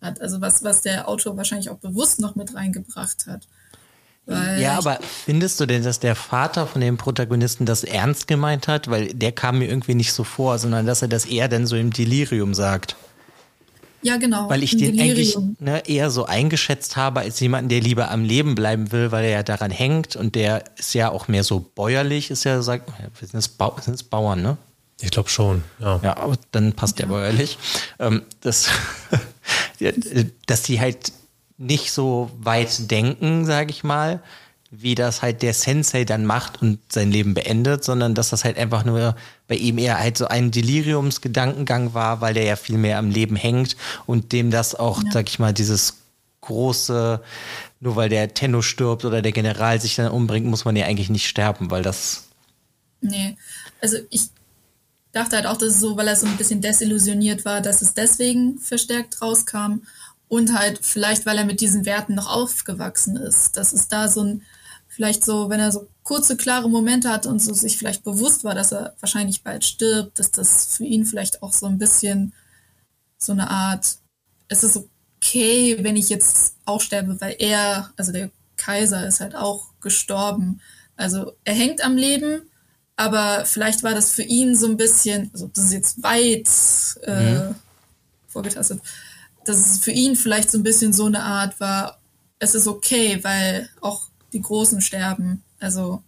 hat. 0.00 0.20
Also 0.20 0.40
was, 0.40 0.62
was 0.62 0.82
der 0.82 1.08
Autor 1.08 1.36
wahrscheinlich 1.36 1.70
auch 1.70 1.78
bewusst 1.78 2.20
noch 2.20 2.36
mit 2.36 2.54
reingebracht 2.54 3.26
hat. 3.26 3.46
Weil 4.30 4.60
ja, 4.60 4.78
aber 4.78 5.00
findest 5.02 5.58
du 5.58 5.66
denn, 5.66 5.82
dass 5.82 5.98
der 5.98 6.14
Vater 6.14 6.66
von 6.66 6.80
dem 6.80 6.96
Protagonisten 6.96 7.66
das 7.66 7.82
ernst 7.82 8.28
gemeint 8.28 8.68
hat? 8.68 8.88
Weil 8.88 9.12
der 9.12 9.32
kam 9.32 9.58
mir 9.58 9.68
irgendwie 9.68 9.94
nicht 9.94 10.12
so 10.12 10.22
vor, 10.22 10.58
sondern 10.58 10.86
dass 10.86 11.02
er 11.02 11.08
das 11.08 11.26
eher 11.26 11.48
dann 11.48 11.66
so 11.66 11.76
im 11.76 11.92
Delirium 11.92 12.54
sagt. 12.54 12.96
Ja, 14.02 14.16
genau. 14.16 14.48
Weil 14.48 14.62
ich 14.62 14.76
den 14.76 14.98
eigentlich 14.98 15.36
ne, 15.58 15.82
eher 15.86 16.10
so 16.10 16.24
eingeschätzt 16.24 16.96
habe 16.96 17.20
als 17.20 17.40
jemanden, 17.40 17.68
der 17.68 17.80
lieber 17.80 18.10
am 18.10 18.24
Leben 18.24 18.54
bleiben 18.54 18.92
will, 18.92 19.12
weil 19.12 19.24
er 19.24 19.30
ja 19.30 19.42
daran 19.42 19.70
hängt 19.70 20.16
und 20.16 20.36
der 20.36 20.64
ist 20.78 20.94
ja 20.94 21.10
auch 21.10 21.28
mehr 21.28 21.44
so 21.44 21.60
bäuerlich, 21.60 22.30
ist 22.30 22.44
ja, 22.44 22.62
sagt, 22.62 22.90
sind 23.20 23.38
es, 23.38 23.48
ba 23.48 23.76
sind 23.80 23.94
es 23.94 24.02
Bauern, 24.02 24.42
ne? 24.42 24.56
Ich 25.02 25.10
glaube 25.10 25.28
schon, 25.28 25.64
ja. 25.80 25.98
Ja, 26.02 26.16
aber 26.16 26.36
dann 26.52 26.72
passt 26.72 26.98
ja. 26.98 27.06
der 27.06 27.12
bäuerlich. 27.12 27.58
Ähm, 27.98 28.22
das, 28.40 28.68
dass 30.46 30.62
die 30.62 30.80
halt 30.80 31.12
nicht 31.60 31.92
so 31.92 32.30
weit 32.38 32.90
denken, 32.90 33.44
sage 33.44 33.70
ich 33.70 33.84
mal, 33.84 34.22
wie 34.70 34.94
das 34.94 35.20
halt 35.20 35.42
der 35.42 35.52
Sensei 35.52 36.04
dann 36.04 36.24
macht 36.24 36.62
und 36.62 36.78
sein 36.90 37.10
Leben 37.10 37.34
beendet, 37.34 37.84
sondern 37.84 38.14
dass 38.14 38.30
das 38.30 38.44
halt 38.44 38.56
einfach 38.56 38.84
nur 38.84 39.14
bei 39.46 39.56
ihm 39.56 39.78
eher 39.78 39.98
halt 39.98 40.16
so 40.16 40.26
ein 40.26 40.50
Deliriumsgedankengang 40.50 41.92
war, 41.92 42.20
weil 42.20 42.34
der 42.34 42.44
ja 42.44 42.56
viel 42.56 42.78
mehr 42.78 42.98
am 42.98 43.10
Leben 43.10 43.36
hängt 43.36 43.76
und 44.06 44.32
dem 44.32 44.50
das 44.50 44.74
auch, 44.74 45.02
ja. 45.02 45.10
sag 45.12 45.28
ich 45.28 45.38
mal, 45.38 45.52
dieses 45.52 45.98
große, 46.40 47.20
nur 47.80 47.96
weil 47.96 48.08
der 48.08 48.32
Tenno 48.32 48.62
stirbt 48.62 49.04
oder 49.04 49.20
der 49.20 49.32
General 49.32 49.80
sich 49.80 49.96
dann 49.96 50.12
umbringt, 50.12 50.46
muss 50.46 50.64
man 50.64 50.76
ja 50.76 50.86
eigentlich 50.86 51.10
nicht 51.10 51.28
sterben, 51.28 51.70
weil 51.70 51.82
das. 51.82 52.28
Nee, 53.02 53.36
also 53.82 53.98
ich 54.08 54.28
dachte 55.12 55.36
halt 55.36 55.46
auch, 55.46 55.58
dass 55.58 55.70
es 55.70 55.80
so, 55.80 55.96
weil 55.96 56.08
er 56.08 56.16
so 56.16 56.26
ein 56.26 56.36
bisschen 56.36 56.62
desillusioniert 56.62 57.44
war, 57.44 57.60
dass 57.60 57.82
es 57.82 57.92
deswegen 57.92 58.58
verstärkt 58.58 59.20
rauskam. 59.20 59.80
Und 60.30 60.56
halt 60.56 60.78
vielleicht, 60.80 61.26
weil 61.26 61.38
er 61.38 61.44
mit 61.44 61.60
diesen 61.60 61.84
Werten 61.84 62.14
noch 62.14 62.30
aufgewachsen 62.30 63.16
ist. 63.16 63.56
Das 63.56 63.72
ist 63.72 63.92
da 63.92 64.06
so 64.06 64.22
ein, 64.22 64.42
vielleicht 64.86 65.24
so, 65.24 65.50
wenn 65.50 65.58
er 65.58 65.72
so 65.72 65.88
kurze, 66.04 66.36
klare 66.36 66.70
Momente 66.70 67.10
hat 67.10 67.26
und 67.26 67.40
so 67.40 67.52
sich 67.52 67.76
vielleicht 67.76 68.04
bewusst 68.04 68.44
war, 68.44 68.54
dass 68.54 68.70
er 68.70 68.94
wahrscheinlich 69.00 69.42
bald 69.42 69.64
stirbt, 69.64 70.20
dass 70.20 70.30
das 70.30 70.76
für 70.76 70.84
ihn 70.84 71.04
vielleicht 71.04 71.42
auch 71.42 71.52
so 71.52 71.66
ein 71.66 71.78
bisschen 71.78 72.32
so 73.18 73.32
eine 73.32 73.50
Art, 73.50 73.96
es 74.46 74.62
ist 74.62 74.80
okay, 75.16 75.78
wenn 75.80 75.96
ich 75.96 76.08
jetzt 76.08 76.54
auch 76.64 76.80
sterbe, 76.80 77.20
weil 77.20 77.34
er, 77.40 77.92
also 77.96 78.12
der 78.12 78.30
Kaiser 78.56 79.08
ist 79.08 79.18
halt 79.18 79.34
auch 79.34 79.66
gestorben. 79.80 80.60
Also 80.96 81.32
er 81.44 81.54
hängt 81.54 81.84
am 81.84 81.96
Leben, 81.96 82.42
aber 82.94 83.44
vielleicht 83.46 83.82
war 83.82 83.94
das 83.96 84.12
für 84.12 84.22
ihn 84.22 84.54
so 84.54 84.66
ein 84.66 84.76
bisschen, 84.76 85.30
also 85.32 85.50
das 85.52 85.64
ist 85.64 85.72
jetzt 85.72 86.02
weit 86.04 86.48
äh, 87.02 87.34
mhm. 87.34 87.54
vorgetastet, 88.28 88.80
dass 89.44 89.58
es 89.58 89.78
für 89.78 89.90
ihn 89.90 90.16
vielleicht 90.16 90.50
so 90.50 90.58
ein 90.58 90.62
bisschen 90.62 90.92
so 90.92 91.06
eine 91.06 91.22
Art 91.22 91.58
war, 91.60 91.98
es 92.38 92.54
ist 92.54 92.66
okay, 92.66 93.18
weil 93.22 93.68
auch 93.80 94.02
die 94.32 94.42
Großen 94.42 94.80
sterben. 94.80 95.42
Also 95.58 96.02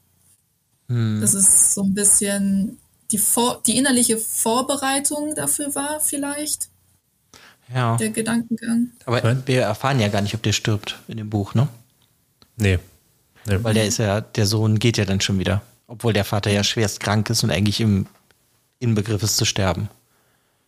hm. 0.88 1.20
das 1.20 1.34
ist 1.34 1.74
so 1.74 1.82
ein 1.82 1.94
bisschen 1.94 2.78
die, 3.10 3.18
Vor 3.18 3.62
die 3.66 3.76
innerliche 3.76 4.16
Vorbereitung 4.16 5.34
dafür 5.34 5.74
war 5.74 6.00
vielleicht. 6.00 6.68
Ja. 7.72 7.96
Der 7.96 8.10
Gedankengang. 8.10 8.90
Aber 9.06 9.46
wir 9.46 9.62
erfahren 9.62 10.00
ja 10.00 10.08
gar 10.08 10.20
nicht, 10.20 10.34
ob 10.34 10.42
der 10.42 10.52
stirbt 10.52 10.98
in 11.08 11.18
dem 11.18 11.30
Buch, 11.30 11.54
ne? 11.54 11.68
Nee. 12.56 12.78
nee. 13.46 13.58
Weil 13.62 13.74
der 13.74 13.86
ist 13.86 13.98
ja, 13.98 14.20
der 14.20 14.46
Sohn 14.46 14.78
geht 14.78 14.98
ja 14.98 15.04
dann 15.04 15.20
schon 15.20 15.38
wieder. 15.38 15.62
Obwohl 15.86 16.12
der 16.12 16.24
Vater 16.24 16.50
ja 16.50 16.64
schwerst 16.64 17.00
krank 17.00 17.30
ist 17.30 17.44
und 17.44 17.50
eigentlich 17.50 17.80
im 17.80 18.06
Inbegriff 18.78 19.22
ist 19.22 19.36
zu 19.36 19.44
sterben. 19.44 19.88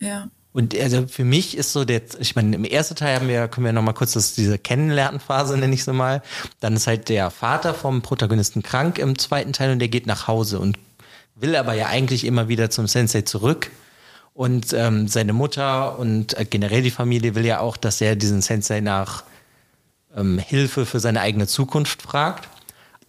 Ja. 0.01 0.29
Und 0.55 0.73
also 0.79 1.09
für 1.09 1.25
mich 1.25 1.57
ist 1.57 1.73
so 1.73 1.85
der, 1.85 2.01
ich 2.21 2.37
meine, 2.37 2.55
im 2.55 2.63
ersten 2.65 2.95
Teil 2.95 3.17
haben 3.17 3.27
wir, 3.27 3.49
können 3.49 3.67
wir 3.67 3.73
nochmal 3.73 3.93
kurz 3.93 4.13
das, 4.13 4.37
diese 4.37 4.57
Kennenlernphase, 4.57 5.59
nenne 5.59 5.75
ich 5.75 5.83
so 5.83 5.93
mal. 5.93 6.23
Dann 6.61 6.77
ist 6.77 6.87
halt 6.87 7.09
der 7.09 7.33
Vater 7.33 7.75
vom 7.75 8.03
Protagonisten 8.03 8.63
krank 8.63 9.01
im 9.01 9.19
zweiten 9.19 9.53
Teil 9.53 9.73
und 9.73 9.81
der 9.81 9.89
geht 9.89 10.07
nach 10.07 10.29
Hause 10.29 10.61
und 10.61 10.79
will 11.35 11.57
aber 11.57 11.75
ja 11.75 11.89
eigentlich 11.89 12.25
immer 12.25 12.47
wieder 12.47 12.71
zum 12.71 12.87
Sensei 12.87 13.23
zurück. 13.23 13.73
Und 14.33 14.73
ähm, 14.73 15.09
seine 15.09 15.33
Mutter 15.33 15.99
und 15.99 16.39
äh, 16.39 16.45
generell 16.45 16.83
die 16.83 16.93
Familie 16.93 17.35
will 17.35 17.45
ja 17.45 17.59
auch, 17.59 17.77
dass 17.77 18.01
er 18.01 18.15
diesen 18.15 18.41
Sensei 18.41 18.79
nach 18.81 19.25
ähm, 20.17 20.39
Hilfe 20.39 20.87
für 20.87 21.01
seine 21.01 21.21
eigene 21.21 21.49
Zukunft 21.49 22.01
fragt. 22.01 22.49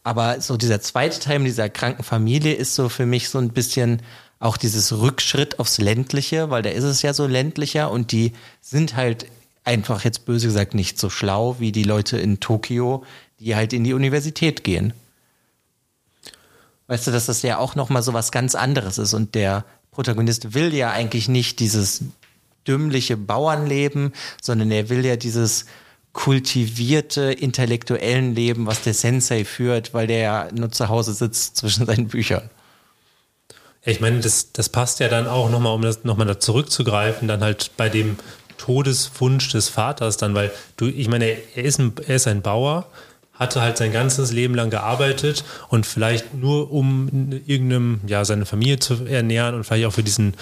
Aber 0.04 0.42
so 0.42 0.58
dieser 0.58 0.82
zweite 0.82 1.20
Teil 1.20 1.38
mit 1.38 1.50
dieser 1.50 1.70
kranken 1.70 2.04
Familie 2.04 2.56
ist 2.56 2.74
so 2.74 2.90
für 2.90 3.06
mich 3.06 3.30
so 3.30 3.38
ein 3.38 3.50
bisschen, 3.50 4.02
auch 4.40 4.58
dieses 4.58 4.92
Rückschritt 4.94 5.60
aufs 5.60 5.78
Ländliche, 5.78 6.50
weil 6.50 6.62
da 6.62 6.70
ist 6.70 6.84
es 6.84 7.02
ja 7.02 7.14
so 7.14 7.26
ländlicher 7.26 7.92
und 7.92 8.12
die 8.12 8.34
sind 8.62 8.96
halt 8.96 9.28
einfach 9.64 10.04
jetzt 10.04 10.26
böse 10.26 10.48
gesagt 10.48 10.74
nicht 10.74 11.00
so 11.00 11.10
schlau 11.10 11.56
wie 11.60 11.72
die 11.72 11.84
Leute 11.84 12.18
in 12.18 12.40
Tokio, 12.40 13.04
die 13.40 13.56
halt 13.56 13.74
in 13.74 13.84
die 13.84 13.94
Universität 13.94 14.64
gehen. 14.64 14.94
Weißt 16.88 17.08
du, 17.08 17.12
dass 17.12 17.26
das 17.26 17.42
ja 17.42 17.58
auch 17.58 17.76
nochmal 17.76 18.04
so 18.04 18.14
was 18.14 18.32
ganz 18.32 18.54
anderes 18.54 18.98
ist 18.98 19.14
und 19.14 19.34
der 19.34 19.66
Protagonist 19.92 20.54
will 20.54 20.74
ja 20.74 20.92
eigentlich 20.92 21.28
nicht 21.28 21.60
dieses 21.60 22.04
dümmliche 22.68 23.18
Bauernleben, 23.18 24.14
sondern 24.42 24.70
er 24.72 24.90
will 24.90 25.06
ja 25.06 25.16
dieses 25.16 25.66
kultivierte 26.14 27.32
intellektuellen 27.32 28.36
Leben, 28.36 28.68
was 28.68 28.82
der 28.82 28.94
Sensei 28.94 29.46
führt, 29.46 29.94
weil 29.94 30.08
der 30.08 30.18
ja 30.18 30.48
nur 30.54 30.72
zu 30.72 30.90
Hause 30.90 31.14
sitzt 31.14 31.58
zwischen 31.58 31.86
seinen 31.86 32.08
Büchern. 32.08 32.50
Ich 33.86 34.02
meine, 34.02 34.20
das, 34.20 34.52
das 34.52 34.70
passt 34.70 35.00
ja 35.00 35.08
dann 35.08 35.28
auch 35.28 35.50
nochmal, 35.50 35.74
um 35.74 35.82
das 35.82 36.04
nochmal 36.04 36.28
da 36.28 36.40
zurückzugreifen, 36.40 37.28
dann 37.28 37.42
halt 37.42 37.72
bei 37.78 37.88
dem 37.90 38.18
Todeswunsch 38.58 39.52
des 39.52 39.70
Vaters 39.70 40.18
dann, 40.18 40.34
weil 40.34 40.52
du, 40.78 40.88
ich 40.88 41.08
meine, 41.08 41.26
er 41.56 41.64
ist 41.64 41.80
ein, 41.80 41.94
er 42.08 42.16
ist 42.16 42.28
ein 42.28 42.42
Bauer, 42.42 42.88
hatte 43.34 43.62
halt 43.62 43.78
sein 43.78 43.92
ganzes 43.92 44.32
Leben 44.32 44.56
lang 44.56 44.70
gearbeitet 44.70 45.44
und 45.70 45.86
vielleicht 45.86 46.34
nur 46.34 46.72
um 46.72 47.32
irgendeinem, 47.46 48.00
ja, 48.08 48.26
seine 48.26 48.46
Familie 48.46 48.80
zu 48.80 49.06
ernähren 49.06 49.56
und 49.56 49.66
vielleicht 49.66 49.86
auch 49.86 49.94
für 49.94 50.04
diesen 50.04 50.36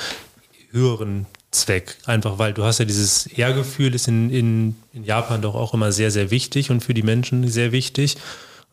höheren 0.72 1.26
Zweck. 1.52 1.98
Einfach 2.06 2.38
weil 2.40 2.54
du 2.54 2.64
hast 2.64 2.80
ja 2.80 2.86
dieses 2.86 3.28
Ehrgefühl, 3.28 3.96
ist 3.96 4.08
in, 4.08 4.30
in, 4.30 4.76
in 4.94 5.04
Japan 5.04 5.42
doch 5.42 5.56
auch 5.56 5.74
immer 5.74 5.92
sehr, 5.92 6.12
sehr 6.12 6.32
wichtig 6.32 6.70
und 6.70 6.82
für 6.82 6.94
die 6.94 7.04
Menschen 7.04 7.48
sehr 7.48 7.72
wichtig. 7.72 8.18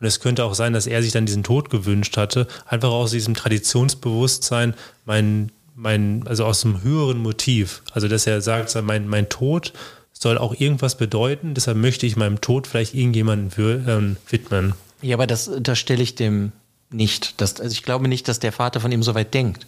Und 0.00 0.06
es 0.06 0.20
könnte 0.20 0.44
auch 0.44 0.54
sein, 0.54 0.72
dass 0.72 0.86
er 0.86 1.02
sich 1.02 1.12
dann 1.12 1.26
diesen 1.26 1.42
Tod 1.42 1.68
gewünscht 1.68 2.16
hatte, 2.16 2.46
einfach 2.66 2.90
aus 2.90 3.10
diesem 3.10 3.34
Traditionsbewusstsein, 3.34 4.74
mein, 5.04 5.52
mein, 5.74 6.26
also 6.26 6.46
aus 6.46 6.62
dem 6.62 6.82
höheren 6.82 7.18
Motiv. 7.18 7.82
Also, 7.92 8.08
dass 8.08 8.26
er 8.26 8.40
sagt, 8.40 8.74
mein, 8.82 9.06
mein 9.08 9.28
Tod 9.28 9.74
soll 10.12 10.38
auch 10.38 10.54
irgendwas 10.58 10.96
bedeuten, 10.96 11.54
deshalb 11.54 11.78
möchte 11.78 12.06
ich 12.06 12.16
meinem 12.16 12.40
Tod 12.40 12.66
vielleicht 12.66 12.94
irgendjemanden 12.94 13.50
für, 13.50 13.82
ähm, 13.86 14.16
widmen. 14.28 14.74
Ja, 15.02 15.16
aber 15.16 15.26
das 15.26 15.48
unterstelle 15.48 16.02
ich 16.02 16.14
dem 16.14 16.52
nicht. 16.90 17.40
Das, 17.40 17.60
also 17.60 17.72
ich 17.72 17.82
glaube 17.82 18.08
nicht, 18.08 18.28
dass 18.28 18.38
der 18.38 18.52
Vater 18.52 18.80
von 18.80 18.92
ihm 18.92 19.02
so 19.02 19.14
weit 19.14 19.32
denkt. 19.32 19.66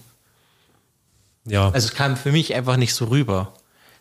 Ja. 1.47 1.71
Also 1.71 1.89
es 1.89 1.95
kam 1.95 2.17
für 2.17 2.33
mich 2.33 2.55
einfach 2.55 2.77
nicht 2.77 2.95
so 2.95 3.07
rüber. 3.07 3.55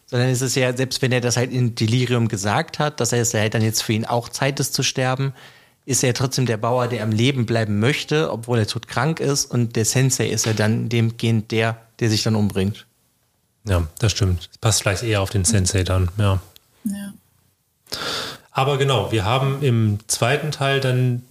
Sondern 0.08 0.28
es 0.28 0.42
ist 0.42 0.56
ja, 0.56 0.76
selbst 0.76 1.02
wenn 1.02 1.14
er 1.14 1.22
das 1.22 1.38
halt 1.38 1.54
in 1.54 1.74
Delirium 1.74 2.28
gesagt 2.28 2.80
hat, 2.80 3.00
dass 3.00 3.14
er 3.14 3.22
es 3.22 3.34
halt 3.34 3.54
dann 3.54 3.62
jetzt 3.62 3.82
für 3.82 3.94
ihn 3.94 4.06
auch 4.06 4.28
Zeit 4.28 4.60
ist 4.60 4.74
zu 4.74 4.84
sterben, 4.84 5.34
ist 5.92 6.04
er 6.04 6.14
trotzdem 6.14 6.46
der 6.46 6.58
Bauer, 6.58 6.88
der 6.88 7.04
am 7.04 7.12
Leben 7.12 7.46
bleiben 7.46 7.80
möchte, 7.80 8.32
obwohl 8.32 8.60
er 8.60 8.68
todkrank 8.68 9.20
ist. 9.20 9.46
Und 9.46 9.76
der 9.76 9.86
Sensei 9.86 10.28
ist 10.28 10.48
er 10.48 10.54
dann 10.54 10.88
demgehend 10.88 11.52
der, 11.52 11.78
der 12.00 12.10
sich 12.10 12.24
dann 12.24 12.36
umbringt. 12.36 12.88
Ja, 13.68 13.88
das 14.00 14.14
stimmt. 14.14 14.48
Das 14.50 14.58
passt 14.58 14.82
vielleicht 14.82 15.04
eher 15.04 15.22
auf 15.22 15.30
den 15.30 15.46
Sensei 15.46 15.84
dann, 15.84 16.10
ja. 16.18 16.40
Ja. 16.86 17.14
Aber 18.52 18.78
genau, 18.78 19.12
wir 19.12 19.26
haben 19.26 19.62
im 19.62 20.00
zweiten 20.08 20.52
Teil 20.52 20.80
dann, 20.80 21.24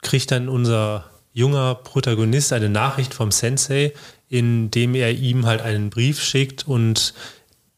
kriegt 0.00 0.30
dann 0.30 0.48
unser 0.48 1.04
junger 1.32 1.74
Protagonist 1.74 2.52
eine 2.52 2.68
Nachricht 2.68 3.12
vom 3.12 3.32
Sensei, 3.32 3.92
in 4.28 4.70
dem 4.70 4.94
er 4.94 5.10
ihm 5.12 5.44
halt 5.44 5.60
einen 5.60 5.90
Brief 5.90 6.22
schickt 6.22 6.66
und 6.66 7.14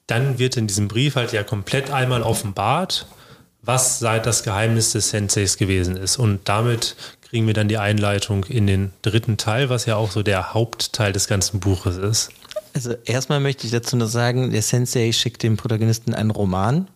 dann 0.07 0.39
wird 0.39 0.57
in 0.57 0.67
diesem 0.67 0.87
Brief 0.87 1.17
halt 1.17 1.33
ja 1.33 1.43
komplett 1.43 1.91
einmal 1.91 2.23
offenbart, 2.23 3.07
was 3.67 3.99
seit 3.99 4.25
das 4.27 4.43
Geheimnis 4.45 4.93
des 4.93 5.11
Senseis 5.11 5.59
gewesen 5.59 5.97
ist. 5.97 6.19
Und 6.19 6.41
damit 6.45 6.97
kriegen 7.29 7.47
wir 7.47 7.55
dann 7.55 7.69
die 7.69 7.79
Einleitung 7.79 8.45
in 8.45 8.67
den 8.67 8.93
dritten 9.03 9.37
Teil, 9.37 9.69
was 9.69 9.85
ja 9.87 9.97
auch 9.97 10.13
so 10.13 10.23
der 10.23 10.55
Hauptteil 10.55 11.13
des 11.13 11.27
ganzen 11.27 11.61
Buches 11.61 11.97
ist. 11.97 12.31
Also 12.73 12.95
erstmal 13.05 13.41
möchte 13.41 13.67
ich 13.67 13.73
dazu 13.73 13.97
nur 13.97 14.07
sagen, 14.07 14.53
der 14.53 14.63
Sensei 14.63 15.11
schickt 15.13 15.43
dem 15.43 15.57
Protagonisten 15.57 16.15
einen 16.15 16.31
Roman 16.31 16.89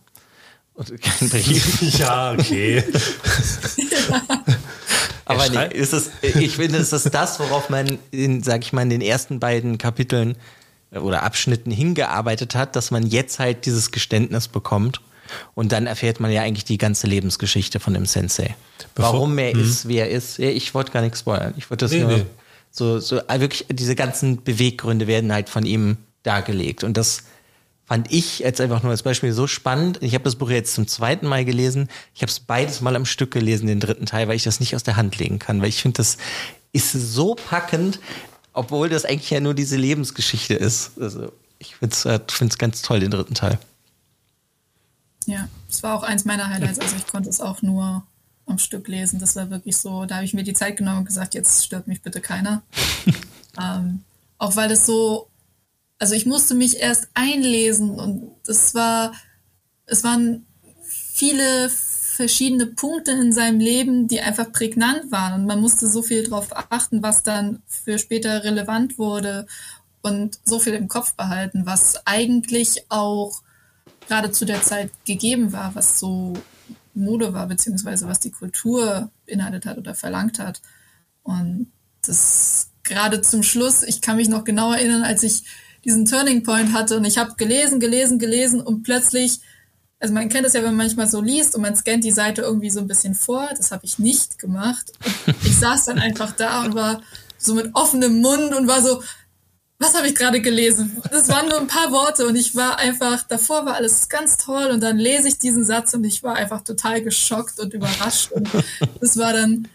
und 0.73 1.01
keinen 1.01 1.29
Brief. 1.29 1.81
ja, 1.99 2.31
okay. 2.31 2.83
Aber 5.25 5.49
nee, 5.49 5.75
ist 5.75 5.93
es, 5.93 6.11
ich 6.21 6.55
finde, 6.55 6.77
es 6.77 6.93
ist 6.93 7.13
das, 7.13 7.39
worauf 7.39 7.69
man 7.69 7.99
in, 8.11 8.43
sag 8.43 8.63
ich 8.63 8.73
mal, 8.73 8.81
in 8.83 8.89
den 8.89 9.01
ersten 9.01 9.39
beiden 9.39 9.77
Kapiteln 9.77 10.35
oder 10.91 11.23
Abschnitten 11.23 11.71
hingearbeitet 11.71 12.55
hat, 12.55 12.75
dass 12.75 12.91
man 12.91 13.05
jetzt 13.07 13.39
halt 13.39 13.65
dieses 13.65 13.91
Geständnis 13.91 14.47
bekommt 14.47 15.01
und 15.53 15.71
dann 15.71 15.87
erfährt 15.87 16.19
man 16.19 16.31
ja 16.31 16.41
eigentlich 16.41 16.65
die 16.65 16.77
ganze 16.77 17.07
Lebensgeschichte 17.07 17.79
von 17.79 17.93
dem 17.93 18.05
Sensei. 18.05 18.55
Bevor, 18.95 19.13
Warum 19.13 19.37
er 19.37 19.55
mh. 19.55 19.61
ist, 19.61 19.87
wie 19.87 19.97
er 19.97 20.09
ist. 20.09 20.39
Ich 20.39 20.73
wollte 20.73 20.91
gar 20.91 21.01
nichts 21.01 21.19
spoilern. 21.19 21.53
Ich 21.57 21.69
wollte 21.69 21.85
das 21.85 21.91
nee, 21.91 21.99
nur 22.01 22.17
nee. 22.17 22.25
so, 22.71 22.99
so 22.99 23.17
äh, 23.17 23.39
wirklich, 23.39 23.65
diese 23.69 23.95
ganzen 23.95 24.43
Beweggründe 24.43 25.07
werden 25.07 25.31
halt 25.31 25.49
von 25.49 25.65
ihm 25.65 25.97
dargelegt. 26.23 26.83
Und 26.83 26.97
das 26.97 27.23
fand 27.85 28.11
ich 28.11 28.39
jetzt 28.39 28.61
einfach 28.61 28.83
nur 28.83 28.91
als 28.91 29.03
Beispiel 29.03 29.33
so 29.33 29.47
spannend. 29.47 29.99
Ich 30.01 30.13
habe 30.13 30.23
das 30.23 30.35
Buch 30.35 30.49
jetzt 30.49 30.75
zum 30.75 30.87
zweiten 30.87 31.27
Mal 31.27 31.43
gelesen. 31.43 31.89
Ich 32.15 32.21
habe 32.21 32.31
es 32.31 32.39
beides 32.39 32.81
mal 32.81 32.95
am 32.95 33.05
Stück 33.05 33.31
gelesen, 33.31 33.67
den 33.67 33.79
dritten 33.79 34.05
Teil, 34.05 34.27
weil 34.27 34.35
ich 34.35 34.43
das 34.43 34.59
nicht 34.59 34.75
aus 34.75 34.83
der 34.83 34.95
Hand 34.95 35.17
legen 35.17 35.39
kann. 35.39 35.61
Weil 35.61 35.69
ich 35.69 35.81
finde, 35.81 35.97
das 35.97 36.17
ist 36.71 36.91
so 36.93 37.35
packend, 37.35 37.99
obwohl 38.53 38.89
das 38.89 39.05
eigentlich 39.05 39.29
ja 39.29 39.39
nur 39.39 39.53
diese 39.53 39.75
Lebensgeschichte 39.75 40.53
ist. 40.53 40.91
Also 40.99 41.31
ich 41.59 41.75
finde 41.75 41.93
es 41.93 42.05
äh, 42.05 42.57
ganz 42.57 42.81
toll, 42.81 42.99
den 43.01 43.11
dritten 43.11 43.33
Teil. 43.33 43.59
Ja, 45.25 45.47
es 45.69 45.83
war 45.83 45.95
auch 45.95 46.03
eins 46.03 46.25
meiner 46.25 46.49
Highlights. 46.49 46.79
Also 46.79 46.95
ich 46.95 47.07
konnte 47.07 47.29
es 47.29 47.41
auch 47.41 47.61
nur 47.61 48.03
am 48.45 48.57
Stück 48.57 48.87
lesen. 48.87 49.19
Das 49.19 49.35
war 49.35 49.49
wirklich 49.49 49.77
so, 49.77 50.05
da 50.05 50.15
habe 50.15 50.25
ich 50.25 50.33
mir 50.33 50.43
die 50.43 50.53
Zeit 50.53 50.77
genommen 50.77 50.99
und 50.99 51.05
gesagt, 51.05 51.33
jetzt 51.33 51.65
stört 51.65 51.87
mich 51.87 52.01
bitte 52.01 52.21
keiner. 52.21 52.63
ähm, 53.61 54.03
auch 54.37 54.55
weil 54.55 54.71
es 54.71 54.85
so, 54.85 55.27
also 55.99 56.15
ich 56.15 56.25
musste 56.25 56.55
mich 56.55 56.77
erst 56.77 57.09
einlesen 57.13 57.91
und 57.91 58.31
es 58.47 58.73
war, 58.73 59.13
es 59.85 60.03
waren 60.03 60.45
viele 60.81 61.69
verschiedene 61.69 62.65
Punkte 62.65 63.11
in 63.11 63.33
seinem 63.33 63.59
Leben, 63.59 64.07
die 64.07 64.21
einfach 64.21 64.51
prägnant 64.51 65.11
waren 65.11 65.41
und 65.41 65.47
man 65.47 65.61
musste 65.61 65.87
so 65.87 66.01
viel 66.01 66.23
darauf 66.23 66.55
achten, 66.55 67.01
was 67.01 67.23
dann 67.23 67.61
für 67.67 67.97
später 67.99 68.43
relevant 68.43 68.97
wurde 68.97 69.47
und 70.01 70.39
so 70.43 70.59
viel 70.59 70.73
im 70.73 70.87
Kopf 70.87 71.13
behalten, 71.13 71.65
was 71.65 72.05
eigentlich 72.05 72.85
auch 72.89 73.41
gerade 74.07 74.31
zu 74.31 74.45
der 74.45 74.61
Zeit 74.61 74.91
gegeben 75.05 75.53
war, 75.53 75.75
was 75.75 75.99
so 75.99 76.33
Mode 76.93 77.33
war, 77.33 77.47
beziehungsweise 77.47 78.07
was 78.07 78.19
die 78.19 78.31
Kultur 78.31 79.11
beinhaltet 79.25 79.65
hat 79.65 79.77
oder 79.77 79.95
verlangt 79.95 80.39
hat. 80.39 80.61
Und 81.23 81.71
das 82.05 82.69
gerade 82.83 83.21
zum 83.21 83.43
Schluss, 83.43 83.83
ich 83.83 84.01
kann 84.01 84.17
mich 84.17 84.27
noch 84.27 84.43
genau 84.43 84.73
erinnern, 84.73 85.03
als 85.03 85.23
ich 85.23 85.43
diesen 85.85 86.05
Turning 86.05 86.43
Point 86.43 86.73
hatte 86.73 86.97
und 86.97 87.05
ich 87.05 87.17
habe 87.17 87.35
gelesen, 87.35 87.79
gelesen, 87.79 88.19
gelesen 88.19 88.61
und 88.61 88.83
plötzlich 88.83 89.41
also 90.01 90.15
man 90.15 90.29
kennt 90.29 90.47
es 90.47 90.53
ja, 90.53 90.61
wenn 90.61 90.75
man 90.75 90.87
manchmal 90.87 91.07
so 91.07 91.21
liest 91.21 91.55
und 91.55 91.61
man 91.61 91.75
scannt 91.75 92.03
die 92.03 92.11
Seite 92.11 92.41
irgendwie 92.41 92.71
so 92.71 92.79
ein 92.79 92.87
bisschen 92.87 93.13
vor. 93.13 93.47
Das 93.55 93.71
habe 93.71 93.85
ich 93.85 93.99
nicht 93.99 94.39
gemacht. 94.39 94.91
Und 95.27 95.35
ich 95.45 95.55
saß 95.55 95.85
dann 95.85 95.99
einfach 95.99 96.31
da 96.31 96.63
und 96.65 96.73
war 96.73 97.03
so 97.37 97.53
mit 97.53 97.69
offenem 97.73 98.19
Mund 98.19 98.55
und 98.55 98.67
war 98.67 98.81
so, 98.81 99.03
was 99.81 99.95
habe 99.95 100.07
ich 100.07 100.13
gerade 100.13 100.41
gelesen? 100.41 101.01
Das 101.09 101.27
waren 101.27 101.49
nur 101.49 101.59
ein 101.59 101.65
paar 101.65 101.91
Worte 101.91 102.27
und 102.27 102.35
ich 102.35 102.55
war 102.55 102.77
einfach, 102.77 103.23
davor 103.23 103.65
war 103.65 103.73
alles 103.73 104.09
ganz 104.09 104.37
toll 104.37 104.67
und 104.67 104.79
dann 104.79 104.97
lese 104.97 105.27
ich 105.27 105.39
diesen 105.39 105.65
Satz 105.65 105.95
und 105.95 106.03
ich 106.03 106.21
war 106.21 106.35
einfach 106.35 106.61
total 106.61 107.01
geschockt 107.01 107.59
und 107.59 107.73
überrascht 107.73 108.31
und 108.31 108.47
das 109.01 109.17
war 109.17 109.33
dann, 109.33 109.67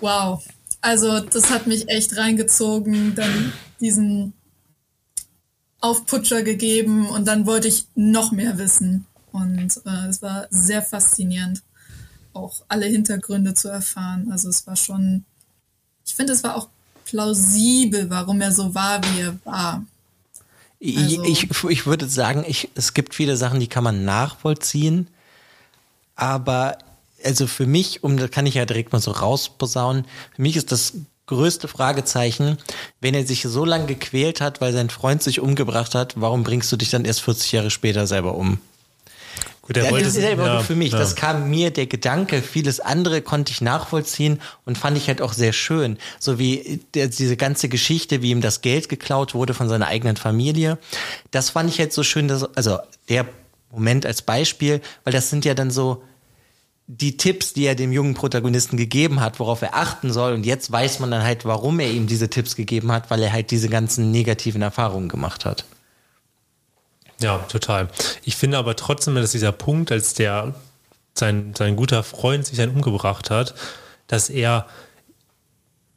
wow. 0.00 0.40
Also 0.80 1.18
das 1.18 1.50
hat 1.50 1.66
mich 1.66 1.88
echt 1.88 2.16
reingezogen, 2.16 3.16
dann 3.16 3.52
diesen 3.80 4.34
Aufputscher 5.80 6.44
gegeben 6.44 7.08
und 7.08 7.26
dann 7.26 7.44
wollte 7.44 7.66
ich 7.66 7.86
noch 7.96 8.30
mehr 8.30 8.56
wissen 8.56 9.06
und 9.32 9.80
äh, 9.84 10.08
es 10.08 10.22
war 10.22 10.46
sehr 10.50 10.80
faszinierend, 10.80 11.64
auch 12.34 12.62
alle 12.68 12.86
Hintergründe 12.86 13.54
zu 13.54 13.68
erfahren. 13.68 14.30
Also 14.30 14.48
es 14.48 14.64
war 14.68 14.76
schon, 14.76 15.24
ich 16.06 16.14
finde, 16.14 16.34
es 16.34 16.44
war 16.44 16.56
auch 16.56 16.68
plausibel, 17.12 18.08
warum 18.08 18.40
er 18.40 18.52
so 18.52 18.74
war, 18.74 19.00
wie 19.04 19.20
er 19.20 19.38
war. 19.44 19.84
Also, 20.84 21.22
ich, 21.24 21.48
ich 21.68 21.86
würde 21.86 22.08
sagen, 22.08 22.44
ich, 22.46 22.70
es 22.74 22.94
gibt 22.94 23.14
viele 23.14 23.36
Sachen, 23.36 23.60
die 23.60 23.68
kann 23.68 23.84
man 23.84 24.04
nachvollziehen, 24.04 25.06
aber 26.16 26.78
also 27.24 27.46
für 27.46 27.66
mich, 27.66 28.02
um 28.02 28.16
das 28.16 28.32
kann 28.32 28.46
ich 28.46 28.54
ja 28.54 28.64
direkt 28.64 28.92
mal 28.92 29.00
so 29.00 29.12
rausposaunen, 29.12 30.06
für 30.34 30.42
mich 30.42 30.56
ist 30.56 30.72
das 30.72 30.94
größte 31.26 31.68
Fragezeichen, 31.68 32.58
wenn 33.00 33.14
er 33.14 33.24
sich 33.24 33.42
so 33.42 33.64
lange 33.64 33.86
gequält 33.86 34.40
hat, 34.40 34.60
weil 34.60 34.72
sein 34.72 34.90
Freund 34.90 35.22
sich 35.22 35.38
umgebracht 35.38 35.94
hat, 35.94 36.20
warum 36.20 36.42
bringst 36.42 36.72
du 36.72 36.76
dich 36.76 36.90
dann 36.90 37.04
erst 37.04 37.20
40 37.20 37.52
Jahre 37.52 37.70
später 37.70 38.08
selber 38.08 38.34
um? 38.34 38.58
Gut, 39.62 39.76
ja, 39.76 39.88
das 39.88 40.16
ist 40.16 40.18
ja, 40.18 40.60
für 40.60 40.74
mich. 40.74 40.92
Ja. 40.92 40.98
Das 40.98 41.14
kam 41.14 41.48
mir 41.48 41.70
der 41.70 41.86
Gedanke. 41.86 42.42
Vieles 42.42 42.80
andere 42.80 43.22
konnte 43.22 43.52
ich 43.52 43.60
nachvollziehen 43.60 44.40
und 44.64 44.76
fand 44.76 44.96
ich 44.96 45.06
halt 45.06 45.22
auch 45.22 45.32
sehr 45.32 45.52
schön. 45.52 45.98
So 46.18 46.40
wie 46.40 46.80
der, 46.94 47.06
diese 47.06 47.36
ganze 47.36 47.68
Geschichte, 47.68 48.22
wie 48.22 48.30
ihm 48.30 48.40
das 48.40 48.60
Geld 48.60 48.88
geklaut 48.88 49.34
wurde 49.34 49.54
von 49.54 49.68
seiner 49.68 49.86
eigenen 49.86 50.16
Familie. 50.16 50.78
Das 51.30 51.50
fand 51.50 51.70
ich 51.70 51.78
halt 51.78 51.92
so 51.92 52.02
schön, 52.02 52.26
dass, 52.26 52.42
also 52.56 52.78
der 53.08 53.24
Moment 53.70 54.04
als 54.04 54.22
Beispiel, 54.22 54.80
weil 55.04 55.12
das 55.12 55.30
sind 55.30 55.44
ja 55.44 55.54
dann 55.54 55.70
so 55.70 56.02
die 56.88 57.16
Tipps, 57.16 57.52
die 57.52 57.64
er 57.64 57.76
dem 57.76 57.92
jungen 57.92 58.14
Protagonisten 58.14 58.76
gegeben 58.76 59.20
hat, 59.20 59.38
worauf 59.38 59.62
er 59.62 59.76
achten 59.76 60.12
soll. 60.12 60.32
Und 60.32 60.44
jetzt 60.44 60.72
weiß 60.72 60.98
man 60.98 61.12
dann 61.12 61.22
halt, 61.22 61.44
warum 61.44 61.78
er 61.78 61.90
ihm 61.90 62.08
diese 62.08 62.28
Tipps 62.28 62.56
gegeben 62.56 62.90
hat, 62.90 63.10
weil 63.10 63.22
er 63.22 63.32
halt 63.32 63.52
diese 63.52 63.68
ganzen 63.68 64.10
negativen 64.10 64.60
Erfahrungen 64.60 65.08
gemacht 65.08 65.44
hat. 65.44 65.64
Ja, 67.22 67.38
total. 67.38 67.88
Ich 68.24 68.36
finde 68.36 68.58
aber 68.58 68.76
trotzdem, 68.76 69.14
dass 69.14 69.32
dieser 69.32 69.52
Punkt, 69.52 69.92
als 69.92 70.14
der 70.14 70.54
sein, 71.14 71.54
sein 71.56 71.76
guter 71.76 72.02
Freund 72.02 72.46
sich 72.46 72.58
dann 72.58 72.70
umgebracht 72.70 73.30
hat, 73.30 73.54
dass 74.08 74.28
er 74.28 74.66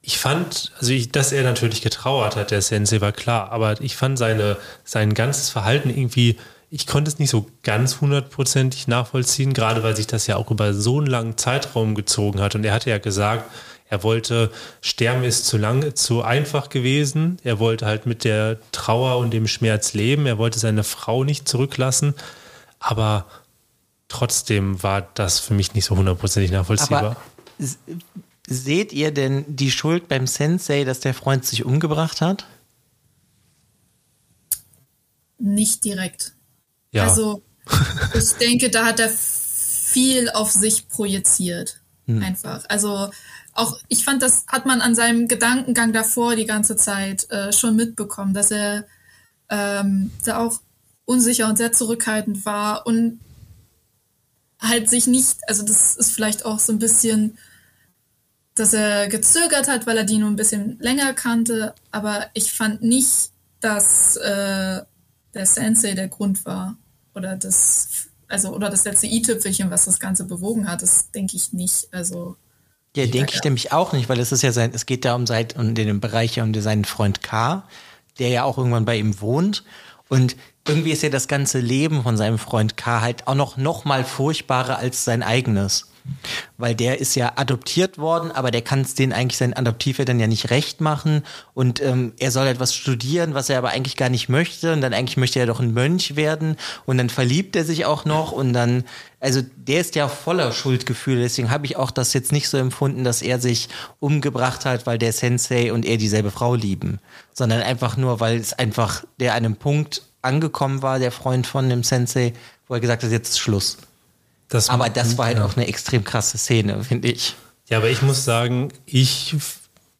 ich 0.08 0.20
fand, 0.20 0.72
also 0.78 0.92
ich, 0.92 1.12
dass 1.12 1.32
er 1.32 1.42
natürlich 1.42 1.82
getrauert 1.82 2.36
hat, 2.36 2.52
der 2.52 2.62
Sensei 2.62 3.02
war 3.02 3.12
klar, 3.12 3.52
aber 3.52 3.82
ich 3.82 3.96
fand 3.96 4.20
seine, 4.20 4.58
sein 4.84 5.16
ganzes 5.16 5.50
Verhalten 5.50 5.90
irgendwie, 5.90 6.38
ich 6.70 6.86
konnte 6.86 7.10
es 7.10 7.18
nicht 7.18 7.32
so 7.32 7.48
ganz 7.64 8.02
hundertprozentig 8.02 8.88
nachvollziehen, 8.88 9.54
gerade 9.54 9.82
weil 9.82 9.96
sich 9.96 10.06
das 10.06 10.28
ja 10.28 10.36
auch 10.36 10.52
über 10.52 10.76
so 10.76 11.00
einen 11.00 11.08
langen 11.08 11.38
Zeitraum 11.38 11.96
gezogen 11.96 12.40
hat. 12.40 12.54
Und 12.54 12.64
er 12.66 12.74
hatte 12.74 12.92
ja 12.92 13.00
gesagt, 13.00 13.50
er 13.88 14.04
wollte, 14.04 14.52
sterben 14.82 15.24
ist 15.24 15.46
zu 15.46 15.58
lang, 15.58 15.96
zu 15.96 16.24
einfach 16.24 16.70
gewesen. 16.70 17.38
Er 17.44 17.60
wollte 17.60 17.86
halt 17.86 18.06
mit 18.08 18.24
der 18.24 18.60
Trauer 18.72 19.18
und 19.18 19.32
dem 19.32 19.48
Schmerz 19.48 19.94
leben. 19.94 20.26
Er 20.26 20.38
wollte 20.40 20.58
seine 20.58 20.84
Frau 20.84 21.24
nicht 21.24 21.48
zurücklassen. 21.48 22.16
Aber 22.80 23.28
trotzdem 24.08 24.82
war 24.82 25.08
das 25.14 25.40
für 25.40 25.54
mich 25.54 25.76
nicht 25.76 25.86
so 25.86 25.96
hundertprozentig 25.96 26.52
nachvollziehbar. 26.52 27.18
Aber 27.60 27.68
seht 28.48 28.92
ihr 28.92 29.12
denn 29.12 29.46
die 29.48 29.72
Schuld 29.72 30.08
beim 30.08 30.26
Sensei, 30.26 30.84
dass 30.84 31.00
der 31.00 31.14
Freund 31.14 31.46
sich 31.46 31.64
umgebracht 31.64 32.22
hat? 32.22 32.48
Nicht 35.38 35.84
direkt. 35.84 36.34
Ja. 36.92 37.04
Also, 37.04 37.44
ich 38.16 38.32
denke, 38.34 38.72
da 38.72 38.86
hat 38.86 39.00
er 39.00 39.10
viel 39.10 40.30
auf 40.32 40.50
sich 40.52 40.88
projiziert. 40.88 41.82
Hm. 42.06 42.24
Einfach. 42.24 42.64
Also, 42.70 43.10
auch 43.56 43.80
ich 43.88 44.04
fand, 44.04 44.22
das 44.22 44.46
hat 44.48 44.66
man 44.66 44.82
an 44.82 44.96
seinem 44.96 45.28
Gedankengang 45.28 45.94
davor 45.94 46.36
die 46.36 46.46
ganze 46.46 46.76
Zeit 46.76 47.30
äh, 47.32 47.52
schon 47.54 47.76
mitbekommen, 47.76 48.34
dass 48.34 48.52
er 48.52 48.86
ähm, 49.50 50.12
da 50.26 50.40
auch 50.40 50.60
unsicher 51.06 51.48
und 51.48 51.58
sehr 51.58 51.72
zurückhaltend 51.72 52.46
war 52.46 52.86
und 52.86 53.20
halt 54.60 54.90
sich 54.90 55.08
nicht, 55.08 55.38
also 55.48 55.64
das 55.64 55.96
ist 55.96 56.12
vielleicht 56.12 56.46
auch 56.46 56.60
so 56.60 56.74
ein 56.74 56.80
bisschen, 56.80 57.38
dass 58.56 58.74
er 58.74 59.08
gezögert 59.08 59.68
hat, 59.68 59.88
weil 59.88 59.98
er 59.98 60.04
die 60.04 60.18
nur 60.18 60.30
ein 60.30 60.36
bisschen 60.36 60.78
länger 60.80 61.14
kannte, 61.14 61.74
aber 61.92 62.28
ich 62.34 62.52
fand 62.52 62.82
nicht, 62.82 63.32
dass 63.62 64.18
äh, 64.18 64.82
der 65.34 65.46
Sensei 65.46 65.94
der 65.94 66.08
Grund 66.10 66.46
war 66.46 66.78
oder 67.14 67.38
das, 67.38 68.08
also 68.28 68.54
oder 68.54 68.70
das 68.70 68.84
letzte 68.84 69.08
i-Tüpfelchen, 69.08 69.72
was 69.72 69.86
das 69.86 70.00
Ganze 70.00 70.26
bewogen 70.26 70.70
hat, 70.70 70.82
das 70.82 71.12
denke 71.12 71.38
ich 71.38 71.54
nicht. 71.54 71.88
Also 71.94 72.38
ja, 72.96 73.06
denke 73.06 73.34
ich 73.36 73.44
nämlich 73.44 73.72
auch 73.72 73.94
nicht, 73.94 74.10
weil 74.10 74.20
es 74.20 74.32
ist 74.32 74.42
ja 74.42 74.52
sein, 74.52 74.72
es 74.74 74.86
geht 74.86 75.06
da 75.06 75.16
um, 75.16 75.28
seit, 75.28 75.58
um 75.58 75.76
den 75.76 76.00
Bereich 76.00 76.40
um 76.40 76.54
seinen 76.54 76.86
Freund 76.86 77.22
K, 77.22 77.64
der 78.20 78.30
ja 78.30 78.44
auch 78.44 78.58
irgendwann 78.58 78.86
bei 78.86 78.98
ihm 78.98 79.20
wohnt. 79.22 79.64
Und 80.08 80.36
irgendwie 80.68 80.92
ist 80.92 81.04
ja 81.04 81.10
das 81.10 81.28
ganze 81.28 81.60
Leben 81.60 82.04
von 82.04 82.18
seinem 82.18 82.40
Freund 82.40 82.78
K 82.78 83.02
halt 83.02 83.28
auch 83.28 83.36
noch, 83.36 83.58
noch 83.58 83.86
mal 83.86 84.04
furchtbarer 84.04 84.78
als 84.78 85.04
sein 85.04 85.24
eigenes. 85.24 85.92
Weil 86.58 86.76
der 86.76 87.00
ist 87.00 87.16
ja 87.16 87.34
adoptiert 87.36 87.98
worden, 87.98 88.32
aber 88.32 88.52
der 88.52 88.62
kann 88.62 88.82
es 88.82 88.94
den 88.94 89.12
eigentlich 89.12 89.38
seinen 89.38 89.54
Adoptiveltern 89.54 90.20
ja 90.20 90.28
nicht 90.28 90.50
recht 90.52 90.80
machen. 90.80 91.24
Und 91.54 91.82
ähm, 91.82 92.14
er 92.20 92.32
soll 92.32 92.48
etwas 92.48 92.76
studieren, 92.76 93.34
was 93.34 93.50
er 93.50 93.58
aber 93.58 93.70
eigentlich 93.70 93.98
gar 93.98 94.10
nicht 94.10 94.30
möchte. 94.30 94.74
Und 94.74 94.82
dann 94.82 94.94
eigentlich 94.94 95.18
möchte 95.18 95.40
er 95.40 95.48
doch 95.48 95.60
ein 95.60 95.74
Mönch 95.74 96.16
werden. 96.16 96.58
Und 96.86 96.98
dann 96.98 97.10
verliebt 97.10 97.56
er 97.56 97.66
sich 97.66 97.86
auch 97.86 98.06
noch. 98.06 98.32
Und 98.32 98.54
dann, 98.54 98.84
also 99.20 99.42
der 99.56 99.82
ist 99.82 99.96
ja 99.96 100.08
voller 100.08 100.52
Schuldgefühle. 100.52 101.22
Deswegen 101.22 101.50
habe 101.50 101.66
ich 101.66 101.76
auch 101.76 101.92
das 101.92 102.14
jetzt 102.14 102.32
nicht 102.32 102.50
so 102.50 102.58
empfunden, 102.58 103.04
dass 103.04 103.22
er 103.22 103.40
sich 103.40 103.70
umgebracht 104.00 104.66
hat, 104.66 104.86
weil 104.86 104.98
der 104.98 105.14
Sensei 105.14 105.74
und 105.74 105.86
er 105.86 105.98
dieselbe 105.98 106.32
Frau 106.32 106.56
lieben. 106.56 107.00
Sondern 107.34 107.62
einfach 107.62 107.98
nur, 107.98 108.20
weil 108.20 108.38
es 108.38 108.54
einfach 108.54 109.04
der 109.20 109.34
an 109.34 109.46
einem 109.46 109.56
Punkt 109.56 110.04
angekommen 110.22 110.82
war, 110.82 111.00
der 111.00 111.12
Freund 111.12 111.48
von 111.48 111.70
dem 111.70 111.84
Sensei, 111.84 112.34
wo 112.68 112.74
er 112.74 112.80
gesagt 112.80 113.04
hat, 113.04 113.12
jetzt 113.12 113.30
ist 113.30 113.40
Schluss. 113.40 113.78
Das 114.50 114.70
aber 114.70 114.90
das 114.90 115.18
war 115.18 115.26
halt 115.26 115.38
ja. 115.38 115.46
auch 115.46 115.56
eine 115.56 115.68
extrem 115.68 116.04
krasse 116.04 116.38
Szene, 116.38 116.84
finde 116.84 117.10
ich. 117.10 117.36
Ja, 117.68 117.78
aber 117.78 117.90
ich 117.90 118.02
muss 118.02 118.26
sagen, 118.26 118.70
ich 118.86 119.36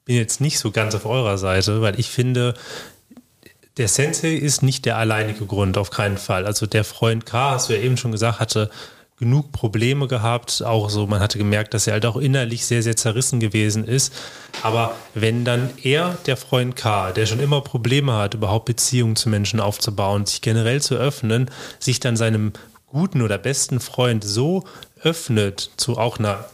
bin 0.06 0.16
jetzt 0.16 0.40
nicht 0.40 0.60
so 0.60 0.72
ganz 0.72 0.94
auf 0.94 1.06
eurer 1.06 1.38
Seite, 1.38 1.82
weil 1.82 2.00
ich 2.00 2.10
finde, 2.10 2.54
der 3.78 3.88
Sensei 3.88 4.34
ist 4.34 4.64
nicht 4.64 4.86
der 4.86 4.98
alleinige 4.98 5.46
Grund, 5.46 5.78
auf 5.78 5.90
keinen 5.90 6.18
Fall. 6.18 6.46
Also 6.46 6.66
der 6.66 6.84
Freund 6.84 7.26
K, 7.26 7.52
hast 7.52 7.70
du 7.70 7.74
ja 7.74 7.82
eben 7.82 7.98
schon 7.98 8.12
gesagt, 8.12 8.40
hatte 8.40 8.70
genug 9.18 9.52
Probleme 9.52 10.08
gehabt. 10.08 10.62
Auch 10.64 10.90
so, 10.90 11.08
man 11.08 11.22
hatte 11.22 11.38
gemerkt, 11.38 11.74
dass 11.74 11.88
er 11.88 11.94
halt 11.94 12.06
auch 12.06 12.18
innerlich 12.18 12.66
sehr, 12.66 12.84
sehr 12.84 12.96
zerrissen 12.96 13.40
gewesen 13.40 13.86
ist. 13.86 14.14
Aber 14.62 14.96
wenn 15.14 15.46
dann 15.46 15.70
er, 15.82 16.18
der 16.26 16.38
Freund 16.38 16.76
K, 16.76 17.12
der 17.12 17.26
schon 17.26 17.40
immer 17.40 17.62
Probleme 17.62 18.14
hat, 18.14 18.34
überhaupt 18.34 18.66
Beziehungen 18.66 19.16
zu 19.16 19.30
Menschen 19.30 19.60
aufzubauen, 19.60 20.26
sich 20.26 20.42
generell 20.42 20.82
zu 20.82 20.96
öffnen, 20.96 21.50
sich 21.80 22.00
dann 22.00 22.18
seinem 22.18 22.54
guten 22.96 23.22
oder 23.22 23.38
besten 23.38 23.82
Freund 23.82 24.24
so 24.24 24.64
öffnet 25.04 25.70
zu 25.76 25.98
auch 25.98 26.18
einer 26.18 26.46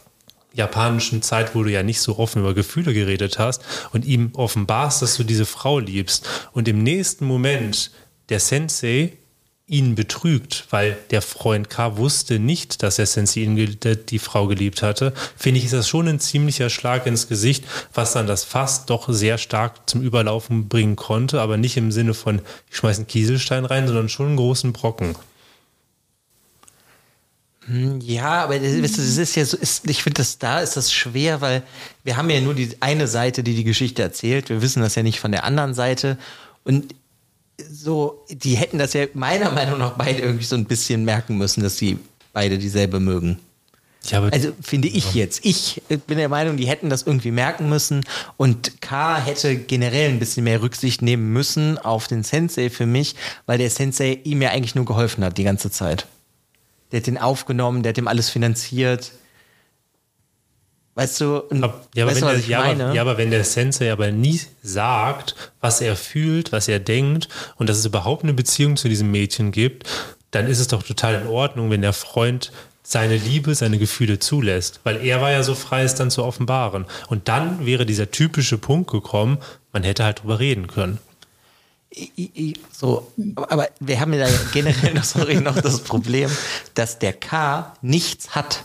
japanischen 0.52 1.22
Zeit, 1.22 1.54
wo 1.54 1.62
du 1.62 1.70
ja 1.70 1.84
nicht 1.84 2.00
so 2.00 2.18
offen 2.18 2.40
über 2.40 2.52
Gefühle 2.52 2.92
geredet 2.92 3.38
hast 3.38 3.62
und 3.92 4.04
ihm 4.04 4.30
offenbarst, 4.34 5.02
dass 5.02 5.16
du 5.16 5.22
diese 5.22 5.46
Frau 5.46 5.78
liebst 5.78 6.28
und 6.52 6.66
im 6.66 6.82
nächsten 6.82 7.26
Moment 7.26 7.92
der 8.28 8.40
Sensei 8.40 9.12
ihn 9.68 9.94
betrügt, 9.94 10.66
weil 10.70 10.98
der 11.12 11.22
Freund 11.22 11.70
K 11.70 11.96
wusste 11.96 12.40
nicht, 12.40 12.82
dass 12.82 12.96
der 12.96 13.06
Sensei 13.06 13.42
ihn, 13.42 13.78
die 14.08 14.18
Frau 14.18 14.48
geliebt 14.48 14.82
hatte, 14.82 15.12
finde 15.36 15.58
ich, 15.58 15.66
ist 15.66 15.74
das 15.74 15.88
schon 15.88 16.08
ein 16.08 16.18
ziemlicher 16.18 16.70
Schlag 16.70 17.06
ins 17.06 17.28
Gesicht, 17.28 17.64
was 17.94 18.14
dann 18.14 18.26
das 18.26 18.42
Fass 18.42 18.84
doch 18.84 19.08
sehr 19.08 19.38
stark 19.38 19.88
zum 19.88 20.02
Überlaufen 20.02 20.68
bringen 20.68 20.96
konnte, 20.96 21.40
aber 21.40 21.56
nicht 21.56 21.76
im 21.76 21.92
Sinne 21.92 22.14
von, 22.14 22.42
ich 22.68 22.78
schmeiße 22.78 23.02
einen 23.02 23.06
Kieselstein 23.06 23.64
rein, 23.64 23.86
sondern 23.86 24.08
schon 24.08 24.26
einen 24.26 24.36
großen 24.36 24.72
Brocken. 24.72 25.14
Hm, 27.66 28.00
ja, 28.00 28.42
aber 28.44 28.58
das, 28.58 28.72
ist 28.72 29.36
ja 29.36 29.44
so, 29.44 29.56
ist, 29.56 29.88
ich 29.88 30.02
finde, 30.02 30.18
das 30.18 30.38
da 30.38 30.60
ist 30.60 30.76
das 30.76 30.92
schwer, 30.92 31.40
weil 31.40 31.62
wir 32.02 32.16
haben 32.16 32.28
ja 32.28 32.40
nur 32.40 32.54
die 32.54 32.76
eine 32.80 33.06
Seite, 33.06 33.42
die 33.42 33.54
die 33.54 33.64
Geschichte 33.64 34.02
erzählt. 34.02 34.48
Wir 34.48 34.62
wissen 34.62 34.82
das 34.82 34.94
ja 34.96 35.02
nicht 35.02 35.20
von 35.20 35.30
der 35.30 35.44
anderen 35.44 35.74
Seite. 35.74 36.18
Und 36.64 36.94
so, 37.70 38.24
die 38.28 38.56
hätten 38.56 38.78
das 38.78 38.94
ja 38.94 39.06
meiner 39.14 39.50
Meinung 39.50 39.78
nach 39.78 39.92
beide 39.92 40.20
irgendwie 40.22 40.44
so 40.44 40.56
ein 40.56 40.64
bisschen 40.64 41.04
merken 41.04 41.38
müssen, 41.38 41.62
dass 41.62 41.76
sie 41.76 41.98
beide 42.32 42.58
dieselbe 42.58 42.98
mögen. 42.98 43.38
also 44.32 44.52
finde 44.60 44.88
ich 44.88 45.14
jetzt. 45.14 45.44
Ich 45.44 45.80
bin 46.08 46.18
der 46.18 46.28
Meinung, 46.28 46.56
die 46.56 46.66
hätten 46.66 46.90
das 46.90 47.04
irgendwie 47.04 47.30
merken 47.30 47.68
müssen 47.68 48.04
und 48.36 48.80
K 48.80 49.18
hätte 49.18 49.56
generell 49.56 50.10
ein 50.10 50.18
bisschen 50.18 50.42
mehr 50.42 50.60
Rücksicht 50.60 51.02
nehmen 51.02 51.32
müssen 51.32 51.78
auf 51.78 52.08
den 52.08 52.24
Sensei 52.24 52.68
für 52.68 52.86
mich, 52.86 53.14
weil 53.46 53.58
der 53.58 53.70
Sensei 53.70 54.18
ihm 54.24 54.42
ja 54.42 54.50
eigentlich 54.50 54.74
nur 54.74 54.86
geholfen 54.86 55.24
hat 55.24 55.38
die 55.38 55.44
ganze 55.44 55.70
Zeit. 55.70 56.06
Der 56.92 57.00
hat 57.00 57.06
den 57.06 57.18
aufgenommen, 57.18 57.82
der 57.82 57.90
hat 57.90 57.98
ihm 57.98 58.08
alles 58.08 58.30
finanziert. 58.30 59.12
Weißt 60.94 61.22
du, 61.22 61.24
ja, 61.50 61.56
aber 61.56 61.72
weißt 61.94 61.96
wenn 61.96 62.14
du, 62.14 62.22
was 62.22 62.32
der, 62.32 62.38
ich 62.38 62.48
ja, 62.48 62.58
meine? 62.60 62.84
aber, 62.84 62.94
ja, 62.94 63.00
aber 63.00 63.18
wenn 63.18 63.30
der 63.30 63.44
Sensei 63.44 63.90
aber 63.90 64.10
nie 64.10 64.40
sagt, 64.62 65.34
was 65.60 65.80
er 65.80 65.96
fühlt, 65.96 66.52
was 66.52 66.68
er 66.68 66.80
denkt 66.80 67.28
und 67.56 67.70
dass 67.70 67.78
es 67.78 67.86
überhaupt 67.86 68.24
eine 68.24 68.34
Beziehung 68.34 68.76
zu 68.76 68.90
diesem 68.90 69.10
Mädchen 69.10 69.52
gibt, 69.52 69.88
dann 70.32 70.46
ist 70.46 70.60
es 70.60 70.68
doch 70.68 70.82
total 70.82 71.22
in 71.22 71.26
Ordnung, 71.26 71.70
wenn 71.70 71.80
der 71.80 71.94
Freund 71.94 72.52
seine 72.82 73.16
Liebe, 73.16 73.54
seine 73.54 73.78
Gefühle 73.78 74.18
zulässt. 74.18 74.80
Weil 74.84 75.02
er 75.02 75.22
war 75.22 75.30
ja 75.30 75.42
so 75.42 75.54
frei, 75.54 75.82
es 75.82 75.94
dann 75.94 76.10
zu 76.10 76.24
offenbaren. 76.24 76.84
Und 77.08 77.28
dann 77.28 77.64
wäre 77.64 77.86
dieser 77.86 78.10
typische 78.10 78.58
Punkt 78.58 78.90
gekommen, 78.90 79.38
man 79.72 79.84
hätte 79.84 80.04
halt 80.04 80.22
drüber 80.22 80.40
reden 80.40 80.66
können. 80.66 80.98
So, 82.72 83.12
aber- 83.36 83.68
wir 83.80 84.00
haben 84.00 84.14
ja 84.14 84.26
generell 84.52 84.94
noch, 84.94 85.04
sorry, 85.04 85.36
noch 85.36 85.60
das 85.60 85.80
Problem, 85.82 86.30
dass 86.74 86.98
der 86.98 87.12
K 87.12 87.74
nichts 87.82 88.30
hat. 88.30 88.64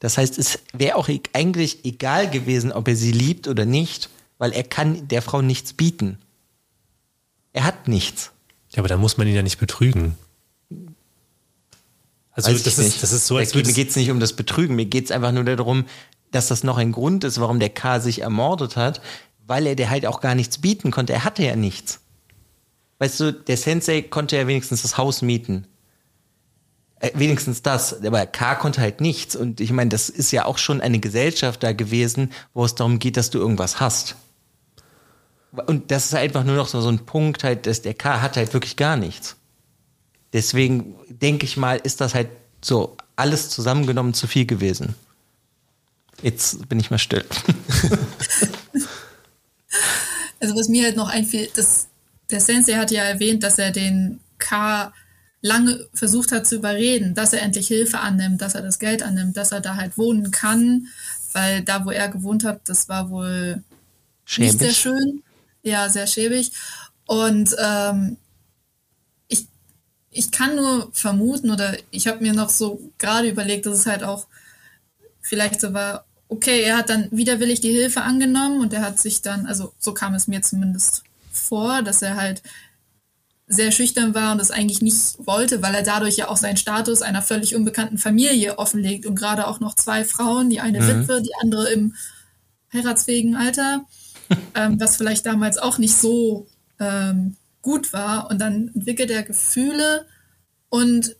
Das 0.00 0.16
heißt, 0.16 0.38
es 0.38 0.60
wäre 0.72 0.96
auch 0.96 1.08
e- 1.08 1.20
eigentlich 1.32 1.84
egal 1.84 2.30
gewesen, 2.30 2.70
ob 2.72 2.86
er 2.88 2.94
sie 2.96 3.10
liebt 3.12 3.48
oder 3.48 3.64
nicht, 3.64 4.10
weil 4.38 4.52
er 4.52 4.62
kann 4.62 5.08
der 5.08 5.22
Frau 5.22 5.42
nichts 5.42 5.72
bieten. 5.72 6.18
Er 7.52 7.64
hat 7.64 7.88
nichts. 7.88 8.30
Ja, 8.70 8.78
aber 8.78 8.88
dann 8.88 9.00
muss 9.00 9.16
man 9.16 9.26
ihn 9.26 9.34
ja 9.34 9.42
nicht 9.42 9.58
betrügen. 9.58 10.16
Also 12.30 12.52
Weiß 12.52 12.62
das 12.62 12.78
nicht. 12.78 12.88
ist, 12.94 13.02
das 13.02 13.12
ist 13.12 13.26
so, 13.26 13.34
Da 13.34 13.40
als 13.40 13.50
geht- 13.52 13.66
mir 13.66 13.72
geht 13.72 13.90
es 13.90 13.96
nicht 13.96 14.10
um 14.12 14.20
das 14.20 14.34
Betrügen, 14.34 14.76
mir 14.76 14.86
geht 14.86 15.06
es 15.06 15.10
einfach 15.10 15.32
nur 15.32 15.42
darum, 15.44 15.86
dass 16.30 16.46
das 16.46 16.62
noch 16.62 16.76
ein 16.76 16.92
Grund 16.92 17.24
ist, 17.24 17.40
warum 17.40 17.58
der 17.58 17.70
K 17.70 17.98
sich 17.98 18.20
ermordet 18.22 18.76
hat, 18.76 19.00
weil 19.48 19.66
er 19.66 19.74
der 19.74 19.90
halt 19.90 20.06
auch 20.06 20.20
gar 20.20 20.36
nichts 20.36 20.58
bieten 20.58 20.92
konnte. 20.92 21.12
Er 21.14 21.24
hatte 21.24 21.42
ja 21.42 21.56
nichts. 21.56 22.00
Weißt 22.98 23.20
du, 23.20 23.32
der 23.32 23.56
Sensei 23.56 24.02
konnte 24.02 24.36
ja 24.36 24.46
wenigstens 24.46 24.82
das 24.82 24.98
Haus 24.98 25.22
mieten. 25.22 25.66
Äh, 27.00 27.12
wenigstens 27.14 27.62
das, 27.62 28.04
aber 28.04 28.26
K 28.26 28.56
konnte 28.56 28.80
halt 28.80 29.00
nichts. 29.00 29.36
Und 29.36 29.60
ich 29.60 29.70
meine, 29.70 29.90
das 29.90 30.08
ist 30.08 30.32
ja 30.32 30.44
auch 30.44 30.58
schon 30.58 30.80
eine 30.80 30.98
Gesellschaft 30.98 31.62
da 31.62 31.72
gewesen, 31.72 32.32
wo 32.54 32.64
es 32.64 32.74
darum 32.74 32.98
geht, 32.98 33.16
dass 33.16 33.30
du 33.30 33.38
irgendwas 33.38 33.80
hast. 33.80 34.16
Und 35.66 35.90
das 35.90 36.06
ist 36.06 36.14
einfach 36.14 36.44
nur 36.44 36.56
noch 36.56 36.68
so, 36.68 36.80
so 36.80 36.88
ein 36.88 37.06
Punkt 37.06 37.44
halt, 37.44 37.66
dass 37.66 37.82
der 37.82 37.94
K 37.94 38.20
hat 38.20 38.36
halt 38.36 38.52
wirklich 38.52 38.76
gar 38.76 38.96
nichts. 38.96 39.36
Deswegen 40.32 40.96
denke 41.08 41.46
ich 41.46 41.56
mal, 41.56 41.76
ist 41.76 42.00
das 42.00 42.14
halt 42.14 42.28
so 42.62 42.96
alles 43.16 43.48
zusammengenommen 43.48 44.12
zu 44.12 44.26
viel 44.26 44.44
gewesen. 44.44 44.94
Jetzt 46.20 46.68
bin 46.68 46.80
ich 46.80 46.90
mal 46.90 46.98
still. 46.98 47.24
Also 50.40 50.54
was 50.54 50.68
mir 50.68 50.84
halt 50.84 50.96
noch 50.96 51.08
einfiel, 51.08 51.48
das, 51.54 51.88
der 52.30 52.40
Sensei 52.40 52.74
hat 52.74 52.90
ja 52.90 53.02
erwähnt, 53.02 53.42
dass 53.42 53.58
er 53.58 53.70
den 53.70 54.20
K 54.38 54.92
lange 55.40 55.86
versucht 55.94 56.32
hat 56.32 56.46
zu 56.46 56.56
überreden, 56.56 57.14
dass 57.14 57.32
er 57.32 57.42
endlich 57.42 57.68
Hilfe 57.68 58.00
annimmt, 58.00 58.42
dass 58.42 58.54
er 58.54 58.62
das 58.62 58.78
Geld 58.78 59.02
annimmt, 59.02 59.36
dass 59.36 59.52
er 59.52 59.60
da 59.60 59.76
halt 59.76 59.96
wohnen 59.96 60.30
kann, 60.30 60.88
weil 61.32 61.62
da, 61.62 61.84
wo 61.84 61.90
er 61.90 62.08
gewohnt 62.08 62.44
hat, 62.44 62.68
das 62.68 62.88
war 62.88 63.10
wohl 63.10 63.62
nicht 64.36 64.58
sehr 64.58 64.72
Schäbig. 64.72 64.76
schön. 64.76 65.22
Ja, 65.62 65.88
sehr 65.88 66.06
schäbig. 66.06 66.52
Und 67.06 67.54
ähm, 67.58 68.16
ich, 69.28 69.46
ich 70.10 70.30
kann 70.30 70.56
nur 70.56 70.90
vermuten 70.92 71.50
oder 71.50 71.76
ich 71.90 72.08
habe 72.08 72.22
mir 72.22 72.32
noch 72.32 72.50
so 72.50 72.90
gerade 72.98 73.28
überlegt, 73.28 73.66
dass 73.66 73.78
es 73.78 73.86
halt 73.86 74.02
auch 74.02 74.26
vielleicht 75.20 75.60
so 75.60 75.72
war, 75.72 76.04
okay, 76.28 76.62
er 76.62 76.78
hat 76.78 76.90
dann 76.90 77.08
widerwillig 77.10 77.60
die 77.60 77.72
Hilfe 77.72 78.02
angenommen 78.02 78.60
und 78.60 78.72
er 78.72 78.82
hat 78.82 78.98
sich 78.98 79.22
dann, 79.22 79.46
also 79.46 79.72
so 79.78 79.94
kam 79.94 80.14
es 80.14 80.28
mir 80.28 80.42
zumindest 80.42 81.04
vor, 81.38 81.82
dass 81.82 82.02
er 82.02 82.16
halt 82.16 82.42
sehr 83.46 83.72
schüchtern 83.72 84.14
war 84.14 84.32
und 84.32 84.38
das 84.38 84.50
eigentlich 84.50 84.82
nicht 84.82 85.16
wollte, 85.26 85.62
weil 85.62 85.74
er 85.74 85.82
dadurch 85.82 86.16
ja 86.16 86.28
auch 86.28 86.36
seinen 86.36 86.58
Status 86.58 87.00
einer 87.00 87.22
völlig 87.22 87.54
unbekannten 87.54 87.96
Familie 87.96 88.58
offenlegt 88.58 89.06
und 89.06 89.14
gerade 89.14 89.46
auch 89.46 89.58
noch 89.60 89.74
zwei 89.74 90.04
Frauen, 90.04 90.50
die 90.50 90.60
eine 90.60 90.86
Witwe, 90.86 91.22
die 91.22 91.34
andere 91.40 91.70
im 91.70 91.94
heiratsfähigen 92.72 93.36
Alter, 93.36 93.86
ähm, 94.54 94.78
was 94.78 94.98
vielleicht 94.98 95.24
damals 95.24 95.56
auch 95.56 95.78
nicht 95.78 95.94
so 95.94 96.46
ähm, 96.78 97.36
gut 97.62 97.94
war. 97.94 98.30
Und 98.30 98.38
dann 98.38 98.70
entwickelt 98.74 99.10
er 99.10 99.22
Gefühle 99.22 100.06
und 100.68 101.16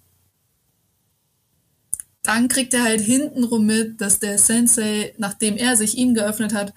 dann 2.22 2.48
kriegt 2.48 2.74
er 2.74 2.84
halt 2.84 3.00
hintenrum 3.00 3.64
mit, 3.64 4.02
dass 4.02 4.20
der 4.20 4.36
Sensei, 4.36 5.14
nachdem 5.16 5.56
er 5.56 5.76
sich 5.76 5.96
ihm 5.96 6.12
geöffnet 6.12 6.52
hat, 6.52 6.74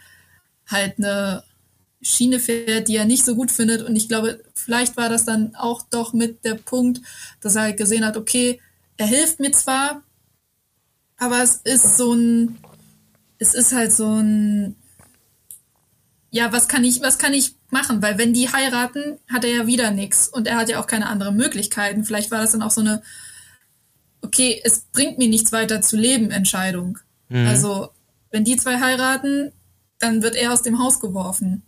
halt 0.65 0.97
eine 0.97 1.43
Schiene 2.01 2.39
fährt, 2.39 2.87
die 2.87 2.95
er 2.95 3.05
nicht 3.05 3.25
so 3.25 3.35
gut 3.35 3.51
findet. 3.51 3.81
Und 3.81 3.95
ich 3.95 4.07
glaube, 4.07 4.43
vielleicht 4.53 4.97
war 4.97 5.09
das 5.09 5.25
dann 5.25 5.55
auch 5.55 5.83
doch 5.83 6.13
mit 6.13 6.43
der 6.43 6.55
Punkt, 6.55 7.01
dass 7.41 7.55
er 7.55 7.63
halt 7.63 7.77
gesehen 7.77 8.05
hat, 8.05 8.17
okay, 8.17 8.59
er 8.97 9.05
hilft 9.05 9.39
mir 9.39 9.51
zwar, 9.51 10.03
aber 11.17 11.41
es 11.41 11.57
ist 11.63 11.97
so 11.97 12.13
ein, 12.13 12.57
es 13.37 13.53
ist 13.53 13.73
halt 13.73 13.93
so 13.93 14.15
ein, 14.15 14.75
ja, 16.31 16.51
was 16.51 16.67
kann 16.67 16.83
ich, 16.83 17.01
was 17.01 17.17
kann 17.17 17.33
ich 17.33 17.55
machen? 17.69 18.01
Weil 18.01 18.17
wenn 18.17 18.33
die 18.33 18.51
heiraten, 18.51 19.19
hat 19.31 19.43
er 19.43 19.51
ja 19.51 19.67
wieder 19.67 19.91
nichts 19.91 20.27
und 20.27 20.47
er 20.47 20.57
hat 20.57 20.69
ja 20.69 20.79
auch 20.79 20.87
keine 20.87 21.07
anderen 21.07 21.35
Möglichkeiten. 21.35 22.03
Vielleicht 22.03 22.31
war 22.31 22.39
das 22.39 22.51
dann 22.51 22.61
auch 22.61 22.71
so 22.71 22.81
eine, 22.81 23.01
okay, 24.21 24.61
es 24.63 24.85
bringt 24.91 25.17
mir 25.17 25.27
nichts 25.27 25.51
weiter 25.51 25.81
zu 25.81 25.97
leben, 25.97 26.31
Entscheidung. 26.31 26.99
Also, 27.47 27.89
wenn 28.29 28.43
die 28.43 28.57
zwei 28.57 28.79
heiraten, 28.79 29.51
dann 29.99 30.21
wird 30.21 30.35
er 30.35 30.53
aus 30.53 30.61
dem 30.63 30.79
Haus 30.79 30.99
geworfen. 30.99 31.63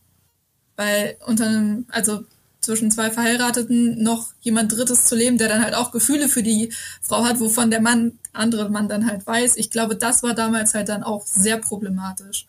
Weil 0.75 1.17
unter 1.25 1.47
einem, 1.47 1.85
also 1.89 2.23
zwischen 2.61 2.91
zwei 2.91 3.11
Verheirateten 3.11 4.01
noch 4.01 4.27
jemand 4.41 4.71
Drittes 4.71 5.05
zu 5.05 5.15
leben, 5.15 5.37
der 5.37 5.49
dann 5.49 5.61
halt 5.63 5.75
auch 5.75 5.91
Gefühle 5.91 6.29
für 6.29 6.43
die 6.43 6.71
Frau 7.01 7.25
hat, 7.25 7.39
wovon 7.39 7.69
der 7.69 7.81
Mann, 7.81 8.17
andere 8.31 8.69
Mann 8.69 8.87
dann 8.87 9.05
halt 9.05 9.27
weiß. 9.27 9.57
Ich 9.57 9.69
glaube, 9.69 9.95
das 9.97 10.23
war 10.23 10.33
damals 10.33 10.73
halt 10.73 10.89
dann 10.89 11.03
auch 11.03 11.25
sehr 11.25 11.57
problematisch. 11.57 12.47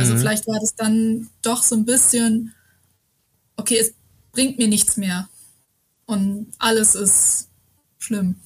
Also 0.00 0.16
vielleicht 0.16 0.46
war 0.46 0.58
das 0.60 0.74
dann 0.74 1.28
doch 1.42 1.62
so 1.62 1.74
ein 1.76 1.84
bisschen, 1.84 2.54
okay, 3.56 3.78
es 3.78 3.94
bringt 4.32 4.58
mir 4.58 4.68
nichts 4.68 4.96
mehr. 4.96 5.28
Und 6.06 6.48
alles 6.58 6.94
ist 6.94 7.48
schlimm. 7.98 8.36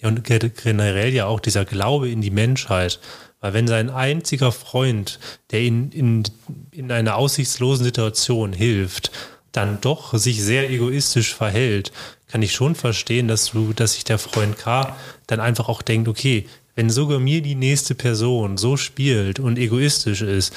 Ja, 0.00 0.08
und 0.08 0.24
ge- 0.24 0.50
generell 0.50 1.12
ja 1.12 1.26
auch 1.26 1.40
dieser 1.40 1.64
Glaube 1.64 2.10
in 2.10 2.20
die 2.20 2.30
Menschheit. 2.30 3.00
Weil 3.44 3.52
wenn 3.52 3.68
sein 3.68 3.90
einziger 3.90 4.52
Freund, 4.52 5.18
der 5.50 5.60
ihn 5.60 5.90
in, 5.90 6.22
in 6.70 6.90
einer 6.90 7.16
aussichtslosen 7.16 7.84
Situation 7.84 8.54
hilft, 8.54 9.10
dann 9.52 9.82
doch 9.82 10.14
sich 10.14 10.42
sehr 10.42 10.70
egoistisch 10.70 11.34
verhält, 11.34 11.92
kann 12.28 12.40
ich 12.40 12.52
schon 12.52 12.74
verstehen, 12.74 13.28
dass 13.28 13.50
du, 13.50 13.74
dass 13.74 13.96
sich 13.96 14.04
der 14.04 14.18
Freund 14.18 14.56
K 14.56 14.96
dann 15.26 15.40
einfach 15.40 15.68
auch 15.68 15.82
denkt, 15.82 16.08
okay, 16.08 16.46
wenn 16.74 16.88
sogar 16.88 17.18
mir 17.18 17.42
die 17.42 17.54
nächste 17.54 17.94
Person 17.94 18.56
so 18.56 18.78
spielt 18.78 19.40
und 19.40 19.58
egoistisch 19.58 20.22
ist, 20.22 20.54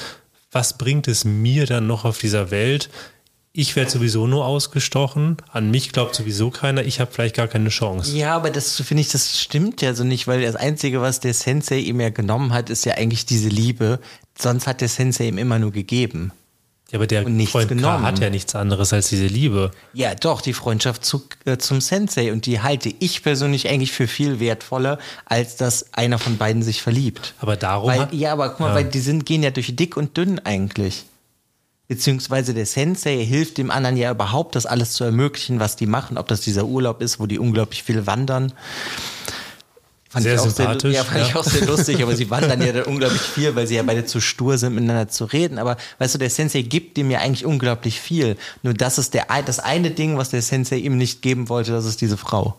was 0.50 0.78
bringt 0.78 1.08
es 1.08 1.26
mir 1.26 1.66
dann 1.66 1.86
noch 1.86 2.06
auf 2.06 2.16
dieser 2.16 2.50
Welt? 2.50 2.88
Ich 3.60 3.74
werde 3.74 3.90
sowieso 3.90 4.28
nur 4.28 4.46
ausgestochen, 4.46 5.38
an 5.50 5.72
mich 5.72 5.90
glaubt 5.90 6.14
sowieso 6.14 6.48
keiner, 6.48 6.84
ich 6.84 7.00
habe 7.00 7.10
vielleicht 7.12 7.34
gar 7.34 7.48
keine 7.48 7.70
Chance. 7.70 8.16
Ja, 8.16 8.36
aber 8.36 8.50
das 8.50 8.76
finde 8.80 9.00
ich, 9.00 9.08
das 9.08 9.40
stimmt 9.40 9.82
ja 9.82 9.94
so 9.94 10.04
nicht, 10.04 10.28
weil 10.28 10.42
das 10.42 10.54
Einzige, 10.54 11.00
was 11.00 11.18
der 11.18 11.34
Sensei 11.34 11.78
ihm 11.78 12.00
ja 12.00 12.10
genommen 12.10 12.52
hat, 12.52 12.70
ist 12.70 12.84
ja 12.84 12.94
eigentlich 12.94 13.26
diese 13.26 13.48
Liebe. 13.48 13.98
Sonst 14.38 14.68
hat 14.68 14.80
der 14.80 14.86
Sensei 14.88 15.26
ihm 15.26 15.38
immer 15.38 15.58
nur 15.58 15.72
gegeben. 15.72 16.30
Ja, 16.92 16.98
aber 17.00 17.08
der 17.08 17.24
Freund 17.24 17.50
K 17.68 17.74
genommen. 17.74 18.04
hat 18.04 18.20
ja 18.20 18.30
nichts 18.30 18.54
anderes 18.54 18.92
als 18.92 19.08
diese 19.08 19.26
Liebe. 19.26 19.72
Ja, 19.92 20.14
doch, 20.14 20.40
die 20.40 20.52
Freundschaft 20.52 21.04
zu, 21.04 21.24
äh, 21.44 21.58
zum 21.58 21.80
Sensei. 21.80 22.30
Und 22.32 22.46
die 22.46 22.60
halte 22.60 22.94
ich 23.00 23.24
persönlich 23.24 23.68
eigentlich 23.68 23.90
für 23.90 24.06
viel 24.06 24.38
wertvoller, 24.38 25.00
als 25.24 25.56
dass 25.56 25.92
einer 25.94 26.20
von 26.20 26.36
beiden 26.38 26.62
sich 26.62 26.80
verliebt. 26.80 27.34
Aber 27.40 27.56
darum 27.56 27.90
Weil, 27.90 28.00
hat, 28.02 28.14
ja, 28.14 28.32
aber 28.34 28.50
guck 28.50 28.60
mal, 28.60 28.68
Ja. 28.68 28.74
weil 28.76 28.84
die 28.84 29.00
sind, 29.00 29.26
gehen 29.26 29.42
ja 29.42 29.50
durch 29.50 29.74
dick 29.74 29.96
und 29.96 30.16
dünn 30.16 30.38
eigentlich. 30.38 31.06
Beziehungsweise 31.88 32.52
der 32.52 32.66
Sensei 32.66 33.24
hilft 33.24 33.56
dem 33.56 33.70
anderen 33.70 33.96
ja 33.96 34.10
überhaupt, 34.10 34.54
das 34.54 34.66
alles 34.66 34.92
zu 34.92 35.04
ermöglichen, 35.04 35.58
was 35.58 35.74
die 35.74 35.86
machen. 35.86 36.18
Ob 36.18 36.28
das 36.28 36.42
dieser 36.42 36.66
Urlaub 36.66 37.00
ist, 37.00 37.18
wo 37.18 37.26
die 37.26 37.38
unglaublich 37.38 37.82
viel 37.82 38.06
wandern. 38.06 38.52
Fand 40.10 40.22
Sehr 40.22 40.34
ich 40.34 40.40
auch 40.40 40.44
sympathisch, 40.44 40.92
Sehr, 40.92 40.92
ja, 40.92 41.04
fand 41.04 41.20
ich 41.20 41.30
ja. 41.30 41.36
auch 41.36 41.44
sehr 41.44 41.66
lustig, 41.66 42.02
aber 42.02 42.14
sie 42.14 42.30
wandern 42.30 42.62
ja 42.62 42.72
dann 42.72 42.84
unglaublich 42.84 43.20
viel, 43.20 43.54
weil 43.56 43.66
sie 43.66 43.76
ja 43.76 43.82
beide 43.82 44.04
zu 44.04 44.20
stur 44.20 44.58
sind, 44.58 44.74
miteinander 44.74 45.08
zu 45.08 45.24
reden. 45.24 45.58
Aber 45.58 45.76
weißt 45.98 46.14
du, 46.14 46.18
der 46.18 46.30
Sensei 46.30 46.62
gibt 46.62 46.98
dem 46.98 47.10
ja 47.10 47.20
eigentlich 47.20 47.46
unglaublich 47.46 48.00
viel. 48.00 48.36
Nur 48.62 48.74
das 48.74 48.98
ist 48.98 49.14
der, 49.14 49.26
das 49.44 49.58
eine 49.58 49.90
Ding, 49.90 50.18
was 50.18 50.28
der 50.30 50.42
Sensei 50.42 50.76
ihm 50.76 50.98
nicht 50.98 51.22
geben 51.22 51.48
wollte, 51.48 51.72
das 51.72 51.86
ist 51.86 52.02
diese 52.02 52.16
Frau. 52.18 52.58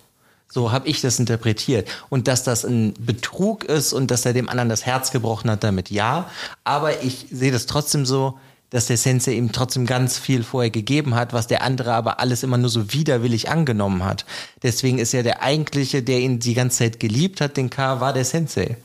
So 0.52 0.72
habe 0.72 0.88
ich 0.88 1.02
das 1.02 1.20
interpretiert. 1.20 1.88
Und 2.10 2.28
dass 2.28 2.44
das 2.44 2.66
ein 2.66 2.94
Betrug 3.00 3.64
ist 3.64 3.94
und 3.94 4.10
dass 4.10 4.26
er 4.26 4.34
dem 4.34 4.50
anderen 4.50 4.70
das 4.70 4.88
Herz 4.88 5.12
gebrochen 5.12 5.52
hat, 5.52 5.64
damit 5.64 5.92
ja. 5.92 6.30
Aber 6.64 7.04
ich 7.04 7.28
sehe 7.32 7.52
das 7.52 7.68
trotzdem 7.68 8.08
so, 8.08 8.40
dass 8.70 8.88
der 8.88 8.98
Sensei 8.98 9.34
ihm 9.34 9.52
trotzdem 9.52 9.86
ganz 9.86 10.18
viel 10.18 10.44
vorher 10.44 10.70
gegeben 10.70 11.16
hat, 11.16 11.34
was 11.34 11.48
der 11.48 11.64
andere 11.64 11.94
aber 11.94 12.20
alles 12.20 12.44
immer 12.44 12.58
nur 12.58 12.70
so 12.70 12.94
widerwillig 12.94 13.50
angenommen 13.50 14.04
hat. 14.04 14.26
Deswegen 14.64 15.00
ist 15.00 15.12
ja 15.12 15.24
der 15.24 15.42
eigentliche, 15.42 16.04
der 16.04 16.20
ihn 16.20 16.40
die 16.40 16.54
ganze 16.54 16.80
Zeit 16.80 17.00
geliebt 17.00 17.42
hat, 17.42 17.58
den 17.58 17.70
K, 17.70 18.00
war 18.00 18.14
der 18.14 18.26
Sensei. 18.26 18.78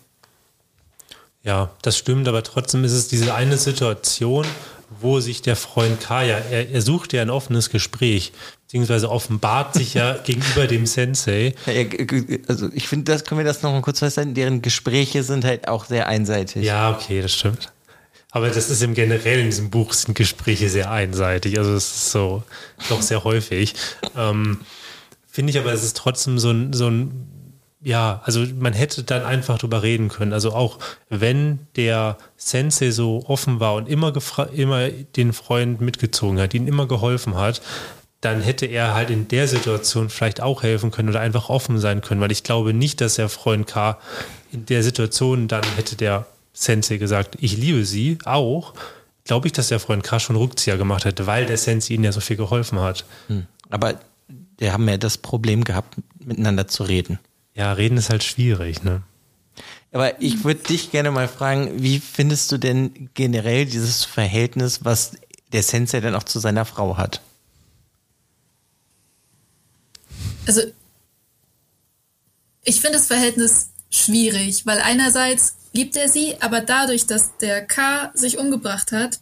ja, 1.42 1.70
das 1.82 1.98
stimmt, 1.98 2.28
aber 2.28 2.42
trotzdem 2.42 2.84
ist 2.84 2.92
es 2.92 3.08
diese 3.08 3.34
eine 3.34 3.58
Situation, 3.58 4.46
wo 5.00 5.20
sich 5.20 5.42
der 5.42 5.56
Freund 5.56 6.00
K 6.00 6.22
ja, 6.22 6.38
er, 6.38 6.70
er 6.70 6.82
sucht 6.82 7.12
ja 7.12 7.22
ein 7.22 7.30
offenes 7.30 7.70
Gespräch. 7.70 8.32
beziehungsweise 8.66 9.10
offenbart 9.10 9.74
sich 9.74 9.94
ja 9.94 10.14
gegenüber 10.24 10.66
dem 10.66 10.86
Sensei. 10.86 11.54
Also 12.48 12.68
ich 12.72 12.88
finde, 12.88 13.12
das 13.12 13.24
können 13.24 13.38
wir 13.38 13.44
das 13.44 13.62
noch 13.62 13.72
mal 13.72 13.82
kurz 13.82 13.98
festhalten. 13.98 14.34
Deren 14.34 14.62
Gespräche 14.62 15.22
sind 15.22 15.44
halt 15.44 15.68
auch 15.68 15.84
sehr 15.84 16.06
einseitig. 16.06 16.64
Ja, 16.64 16.90
okay, 16.90 17.20
das 17.22 17.32
stimmt. 17.32 17.72
Aber 18.34 18.48
das 18.48 18.68
ist 18.68 18.82
im 18.82 18.94
Generell 18.94 19.38
in 19.38 19.46
diesem 19.46 19.70
Buch 19.70 19.92
sind 19.92 20.14
Gespräche 20.14 20.68
sehr 20.68 20.90
einseitig. 20.90 21.56
Also 21.56 21.72
es 21.72 21.84
ist 21.84 22.10
so 22.10 22.42
doch 22.88 23.00
sehr 23.00 23.22
häufig. 23.22 23.74
Ähm, 24.16 24.58
Finde 25.28 25.52
ich 25.52 25.58
aber, 25.58 25.72
es 25.72 25.84
ist 25.84 25.96
trotzdem 25.96 26.40
so 26.40 26.50
ein, 26.50 26.72
so 26.72 26.88
ein, 26.88 27.28
ja, 27.80 28.20
also 28.24 28.44
man 28.58 28.72
hätte 28.72 29.04
dann 29.04 29.22
einfach 29.24 29.58
drüber 29.58 29.84
reden 29.84 30.08
können. 30.08 30.32
Also 30.32 30.52
auch 30.52 30.80
wenn 31.08 31.60
der 31.76 32.18
Sensei 32.36 32.90
so 32.90 33.24
offen 33.28 33.60
war 33.60 33.74
und 33.74 33.88
immer, 33.88 34.12
immer 34.52 34.88
den 34.88 35.32
Freund 35.32 35.80
mitgezogen 35.80 36.40
hat, 36.40 36.54
ihn 36.54 36.66
immer 36.66 36.88
geholfen 36.88 37.36
hat, 37.36 37.62
dann 38.20 38.40
hätte 38.40 38.66
er 38.66 38.94
halt 38.94 39.10
in 39.10 39.28
der 39.28 39.46
Situation 39.46 40.10
vielleicht 40.10 40.40
auch 40.40 40.64
helfen 40.64 40.90
können 40.90 41.08
oder 41.08 41.20
einfach 41.20 41.50
offen 41.50 41.78
sein 41.78 42.00
können, 42.00 42.20
weil 42.20 42.32
ich 42.32 42.42
glaube 42.42 42.74
nicht, 42.74 43.00
dass 43.00 43.14
der 43.14 43.28
Freund 43.28 43.68
K 43.68 43.96
in 44.50 44.66
der 44.66 44.82
Situation 44.82 45.46
dann 45.46 45.62
hätte 45.76 45.94
der 45.94 46.26
Sensei 46.54 46.96
gesagt, 46.96 47.36
ich 47.40 47.56
liebe 47.56 47.84
sie 47.84 48.18
auch, 48.24 48.72
glaube 49.24 49.48
ich, 49.48 49.52
dass 49.52 49.68
der 49.68 49.80
Freund 49.80 50.04
K 50.04 50.20
schon 50.20 50.36
Rückzieher 50.36 50.78
gemacht 50.78 51.04
hätte, 51.04 51.26
weil 51.26 51.46
der 51.46 51.58
Sensei 51.58 51.94
ihnen 51.94 52.04
ja 52.04 52.12
so 52.12 52.20
viel 52.20 52.36
geholfen 52.36 52.80
hat. 52.80 53.04
Hm. 53.26 53.46
Aber 53.70 54.00
wir 54.58 54.72
haben 54.72 54.88
ja 54.88 54.96
das 54.96 55.18
Problem 55.18 55.64
gehabt, 55.64 55.96
miteinander 56.24 56.68
zu 56.68 56.84
reden. 56.84 57.18
Ja, 57.54 57.72
reden 57.72 57.98
ist 57.98 58.10
halt 58.10 58.24
schwierig, 58.24 58.82
ne? 58.82 59.02
Aber 59.92 60.20
ich 60.20 60.42
würde 60.42 60.60
dich 60.64 60.90
gerne 60.90 61.10
mal 61.10 61.28
fragen, 61.28 61.82
wie 61.82 62.00
findest 62.00 62.50
du 62.50 62.58
denn 62.58 63.10
generell 63.14 63.64
dieses 63.64 64.04
Verhältnis, 64.04 64.84
was 64.84 65.12
der 65.52 65.62
Sensei 65.62 66.00
dann 66.00 66.16
auch 66.16 66.24
zu 66.24 66.40
seiner 66.40 66.64
Frau 66.64 66.96
hat? 66.96 67.20
Also, 70.46 70.62
ich 72.64 72.80
finde 72.80 72.98
das 72.98 73.06
Verhältnis 73.06 73.68
schwierig, 73.90 74.66
weil 74.66 74.80
einerseits 74.80 75.54
liebt 75.74 75.96
er 75.96 76.08
sie, 76.08 76.40
aber 76.40 76.60
dadurch, 76.60 77.06
dass 77.06 77.36
der 77.38 77.66
K 77.66 78.10
sich 78.14 78.38
umgebracht 78.38 78.92
hat, 78.92 79.20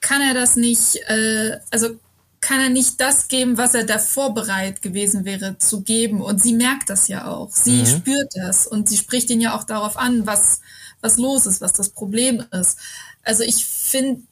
kann 0.00 0.22
er 0.22 0.32
das 0.32 0.56
nicht, 0.56 0.96
äh, 1.08 1.58
also 1.70 1.98
kann 2.40 2.60
er 2.60 2.70
nicht 2.70 3.00
das 3.00 3.26
geben, 3.26 3.58
was 3.58 3.74
er 3.74 3.84
davor 3.84 4.32
bereit 4.32 4.80
gewesen 4.80 5.24
wäre 5.24 5.58
zu 5.58 5.82
geben. 5.82 6.22
Und 6.22 6.40
sie 6.40 6.54
merkt 6.54 6.88
das 6.88 7.08
ja 7.08 7.26
auch. 7.26 7.50
Sie 7.50 7.82
mhm. 7.82 7.86
spürt 7.86 8.32
das 8.36 8.66
und 8.66 8.88
sie 8.88 8.96
spricht 8.96 9.28
ihn 9.30 9.40
ja 9.40 9.56
auch 9.56 9.64
darauf 9.64 9.96
an, 9.96 10.24
was, 10.24 10.60
was 11.00 11.16
los 11.16 11.46
ist, 11.46 11.60
was 11.60 11.72
das 11.72 11.90
Problem 11.90 12.44
ist. 12.52 12.78
Also 13.24 13.42
ich 13.42 13.66
finde, 13.66 14.22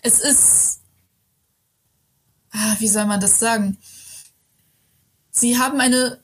es 0.00 0.20
ist, 0.20 0.80
ah, 2.52 2.76
wie 2.78 2.88
soll 2.88 3.04
man 3.04 3.20
das 3.20 3.38
sagen? 3.38 3.76
Sie 5.30 5.58
haben 5.58 5.80
eine 5.80 6.18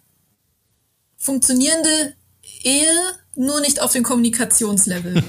funktionierende 1.18 2.14
Ehe, 2.62 3.18
nur 3.35 3.61
nicht 3.61 3.80
auf 3.80 3.93
dem 3.93 4.03
Kommunikationslevel. 4.03 5.22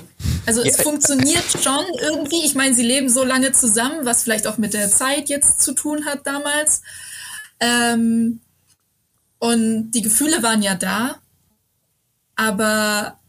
Also 0.46 0.62
es 0.62 0.78
ja. 0.78 0.84
funktioniert 0.84 1.46
schon 1.62 1.86
irgendwie. 2.02 2.44
Ich 2.44 2.54
meine, 2.54 2.76
sie 2.76 2.84
leben 2.84 3.10
so 3.10 3.24
lange 3.24 3.54
zusammen, 3.54 4.06
was 4.06 4.24
vielleicht 4.24 4.46
auch 4.46 4.58
mit 4.58 4.74
der 4.74 4.90
Zeit 4.90 5.30
jetzt 5.30 5.62
zu 5.62 5.74
tun 5.74 6.06
hat 6.06 6.28
damals. 6.28 6.82
Ähm, 7.62 8.42
und 9.40 9.92
die 9.92 10.02
Gefühle 10.02 10.44
waren 10.44 10.62
ja 10.62 10.76
da, 10.76 11.22
aber 12.36 13.20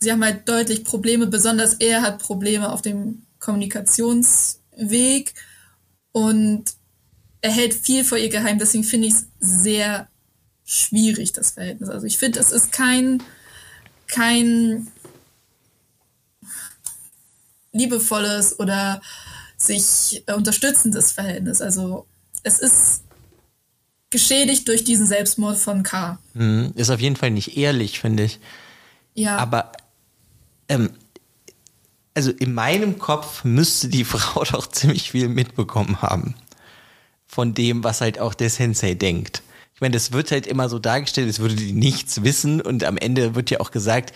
sie 0.00 0.12
haben 0.12 0.24
halt 0.24 0.48
deutlich 0.48 0.84
Probleme, 0.84 1.26
besonders 1.26 1.74
er 1.74 2.02
hat 2.02 2.20
Probleme 2.20 2.72
auf 2.72 2.82
dem 2.82 3.26
Kommunikationsweg 3.38 5.34
und 6.12 6.64
er 7.40 7.50
hält 7.50 7.74
viel 7.74 8.04
vor 8.04 8.18
ihr 8.18 8.28
geheim. 8.28 8.58
Deswegen 8.58 8.84
finde 8.84 9.08
ich 9.08 9.14
es 9.14 9.26
sehr 9.40 10.08
schwierig, 10.66 11.32
das 11.32 11.52
Verhältnis. 11.52 11.88
Also 11.88 12.06
ich 12.06 12.18
finde, 12.18 12.40
es 12.40 12.52
ist 12.52 12.72
kein, 12.72 13.22
kein 14.08 14.88
liebevolles 17.72 18.58
oder 18.58 19.00
sich 19.56 20.22
äh, 20.26 20.34
unterstützendes 20.34 21.12
Verhältnis. 21.12 21.62
Also 21.62 22.06
es 22.42 22.58
ist 22.58 23.02
geschädigt 24.10 24.68
durch 24.68 24.84
diesen 24.84 25.06
Selbstmord 25.06 25.56
von 25.56 25.82
K. 25.82 26.18
Mhm. 26.34 26.72
Ist 26.74 26.90
auf 26.90 27.00
jeden 27.00 27.16
Fall 27.16 27.30
nicht 27.30 27.56
ehrlich, 27.56 28.00
finde 28.00 28.24
ich. 28.24 28.40
Ja. 29.14 29.36
Aber 29.38 29.72
ähm, 30.68 30.90
also 32.14 32.30
in 32.30 32.54
meinem 32.54 32.98
Kopf 32.98 33.44
müsste 33.44 33.88
die 33.88 34.04
Frau 34.04 34.44
doch 34.44 34.66
ziemlich 34.66 35.12
viel 35.12 35.28
mitbekommen 35.28 36.02
haben 36.02 36.34
von 37.26 37.54
dem, 37.54 37.84
was 37.84 38.00
halt 38.00 38.18
auch 38.18 38.34
der 38.34 38.50
Sensei 38.50 38.94
denkt. 38.94 39.42
Ich 39.76 39.82
meine, 39.82 39.92
das 39.92 40.12
wird 40.12 40.30
halt 40.30 40.46
immer 40.46 40.70
so 40.70 40.78
dargestellt, 40.78 41.26
als 41.26 41.38
würde 41.38 41.54
die 41.54 41.74
nichts 41.74 42.22
wissen 42.22 42.62
und 42.62 42.82
am 42.82 42.96
Ende 42.96 43.34
wird 43.34 43.50
ja 43.50 43.60
auch 43.60 43.70
gesagt, 43.70 44.14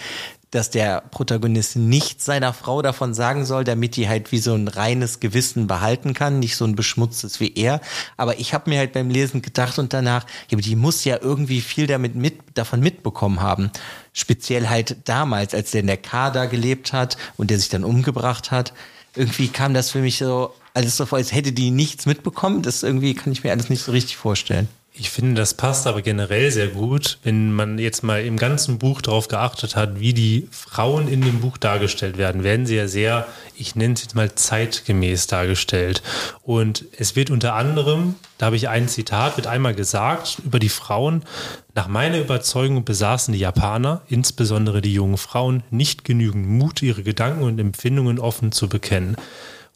dass 0.50 0.70
der 0.70 1.02
Protagonist 1.02 1.76
nicht 1.76 2.22
seiner 2.22 2.54
Frau 2.54 2.80
davon 2.80 3.12
sagen 3.12 3.44
soll, 3.44 3.64
damit 3.64 3.96
die 3.96 4.08
halt 4.08 4.32
wie 4.32 4.38
so 4.38 4.54
ein 4.54 4.68
reines 4.68 5.20
Gewissen 5.20 5.66
behalten 5.66 6.14
kann, 6.14 6.38
nicht 6.38 6.56
so 6.56 6.64
ein 6.64 6.76
beschmutztes 6.76 7.40
wie 7.40 7.52
er. 7.56 7.82
Aber 8.16 8.40
ich 8.40 8.54
habe 8.54 8.70
mir 8.70 8.78
halt 8.78 8.94
beim 8.94 9.10
Lesen 9.10 9.42
gedacht 9.42 9.78
und 9.78 9.92
danach, 9.92 10.24
ja, 10.50 10.56
die 10.56 10.76
muss 10.76 11.04
ja 11.04 11.18
irgendwie 11.20 11.60
viel 11.60 11.86
damit 11.86 12.14
mit, 12.14 12.38
davon 12.54 12.80
mitbekommen 12.80 13.42
haben. 13.42 13.70
Speziell 14.14 14.70
halt 14.70 14.96
damals, 15.04 15.52
als 15.52 15.72
der 15.72 15.82
in 15.82 15.88
der 15.88 15.98
Kader 15.98 16.46
gelebt 16.46 16.94
hat 16.94 17.18
und 17.36 17.50
der 17.50 17.58
sich 17.58 17.68
dann 17.68 17.84
umgebracht 17.84 18.50
hat. 18.50 18.72
Irgendwie 19.14 19.48
kam 19.48 19.74
das 19.74 19.90
für 19.90 20.00
mich 20.00 20.16
so 20.16 20.54
alles 20.72 20.96
so 20.96 21.04
vor, 21.04 21.18
als 21.18 21.34
hätte 21.34 21.52
die 21.52 21.70
nichts 21.70 22.06
mitbekommen. 22.06 22.62
Das 22.62 22.82
irgendwie 22.82 23.12
kann 23.12 23.30
ich 23.30 23.44
mir 23.44 23.50
alles 23.50 23.68
nicht 23.68 23.82
so 23.82 23.92
richtig 23.92 24.16
vorstellen. 24.16 24.68
Ich 25.00 25.08
finde, 25.08 25.40
das 25.40 25.54
passt 25.54 25.86
aber 25.86 26.02
generell 26.02 26.50
sehr 26.50 26.68
gut, 26.68 27.20
wenn 27.22 27.52
man 27.52 27.78
jetzt 27.78 28.02
mal 28.02 28.22
im 28.22 28.36
ganzen 28.36 28.76
Buch 28.76 29.00
darauf 29.00 29.28
geachtet 29.28 29.74
hat, 29.74 29.98
wie 29.98 30.12
die 30.12 30.46
Frauen 30.50 31.08
in 31.08 31.22
dem 31.22 31.40
Buch 31.40 31.56
dargestellt 31.56 32.18
werden, 32.18 32.44
werden 32.44 32.66
sie 32.66 32.76
ja 32.76 32.86
sehr, 32.86 33.26
ich 33.56 33.74
nenne 33.74 33.94
es 33.94 34.02
jetzt 34.02 34.14
mal 34.14 34.34
zeitgemäß 34.34 35.26
dargestellt. 35.26 36.02
Und 36.42 36.84
es 36.98 37.16
wird 37.16 37.30
unter 37.30 37.54
anderem, 37.54 38.16
da 38.36 38.46
habe 38.46 38.56
ich 38.56 38.68
ein 38.68 38.88
Zitat, 38.88 39.38
wird 39.38 39.46
einmal 39.46 39.74
gesagt 39.74 40.42
über 40.44 40.58
die 40.58 40.68
Frauen, 40.68 41.24
nach 41.74 41.88
meiner 41.88 42.18
Überzeugung 42.18 42.84
besaßen 42.84 43.32
die 43.32 43.40
Japaner, 43.40 44.02
insbesondere 44.08 44.82
die 44.82 44.92
jungen 44.92 45.16
Frauen, 45.16 45.62
nicht 45.70 46.04
genügend 46.04 46.46
Mut, 46.46 46.82
ihre 46.82 47.02
Gedanken 47.02 47.44
und 47.44 47.58
Empfindungen 47.58 48.18
offen 48.18 48.52
zu 48.52 48.68
bekennen. 48.68 49.16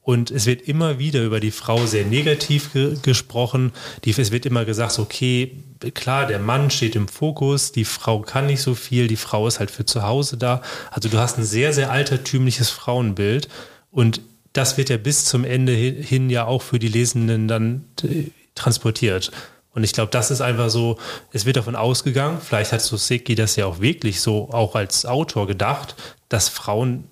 Und 0.04 0.30
es 0.30 0.44
wird 0.44 0.60
immer 0.68 0.98
wieder 0.98 1.22
über 1.24 1.40
die 1.40 1.50
Frau 1.50 1.86
sehr 1.86 2.04
negativ 2.04 2.74
ge 2.74 2.94
gesprochen. 3.00 3.72
Die, 4.04 4.10
es 4.10 4.30
wird 4.30 4.44
immer 4.44 4.66
gesagt, 4.66 4.98
okay, 4.98 5.64
klar, 5.94 6.26
der 6.26 6.38
Mann 6.38 6.70
steht 6.70 6.94
im 6.94 7.08
Fokus, 7.08 7.72
die 7.72 7.86
Frau 7.86 8.20
kann 8.20 8.46
nicht 8.46 8.60
so 8.60 8.74
viel, 8.74 9.08
die 9.08 9.16
Frau 9.16 9.48
ist 9.48 9.60
halt 9.60 9.70
für 9.70 9.86
zu 9.86 10.02
Hause 10.02 10.36
da. 10.36 10.60
Also 10.90 11.08
du 11.08 11.16
hast 11.16 11.38
ein 11.38 11.44
sehr, 11.44 11.72
sehr 11.72 11.90
altertümliches 11.90 12.68
Frauenbild. 12.68 13.48
Und 13.90 14.20
das 14.52 14.76
wird 14.76 14.90
ja 14.90 14.98
bis 14.98 15.24
zum 15.24 15.42
Ende 15.42 15.72
hin 15.72 16.28
ja 16.28 16.44
auch 16.44 16.60
für 16.60 16.78
die 16.78 16.88
Lesenden 16.88 17.48
dann 17.48 17.86
äh, 18.02 18.26
transportiert. 18.54 19.32
Und 19.72 19.84
ich 19.84 19.94
glaube, 19.94 20.10
das 20.10 20.30
ist 20.30 20.42
einfach 20.42 20.68
so, 20.68 20.98
es 21.32 21.46
wird 21.46 21.56
davon 21.56 21.76
ausgegangen, 21.76 22.40
vielleicht 22.42 22.72
hat 22.72 22.82
Soseki 22.82 23.34
das 23.34 23.56
ja 23.56 23.64
auch 23.64 23.80
wirklich 23.80 24.20
so 24.20 24.50
auch 24.52 24.76
als 24.76 25.06
Autor 25.06 25.46
gedacht, 25.46 25.96
dass 26.28 26.50
Frauen 26.50 27.04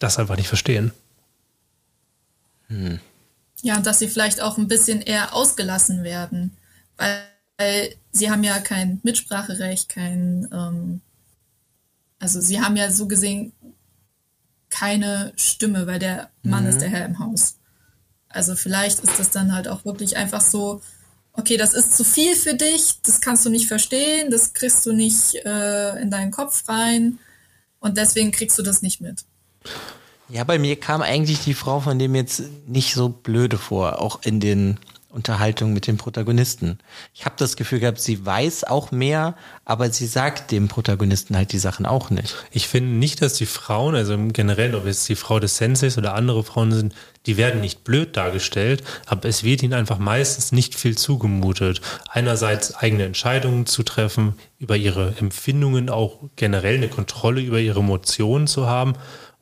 das 0.00 0.18
einfach 0.18 0.36
nicht 0.36 0.48
verstehen. 0.48 0.92
Hm. 2.68 3.00
Ja, 3.62 3.76
und 3.76 3.86
dass 3.86 3.98
sie 3.98 4.08
vielleicht 4.08 4.40
auch 4.40 4.58
ein 4.58 4.68
bisschen 4.68 5.00
eher 5.00 5.34
ausgelassen 5.34 6.04
werden, 6.04 6.56
weil, 6.96 7.22
weil 7.56 7.96
sie 8.12 8.30
haben 8.30 8.44
ja 8.44 8.58
kein 8.58 9.00
Mitspracherecht, 9.02 9.88
kein, 9.88 10.48
ähm, 10.52 11.00
also 12.18 12.40
sie 12.40 12.60
haben 12.60 12.76
ja 12.76 12.90
so 12.90 13.06
gesehen 13.06 13.52
keine 14.70 15.32
Stimme, 15.36 15.86
weil 15.86 16.00
der 16.00 16.30
Mann 16.42 16.64
mhm. 16.64 16.70
ist 16.70 16.80
der 16.80 16.88
Herr 16.88 17.04
im 17.04 17.20
Haus. 17.20 17.58
Also 18.28 18.56
vielleicht 18.56 18.98
ist 19.00 19.18
das 19.18 19.30
dann 19.30 19.54
halt 19.54 19.68
auch 19.68 19.84
wirklich 19.84 20.16
einfach 20.16 20.40
so, 20.40 20.82
okay, 21.32 21.56
das 21.56 21.74
ist 21.74 21.96
zu 21.96 22.02
viel 22.02 22.34
für 22.34 22.54
dich, 22.54 23.00
das 23.02 23.20
kannst 23.20 23.46
du 23.46 23.50
nicht 23.50 23.68
verstehen, 23.68 24.30
das 24.30 24.52
kriegst 24.52 24.84
du 24.84 24.92
nicht 24.92 25.34
äh, 25.44 26.00
in 26.00 26.10
deinen 26.10 26.32
Kopf 26.32 26.68
rein 26.68 27.18
und 27.78 27.96
deswegen 27.96 28.32
kriegst 28.32 28.58
du 28.58 28.62
das 28.62 28.82
nicht 28.82 29.00
mit. 29.00 29.24
Ja, 30.28 30.44
bei 30.44 30.58
mir 30.58 30.76
kam 30.76 31.02
eigentlich 31.02 31.40
die 31.40 31.54
Frau 31.54 31.80
von 31.80 31.98
dem 31.98 32.14
jetzt 32.14 32.42
nicht 32.66 32.94
so 32.94 33.08
blöde 33.10 33.58
vor, 33.58 34.00
auch 34.00 34.22
in 34.22 34.40
den 34.40 34.78
Unterhaltungen 35.14 35.74
mit 35.74 35.86
dem 35.86 35.96
Protagonisten. 35.96 36.78
Ich 37.14 37.24
habe 37.24 37.36
das 37.38 37.56
Gefühl 37.56 37.78
gehabt, 37.78 38.00
sie 38.00 38.26
weiß 38.26 38.64
auch 38.64 38.90
mehr, 38.90 39.36
aber 39.64 39.90
sie 39.90 40.06
sagt 40.06 40.50
dem 40.50 40.66
Protagonisten 40.66 41.36
halt 41.36 41.52
die 41.52 41.58
Sachen 41.58 41.86
auch 41.86 42.10
nicht. 42.10 42.34
Ich 42.50 42.66
finde 42.66 42.90
nicht, 42.90 43.22
dass 43.22 43.34
die 43.34 43.46
Frauen, 43.46 43.94
also 43.94 44.18
generell, 44.32 44.74
ob 44.74 44.86
es 44.86 45.04
die 45.04 45.14
Frau 45.14 45.38
des 45.38 45.56
Senseis 45.56 45.98
oder 45.98 46.14
andere 46.14 46.42
Frauen 46.42 46.72
sind, 46.72 46.94
die 47.26 47.36
werden 47.36 47.60
nicht 47.60 47.84
blöd 47.84 48.16
dargestellt, 48.16 48.82
aber 49.06 49.28
es 49.28 49.44
wird 49.44 49.62
ihnen 49.62 49.74
einfach 49.74 49.98
meistens 49.98 50.50
nicht 50.50 50.74
viel 50.74 50.98
zugemutet. 50.98 51.80
Einerseits 52.08 52.74
eigene 52.74 53.04
Entscheidungen 53.04 53.66
zu 53.66 53.84
treffen, 53.84 54.34
über 54.58 54.76
ihre 54.76 55.14
Empfindungen 55.20 55.90
auch 55.90 56.18
generell 56.34 56.76
eine 56.76 56.88
Kontrolle 56.88 57.40
über 57.40 57.60
ihre 57.60 57.80
Emotionen 57.80 58.46
zu 58.46 58.66
haben 58.66 58.94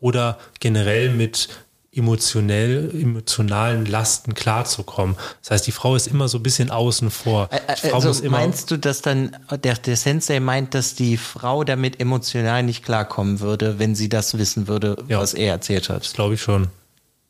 oder 0.03 0.37
generell 0.61 1.09
mit 1.15 1.49
emotionell, 1.95 2.91
emotionalen 2.95 3.85
Lasten 3.87 4.35
klarzukommen. 4.35 5.17
Das 5.43 5.51
heißt, 5.51 5.67
die 5.67 5.73
Frau 5.73 5.95
ist 5.95 6.07
immer 6.07 6.27
so 6.27 6.39
ein 6.39 6.43
bisschen 6.43 6.71
außen 6.71 7.11
vor. 7.11 7.49
Die 7.83 7.89
Frau 7.89 7.97
also 7.97 8.29
meinst 8.31 8.71
du, 8.71 8.79
dass 8.79 9.03
dann 9.03 9.37
der, 9.63 9.75
der 9.75 9.97
Sensei 9.97 10.41
meint, 10.41 10.75
dass 10.75 10.95
die 10.95 11.19
Frau 11.19 11.65
damit 11.65 12.01
emotional 12.01 12.63
nicht 12.63 12.83
klarkommen 12.85 13.41
würde, 13.41 13.79
wenn 13.79 13.95
sie 13.95 14.09
das 14.09 14.37
wissen 14.39 14.69
würde, 14.69 14.97
Ja. 15.09 15.21
was 15.21 15.35
er 15.35 15.53
erzählt 15.53 15.91
hat? 15.91 16.03
Das 16.03 16.15
glaube 16.15 16.35
ich 16.35 16.43
schon. 16.43 16.69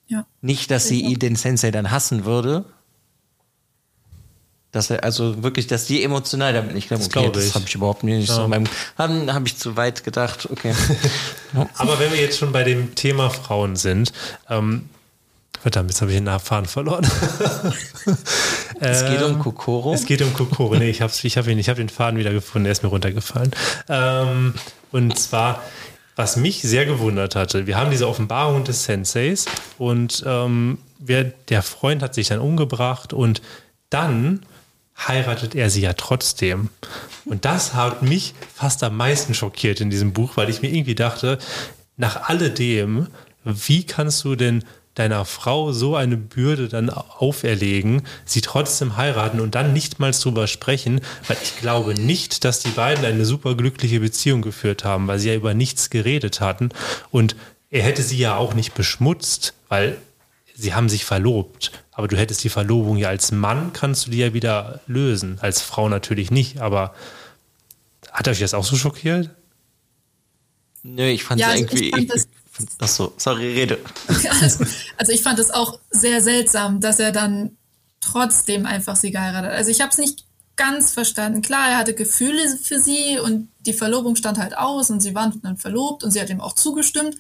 Ja. 0.07 0.27
Nicht, 0.41 0.71
dass 0.71 0.87
sie 0.87 1.15
den 1.15 1.37
Sensei 1.37 1.71
dann 1.73 1.91
hassen 1.91 2.25
würde. 2.25 2.65
Dass 4.73 4.89
er, 4.89 5.05
also 5.05 5.43
wirklich, 5.43 5.67
dass 5.67 5.85
die 5.85 6.03
emotional 6.03 6.55
damit 6.55 6.75
nicht. 6.75 6.91
Das 6.91 7.11
glaube 7.11 7.33
das 7.33 7.47
ich. 7.49 7.55
habe 7.55 7.67
ich 7.67 7.75
überhaupt 7.75 8.05
nicht 8.05 8.31
so. 8.31 8.45
in 8.45 8.51
meinem- 8.51 8.69
Habe 8.97 9.33
hab 9.33 9.47
ich 9.47 9.59
zu 9.59 9.77
weit 9.77 10.03
gedacht. 10.03 10.49
Okay. 10.51 10.75
Aber 11.77 11.99
wenn 11.99 12.11
wir 12.11 12.19
jetzt 12.19 12.39
schon 12.39 12.53
bei 12.53 12.65
dem 12.65 12.95
Thema 12.95 13.29
Frauen 13.29 13.77
sind, 13.77 14.13
ähm, 14.49 14.89
verdammt, 15.61 15.91
jetzt 15.91 16.01
habe 16.01 16.11
ich 16.11 16.17
den 16.17 16.41
Faden 16.41 16.67
verloren. 16.67 17.07
es 18.81 19.05
geht 19.05 19.23
um 19.23 19.39
Kokoro. 19.39 19.93
Es 19.93 20.07
geht 20.07 20.23
um 20.23 20.33
Kokoro. 20.33 20.75
Nee, 20.77 20.89
ich 20.89 21.03
habe 21.03 21.13
ich 21.23 21.37
hab 21.37 21.47
ihn, 21.47 21.59
ich 21.59 21.69
hab 21.69 21.77
den 21.77 21.91
Faden 21.91 22.19
wieder 22.19 22.33
gefunden, 22.33 22.65
der 22.65 22.73
ist 22.73 22.83
mir 22.83 22.89
runtergefallen. 22.89 23.51
Ähm, 23.91 24.55
und 24.91 25.19
zwar, 25.19 25.63
was 26.17 26.37
mich 26.37 26.63
sehr 26.63 26.87
gewundert 26.87 27.37
hatte, 27.37 27.67
wir 27.67 27.77
haben 27.77 27.91
diese 27.91 28.09
Offenbarung 28.09 28.65
des 28.65 28.85
Senseis 28.85 29.45
und 29.77 30.23
ähm, 30.27 30.79
wer, 30.99 31.25
der 31.25 31.63
Freund 31.63 32.03
hat 32.03 32.15
sich 32.15 32.29
dann 32.29 32.39
umgebracht 32.41 33.13
und 33.13 33.43
dann 33.91 34.47
heiratet 35.09 35.55
er 35.55 35.71
sie 35.71 35.83
ja 35.83 35.93
trotzdem. 35.93 36.69
Und 37.25 37.45
das 37.45 37.75
hat 37.75 38.03
mich 38.03 38.35
fast 38.55 38.83
am 38.83 38.97
meisten 38.97 39.35
schockiert 39.35 39.81
in 39.81 39.91
diesem 39.91 40.13
Buch, 40.13 40.37
weil 40.37 40.51
ich 40.51 40.63
mir 40.63 40.73
irgendwie 40.73 40.95
dachte, 40.95 41.39
nach 41.97 42.29
alledem, 42.29 43.09
wie 43.45 43.85
kannst 43.85 44.25
du 44.25 44.35
denn 44.35 44.65
deiner 44.95 45.25
Frau 45.25 45.73
so 45.73 45.97
eine 45.97 46.17
Bürde 46.17 46.69
dann 46.69 46.91
auferlegen, 46.91 48.03
sie 48.27 48.43
trotzdem 48.43 48.97
heiraten 48.97 49.41
und 49.41 49.55
dann 49.55 49.73
nicht 49.73 49.99
mal 49.99 50.13
drüber 50.13 50.47
sprechen, 50.47 51.01
weil 51.29 51.39
ich 51.43 51.57
glaube 51.59 51.95
nicht, 51.95 52.45
dass 52.45 52.61
die 52.61 52.71
beiden 52.71 53.05
eine 53.05 53.25
super 53.25 53.55
glückliche 53.55 54.01
Beziehung 54.01 54.43
geführt 54.43 54.85
haben, 54.85 55.09
weil 55.09 55.19
sie 55.19 55.31
ja 55.31 55.35
über 55.35 55.55
nichts 55.55 55.89
geredet 55.89 56.41
hatten. 56.41 56.71
Und 57.11 57.37
er 57.71 57.83
hätte 57.83 58.03
sie 58.03 58.19
ja 58.19 58.37
auch 58.37 58.53
nicht 58.53 58.75
beschmutzt, 58.75 59.55
weil 59.69 59.97
sie 60.55 60.75
haben 60.75 60.91
sich 60.91 61.07
verlobt, 61.07 61.73
aber 61.93 62.09
du 62.09 62.17
hättest 62.17 62.43
die 62.45 62.49
Verlobung 62.49 62.97
ja 62.97 63.09
als 63.09 63.33
Mann, 63.33 63.73
kannst 63.73 64.07
du 64.07 64.11
die 64.11 64.19
ja 64.19 64.33
wieder 64.35 64.81
lösen, 64.87 65.39
als 65.41 65.61
Frau 65.61 65.89
natürlich 65.89 66.31
nicht, 66.31 66.61
aber 66.61 66.95
hat 68.11 68.29
euch 68.29 68.41
das 68.41 68.55
auch 68.55 68.65
so 68.65 68.77
schockiert? 68.77 69.31
Nö, 70.83 71.07
ich 71.07 71.25
fand 71.25 71.41
Ja, 71.41 71.49
es 71.55 71.63
also 71.63 71.75
ich 71.77 71.83
irgendwie. 71.83 71.91
fand 71.91 72.11
das- 72.15 72.29
ach 72.81 72.89
so, 72.89 73.13
sorry, 73.17 73.53
rede. 73.53 73.77
Gut. 74.09 74.27
Also 74.99 75.13
ich 75.13 75.23
fand 75.23 75.39
es 75.39 75.51
auch 75.51 75.79
sehr 75.91 76.21
seltsam, 76.21 76.81
dass 76.81 76.99
er 76.99 77.13
dann 77.13 77.57
trotzdem 78.01 78.67
einfach 78.67 78.97
sie 78.97 79.11
geheiratet 79.13 79.51
hat. 79.53 79.57
Also 79.57 79.71
ich 79.71 79.81
habe 79.81 79.91
es 79.91 79.99
nicht 79.99 80.25
ganz 80.57 80.93
verstanden. 80.93 81.41
Klar, 81.41 81.69
er 81.71 81.77
hatte 81.79 81.95
Gefühle 81.95 82.59
für 82.63 82.79
sie 82.81 83.19
und 83.19 83.49
die 83.61 83.73
Verlobung 83.73 84.17
stand 84.17 84.39
halt 84.39 84.57
aus 84.59 84.91
und 84.91 85.01
sie 85.01 85.15
waren 85.15 85.41
dann 85.43 85.57
verlobt 85.57 86.05
und 86.05 86.11
sie 86.11 86.21
hat 86.21 86.29
ihm 86.31 86.41
auch 86.41 86.55
zugestimmt. 86.55 87.17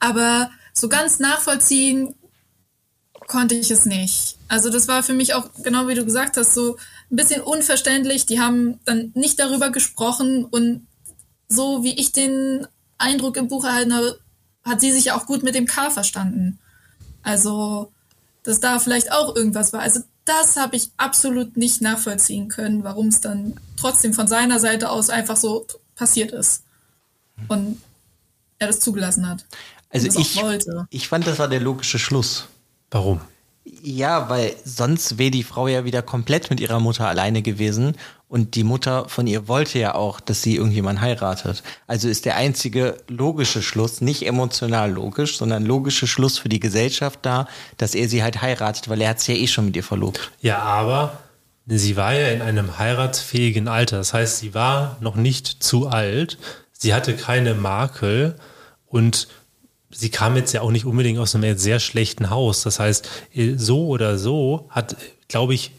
Aber 0.00 0.50
so 0.72 0.88
ganz 0.88 1.18
nachvollziehen 1.18 2.14
konnte 3.26 3.54
ich 3.54 3.70
es 3.70 3.86
nicht. 3.86 4.36
Also 4.48 4.70
das 4.70 4.88
war 4.88 5.02
für 5.02 5.14
mich 5.14 5.34
auch, 5.34 5.50
genau 5.62 5.88
wie 5.88 5.94
du 5.94 6.04
gesagt 6.04 6.36
hast, 6.36 6.54
so 6.54 6.76
ein 7.10 7.16
bisschen 7.16 7.42
unverständlich. 7.42 8.26
Die 8.26 8.40
haben 8.40 8.80
dann 8.84 9.12
nicht 9.14 9.38
darüber 9.38 9.70
gesprochen 9.70 10.44
und 10.44 10.86
so 11.48 11.82
wie 11.82 11.98
ich 11.98 12.12
den 12.12 12.66
Eindruck 12.98 13.36
im 13.36 13.48
Buch 13.48 13.64
erhalten 13.64 13.94
habe, 13.94 14.18
hat 14.64 14.80
sie 14.80 14.92
sich 14.92 15.12
auch 15.12 15.26
gut 15.26 15.42
mit 15.42 15.54
dem 15.54 15.66
K 15.66 15.90
verstanden. 15.90 16.58
Also, 17.22 17.92
dass 18.42 18.60
da 18.60 18.78
vielleicht 18.78 19.12
auch 19.12 19.34
irgendwas 19.36 19.72
war. 19.72 19.80
Also, 19.80 20.00
das 20.24 20.56
habe 20.56 20.76
ich 20.76 20.90
absolut 20.96 21.56
nicht 21.56 21.82
nachvollziehen 21.82 22.48
können, 22.48 22.82
warum 22.82 23.08
es 23.08 23.20
dann 23.20 23.60
trotzdem 23.76 24.14
von 24.14 24.26
seiner 24.26 24.58
Seite 24.58 24.90
aus 24.90 25.10
einfach 25.10 25.36
so 25.36 25.66
passiert 25.96 26.32
ist. 26.32 26.62
Und 27.48 27.80
er 28.58 28.68
das 28.68 28.80
zugelassen 28.80 29.28
hat. 29.28 29.44
Also 29.90 30.08
ich, 30.18 30.42
wollte. 30.42 30.86
ich 30.90 31.08
fand, 31.08 31.26
das 31.26 31.38
war 31.38 31.48
der 31.48 31.60
logische 31.60 31.98
Schluss. 31.98 32.48
Warum? 32.94 33.20
Ja, 33.82 34.28
weil 34.30 34.54
sonst 34.64 35.18
wäre 35.18 35.32
die 35.32 35.42
Frau 35.42 35.66
ja 35.66 35.84
wieder 35.84 36.00
komplett 36.00 36.48
mit 36.48 36.60
ihrer 36.60 36.78
Mutter 36.78 37.08
alleine 37.08 37.42
gewesen 37.42 37.96
und 38.28 38.54
die 38.54 38.62
Mutter 38.62 39.08
von 39.08 39.26
ihr 39.26 39.48
wollte 39.48 39.80
ja 39.80 39.96
auch, 39.96 40.20
dass 40.20 40.42
sie 40.42 40.54
irgendjemand 40.54 41.00
heiratet. 41.00 41.64
Also 41.88 42.08
ist 42.08 42.24
der 42.24 42.36
einzige 42.36 42.96
logische 43.08 43.62
Schluss, 43.62 44.00
nicht 44.00 44.24
emotional 44.24 44.92
logisch, 44.92 45.38
sondern 45.38 45.64
logische 45.64 46.06
Schluss 46.06 46.38
für 46.38 46.48
die 46.48 46.60
Gesellschaft 46.60 47.18
da, 47.22 47.48
dass 47.78 47.96
er 47.96 48.08
sie 48.08 48.22
halt 48.22 48.42
heiratet, 48.42 48.88
weil 48.88 49.00
er 49.00 49.08
hat 49.08 49.18
sich 49.18 49.36
ja 49.36 49.42
eh 49.42 49.48
schon 49.48 49.64
mit 49.64 49.74
ihr 49.74 49.82
verlobt. 49.82 50.30
Ja, 50.40 50.60
aber 50.60 51.18
sie 51.66 51.96
war 51.96 52.14
ja 52.14 52.28
in 52.28 52.42
einem 52.42 52.78
heiratsfähigen 52.78 53.66
Alter. 53.66 53.96
Das 53.96 54.14
heißt, 54.14 54.38
sie 54.38 54.54
war 54.54 54.98
noch 55.00 55.16
nicht 55.16 55.64
zu 55.64 55.88
alt. 55.88 56.38
Sie 56.70 56.94
hatte 56.94 57.16
keine 57.16 57.54
Makel 57.54 58.36
und 58.86 59.26
sie 59.94 60.10
kam 60.10 60.36
jetzt 60.36 60.52
ja 60.52 60.60
auch 60.60 60.70
nicht 60.70 60.84
unbedingt 60.84 61.18
aus 61.18 61.34
einem 61.34 61.56
sehr 61.56 61.80
schlechten 61.80 62.30
Haus. 62.30 62.62
Das 62.62 62.80
heißt, 62.80 63.08
so 63.56 63.86
oder 63.86 64.18
so 64.18 64.66
hat, 64.70 64.96
glaube 65.28 65.54
ich, 65.54 65.70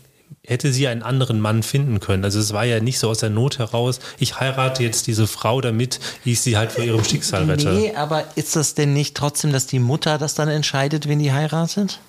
hätte 0.46 0.72
sie 0.72 0.88
einen 0.88 1.04
anderen 1.04 1.40
Mann 1.40 1.64
finden 1.64 2.00
können. 2.00 2.24
Also 2.24 2.40
es 2.40 2.54
war 2.54 2.66
ja 2.66 2.80
nicht 2.80 3.00
so 3.00 3.10
aus 3.10 3.20
der 3.20 3.30
Not 3.30 3.58
heraus, 3.60 4.00
ich 4.20 4.40
heirate 4.40 4.84
jetzt 4.84 5.08
diese 5.08 5.28
Frau, 5.28 5.60
damit 5.60 6.00
ich 6.24 6.40
sie 6.42 6.56
halt 6.58 6.72
vor 6.72 6.84
ihrem 6.84 7.04
Schicksal 7.04 7.50
rette. 7.50 7.72
Nee, 7.72 7.94
aber 7.96 8.26
ist 8.36 8.56
das 8.56 8.76
denn 8.76 8.94
nicht 8.94 9.16
trotzdem, 9.16 9.52
dass 9.52 9.68
die 9.68 9.80
Mutter 9.80 10.18
das 10.18 10.36
dann 10.36 10.50
entscheidet, 10.50 11.08
wen 11.08 11.20
die 11.20 11.32
heiratet? 11.34 12.00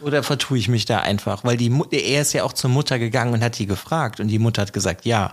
Oder 0.00 0.22
vertue 0.22 0.58
ich 0.58 0.68
mich 0.68 0.84
da 0.84 1.00
einfach? 1.00 1.42
Weil 1.42 1.56
die 1.56 1.70
Mu- 1.70 1.86
er 1.90 2.20
ist 2.20 2.32
ja 2.32 2.44
auch 2.44 2.52
zur 2.52 2.70
Mutter 2.70 2.98
gegangen 2.98 3.32
und 3.32 3.42
hat 3.42 3.58
die 3.58 3.66
gefragt 3.66 4.20
und 4.20 4.28
die 4.28 4.38
Mutter 4.38 4.62
hat 4.62 4.72
gesagt 4.72 5.06
ja. 5.06 5.32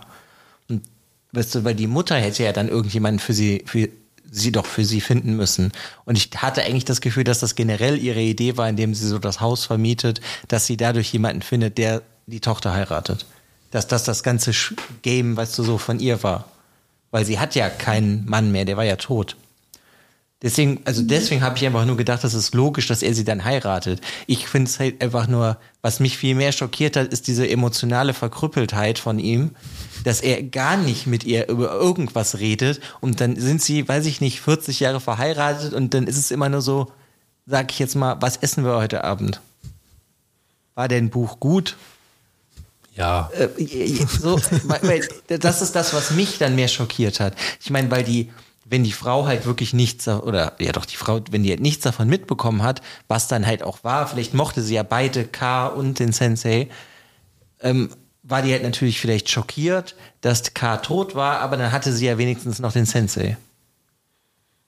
Und 0.68 0.82
weißt 1.32 1.54
du, 1.56 1.64
weil 1.64 1.74
die 1.74 1.86
Mutter 1.86 2.16
hätte 2.16 2.42
ja 2.42 2.52
dann 2.52 2.68
irgendjemanden 2.68 3.20
für 3.20 3.34
sie, 3.34 3.62
für 3.66 3.88
sie 4.34 4.52
doch 4.52 4.66
für 4.66 4.84
sie 4.84 5.00
finden 5.00 5.36
müssen. 5.36 5.72
Und 6.04 6.18
ich 6.18 6.30
hatte 6.36 6.62
eigentlich 6.62 6.84
das 6.84 7.00
Gefühl, 7.00 7.24
dass 7.24 7.40
das 7.40 7.54
generell 7.54 7.98
ihre 7.98 8.20
Idee 8.20 8.56
war, 8.56 8.68
indem 8.68 8.94
sie 8.94 9.06
so 9.06 9.18
das 9.18 9.40
Haus 9.40 9.64
vermietet, 9.64 10.20
dass 10.48 10.66
sie 10.66 10.76
dadurch 10.76 11.12
jemanden 11.12 11.42
findet, 11.42 11.78
der 11.78 12.02
die 12.26 12.40
Tochter 12.40 12.74
heiratet. 12.74 13.26
Dass 13.70 13.86
das 13.86 14.04
das 14.04 14.22
ganze 14.22 14.52
Game, 15.02 15.36
weißt 15.36 15.58
du, 15.58 15.62
so 15.62 15.78
von 15.78 16.00
ihr 16.00 16.22
war. 16.22 16.46
Weil 17.10 17.24
sie 17.24 17.38
hat 17.38 17.54
ja 17.54 17.68
keinen 17.70 18.24
Mann 18.26 18.50
mehr, 18.50 18.64
der 18.64 18.76
war 18.76 18.84
ja 18.84 18.96
tot. 18.96 19.36
Deswegen, 20.44 20.82
also 20.84 21.00
deswegen 21.00 21.40
habe 21.40 21.56
ich 21.56 21.64
einfach 21.64 21.86
nur 21.86 21.96
gedacht, 21.96 22.22
das 22.22 22.34
ist 22.34 22.54
logisch, 22.54 22.86
dass 22.86 23.02
er 23.02 23.14
sie 23.14 23.24
dann 23.24 23.44
heiratet. 23.46 24.02
Ich 24.26 24.46
finde 24.46 24.68
es 24.68 24.78
halt 24.78 25.02
einfach 25.02 25.26
nur, 25.26 25.56
was 25.80 26.00
mich 26.00 26.18
viel 26.18 26.34
mehr 26.34 26.52
schockiert 26.52 26.98
hat, 26.98 27.08
ist 27.08 27.28
diese 27.28 27.48
emotionale 27.48 28.12
Verkrüppeltheit 28.12 28.98
von 28.98 29.18
ihm, 29.18 29.52
dass 30.04 30.20
er 30.20 30.42
gar 30.42 30.76
nicht 30.76 31.06
mit 31.06 31.24
ihr 31.24 31.48
über 31.48 31.72
irgendwas 31.72 32.40
redet 32.40 32.80
und 33.00 33.22
dann 33.22 33.36
sind 33.36 33.62
sie, 33.62 33.88
weiß 33.88 34.04
ich 34.04 34.20
nicht, 34.20 34.42
40 34.42 34.80
Jahre 34.80 35.00
verheiratet 35.00 35.72
und 35.72 35.94
dann 35.94 36.06
ist 36.06 36.18
es 36.18 36.30
immer 36.30 36.50
nur 36.50 36.60
so, 36.60 36.92
sag 37.46 37.72
ich 37.72 37.78
jetzt 37.78 37.94
mal, 37.96 38.20
was 38.20 38.36
essen 38.36 38.66
wir 38.66 38.76
heute 38.76 39.02
Abend? 39.02 39.40
War 40.74 40.88
denn 40.88 41.08
Buch 41.08 41.40
gut? 41.40 41.78
Ja, 42.94 43.30
Äh, 43.32 43.48
so, 44.06 44.38
weil, 44.64 44.82
weil 44.82 45.38
das 45.38 45.62
ist 45.62 45.72
das, 45.72 45.94
was 45.94 46.10
mich 46.10 46.36
dann 46.36 46.54
mehr 46.54 46.68
schockiert 46.68 47.18
hat. 47.18 47.34
Ich 47.62 47.70
meine, 47.70 47.90
weil 47.90 48.04
die, 48.04 48.30
wenn 48.64 48.84
die 48.84 48.92
Frau 48.92 49.26
halt 49.26 49.46
wirklich 49.46 49.72
nichts, 49.74 50.08
oder 50.08 50.54
ja 50.58 50.72
doch, 50.72 50.84
die 50.84 50.96
Frau, 50.96 51.20
wenn 51.30 51.42
die 51.42 51.50
halt 51.50 51.60
nichts 51.60 51.84
davon 51.84 52.08
mitbekommen 52.08 52.62
hat, 52.62 52.82
was 53.08 53.28
dann 53.28 53.46
halt 53.46 53.62
auch 53.62 53.84
war, 53.84 54.06
vielleicht 54.06 54.34
mochte 54.34 54.62
sie 54.62 54.74
ja 54.74 54.82
beide 54.82 55.24
K 55.24 55.66
und 55.66 55.98
den 55.98 56.12
Sensei, 56.12 56.68
ähm, 57.60 57.90
war 58.22 58.42
die 58.42 58.52
halt 58.52 58.62
natürlich 58.62 59.00
vielleicht 59.00 59.28
schockiert, 59.28 59.94
dass 60.22 60.54
K 60.54 60.78
tot 60.78 61.14
war, 61.14 61.40
aber 61.40 61.56
dann 61.56 61.72
hatte 61.72 61.92
sie 61.92 62.06
ja 62.06 62.16
wenigstens 62.16 62.58
noch 62.58 62.72
den 62.72 62.86
Sensei. 62.86 63.36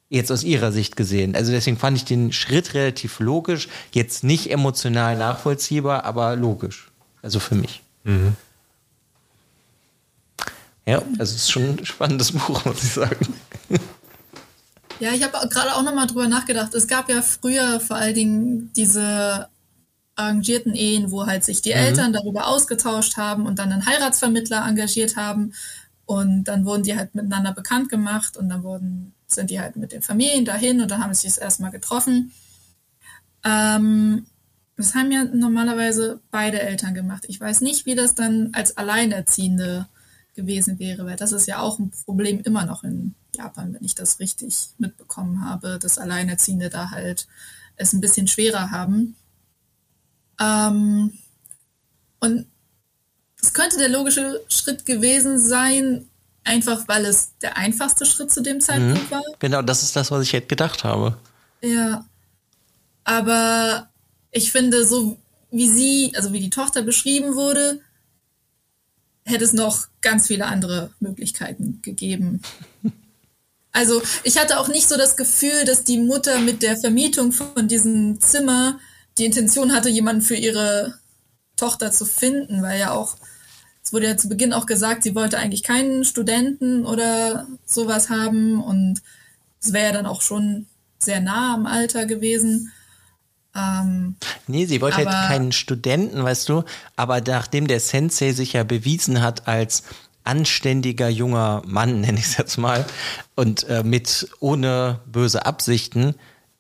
Jetzt 0.09 0.31
aus 0.31 0.45
ihrer 0.45 0.71
Sicht 0.71 0.95
gesehen. 0.95 1.35
Also 1.35 1.51
deswegen 1.51 1.79
fand 1.79 1.97
ich 1.97 2.05
den 2.05 2.33
Schritt 2.33 2.75
relativ 2.75 3.19
logisch, 3.19 3.69
jetzt 3.93 4.23
nicht 4.23 4.53
emotional 4.53 5.17
nachvollziehbar, 5.17 6.05
aber 6.05 6.37
logisch. 6.37 6.93
Also 7.23 7.41
für 7.41 7.57
mich. 7.57 7.83
Ja, 10.87 10.99
also 11.19 11.35
es 11.35 11.35
ist 11.35 11.51
schon 11.51 11.79
ein 11.79 11.85
spannendes 11.85 12.33
Buch, 12.33 12.65
muss 12.65 12.83
ich 12.83 12.93
sagen. 12.93 13.35
Ja, 14.99 15.13
ich 15.13 15.23
habe 15.23 15.47
gerade 15.49 15.75
auch 15.75 15.83
nochmal 15.83 16.07
drüber 16.07 16.29
nachgedacht. 16.29 16.75
Es 16.75 16.87
gab 16.87 17.11
ja 17.11 17.21
früher 17.21 17.81
vor 17.81 17.97
allen 17.97 18.15
Dingen 18.15 18.73
diese 18.75 19.49
arrangierten 20.15 20.75
Ehen, 20.75 21.11
wo 21.11 21.27
halt 21.27 21.45
sich 21.45 21.61
die 21.61 21.73
Eltern 21.73 22.13
darüber 22.15 22.47
ausgetauscht 22.47 23.19
haben 23.19 23.45
und 23.45 23.59
dann 23.59 23.71
einen 23.71 23.85
Heiratsvermittler 23.85 24.67
engagiert 24.67 25.17
haben. 25.17 25.53
Und 26.07 26.45
dann 26.45 26.65
wurden 26.65 26.85
die 26.85 26.97
halt 26.97 27.15
miteinander 27.15 27.53
bekannt 27.53 27.91
gemacht 27.91 28.37
und 28.37 28.49
dann 28.49 28.63
wurden, 28.63 29.13
sind 29.27 29.51
die 29.51 29.61
halt 29.61 29.77
mit 29.77 29.93
den 29.93 30.03
Familien 30.03 30.45
dahin 30.45 30.81
und 30.81 30.91
dann 30.91 31.03
haben 31.03 31.13
sie 31.13 31.23
sich 31.23 31.35
das 31.35 31.39
erstmal 31.39 31.73
getroffen. 31.73 32.33
Ähm, 33.45 34.27
das 34.77 34.95
haben 34.95 35.11
ja 35.11 35.25
normalerweise 35.25 36.21
beide 36.31 36.61
Eltern 36.61 36.95
gemacht. 36.95 37.25
Ich 37.29 37.41
weiß 37.41 37.61
nicht, 37.61 37.87
wie 37.87 37.95
das 37.95 38.15
dann 38.15 38.51
als 38.53 38.77
Alleinerziehende 38.77 39.89
gewesen 40.37 40.79
wäre, 40.79 41.05
weil 41.05 41.17
das 41.17 41.33
ist 41.33 41.47
ja 41.47 41.59
auch 41.59 41.79
ein 41.79 41.91
Problem 42.05 42.41
immer 42.41 42.65
noch 42.65 42.85
in 42.85 43.15
Japan, 43.35 43.75
wenn 43.75 43.85
ich 43.85 43.95
das 43.95 44.21
richtig 44.21 44.69
mitbekommen 44.79 45.45
habe, 45.45 45.79
dass 45.81 45.99
Alleinerziehende 45.99 46.71
da 46.71 46.91
halt 46.91 47.27
es 47.77 47.93
ein 47.93 48.01
bisschen 48.01 48.29
schwerer 48.29 48.71
haben. 48.71 49.17
Ähm, 50.41 51.13
und 52.21 52.47
es 53.41 53.53
könnte 53.53 53.79
der 53.79 53.89
logische 53.89 54.43
Schritt 54.49 54.87
gewesen 54.87 55.39
sein, 55.39 56.09
einfach 56.45 56.87
weil 56.89 57.05
es 57.05 57.37
der 57.43 57.57
einfachste 57.57 58.07
Schritt 58.07 58.33
zu 58.33 58.43
dem 58.43 58.61
Zeitpunkt 58.61 59.11
mhm. 59.11 59.11
war. 59.11 59.23
Genau, 59.39 59.63
das 59.63 59.83
ist 59.83 59.97
das, 59.97 60.11
was 60.11 60.23
ich 60.23 60.33
jetzt 60.33 60.49
gedacht 60.49 60.85
habe. 60.85 61.17
Ja. 61.63 62.07
Aber 63.05 63.89
ich 64.31 64.53
finde, 64.53 64.85
so 64.85 65.17
wie 65.51 65.69
sie, 65.69 66.13
also 66.17 66.33
wie 66.33 66.41
die 66.41 66.51
Tochter 66.51 66.83
beschrieben 66.83 67.35
wurde, 67.35 67.81
hätte 69.27 69.45
es 69.45 69.53
noch 69.53 69.89
ganz 70.01 70.29
viele 70.29 70.47
andere 70.47 70.91
Möglichkeiten 71.01 71.81
gegeben. 71.83 72.41
Also 73.73 74.01
ich 74.25 74.39
hatte 74.39 74.59
auch 74.59 74.69
nicht 74.69 74.89
so 74.89 74.97
das 74.97 75.17
Gefühl, 75.19 75.67
dass 75.67 75.85
die 75.85 75.99
Mutter 75.99 76.39
mit 76.39 76.63
der 76.63 76.79
Vermietung 76.79 77.33
von 77.33 77.69
diesem 77.69 78.21
Zimmer 78.21 78.79
die 79.19 79.27
Intention 79.27 79.75
hatte, 79.75 79.91
jemanden 79.91 80.23
für 80.23 80.37
ihre 80.37 80.95
Tochter 81.57 81.91
zu 81.91 82.07
finden, 82.07 82.63
weil 82.63 82.81
ja 82.81 82.93
auch, 82.93 83.17
es 83.83 83.93
wurde 83.93 84.07
ja 84.07 84.17
zu 84.17 84.29
Beginn 84.29 84.53
auch 84.53 84.67
gesagt, 84.67 85.03
sie 85.03 85.15
wollte 85.15 85.39
eigentlich 85.39 85.63
keinen 85.63 86.05
Studenten 86.05 86.87
oder 86.87 87.47
sowas 87.67 88.09
haben 88.09 88.63
und 88.63 89.03
es 89.61 89.73
wäre 89.73 89.87
ja 89.87 89.93
dann 89.93 90.07
auch 90.07 90.23
schon 90.23 90.67
sehr 90.99 91.21
nah 91.21 91.55
am 91.55 91.67
Alter 91.67 92.07
gewesen. 92.07 92.73
Ähm, 93.57 94.17
nee, 94.47 94.67
sie 94.67 94.81
wollte 94.81 94.99
halt 94.99 95.09
keinen 95.09 95.53
Studenten, 95.53 96.23
weißt 96.23 96.49
du, 96.49 96.65
aber 96.97 97.21
nachdem 97.21 97.67
der 97.67 97.81
Sensei 97.81 98.33
sich 98.33 98.53
ja 98.53 98.65
bewiesen 98.65 99.23
hat 99.23 99.49
als 99.49 99.85
anständiger 100.25 101.09
junger 101.09 101.63
Mann, 101.67 102.01
nenne 102.03 102.19
ich 102.19 102.27
es 102.27 102.37
jetzt 102.37 102.59
mal, 102.59 102.85
und 103.35 103.65
äh, 103.65 103.83
mit 103.83 104.29
ohne 104.41 105.01
böse 105.07 105.47
Absichten, 105.47 106.15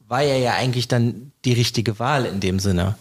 war 0.09 0.23
er 0.23 0.39
ja 0.39 0.55
eigentlich 0.55 0.89
dann 0.89 1.33
die 1.45 1.53
richtige 1.53 1.99
Wahl 1.99 2.27
in 2.27 2.41
dem 2.41 2.61
Sinne. 2.61 2.97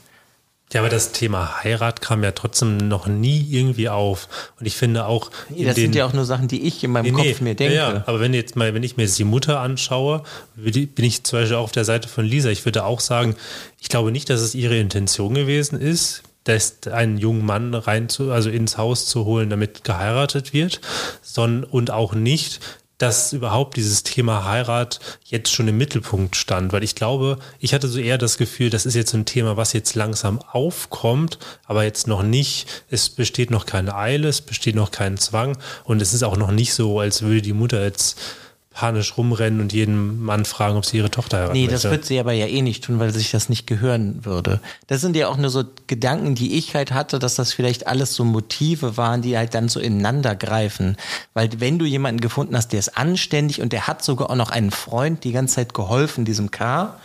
Ja, 0.74 0.82
aber 0.82 0.90
das 0.90 1.12
Thema 1.12 1.64
Heirat 1.64 2.02
kam 2.02 2.24
ja 2.24 2.32
trotzdem 2.32 2.78
noch 2.78 3.08
nie 3.08 3.48
irgendwie 3.52 3.88
auf. 3.88 4.28
Und 4.60 4.66
ich 4.66 4.76
finde 4.76 5.06
auch. 5.06 5.30
Nee, 5.50 5.64
das 5.64 5.76
den, 5.76 5.84
sind 5.84 5.96
ja 5.96 6.06
auch 6.06 6.14
nur 6.14 6.26
Sachen, 6.26 6.48
die 6.48 6.64
ich 6.64 6.84
in 6.84 6.92
meinem 6.92 7.16
nee, 7.16 7.30
Kopf 7.30 7.42
mir 7.42 7.56
denke. 7.56 7.76
Ja, 7.76 8.04
aber 8.08 8.20
wenn 8.20 8.34
jetzt 8.34 8.56
mal, 8.56 8.74
wenn 8.74 8.84
ich 8.84 8.98
mir 8.98 9.04
jetzt 9.04 9.18
die 9.20 9.26
Mutter 9.26 9.60
anschaue, 9.60 10.24
bin 10.56 10.90
ich 10.98 11.24
zum 11.24 11.40
Beispiel 11.40 11.56
auch 11.56 11.64
auf 11.66 11.72
der 11.72 11.86
Seite 11.86 12.10
von 12.10 12.26
Lisa. 12.26 12.50
Ich 12.50 12.66
würde 12.66 12.84
auch 12.84 13.00
sagen, 13.00 13.36
ich 13.80 13.90
glaube 13.90 14.12
nicht, 14.12 14.30
dass 14.30 14.42
es 14.42 14.56
ihre 14.56 14.78
Intention 14.78 15.36
gewesen 15.36 15.80
ist, 15.80 16.24
dass 16.46 16.88
einen 16.92 17.18
jungen 17.18 17.46
Mann 17.46 17.74
rein 17.74 18.10
zu, 18.10 18.32
also 18.32 18.50
ins 18.50 18.78
Haus 18.78 19.06
zu 19.06 19.26
holen, 19.26 19.50
damit 19.50 19.84
geheiratet 19.84 20.54
wird, 20.54 20.82
sondern 21.22 21.70
und 21.70 21.92
auch 21.92 22.14
nicht, 22.14 22.60
dass 22.98 23.34
überhaupt 23.34 23.76
dieses 23.76 24.04
Thema 24.04 24.46
Heirat 24.46 25.00
jetzt 25.26 25.52
schon 25.52 25.68
im 25.68 25.78
Mittelpunkt 25.78 26.36
stand, 26.36 26.72
weil 26.72 26.84
ich 26.84 26.96
glaube, 26.96 27.40
ich 27.60 27.74
hatte 27.74 27.88
so 27.88 28.00
eher 28.00 28.18
das 28.18 28.38
Gefühl, 28.38 28.70
das 28.70 28.86
ist 28.86 28.96
jetzt 28.96 29.14
ein 29.14 29.26
Thema, 29.26 29.58
was 29.58 29.74
jetzt 29.74 29.96
langsam 29.96 30.40
aufkommt, 30.42 31.40
aber 31.66 31.84
jetzt 31.84 32.08
noch 32.08 32.24
nicht, 32.24 32.84
es 32.90 33.10
besteht 33.10 33.52
noch 33.52 33.66
keine 33.66 33.96
Eile, 33.96 34.30
es 34.30 34.42
besteht 34.42 34.76
noch 34.76 34.92
kein 34.92 35.18
Zwang 35.18 35.58
und 35.84 36.02
es 36.02 36.14
ist 36.14 36.24
auch 36.24 36.38
noch 36.38 36.52
nicht 36.52 36.74
so, 36.74 37.00
als 37.00 37.22
würde 37.22 37.42
die 37.42 37.54
Mutter 37.54 37.84
jetzt 37.84 38.20
panisch 38.76 39.18
rumrennen 39.18 39.62
und 39.62 39.72
jeden 39.72 40.22
Mann 40.22 40.44
fragen, 40.44 40.76
ob 40.76 40.86
sie 40.86 40.98
ihre 40.98 41.10
Tochter 41.10 41.38
heiraten 41.38 41.54
Nee, 41.54 41.68
das 41.68 41.86
wird 41.86 42.04
sie 42.04 42.20
aber 42.20 42.34
ja 42.34 42.46
eh 42.46 42.62
nicht 42.62 42.84
tun, 42.84 43.00
weil 43.00 43.12
sich 43.12 43.32
das 43.32 43.48
nicht 43.48 43.68
gehören 43.68 44.26
würde. 44.26 44.60
Das 44.88 45.00
sind 45.00 45.16
ja 45.16 45.30
auch 45.30 45.38
nur 45.38 45.50
so 45.50 45.64
Gedanken, 45.88 46.36
die 46.36 46.58
ich 46.58 46.76
halt 46.76 46.92
hatte, 46.92 47.18
dass 47.18 47.36
das 47.36 47.54
vielleicht 47.54 47.88
alles 47.88 48.16
so 48.16 48.26
Motive 48.26 48.98
waren, 48.98 49.22
die 49.22 49.38
halt 49.38 49.56
dann 49.56 49.70
so 49.70 49.80
ineinander 49.80 50.36
greifen. 50.36 50.98
Weil 51.34 51.50
wenn 51.60 51.80
du 51.80 51.86
jemanden 51.86 52.20
gefunden 52.20 52.56
hast, 52.56 52.74
der 52.74 52.80
ist 52.80 52.98
anständig 52.98 53.62
und 53.62 53.72
der 53.72 53.88
hat 53.88 54.04
sogar 54.04 54.30
auch 54.30 54.36
noch 54.36 54.50
einen 54.50 54.72
Freund 54.72 55.24
die 55.24 55.32
ganze 55.32 55.56
Zeit 55.56 55.74
geholfen, 55.74 56.26
diesem 56.26 56.52
K., 56.52 56.98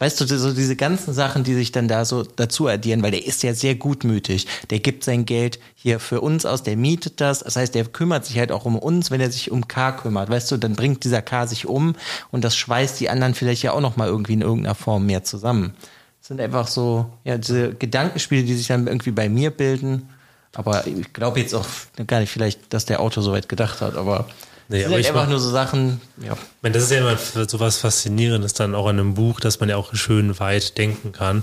Weißt 0.00 0.20
du, 0.20 0.26
so 0.26 0.52
diese 0.52 0.76
ganzen 0.76 1.12
Sachen, 1.12 1.42
die 1.42 1.54
sich 1.54 1.72
dann 1.72 1.88
da 1.88 2.04
so 2.04 2.22
dazu 2.22 2.68
addieren, 2.68 3.02
weil 3.02 3.10
der 3.10 3.26
ist 3.26 3.42
ja 3.42 3.52
sehr 3.52 3.74
gutmütig. 3.74 4.46
Der 4.70 4.78
gibt 4.78 5.02
sein 5.02 5.24
Geld 5.24 5.58
hier 5.74 5.98
für 5.98 6.20
uns 6.20 6.46
aus, 6.46 6.62
der 6.62 6.76
mietet 6.76 7.20
das. 7.20 7.40
Das 7.40 7.56
heißt, 7.56 7.74
der 7.74 7.84
kümmert 7.84 8.24
sich 8.24 8.38
halt 8.38 8.52
auch 8.52 8.64
um 8.64 8.78
uns, 8.78 9.10
wenn 9.10 9.20
er 9.20 9.30
sich 9.32 9.50
um 9.50 9.66
K 9.66 9.90
kümmert. 9.90 10.30
Weißt 10.30 10.52
du, 10.52 10.56
dann 10.56 10.76
bringt 10.76 11.02
dieser 11.02 11.20
K 11.20 11.48
sich 11.48 11.66
um 11.66 11.96
und 12.30 12.44
das 12.44 12.56
schweißt 12.56 13.00
die 13.00 13.10
anderen 13.10 13.34
vielleicht 13.34 13.64
ja 13.64 13.72
auch 13.72 13.80
noch 13.80 13.96
mal 13.96 14.06
irgendwie 14.06 14.34
in 14.34 14.42
irgendeiner 14.42 14.76
Form 14.76 15.04
mehr 15.04 15.24
zusammen. 15.24 15.74
Das 16.20 16.28
sind 16.28 16.40
einfach 16.40 16.68
so, 16.68 17.06
ja, 17.24 17.36
diese 17.36 17.74
Gedankenspiele, 17.74 18.44
die 18.44 18.54
sich 18.54 18.68
dann 18.68 18.86
irgendwie 18.86 19.10
bei 19.10 19.28
mir 19.28 19.50
bilden. 19.50 20.08
Aber 20.54 20.86
ich 20.86 21.12
glaube 21.12 21.40
jetzt 21.40 21.54
auch 21.54 21.66
gar 22.06 22.20
nicht 22.20 22.30
vielleicht, 22.30 22.72
dass 22.72 22.84
der 22.84 23.00
Autor 23.00 23.24
so 23.24 23.32
weit 23.32 23.48
gedacht 23.48 23.80
hat, 23.80 23.96
aber 23.96 24.28
Nee, 24.68 24.84
aber 24.84 24.98
ich 24.98 25.08
einfach 25.08 25.28
nur 25.28 25.40
so 25.40 25.50
Sachen, 25.50 26.00
ja. 26.22 26.34
Ich 26.34 26.62
meine, 26.62 26.74
das 26.74 26.84
ist 26.84 26.90
ja 26.90 26.98
immer 26.98 27.16
so 27.16 27.58
was 27.58 27.78
Faszinierendes 27.78 28.52
dann 28.52 28.74
auch 28.74 28.86
an 28.86 28.98
einem 28.98 29.14
Buch, 29.14 29.40
dass 29.40 29.60
man 29.60 29.68
ja 29.68 29.76
auch 29.76 29.94
schön 29.94 30.38
weit 30.38 30.76
denken 30.76 31.12
kann. 31.12 31.42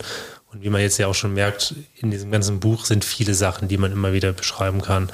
Und 0.51 0.63
wie 0.63 0.69
man 0.69 0.81
jetzt 0.81 0.99
ja 0.99 1.07
auch 1.07 1.15
schon 1.15 1.33
merkt, 1.33 1.73
in 1.97 2.11
diesem 2.11 2.31
ganzen 2.31 2.59
Buch 2.59 2.85
sind 2.85 3.03
viele 3.03 3.33
Sachen, 3.33 3.67
die 3.67 3.77
man 3.77 3.91
immer 3.91 4.13
wieder 4.13 4.31
beschreiben 4.31 4.81
kann. 4.81 5.11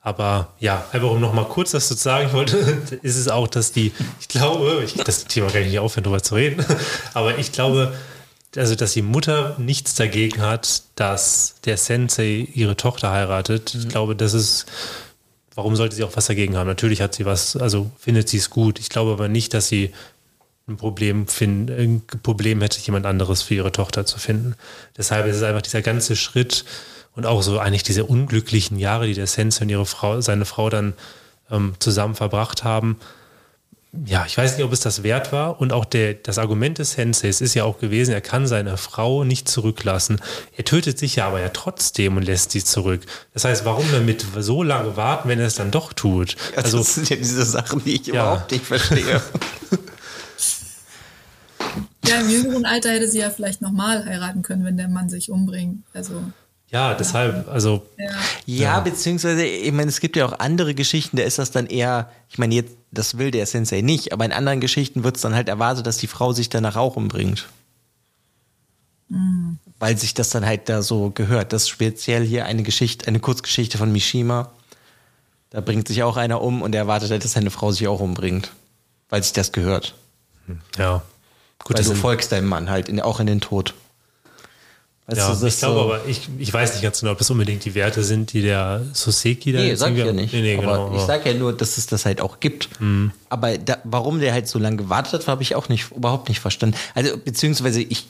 Aber 0.00 0.52
ja, 0.58 0.84
einfach 0.92 1.10
um 1.10 1.20
nochmal 1.20 1.46
kurz 1.46 1.70
das 1.70 1.88
zu 1.88 1.94
sagen 1.94 2.32
wollte, 2.32 2.56
ist 3.02 3.16
es 3.16 3.28
auch, 3.28 3.48
dass 3.48 3.72
die, 3.72 3.92
ich 4.20 4.28
glaube, 4.28 4.82
ich, 4.84 4.94
das 4.94 5.24
Thema 5.24 5.48
kann 5.48 5.62
ich 5.62 5.68
nicht 5.68 5.78
aufhören, 5.78 6.04
darüber 6.04 6.22
zu 6.22 6.34
reden, 6.34 6.64
aber 7.14 7.38
ich 7.38 7.52
glaube, 7.52 7.92
also 8.56 8.74
dass 8.74 8.92
die 8.92 9.02
Mutter 9.02 9.56
nichts 9.58 9.94
dagegen 9.94 10.42
hat, 10.42 10.82
dass 10.94 11.56
der 11.64 11.76
Sensei 11.76 12.48
ihre 12.54 12.76
Tochter 12.76 13.10
heiratet. 13.10 13.74
Ich 13.74 13.88
glaube, 13.88 14.16
das 14.16 14.34
ist 14.34 14.66
warum 15.56 15.74
sollte 15.74 15.96
sie 15.96 16.04
auch 16.04 16.14
was 16.14 16.26
dagegen 16.26 16.56
haben? 16.56 16.68
Natürlich 16.68 17.00
hat 17.00 17.14
sie 17.14 17.24
was, 17.24 17.56
also 17.56 17.90
findet 17.98 18.28
sie 18.28 18.36
es 18.36 18.50
gut. 18.50 18.78
Ich 18.78 18.88
glaube 18.88 19.10
aber 19.10 19.26
nicht, 19.26 19.54
dass 19.54 19.66
sie 19.66 19.92
ein 20.68 20.76
Problem, 20.76 21.26
find, 21.26 21.70
ein 21.70 22.02
Problem 22.22 22.60
hätte, 22.60 22.78
jemand 22.80 23.06
anderes 23.06 23.42
für 23.42 23.54
ihre 23.54 23.72
Tochter 23.72 24.04
zu 24.04 24.18
finden. 24.18 24.54
Deshalb 24.96 25.26
ist 25.26 25.36
es 25.36 25.42
einfach 25.42 25.62
dieser 25.62 25.82
ganze 25.82 26.14
Schritt 26.14 26.64
und 27.14 27.24
auch 27.24 27.42
so 27.42 27.58
eigentlich 27.58 27.84
diese 27.84 28.04
unglücklichen 28.04 28.78
Jahre, 28.78 29.06
die 29.06 29.14
der 29.14 29.26
Sensei 29.26 29.62
und 29.62 29.70
ihre 29.70 29.86
Frau, 29.86 30.20
seine 30.20 30.44
Frau 30.44 30.68
dann 30.68 30.92
ähm, 31.50 31.74
zusammen 31.78 32.14
verbracht 32.14 32.62
haben, 32.62 32.98
ja, 34.04 34.24
ich 34.26 34.36
weiß 34.36 34.56
nicht, 34.56 34.64
ob 34.64 34.72
es 34.72 34.80
das 34.80 35.02
wert 35.02 35.32
war. 35.32 35.60
Und 35.60 35.72
auch 35.72 35.84
der, 35.84 36.14
das 36.14 36.38
Argument 36.38 36.78
des 36.78 36.92
Senseis 36.92 37.40
ist 37.40 37.54
ja 37.54 37.64
auch 37.64 37.78
gewesen, 37.78 38.12
er 38.12 38.20
kann 38.20 38.46
seine 38.46 38.76
Frau 38.76 39.24
nicht 39.24 39.48
zurücklassen. 39.48 40.20
Er 40.56 40.64
tötet 40.64 40.98
sich 40.98 41.16
ja 41.16 41.26
aber 41.28 41.40
ja 41.40 41.48
trotzdem 41.48 42.16
und 42.16 42.22
lässt 42.22 42.50
sie 42.50 42.62
zurück. 42.62 43.02
Das 43.32 43.44
heißt, 43.44 43.64
warum 43.64 43.86
damit 43.92 44.26
so 44.38 44.62
lange 44.62 44.96
warten, 44.96 45.28
wenn 45.28 45.38
er 45.38 45.46
es 45.46 45.54
dann 45.54 45.70
doch 45.70 45.92
tut? 45.92 46.36
Also, 46.56 46.78
das 46.78 46.94
sind 46.94 47.08
ja 47.10 47.16
diese 47.16 47.44
Sachen, 47.44 47.82
die 47.84 47.94
ich 47.96 48.06
ja. 48.08 48.14
überhaupt 48.14 48.52
nicht 48.52 48.66
verstehe. 48.66 49.22
ja, 52.04 52.20
im 52.20 52.30
jüngeren 52.30 52.66
Alter 52.66 52.90
hätte 52.90 53.08
sie 53.08 53.20
ja 53.20 53.30
vielleicht 53.30 53.62
nochmal 53.62 54.04
heiraten 54.04 54.42
können, 54.42 54.64
wenn 54.64 54.76
der 54.76 54.88
Mann 54.88 55.08
sich 55.08 55.30
umbringt. 55.30 55.84
Also. 55.94 56.22
Ja, 56.70 56.94
deshalb, 56.94 57.48
also. 57.48 57.86
Ja. 57.96 58.10
ja, 58.46 58.80
beziehungsweise, 58.80 59.44
ich 59.44 59.72
meine, 59.72 59.88
es 59.88 60.00
gibt 60.00 60.16
ja 60.16 60.26
auch 60.26 60.38
andere 60.38 60.74
Geschichten, 60.74 61.16
da 61.16 61.22
ist 61.22 61.38
das 61.38 61.52
dann 61.52 61.66
eher, 61.66 62.10
ich 62.28 62.38
meine, 62.38 62.54
jetzt, 62.54 62.74
das 62.90 63.18
will 63.18 63.30
der 63.30 63.46
Sensei 63.46 63.82
nicht, 63.82 64.12
aber 64.12 64.24
in 64.24 64.32
anderen 64.32 64.60
Geschichten 64.60 65.04
wird 65.04 65.16
es 65.16 65.22
dann 65.22 65.34
halt 65.34 65.48
erwartet, 65.48 65.86
dass 65.86 65.98
die 65.98 66.06
Frau 66.06 66.32
sich 66.32 66.48
danach 66.48 66.76
auch 66.76 66.96
umbringt. 66.96 67.48
Mhm. 69.08 69.58
Weil 69.78 69.96
sich 69.96 70.14
das 70.14 70.30
dann 70.30 70.44
halt 70.44 70.68
da 70.68 70.82
so 70.82 71.10
gehört. 71.10 71.52
Das 71.52 71.64
ist 71.64 71.68
speziell 71.68 72.24
hier 72.24 72.46
eine 72.46 72.62
Geschichte, 72.62 73.06
eine 73.06 73.20
Kurzgeschichte 73.20 73.78
von 73.78 73.92
Mishima. 73.92 74.50
Da 75.50 75.60
bringt 75.60 75.86
sich 75.86 76.02
auch 76.02 76.16
einer 76.16 76.40
um 76.40 76.62
und 76.62 76.74
er 76.74 76.82
erwartet 76.82 77.10
halt, 77.10 77.22
dass 77.22 77.32
seine 77.32 77.50
Frau 77.50 77.70
sich 77.70 77.86
auch 77.86 78.00
umbringt. 78.00 78.52
Weil 79.08 79.22
sich 79.22 79.32
das 79.32 79.52
gehört. 79.52 79.94
Ja. 80.78 81.02
Gut, 81.62 81.78
Weil 81.78 81.84
du 81.84 81.94
folgst 81.94 82.32
deinem 82.32 82.48
Mann 82.48 82.70
halt 82.70 82.88
in, 82.88 83.00
auch 83.00 83.20
in 83.20 83.26
den 83.26 83.40
Tod. 83.40 83.74
Weißt 85.08 85.18
ja, 85.20 85.34
du, 85.34 85.46
ich 85.46 85.58
glaube 85.58 85.74
so 85.74 85.80
aber, 85.82 86.00
ich, 86.06 86.28
ich 86.38 86.52
weiß 86.52 86.72
nicht 86.72 86.82
ganz 86.82 86.98
genau, 86.98 87.12
ob 87.12 87.18
das 87.18 87.30
unbedingt 87.30 87.64
die 87.64 87.76
Werte 87.76 88.02
sind, 88.02 88.32
die 88.32 88.42
der 88.42 88.84
Soseki 88.92 89.52
da 89.52 89.60
Nee, 89.60 89.76
sag 89.76 89.92
ich 89.92 89.98
ja 89.98 90.12
nicht. 90.12 90.32
Nee, 90.32 90.42
nee, 90.42 90.56
aber 90.56 90.86
genau, 90.86 90.96
ich 90.96 91.02
sage 91.02 91.30
ja 91.30 91.38
nur, 91.38 91.52
dass 91.52 91.78
es 91.78 91.86
das 91.86 92.04
halt 92.04 92.20
auch 92.20 92.40
gibt. 92.40 92.68
Mhm. 92.80 93.12
Aber 93.28 93.56
da, 93.56 93.78
warum 93.84 94.18
der 94.18 94.32
halt 94.32 94.48
so 94.48 94.58
lange 94.58 94.78
gewartet 94.78 95.12
hat, 95.12 95.28
habe 95.28 95.44
ich 95.44 95.54
auch 95.54 95.68
nicht, 95.68 95.92
überhaupt 95.92 96.28
nicht 96.28 96.40
verstanden. 96.40 96.76
Also, 96.94 97.16
beziehungsweise 97.18 97.82
ich 97.82 98.06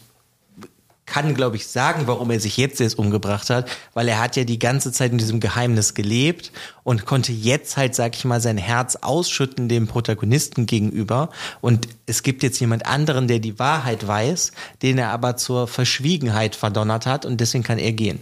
kann, 1.06 1.34
glaube 1.34 1.56
ich, 1.56 1.68
sagen, 1.68 2.06
warum 2.06 2.30
er 2.30 2.40
sich 2.40 2.56
jetzt 2.56 2.80
erst 2.80 2.98
umgebracht 2.98 3.48
hat, 3.48 3.70
weil 3.94 4.08
er 4.08 4.20
hat 4.20 4.36
ja 4.36 4.44
die 4.44 4.58
ganze 4.58 4.92
Zeit 4.92 5.12
in 5.12 5.18
diesem 5.18 5.40
Geheimnis 5.40 5.94
gelebt 5.94 6.52
und 6.82 7.06
konnte 7.06 7.32
jetzt 7.32 7.76
halt, 7.76 7.94
sag 7.94 8.16
ich 8.16 8.24
mal, 8.24 8.40
sein 8.40 8.58
Herz 8.58 8.96
ausschütten 8.96 9.68
dem 9.68 9.86
Protagonisten 9.86 10.66
gegenüber. 10.66 11.30
Und 11.60 11.88
es 12.06 12.22
gibt 12.22 12.42
jetzt 12.42 12.58
jemand 12.58 12.86
anderen, 12.86 13.28
der 13.28 13.38
die 13.38 13.58
Wahrheit 13.58 14.06
weiß, 14.06 14.52
den 14.82 14.98
er 14.98 15.10
aber 15.10 15.36
zur 15.36 15.68
Verschwiegenheit 15.68 16.56
verdonnert 16.56 17.06
hat 17.06 17.24
und 17.24 17.40
deswegen 17.40 17.64
kann 17.64 17.78
er 17.78 17.92
gehen. 17.92 18.20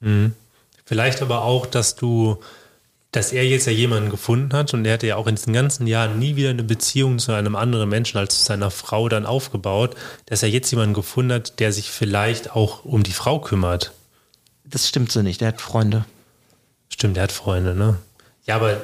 Mhm. 0.00 0.34
Vielleicht 0.84 1.22
aber 1.22 1.42
auch, 1.42 1.66
dass 1.66 1.96
du 1.96 2.38
dass 3.12 3.32
er 3.32 3.46
jetzt 3.46 3.66
ja 3.66 3.72
jemanden 3.72 4.10
gefunden 4.10 4.52
hat 4.52 4.74
und 4.74 4.84
er 4.84 4.94
hatte 4.94 5.06
ja 5.06 5.16
auch 5.16 5.26
in 5.26 5.36
diesen 5.36 5.52
ganzen 5.52 5.86
Jahren 5.86 6.18
nie 6.18 6.36
wieder 6.36 6.50
eine 6.50 6.62
Beziehung 6.62 7.18
zu 7.18 7.32
einem 7.32 7.56
anderen 7.56 7.88
Menschen 7.88 8.18
als 8.18 8.38
zu 8.38 8.44
seiner 8.44 8.70
Frau 8.70 9.08
dann 9.08 9.26
aufgebaut, 9.26 9.94
dass 10.26 10.42
er 10.42 10.50
jetzt 10.50 10.70
jemanden 10.70 10.94
gefunden 10.94 11.32
hat, 11.32 11.60
der 11.60 11.72
sich 11.72 11.90
vielleicht 11.90 12.52
auch 12.52 12.84
um 12.84 13.02
die 13.02 13.12
Frau 13.12 13.40
kümmert. 13.40 13.92
Das 14.64 14.88
stimmt 14.88 15.12
so 15.12 15.22
nicht, 15.22 15.40
er 15.42 15.48
hat 15.48 15.60
Freunde. 15.60 16.04
Stimmt, 16.88 17.16
er 17.16 17.24
hat 17.24 17.32
Freunde, 17.32 17.74
ne? 17.74 17.96
Ja, 18.46 18.56
aber, 18.56 18.80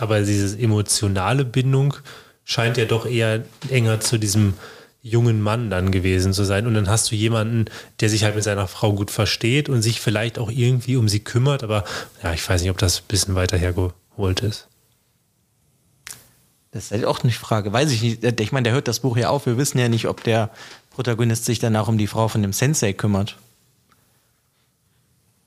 aber 0.00 0.20
diese 0.20 0.58
emotionale 0.58 1.44
Bindung 1.44 1.94
scheint 2.44 2.76
ja 2.76 2.84
doch 2.84 3.06
eher 3.06 3.44
enger 3.70 4.00
zu 4.00 4.18
diesem 4.18 4.54
jungen 5.06 5.40
Mann 5.40 5.70
dann 5.70 5.92
gewesen 5.92 6.32
zu 6.32 6.44
sein. 6.44 6.66
Und 6.66 6.74
dann 6.74 6.88
hast 6.88 7.10
du 7.10 7.14
jemanden, 7.14 7.66
der 8.00 8.10
sich 8.10 8.24
halt 8.24 8.34
mit 8.34 8.44
seiner 8.44 8.66
Frau 8.66 8.92
gut 8.92 9.10
versteht 9.10 9.68
und 9.68 9.82
sich 9.82 10.00
vielleicht 10.00 10.38
auch 10.38 10.50
irgendwie 10.50 10.96
um 10.96 11.08
sie 11.08 11.20
kümmert. 11.20 11.62
Aber 11.62 11.84
ja, 12.22 12.32
ich 12.32 12.48
weiß 12.48 12.62
nicht, 12.62 12.70
ob 12.70 12.78
das 12.78 13.00
ein 13.00 13.04
bisschen 13.08 13.34
weiter 13.34 13.56
hergeholt 13.56 14.40
ist. 14.40 14.66
Das 16.72 16.84
ist 16.84 16.90
halt 16.90 17.04
auch 17.04 17.22
eine 17.22 17.32
Frage. 17.32 17.72
Weiß 17.72 17.90
ich 17.90 18.02
nicht. 18.02 18.40
Ich 18.40 18.52
meine, 18.52 18.64
der 18.64 18.72
hört 18.72 18.88
das 18.88 19.00
Buch 19.00 19.16
ja 19.16 19.30
auf. 19.30 19.46
Wir 19.46 19.56
wissen 19.56 19.78
ja 19.78 19.88
nicht, 19.88 20.08
ob 20.08 20.24
der 20.24 20.50
Protagonist 20.90 21.44
sich 21.44 21.58
danach 21.58 21.88
um 21.88 21.98
die 21.98 22.06
Frau 22.06 22.28
von 22.28 22.42
dem 22.42 22.52
Sensei 22.52 22.92
kümmert. 22.92 23.36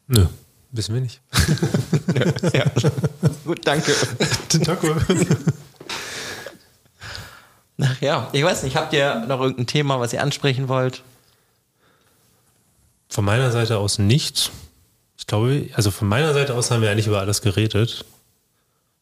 Nö, 0.07 0.26
wissen 0.72 0.95
wir 0.95 1.01
nicht. 1.01 1.22
ja. 2.53 2.66
Gut, 3.45 3.60
danke. 3.66 3.93
danke. 4.64 4.95
Ach 7.82 8.01
ja, 8.01 8.30
ich 8.34 8.43
weiß 8.43 8.63
nicht, 8.63 8.75
habt 8.75 8.93
ihr 8.93 9.25
noch 9.27 9.39
irgendein 9.39 9.67
Thema, 9.67 9.99
was 9.99 10.13
ihr 10.13 10.21
ansprechen 10.21 10.67
wollt? 10.67 11.03
Von 13.09 13.25
meiner 13.25 13.51
Seite 13.51 13.77
aus 13.77 13.99
nichts. 13.99 14.51
Ich 15.17 15.27
glaube, 15.27 15.67
also 15.73 15.91
von 15.91 16.07
meiner 16.07 16.34
Seite 16.34 16.53
aus 16.53 16.71
haben 16.71 16.82
wir 16.82 16.91
eigentlich 16.91 17.07
über 17.07 17.19
alles 17.19 17.41
geredet. 17.41 18.05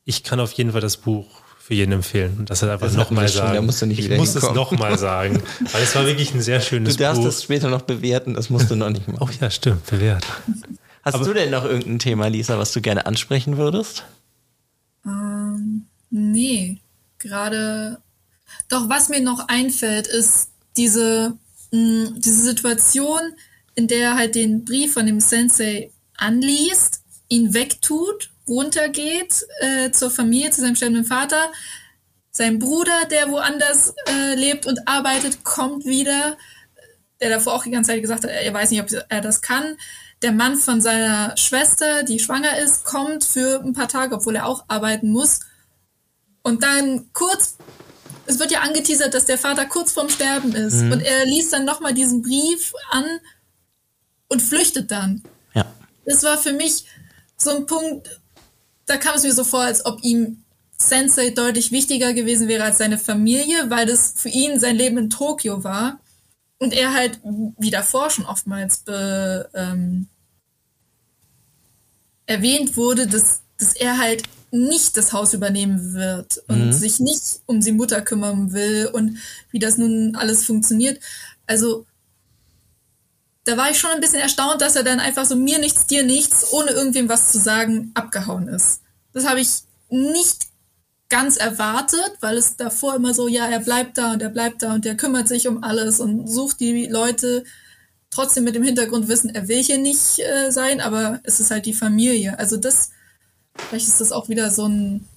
Ich 0.05 0.23
kann 0.23 0.39
auf 0.39 0.51
jeden 0.53 0.71
Fall 0.71 0.81
das 0.81 0.97
Buch 0.97 1.25
für 1.59 1.73
jeden 1.73 1.91
empfehlen. 1.91 2.37
Und 2.39 2.49
das 2.49 2.61
halt 2.61 2.71
einfach 2.71 2.91
nochmal 2.93 3.27
sagen. 3.27 3.55
Da 3.55 3.61
musst 3.61 3.81
du 3.81 3.87
nicht 3.87 3.99
ich 3.99 4.09
muss 4.17 4.31
hinkommen. 4.31 4.51
es 4.51 4.55
nochmal 4.55 4.97
sagen. 4.97 5.43
Weil 5.71 5.83
es 5.83 5.93
war 5.95 6.05
wirklich 6.05 6.33
ein 6.33 6.41
sehr 6.41 6.61
schönes 6.61 6.93
Buch. 6.93 6.97
Du 6.97 7.03
darfst 7.03 7.21
Buch. 7.21 7.27
es 7.29 7.43
später 7.43 7.69
noch 7.69 7.81
bewerten, 7.81 8.35
das 8.35 8.49
musst 8.49 8.71
du 8.71 8.75
noch 8.75 8.89
nicht 8.89 9.07
machen. 9.07 9.17
Oh 9.21 9.29
ja, 9.41 9.49
stimmt, 9.49 9.85
bewährt. 9.87 10.25
Hast 11.03 11.15
Aber 11.15 11.25
du 11.25 11.33
denn 11.33 11.49
noch 11.49 11.65
irgendein 11.65 11.99
Thema, 11.99 12.27
Lisa, 12.27 12.57
was 12.57 12.71
du 12.71 12.81
gerne 12.81 13.05
ansprechen 13.05 13.57
würdest? 13.57 14.05
Ähm, 15.05 15.87
nee. 16.09 16.77
Gerade. 17.19 17.99
Doch, 18.69 18.89
was 18.89 19.09
mir 19.09 19.21
noch 19.21 19.47
einfällt, 19.47 20.07
ist 20.07 20.49
diese, 20.75 21.37
mh, 21.71 22.11
diese 22.17 22.41
Situation, 22.41 23.21
in 23.75 23.87
der 23.87 23.99
er 23.99 24.15
halt 24.15 24.35
den 24.35 24.65
Brief 24.65 24.93
von 24.93 25.05
dem 25.05 25.19
Sensei 25.19 25.91
anliest, 26.15 27.01
ihn 27.29 27.53
wegtut 27.53 28.29
runtergeht 28.47 29.45
äh, 29.59 29.91
zur 29.91 30.09
Familie, 30.09 30.51
zu 30.51 30.61
seinem 30.61 30.75
sterbenden 30.75 31.05
Vater. 31.05 31.51
Sein 32.31 32.59
Bruder, 32.59 33.05
der 33.09 33.29
woanders 33.29 33.93
äh, 34.07 34.35
lebt 34.35 34.65
und 34.65 34.87
arbeitet, 34.87 35.43
kommt 35.43 35.85
wieder, 35.85 36.37
der 37.19 37.29
davor 37.29 37.53
auch 37.53 37.63
die 37.63 37.71
ganze 37.71 37.91
Zeit 37.91 38.01
gesagt 38.01 38.23
hat, 38.23 38.31
er 38.31 38.53
weiß 38.53 38.71
nicht, 38.71 38.81
ob 38.81 39.05
er 39.09 39.21
das 39.21 39.41
kann. 39.41 39.75
Der 40.21 40.31
Mann 40.31 40.55
von 40.55 40.81
seiner 40.81 41.35
Schwester, 41.37 42.03
die 42.03 42.19
schwanger 42.19 42.57
ist, 42.59 42.85
kommt 42.85 43.23
für 43.23 43.61
ein 43.63 43.73
paar 43.73 43.87
Tage, 43.87 44.15
obwohl 44.15 44.35
er 44.35 44.45
auch 44.47 44.65
arbeiten 44.67 45.09
muss. 45.11 45.41
Und 46.41 46.63
dann 46.63 47.11
kurz, 47.13 47.57
es 48.27 48.39
wird 48.39 48.51
ja 48.51 48.59
angeteasert, 48.59 49.13
dass 49.13 49.25
der 49.25 49.37
Vater 49.37 49.65
kurz 49.65 49.91
vorm 49.91 50.09
Sterben 50.09 50.53
ist. 50.53 50.81
Mhm. 50.81 50.91
Und 50.91 51.01
er 51.01 51.25
liest 51.25 51.53
dann 51.53 51.65
nochmal 51.65 51.93
diesen 51.93 52.21
Brief 52.21 52.73
an 52.91 53.05
und 54.27 54.41
flüchtet 54.41 54.91
dann. 54.91 55.23
Ja. 55.53 55.65
Das 56.05 56.23
war 56.23 56.37
für 56.37 56.53
mich 56.53 56.85
so 57.37 57.55
ein 57.55 57.65
Punkt, 57.65 58.19
da 58.85 58.97
kam 58.97 59.15
es 59.15 59.23
mir 59.23 59.33
so 59.33 59.43
vor, 59.43 59.61
als 59.61 59.85
ob 59.85 60.03
ihm 60.03 60.43
Sensei 60.77 61.31
deutlich 61.31 61.71
wichtiger 61.71 62.13
gewesen 62.13 62.47
wäre 62.47 62.65
als 62.65 62.77
seine 62.77 62.99
Familie, 62.99 63.69
weil 63.69 63.85
das 63.85 64.13
für 64.15 64.29
ihn 64.29 64.59
sein 64.59 64.75
Leben 64.75 64.97
in 64.97 65.09
Tokio 65.09 65.63
war. 65.63 65.99
Und 66.59 66.73
er 66.73 66.93
halt, 66.93 67.19
wie 67.23 67.71
davor 67.71 68.09
schon 68.09 68.25
oftmals 68.25 68.79
be, 68.79 69.49
ähm, 69.53 70.07
erwähnt 72.25 72.75
wurde, 72.75 73.07
dass, 73.07 73.41
dass 73.57 73.73
er 73.73 73.97
halt 73.97 74.23
nicht 74.51 74.97
das 74.97 75.13
Haus 75.13 75.33
übernehmen 75.33 75.93
wird 75.93 76.41
und 76.47 76.67
mhm. 76.67 76.73
sich 76.73 76.99
nicht 76.99 77.41
um 77.45 77.59
die 77.59 77.71
Mutter 77.71 78.01
kümmern 78.01 78.53
will 78.53 78.89
und 78.91 79.17
wie 79.51 79.59
das 79.59 79.77
nun 79.77 80.15
alles 80.15 80.45
funktioniert. 80.45 80.99
Also 81.45 81.85
da 83.43 83.57
war 83.57 83.71
ich 83.71 83.79
schon 83.79 83.91
ein 83.91 84.01
bisschen 84.01 84.19
erstaunt, 84.19 84.61
dass 84.61 84.75
er 84.75 84.83
dann 84.83 84.99
einfach 84.99 85.25
so 85.25 85.35
mir 85.35 85.59
nichts, 85.59 85.87
dir 85.87 86.03
nichts, 86.03 86.51
ohne 86.51 86.71
irgendwem 86.71 87.09
was 87.09 87.31
zu 87.31 87.39
sagen, 87.39 87.91
abgehauen 87.93 88.47
ist. 88.47 88.81
Das 89.13 89.25
habe 89.25 89.39
ich 89.39 89.49
nicht 89.89 90.47
ganz 91.09 91.37
erwartet, 91.37 92.11
weil 92.19 92.37
es 92.37 92.57
davor 92.57 92.95
immer 92.95 93.13
so, 93.13 93.27
ja, 93.27 93.47
er 93.47 93.59
bleibt 93.59 93.97
da 93.97 94.11
und 94.11 94.21
er 94.21 94.29
bleibt 94.29 94.61
da 94.61 94.73
und 94.73 94.85
er 94.85 94.95
kümmert 94.95 95.27
sich 95.29 95.47
um 95.47 95.63
alles 95.63 95.99
und 96.01 96.27
sucht 96.27 96.59
die 96.59 96.87
Leute 96.87 97.45
trotzdem 98.09 98.43
mit 98.43 98.55
dem 98.55 98.63
Hintergrund 98.63 99.07
wissen, 99.07 99.33
er 99.33 99.47
will 99.47 99.63
hier 99.63 99.77
nicht 99.77 100.19
äh, 100.19 100.51
sein, 100.51 100.81
aber 100.81 101.19
es 101.23 101.39
ist 101.39 101.51
halt 101.51 101.65
die 101.65 101.73
Familie. 101.73 102.37
Also 102.39 102.57
das, 102.57 102.91
vielleicht 103.57 103.87
ist 103.87 104.01
das 104.01 104.11
auch 104.11 104.29
wieder 104.29 104.49
so 104.51 104.67
ein, 104.67 105.07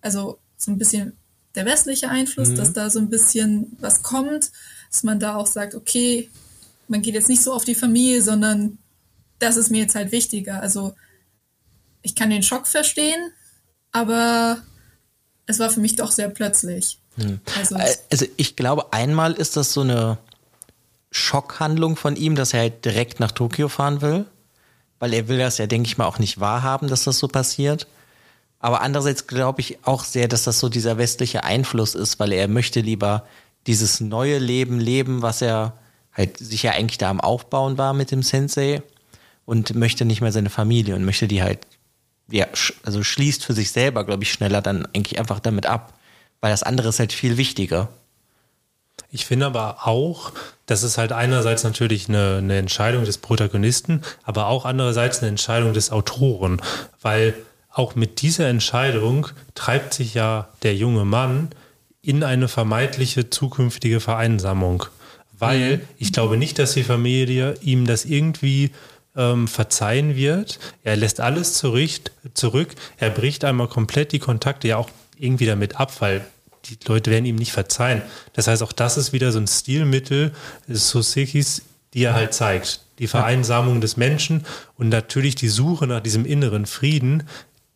also 0.00 0.38
so 0.56 0.70
ein 0.70 0.78
bisschen 0.78 1.16
der 1.54 1.66
westliche 1.66 2.08
Einfluss, 2.08 2.50
mhm. 2.50 2.56
dass 2.56 2.72
da 2.72 2.90
so 2.90 2.98
ein 2.98 3.10
bisschen 3.10 3.76
was 3.80 4.02
kommt, 4.02 4.52
dass 4.90 5.02
man 5.02 5.20
da 5.20 5.36
auch 5.36 5.46
sagt, 5.46 5.74
okay, 5.74 6.30
man 6.88 7.02
geht 7.02 7.14
jetzt 7.14 7.28
nicht 7.28 7.42
so 7.42 7.52
auf 7.52 7.64
die 7.64 7.74
Familie, 7.74 8.22
sondern 8.22 8.78
das 9.38 9.56
ist 9.56 9.70
mir 9.70 9.82
jetzt 9.82 9.94
halt 9.94 10.12
wichtiger. 10.12 10.60
Also 10.60 10.94
ich 12.02 12.14
kann 12.14 12.30
den 12.30 12.42
Schock 12.42 12.66
verstehen, 12.66 13.32
aber 13.92 14.58
es 15.46 15.58
war 15.58 15.70
für 15.70 15.80
mich 15.80 15.96
doch 15.96 16.10
sehr 16.10 16.28
plötzlich. 16.28 16.98
Hm. 17.16 17.40
Also, 17.58 17.76
also, 18.10 18.26
ich 18.36 18.54
glaube, 18.54 18.92
einmal 18.92 19.32
ist 19.32 19.56
das 19.56 19.72
so 19.72 19.80
eine 19.80 20.18
Schockhandlung 21.10 21.96
von 21.96 22.16
ihm, 22.16 22.36
dass 22.36 22.54
er 22.54 22.60
halt 22.60 22.84
direkt 22.84 23.18
nach 23.18 23.32
Tokio 23.32 23.68
fahren 23.68 24.00
will, 24.00 24.26
weil 24.98 25.14
er 25.14 25.28
will 25.28 25.38
das 25.38 25.58
ja, 25.58 25.66
denke 25.66 25.86
ich 25.86 25.98
mal, 25.98 26.06
auch 26.06 26.18
nicht 26.18 26.40
wahrhaben, 26.40 26.88
dass 26.88 27.04
das 27.04 27.18
so 27.18 27.28
passiert. 27.28 27.86
Aber 28.60 28.80
andererseits 28.80 29.26
glaube 29.26 29.60
ich 29.60 29.78
auch 29.84 30.04
sehr, 30.04 30.28
dass 30.28 30.42
das 30.42 30.58
so 30.58 30.68
dieser 30.68 30.98
westliche 30.98 31.44
Einfluss 31.44 31.94
ist, 31.94 32.18
weil 32.18 32.32
er 32.32 32.48
möchte 32.48 32.80
lieber 32.80 33.24
dieses 33.66 34.00
neue 34.00 34.38
Leben 34.38 34.80
leben, 34.80 35.22
was 35.22 35.42
er 35.42 35.74
halt 36.12 36.38
sich 36.38 36.64
ja 36.64 36.72
eigentlich 36.72 36.98
da 36.98 37.10
am 37.10 37.20
Aufbauen 37.20 37.78
war 37.78 37.94
mit 37.94 38.10
dem 38.10 38.22
Sensei 38.22 38.82
und 39.44 39.74
möchte 39.74 40.04
nicht 40.04 40.20
mehr 40.20 40.32
seine 40.32 40.50
Familie 40.50 40.96
und 40.96 41.04
möchte 41.04 41.28
die 41.28 41.42
halt, 41.42 41.60
ja, 42.30 42.46
also 42.82 43.02
schließt 43.02 43.44
für 43.44 43.54
sich 43.54 43.70
selber, 43.70 44.04
glaube 44.04 44.24
ich, 44.24 44.32
schneller 44.32 44.60
dann 44.60 44.86
eigentlich 44.86 45.18
einfach 45.18 45.38
damit 45.38 45.66
ab, 45.66 45.94
weil 46.40 46.50
das 46.50 46.64
andere 46.64 46.88
ist 46.88 46.98
halt 46.98 47.12
viel 47.12 47.36
wichtiger. 47.36 47.88
Ich 49.10 49.26
finde 49.26 49.46
aber 49.46 49.86
auch, 49.86 50.32
das 50.66 50.82
ist 50.82 50.98
halt 50.98 51.12
einerseits 51.12 51.64
natürlich 51.64 52.08
eine, 52.08 52.36
eine 52.38 52.58
Entscheidung 52.58 53.04
des 53.04 53.18
Protagonisten, 53.18 54.02
aber 54.22 54.48
auch 54.48 54.64
andererseits 54.64 55.20
eine 55.20 55.28
Entscheidung 55.28 55.72
des 55.72 55.90
Autoren, 55.90 56.60
weil 57.00 57.34
auch 57.70 57.94
mit 57.94 58.22
dieser 58.22 58.48
Entscheidung 58.48 59.28
treibt 59.54 59.94
sich 59.94 60.14
ja 60.14 60.48
der 60.62 60.74
junge 60.74 61.04
Mann 61.04 61.48
in 62.02 62.22
eine 62.22 62.48
vermeintliche 62.48 63.30
zukünftige 63.30 64.00
Vereinsamung 64.00 64.84
weil 65.38 65.78
mhm. 65.78 65.82
ich 65.98 66.12
glaube 66.12 66.36
nicht, 66.36 66.58
dass 66.58 66.74
die 66.74 66.82
Familie 66.82 67.56
ihm 67.60 67.86
das 67.86 68.04
irgendwie 68.04 68.70
ähm, 69.16 69.48
verzeihen 69.48 70.16
wird. 70.16 70.58
Er 70.84 70.96
lässt 70.96 71.20
alles 71.20 71.54
zurück, 71.54 71.90
zurück. 72.34 72.74
Er 72.98 73.10
bricht 73.10 73.44
einmal 73.44 73.68
komplett 73.68 74.12
die 74.12 74.18
Kontakte 74.18 74.68
ja 74.68 74.76
auch 74.76 74.90
irgendwie 75.18 75.46
damit 75.46 75.78
ab, 75.78 75.92
weil 76.00 76.24
die 76.68 76.78
Leute 76.86 77.10
werden 77.10 77.24
ihm 77.24 77.36
nicht 77.36 77.52
verzeihen. 77.52 78.02
Das 78.32 78.46
heißt, 78.46 78.62
auch 78.62 78.72
das 78.72 78.96
ist 78.96 79.12
wieder 79.12 79.32
so 79.32 79.38
ein 79.38 79.46
Stilmittel 79.46 80.32
des 80.68 80.88
Sosekis, 80.90 81.62
die 81.94 82.04
er 82.04 82.14
halt 82.14 82.34
zeigt. 82.34 82.80
Die 82.98 83.06
Vereinsamung 83.06 83.80
des 83.80 83.96
Menschen 83.96 84.44
und 84.76 84.88
natürlich 84.88 85.34
die 85.34 85.48
Suche 85.48 85.86
nach 85.86 86.00
diesem 86.00 86.24
inneren 86.24 86.66
Frieden, 86.66 87.24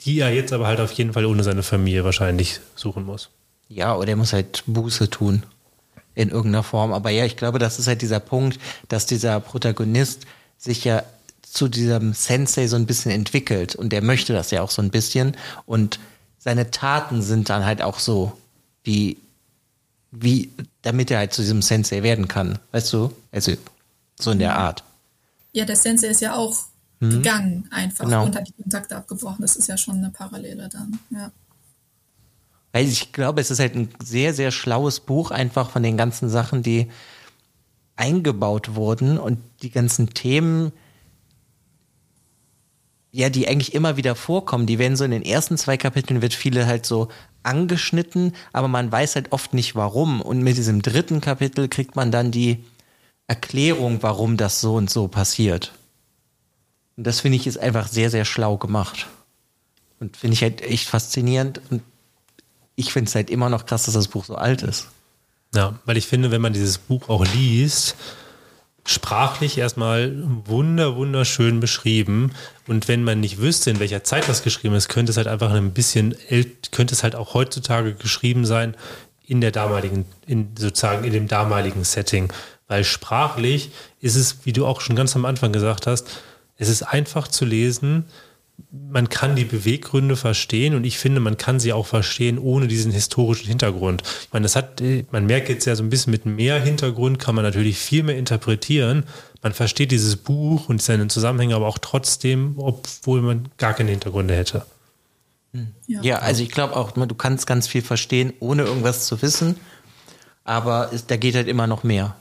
die 0.01 0.19
er 0.19 0.35
jetzt 0.35 0.52
aber 0.52 0.66
halt 0.66 0.81
auf 0.81 0.93
jeden 0.93 1.12
Fall 1.12 1.27
ohne 1.27 1.44
seine 1.44 1.62
Familie 1.62 2.05
wahrscheinlich 2.05 2.60
suchen 2.74 3.05
muss. 3.05 3.31
Ja, 3.69 3.94
oder 3.97 4.10
er 4.10 4.16
muss 4.16 4.32
halt 4.32 4.64
Buße 4.66 5.09
tun 5.10 5.44
in 6.14 6.28
irgendeiner 6.28 6.62
Form. 6.62 6.93
Aber 6.93 7.10
ja, 7.10 7.24
ich 7.24 7.36
glaube, 7.36 7.59
das 7.59 7.78
ist 7.78 7.86
halt 7.86 8.02
dieser 8.02 8.20
Punkt, 8.20 8.59
dass 8.89 9.06
dieser 9.06 9.40
Protagonist 9.40 10.27
sich 10.59 10.85
ja 10.85 11.05
zu 11.43 11.69
diesem 11.69 12.14
Sensei 12.14 12.66
so 12.66 12.77
ein 12.77 12.86
bisschen 12.86 13.10
entwickelt 13.10 13.74
und 13.74 13.90
der 13.90 14.02
möchte 14.02 14.32
das 14.32 14.51
ja 14.51 14.62
auch 14.62 14.70
so 14.70 14.82
ein 14.82 14.90
bisschen 14.90 15.36
und 15.66 16.01
seine 16.39 16.70
Taten 16.70 17.23
sind 17.23 17.51
dann 17.51 17.64
halt 17.64 17.82
auch 17.82 17.98
so, 17.98 18.32
wie, 18.85 19.17
wie, 20.11 20.51
damit 20.83 21.11
er 21.11 21.19
halt 21.19 21.33
zu 21.33 21.43
diesem 21.43 21.63
Sensei 21.63 22.03
werden 22.03 22.29
kann, 22.29 22.59
weißt 22.73 22.93
du? 22.93 23.13
Also, 23.31 23.53
so 24.19 24.31
in 24.31 24.39
der 24.39 24.57
Art. 24.57 24.85
Ja, 25.53 25.65
der 25.65 25.77
Sensei 25.77 26.09
ist 26.09 26.21
ja 26.21 26.35
auch 26.35 26.65
mhm. 27.01 27.11
gegangen 27.11 27.69
einfach 27.71 28.05
genau. 28.05 28.25
und 28.25 28.37
hat 28.37 28.49
die 28.49 28.63
Kontakte 28.63 28.97
abgebrochen. 28.97 29.43
Das 29.43 29.57
ist 29.57 29.69
ja 29.69 29.77
schon 29.77 29.99
eine 29.99 30.11
Parallele 30.11 30.69
dann, 30.69 30.99
ja. 31.11 31.31
Weil 32.73 32.89
ich 32.89 33.13
glaube, 33.13 33.43
es 33.43 33.51
ist 33.51 33.59
halt 33.59 33.75
ein 33.75 33.91
sehr, 34.03 34.33
sehr 34.33 34.51
schlaues 34.51 35.01
Buch, 35.01 35.31
einfach 35.31 35.71
von 35.71 35.83
den 35.83 35.99
ganzen 35.99 36.31
Sachen, 36.31 36.63
die 36.63 36.91
eingebaut 37.97 38.75
wurden 38.75 39.19
und 39.19 39.39
die 39.61 39.71
ganzen 39.71 40.15
Themen, 40.15 40.73
ja, 43.13 43.29
die 43.29 43.47
eigentlich 43.47 43.75
immer 43.75 43.97
wieder 43.97 44.15
vorkommen. 44.15 44.67
Die 44.67 44.79
werden 44.79 44.97
so 44.97 45.05
in 45.05 45.11
den 45.11 45.23
ersten 45.23 45.59
zwei 45.59 45.77
Kapiteln 45.77 46.23
wird 46.23 46.33
viele 46.33 46.67
halt 46.67 46.87
so 46.87 47.09
angeschnitten, 47.43 48.35
aber 48.53 48.69
man 48.69 48.91
weiß 48.91 49.17
halt 49.17 49.33
oft 49.33 49.53
nicht 49.53 49.77
warum. 49.77 50.23
Und 50.23 50.43
mit 50.43 50.57
diesem 50.57 50.81
dritten 50.81 51.21
Kapitel 51.21 51.69
kriegt 51.69 51.95
man 51.95 52.11
dann 52.11 52.31
die 52.31 52.65
Erklärung, 53.27 54.03
warum 54.03 54.39
das 54.39 54.61
so 54.61 54.77
und 54.77 54.89
so 54.89 55.09
passiert. 55.09 55.73
Und 56.97 57.07
das 57.07 57.21
finde 57.21 57.37
ich 57.37 57.47
ist 57.47 57.59
einfach 57.59 57.87
sehr, 57.87 58.11
sehr 58.11 58.25
schlau 58.25 58.57
gemacht. 58.57 59.07
Und 60.01 60.17
finde 60.17 60.35
ich 60.35 60.43
halt 60.43 60.63
echt 60.63 60.89
faszinierend. 60.89 61.61
Und 61.71 61.83
ich 62.77 62.93
finde 62.93 63.09
es 63.09 63.15
halt 63.15 63.29
immer 63.29 63.51
noch 63.51 63.67
krass, 63.67 63.85
dass 63.85 63.95
das 63.95 64.09
Buch 64.09 64.25
so 64.25 64.37
alt 64.37 64.63
ist. 64.63 64.89
Ja, 65.55 65.79
weil 65.85 65.99
ich 65.99 66.07
finde, 66.07 66.31
wenn 66.31 66.41
man 66.41 66.55
dieses 66.55 66.79
Buch 66.79 67.11
auch 67.11 67.27
liest, 67.27 67.95
sprachlich 68.85 69.59
erstmal 69.59 70.13
wunder, 70.45 70.97
wunderschön 70.97 71.61
beschrieben. 71.61 72.33
Und 72.67 72.89
wenn 72.89 73.05
man 73.05 73.21
nicht 73.21 73.39
wüsste, 73.39 73.71
in 73.71 73.81
welcher 73.81 74.05
Zeit 74.05 74.29
das 74.29 74.43
geschrieben 74.43 74.75
ist, 74.75 74.89
könnte 74.89 75.11
es 75.11 75.17
halt 75.17 75.29
einfach 75.29 75.53
ein 75.53 75.73
bisschen, 75.73 76.17
könnte 76.71 76.95
es 76.95 77.03
halt 77.03 77.15
auch 77.15 77.35
heutzutage 77.35 77.95
geschrieben 77.95 78.45
sein 78.45 78.77
in 79.25 79.41
der 79.41 79.53
damaligen, 79.53 80.05
in 80.27 80.51
sozusagen 80.59 81.05
in 81.05 81.13
dem 81.13 81.29
damaligen 81.29 81.85
Setting. 81.85 82.33
Weil 82.67 82.85
sprachlich 82.85 83.71
ist 84.01 84.17
es, 84.17 84.45
wie 84.45 84.53
du 84.53 84.67
auch 84.67 84.81
schon 84.81 84.97
ganz 84.97 85.15
am 85.15 85.25
Anfang 85.25 85.53
gesagt 85.53 85.87
hast, 85.87 86.09
es 86.57 86.69
ist 86.69 86.83
einfach 86.83 87.29
zu 87.29 87.45
lesen 87.45 88.07
man 88.71 89.09
kann 89.09 89.37
die 89.37 89.45
Beweggründe 89.45 90.17
verstehen 90.17 90.75
und 90.75 90.85
ich 90.85 90.99
finde, 90.99 91.21
man 91.21 91.37
kann 91.37 91.61
sie 91.61 91.73
auch 91.73 91.87
verstehen 91.87 92.39
ohne 92.39 92.69
diesen 92.69 92.93
historischen 92.93 93.49
Hintergrund. 93.49 94.03
Ich 94.23 94.33
meine, 94.33 94.45
das 94.45 94.57
hat, 94.57 94.83
man 95.11 95.27
merkt 95.27 95.49
jetzt 95.49 95.65
ja 95.65 95.75
so 95.75 95.83
ein 95.83 95.91
bisschen 95.91 96.11
mit 96.11 96.27
mehr 96.27 96.61
Hintergrund 96.61 97.19
kann 97.19 97.35
man 97.35 97.45
natürlich 97.45 97.79
viel 97.79 98.03
mehr 98.03 98.17
interpretieren. 98.17 99.05
Man 99.43 99.53
versteht 99.53 99.91
dieses 99.91 100.17
Buch 100.17 100.69
und 100.69 100.81
seine 100.83 101.09
Zusammenhänge 101.09 101.55
aber 101.55 101.67
auch 101.67 101.79
trotzdem, 101.79 102.55
obwohl 102.59 103.23
man 103.23 103.49
gar 103.57 103.75
keine 103.75 103.91
Hintergründe 103.91 104.35
hätte. 104.35 104.65
Ja, 105.87 106.01
ja 106.03 106.19
also 106.21 106.43
ich 106.43 106.51
glaube 106.51 106.77
auch, 106.77 106.93
du 106.93 107.15
kannst 107.15 107.47
ganz 107.47 107.67
viel 107.67 107.83
verstehen, 107.83 108.33
ohne 108.41 108.63
irgendwas 108.63 109.07
zu 109.07 109.21
wissen, 109.23 109.57
aber 110.45 110.91
da 111.07 111.17
geht 111.17 111.35
halt 111.35 111.49
immer 111.49 111.67
noch 111.67 111.83
mehr. 111.83 112.17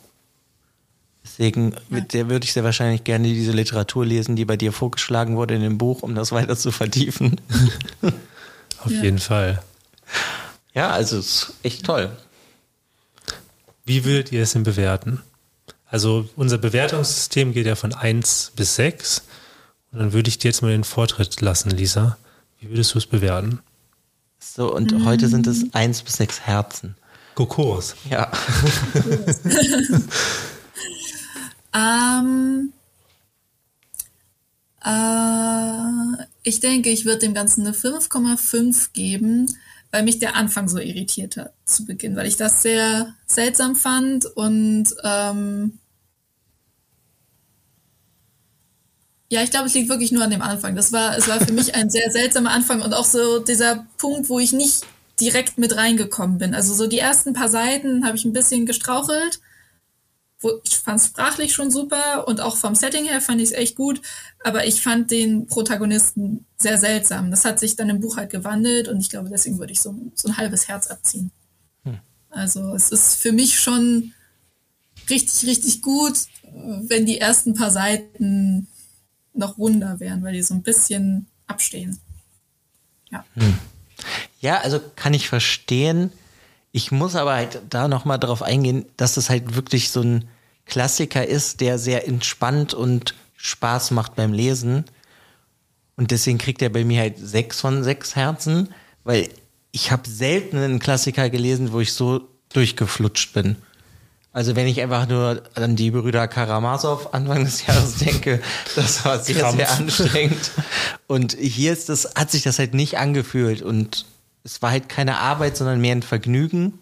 Deswegen 1.23 1.75
ja. 1.89 2.29
würde 2.29 2.45
ich 2.45 2.53
sehr 2.53 2.63
wahrscheinlich 2.63 3.03
gerne 3.03 3.27
diese 3.27 3.51
Literatur 3.51 4.05
lesen, 4.05 4.35
die 4.35 4.45
bei 4.45 4.57
dir 4.57 4.71
vorgeschlagen 4.71 5.35
wurde 5.37 5.55
in 5.55 5.61
dem 5.61 5.77
Buch, 5.77 6.01
um 6.01 6.15
das 6.15 6.31
weiter 6.31 6.57
zu 6.57 6.71
vertiefen. 6.71 7.39
Auf 8.83 8.91
ja. 8.91 9.03
jeden 9.03 9.19
Fall. 9.19 9.61
Ja, 10.73 10.89
also 10.89 11.19
es 11.19 11.25
ist 11.25 11.53
echt 11.63 11.85
toll. 11.85 12.09
Wie 13.85 14.05
würdet 14.05 14.31
ihr 14.31 14.41
es 14.41 14.53
denn 14.53 14.63
bewerten? 14.63 15.21
Also 15.85 16.27
unser 16.35 16.57
Bewertungssystem 16.57 17.53
geht 17.53 17.67
ja 17.67 17.75
von 17.75 17.93
1 17.93 18.53
bis 18.55 18.75
6. 18.75 19.23
Und 19.91 19.99
dann 19.99 20.13
würde 20.13 20.29
ich 20.29 20.39
dir 20.39 20.47
jetzt 20.47 20.61
mal 20.61 20.71
den 20.71 20.85
Vortritt 20.85 21.41
lassen, 21.41 21.69
Lisa. 21.69 22.17
Wie 22.59 22.69
würdest 22.69 22.93
du 22.93 22.97
es 22.97 23.05
bewerten? 23.05 23.59
So, 24.39 24.73
und 24.73 24.91
mhm. 24.91 25.05
heute 25.05 25.27
sind 25.27 25.45
es 25.47 25.65
1 25.73 26.01
bis 26.03 26.13
6 26.13 26.41
Herzen. 26.41 26.95
Kokos. 27.35 27.95
Ja. 28.09 28.31
Ähm, 31.73 32.73
äh, 34.83 36.25
ich 36.43 36.59
denke, 36.59 36.89
ich 36.89 37.05
würde 37.05 37.19
dem 37.19 37.33
Ganzen 37.33 37.65
eine 37.65 37.75
5,5 37.75 38.93
geben, 38.93 39.47
weil 39.91 40.03
mich 40.03 40.19
der 40.19 40.35
Anfang 40.35 40.67
so 40.67 40.79
irritiert 40.79 41.37
hat 41.37 41.53
zu 41.65 41.85
Beginn, 41.85 42.15
weil 42.15 42.27
ich 42.27 42.37
das 42.37 42.61
sehr 42.61 43.13
seltsam 43.25 43.75
fand 43.75 44.25
und 44.25 44.85
ähm, 45.03 45.79
ja, 49.29 49.41
ich 49.43 49.51
glaube, 49.51 49.67
es 49.67 49.73
liegt 49.73 49.87
wirklich 49.87 50.11
nur 50.11 50.23
an 50.25 50.29
dem 50.29 50.41
Anfang. 50.41 50.75
Das 50.75 50.91
war, 50.91 51.17
es 51.17 51.29
war 51.29 51.39
für 51.39 51.53
mich 51.53 51.73
ein 51.73 51.89
sehr 51.89 52.11
seltsamer 52.11 52.51
Anfang 52.51 52.81
und 52.81 52.93
auch 52.93 53.05
so 53.05 53.39
dieser 53.39 53.87
Punkt, 53.97 54.27
wo 54.27 54.39
ich 54.39 54.51
nicht 54.51 54.83
direkt 55.21 55.57
mit 55.57 55.77
reingekommen 55.77 56.37
bin. 56.37 56.53
Also 56.53 56.73
so 56.73 56.85
die 56.85 56.99
ersten 56.99 57.31
paar 57.31 57.47
Seiten 57.47 58.05
habe 58.05 58.17
ich 58.17 58.25
ein 58.25 58.33
bisschen 58.33 58.65
gestrauchelt 58.65 59.39
wo 60.41 60.59
ich 60.63 60.77
fand 60.77 60.99
es 60.99 61.07
sprachlich 61.07 61.53
schon 61.53 61.71
super 61.71 62.27
und 62.27 62.41
auch 62.41 62.57
vom 62.57 62.75
Setting 62.75 63.05
her 63.05 63.21
fand 63.21 63.39
ich 63.39 63.49
es 63.49 63.55
echt 63.55 63.75
gut, 63.75 64.01
aber 64.43 64.65
ich 64.65 64.81
fand 64.81 65.11
den 65.11 65.45
Protagonisten 65.45 66.45
sehr 66.57 66.77
seltsam. 66.77 67.31
Das 67.31 67.45
hat 67.45 67.59
sich 67.59 67.75
dann 67.75 67.89
im 67.89 68.01
Buch 68.01 68.17
halt 68.17 68.31
gewandelt 68.31 68.87
und 68.87 68.99
ich 68.99 69.09
glaube, 69.09 69.29
deswegen 69.29 69.59
würde 69.59 69.73
ich 69.73 69.79
so, 69.79 69.95
so 70.15 70.27
ein 70.27 70.37
halbes 70.37 70.67
Herz 70.67 70.87
abziehen. 70.87 71.31
Hm. 71.83 71.99
Also 72.29 72.73
es 72.75 72.91
ist 72.91 73.17
für 73.17 73.31
mich 73.31 73.59
schon 73.59 74.13
richtig, 75.09 75.47
richtig 75.47 75.81
gut, 75.81 76.13
wenn 76.87 77.05
die 77.05 77.19
ersten 77.19 77.53
paar 77.53 77.71
Seiten 77.71 78.67
noch 79.33 79.57
Wunder 79.57 79.99
wären, 79.99 80.23
weil 80.23 80.33
die 80.33 80.41
so 80.41 80.53
ein 80.53 80.63
bisschen 80.63 81.27
abstehen. 81.47 81.99
Ja. 83.11 83.25
Hm. 83.35 83.57
Ja, 84.39 84.57
also 84.59 84.81
kann 84.95 85.13
ich 85.13 85.29
verstehen. 85.29 86.11
Ich 86.71 86.91
muss 86.91 87.15
aber 87.15 87.33
halt 87.33 87.61
da 87.69 87.87
nochmal 87.87 88.19
drauf 88.19 88.41
eingehen, 88.41 88.85
dass 88.97 89.15
das 89.15 89.29
halt 89.29 89.55
wirklich 89.55 89.89
so 89.91 90.01
ein 90.01 90.29
Klassiker 90.65 91.27
ist, 91.27 91.59
der 91.59 91.77
sehr 91.77 92.07
entspannt 92.07 92.73
und 92.73 93.13
Spaß 93.35 93.91
macht 93.91 94.15
beim 94.15 94.31
Lesen. 94.31 94.85
Und 95.97 96.11
deswegen 96.11 96.37
kriegt 96.37 96.61
er 96.61 96.69
bei 96.69 96.85
mir 96.85 97.01
halt 97.01 97.17
sechs 97.17 97.59
von 97.59 97.83
sechs 97.83 98.15
Herzen, 98.15 98.69
weil 99.03 99.29
ich 99.71 99.91
habe 99.91 100.07
selten 100.07 100.57
einen 100.57 100.79
Klassiker 100.79 101.29
gelesen, 101.29 101.73
wo 101.73 101.79
ich 101.79 101.93
so 101.93 102.27
durchgeflutscht 102.53 103.33
bin. 103.33 103.57
Also 104.33 104.55
wenn 104.55 104.67
ich 104.67 104.79
einfach 104.79 105.09
nur 105.09 105.43
an 105.55 105.75
die 105.75 105.91
Brüder 105.91 106.27
Karamasow 106.27 107.09
Anfang 107.11 107.43
des 107.43 107.65
Jahres 107.67 107.95
denke, 107.95 108.41
das 108.75 109.03
war 109.03 109.19
sehr, 109.19 109.35
Krampf. 109.35 109.57
sehr 109.57 109.71
anstrengend. 109.71 110.51
Und 111.07 111.33
hier 111.37 111.73
ist 111.73 111.89
das, 111.89 112.13
hat 112.15 112.31
sich 112.31 112.43
das 112.43 112.57
halt 112.57 112.73
nicht 112.73 112.97
angefühlt 112.97 113.61
und 113.61 114.05
es 114.43 114.61
war 114.61 114.71
halt 114.71 114.89
keine 114.89 115.17
Arbeit, 115.17 115.57
sondern 115.57 115.81
mehr 115.81 115.95
ein 115.95 116.03
Vergnügen. 116.03 116.79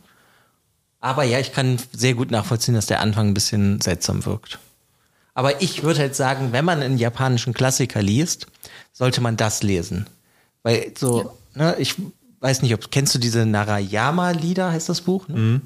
Aber 0.99 1.23
ja, 1.23 1.40
ich 1.40 1.53
kann 1.53 1.80
sehr 1.94 2.14
gut 2.14 2.31
nachvollziehen, 2.31 2.76
dass 2.76 2.86
der 2.86 2.99
Anfang 2.99 3.27
ein 3.27 3.34
bisschen 3.34 3.81
seltsam 3.81 4.26
wirkt. 4.26 4.60
Aber 5.34 5.61
ich 5.61 5.84
würde 5.84 6.02
halt 6.02 6.15
sagen, 6.15 6.52
wenn 6.52 6.65
man 6.65 6.81
einen 6.81 6.98
japanischen 6.98 7.53
Klassiker 7.53 8.02
liest, 8.02 8.48
sollte 8.91 9.22
man 9.22 9.38
das 9.38 9.64
lesen. 9.64 10.07
Weil 10.64 10.94
so, 10.98 11.34
ja. 11.56 11.72
ne, 11.72 11.76
ich 11.80 11.95
weiß 12.41 12.61
nicht, 12.61 12.73
ob 12.73 12.91
kennst 12.91 13.15
du 13.15 13.19
diese 13.19 13.45
Narayama-Lieder, 13.45 14.72
heißt 14.72 14.90
das 14.90 15.02
Buch? 15.02 15.27
Ne? 15.27 15.38
Mhm. 15.38 15.61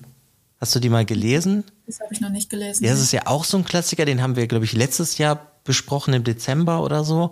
Hast 0.60 0.76
du 0.76 0.80
die 0.80 0.90
mal 0.90 1.06
gelesen? 1.06 1.64
Das 1.88 1.99
habe 1.99 2.14
ich 2.14 2.22
noch 2.22 2.30
nicht 2.30 2.49
gelesen. 2.49 2.84
Ja, 2.84 2.91
das 2.91 3.02
ist 3.02 3.11
ja 3.11 3.26
auch 3.26 3.44
so 3.44 3.57
ein 3.57 3.65
Klassiker, 3.65 4.06
den 4.06 4.22
haben 4.22 4.36
wir, 4.36 4.48
glaube 4.48 4.65
ich, 4.65 4.74
letztes 4.74 5.18
Jahr 5.18 5.52
besprochen 5.64 6.14
im 6.14 6.24
Dezember 6.24 6.84
oder 6.84 7.03
so. 7.03 7.32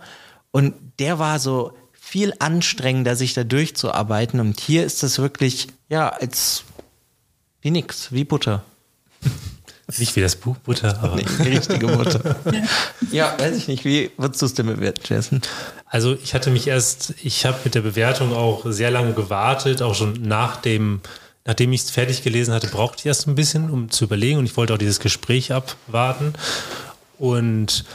Und 0.52 0.74
der 1.00 1.20
war 1.20 1.40
so, 1.40 1.74
viel 2.12 2.34
anstrengender, 2.40 3.16
sich 3.16 3.34
da 3.34 3.46
durchzuarbeiten. 3.46 4.42
Und 4.42 4.60
hier 4.60 4.84
ist 4.86 5.02
das 5.02 5.20
wirklich, 5.20 5.68
ja, 5.88 6.10
als 6.10 6.66
wie 7.62 7.72
nix, 7.72 8.12
wie 8.12 8.26
Butter. 8.26 8.66
Nicht 9.98 10.18
wie 10.18 10.22
das 10.22 10.36
Buch 10.36 10.58
Butter, 10.58 11.00
aber. 11.02 11.16
Nee, 11.16 11.26
die 11.40 11.50
richtige 11.50 11.88
Butter. 11.88 12.36
ja, 13.12 13.34
weiß 13.40 13.56
ich 13.56 13.70
nicht. 13.70 13.86
Wie 13.86 14.12
würdest 14.18 14.42
du 14.42 14.46
es 14.46 14.54
denn 14.54 14.66
bewerten, 14.66 15.02
Jason? 15.06 15.42
Also 15.86 16.14
ich 16.22 16.34
hatte 16.34 16.50
mich 16.50 16.68
erst, 16.68 17.14
ich 17.24 17.46
habe 17.46 17.60
mit 17.64 17.76
der 17.76 17.82
Bewertung 17.82 18.34
auch 18.34 18.66
sehr 18.66 18.92
lange 18.92 19.14
gewartet, 19.14 19.82
auch 19.82 19.96
schon 19.96 20.22
nach 20.22 20.58
dem, 20.58 21.00
nachdem 21.46 21.72
ich 21.72 21.84
es 21.84 21.92
fertig 21.92 22.24
gelesen 22.24 22.54
hatte, 22.54 22.68
brauchte 22.68 23.00
ich 23.00 23.06
erst 23.06 23.28
ein 23.28 23.36
bisschen, 23.36 23.70
um 23.70 23.90
zu 23.90 24.04
überlegen 24.04 24.38
und 24.38 24.46
ich 24.46 24.58
wollte 24.58 24.74
auch 24.74 24.78
dieses 24.78 25.00
Gespräch 25.00 25.54
abwarten. 25.54 26.34
Und 27.18 27.86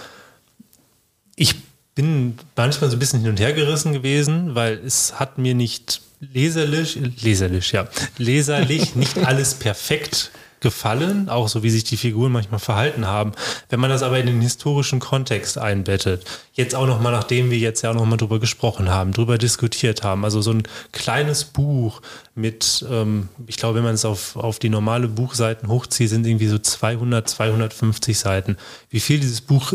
ich 1.35 1.55
bin 1.97 2.39
manchmal 2.55 2.91
so 2.91 2.97
ein 2.97 3.01
bisschen 3.01 3.21
hin 3.21 3.31
und 3.31 3.41
her 3.41 3.53
gerissen 3.53 3.93
gewesen, 3.93 4.55
weil 4.55 4.75
es 4.87 5.19
hat 5.19 5.39
mir 5.39 5.55
nicht 5.55 6.03
leserlich, 6.21 7.01
leserlich, 7.21 7.73
ja, 7.73 7.89
leserlich 8.19 8.95
nicht 8.95 9.19
alles 9.19 9.55
perfekt 9.55 10.31
gefallen, 10.61 11.29
auch 11.29 11.49
so 11.49 11.63
wie 11.63 11.71
sich 11.71 11.85
die 11.85 11.97
Figuren 11.97 12.33
manchmal 12.33 12.61
verhalten 12.61 13.07
haben. 13.07 13.33
Wenn 13.69 13.81
man 13.81 13.91
das 13.91 14.03
aber 14.03 14.19
in 14.19 14.27
den 14.27 14.41
historischen 14.41 15.01
Kontext 15.01 15.59
einbettet, 15.59 16.25
jetzt 16.53 16.75
auch 16.75 16.87
nochmal, 16.87 17.13
nachdem 17.13 17.51
wir 17.51 17.59
jetzt 17.59 17.83
ja 17.83 17.91
auch 17.91 17.95
nochmal 17.95 18.19
drüber 18.19 18.41
gesprochen 18.41 18.91
haben, 18.91 19.13
drüber 19.13 19.39
diskutiert 19.39 20.03
haben, 20.03 20.25
also 20.25 20.41
so 20.43 20.53
ein 20.53 20.65
kleines 20.93 21.45
Buch 21.45 22.03
mit, 22.35 22.85
ähm, 22.91 23.29
ich 23.47 23.57
glaube, 23.57 23.77
wenn 23.77 23.85
man 23.85 23.95
es 23.95 24.05
auf, 24.05 24.37
auf 24.37 24.59
die 24.59 24.71
normale 24.71 25.09
Buchseiten 25.09 25.69
hochzieht, 25.69 26.09
sind 26.09 26.27
irgendwie 26.27 26.49
so 26.49 26.59
200, 26.59 27.29
250 27.29 28.19
Seiten. 28.19 28.57
Wie 28.91 29.01
viel 29.01 29.21
dieses 29.21 29.43
Buch 29.43 29.75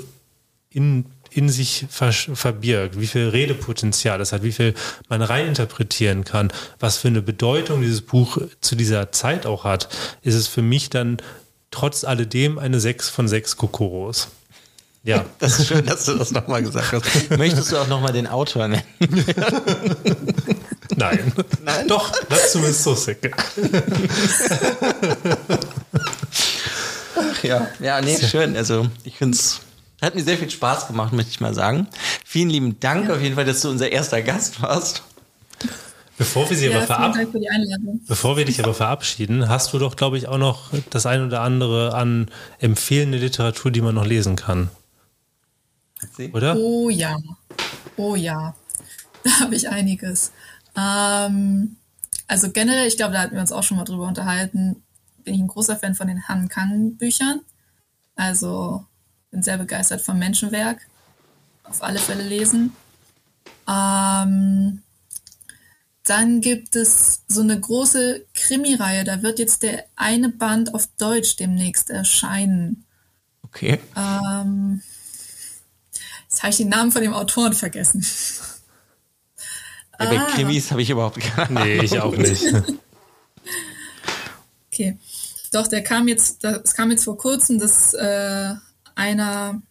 in 0.72 1.06
in 1.34 1.50
sich 1.50 1.86
verbirgt, 1.90 3.00
wie 3.00 3.08
viel 3.08 3.30
Redepotenzial 3.30 4.20
es 4.20 4.34
hat, 4.34 4.44
wie 4.44 4.52
viel 4.52 4.74
man 5.10 5.22
reininterpretieren 5.22 6.26
kann, 6.26 6.52
was 6.80 6.98
für 6.98 7.08
eine 7.08 7.22
Bedeutung 7.22 7.82
dieses 7.82 8.02
Buch 8.02 8.38
zu 8.60 8.76
dieser 8.76 9.12
Zeit 9.12 9.46
auch 9.46 9.64
hat, 9.64 9.88
ist 10.22 10.36
es 10.36 10.48
für 10.48 10.62
mich 10.62 10.90
dann 10.90 11.18
trotz 11.72 12.04
alledem 12.04 12.60
eine 12.60 12.80
6 12.80 13.10
von 13.10 13.28
6 13.28 13.56
Kokoros. 13.58 14.28
Ja. 15.04 15.26
Das 15.40 15.60
ist 15.60 15.68
schön, 15.68 15.86
dass 15.86 16.06
du 16.06 16.16
das 16.16 16.32
nochmal 16.32 16.62
gesagt 16.62 16.94
hast. 16.94 17.30
Möchtest 17.38 17.72
du 17.72 17.78
auch 17.78 17.88
nochmal 17.88 18.14
den 18.14 18.28
Autor 18.28 18.68
nennen? 18.68 18.84
Nein. 20.96 21.32
Nein. 21.64 21.88
Doch, 21.88 22.12
dazu 22.30 22.60
ist 22.60 22.84
so 22.84 22.94
sick. 22.94 23.34
Ach 27.16 27.44
ja, 27.44 27.68
ja, 27.80 28.02
nee, 28.02 28.20
schön. 28.20 28.56
Also 28.58 28.88
ich 29.04 29.16
finde 29.16 29.38
es 29.38 29.62
hat 30.02 30.16
mir 30.16 30.24
sehr 30.24 30.38
viel 30.38 30.50
Spaß 30.50 30.88
gemacht, 30.88 31.14
möchte 31.14 31.32
ich 31.32 31.40
mal 31.40 31.54
sagen. 31.54 31.88
Vielen 32.26 32.50
lieben 32.50 32.80
Dank 32.80 33.08
ja. 33.08 33.16
auf 33.16 33.22
jeden 33.22 33.36
Fall, 33.36 33.46
dass 33.46 33.62
du 33.62 33.70
unser 33.70 33.92
erster 33.92 34.22
Gast 34.22 34.62
warst. 34.62 35.04
Bevor 36.18 36.48
wir, 36.50 36.58
sie 36.58 36.68
ja, 36.68 36.78
aber 36.78 36.86
verab 36.86 37.18
Bevor 38.08 38.38
wir 38.38 38.46
dich 38.46 38.64
aber 38.64 38.76
verabschieden, 38.76 39.50
hast 39.50 39.74
du 39.74 39.80
doch, 39.80 39.96
glaube 39.96 40.18
ich, 40.18 40.28
auch 40.28 40.38
noch 40.38 40.72
das 40.92 41.08
ein 41.08 41.26
oder 41.26 41.42
andere 41.42 41.96
an 41.96 42.30
empfehlende 42.60 43.18
Literatur, 43.18 43.72
die 43.72 43.82
man 43.82 43.96
noch 43.96 44.06
lesen 44.06 44.36
kann. 44.36 44.70
Oder? 46.34 46.56
Oh 46.58 46.90
ja. 46.90 47.18
Oh 47.98 48.16
ja. 48.16 48.56
da 49.24 49.40
habe 49.40 49.56
ich 49.56 49.70
einiges. 49.70 50.32
Ähm, 50.78 51.78
also 52.28 52.52
generell, 52.52 52.88
ich 52.88 52.98
glaube, 52.98 53.14
da 53.14 53.22
hatten 53.22 53.34
wir 53.34 53.42
uns 53.42 53.52
auch 53.52 53.64
schon 53.64 53.78
mal 53.78 53.84
drüber 53.84 54.08
unterhalten, 54.08 54.84
bin 55.24 55.34
ich 55.34 55.40
ein 55.40 55.48
großer 55.48 55.76
Fan 55.76 55.96
von 55.96 56.08
den 56.08 56.28
Han 56.28 56.50
Kang 56.50 56.98
Büchern. 56.98 57.42
Also 58.16 58.86
bin 59.32 59.42
sehr 59.44 59.58
begeistert 59.58 60.02
vom 60.02 60.20
Menschenwerk. 60.20 60.88
Auf 61.64 61.82
alle 61.82 62.00
Fälle 62.00 62.24
lesen. 62.24 62.76
Ähm, 63.68 64.82
dann 66.04 66.42
gibt 66.42 66.76
es 66.76 67.22
so 67.28 67.42
eine 67.42 67.60
große 67.60 68.26
Krimireihe. 68.34 69.04
Da 69.04 69.22
wird 69.22 69.40
jetzt 69.40 69.64
der 69.64 69.86
eine 69.96 70.30
Band 70.30 70.74
auf 70.74 70.88
Deutsch 70.98 71.38
demnächst 71.38 71.90
erscheinen. 71.90 72.86
Okay. 73.44 73.80
Ähm, 73.96 74.82
jetzt 76.24 76.42
habe 76.44 76.50
ich 76.52 76.58
den 76.58 76.70
Namen 76.70 76.92
von 76.92 77.02
dem 77.02 77.14
Autoren 77.14 77.54
vergessen. 77.54 78.06
Ja, 80.00 80.10
bei 80.10 80.20
Ah. 80.20 80.26
Krimis 80.34 80.72
habe 80.72 80.82
ich 80.82 80.90
überhaupt 80.90 81.20
keine 81.20 81.60
Nee, 81.64 81.82
ich 81.84 82.00
auch 82.00 82.16
nicht. 82.16 82.44
Okay. 84.74 84.98
Doch, 85.52 85.68
der 85.68 85.84
kam 85.84 86.08
jetzt, 86.08 86.46
das 86.46 86.74
kam 86.74 86.92
jetzt 86.92 87.04
vor 87.04 87.18
kurzem, 87.18 87.60
dass 87.60 87.94
äh, 87.94 88.54
einer, 88.96 89.62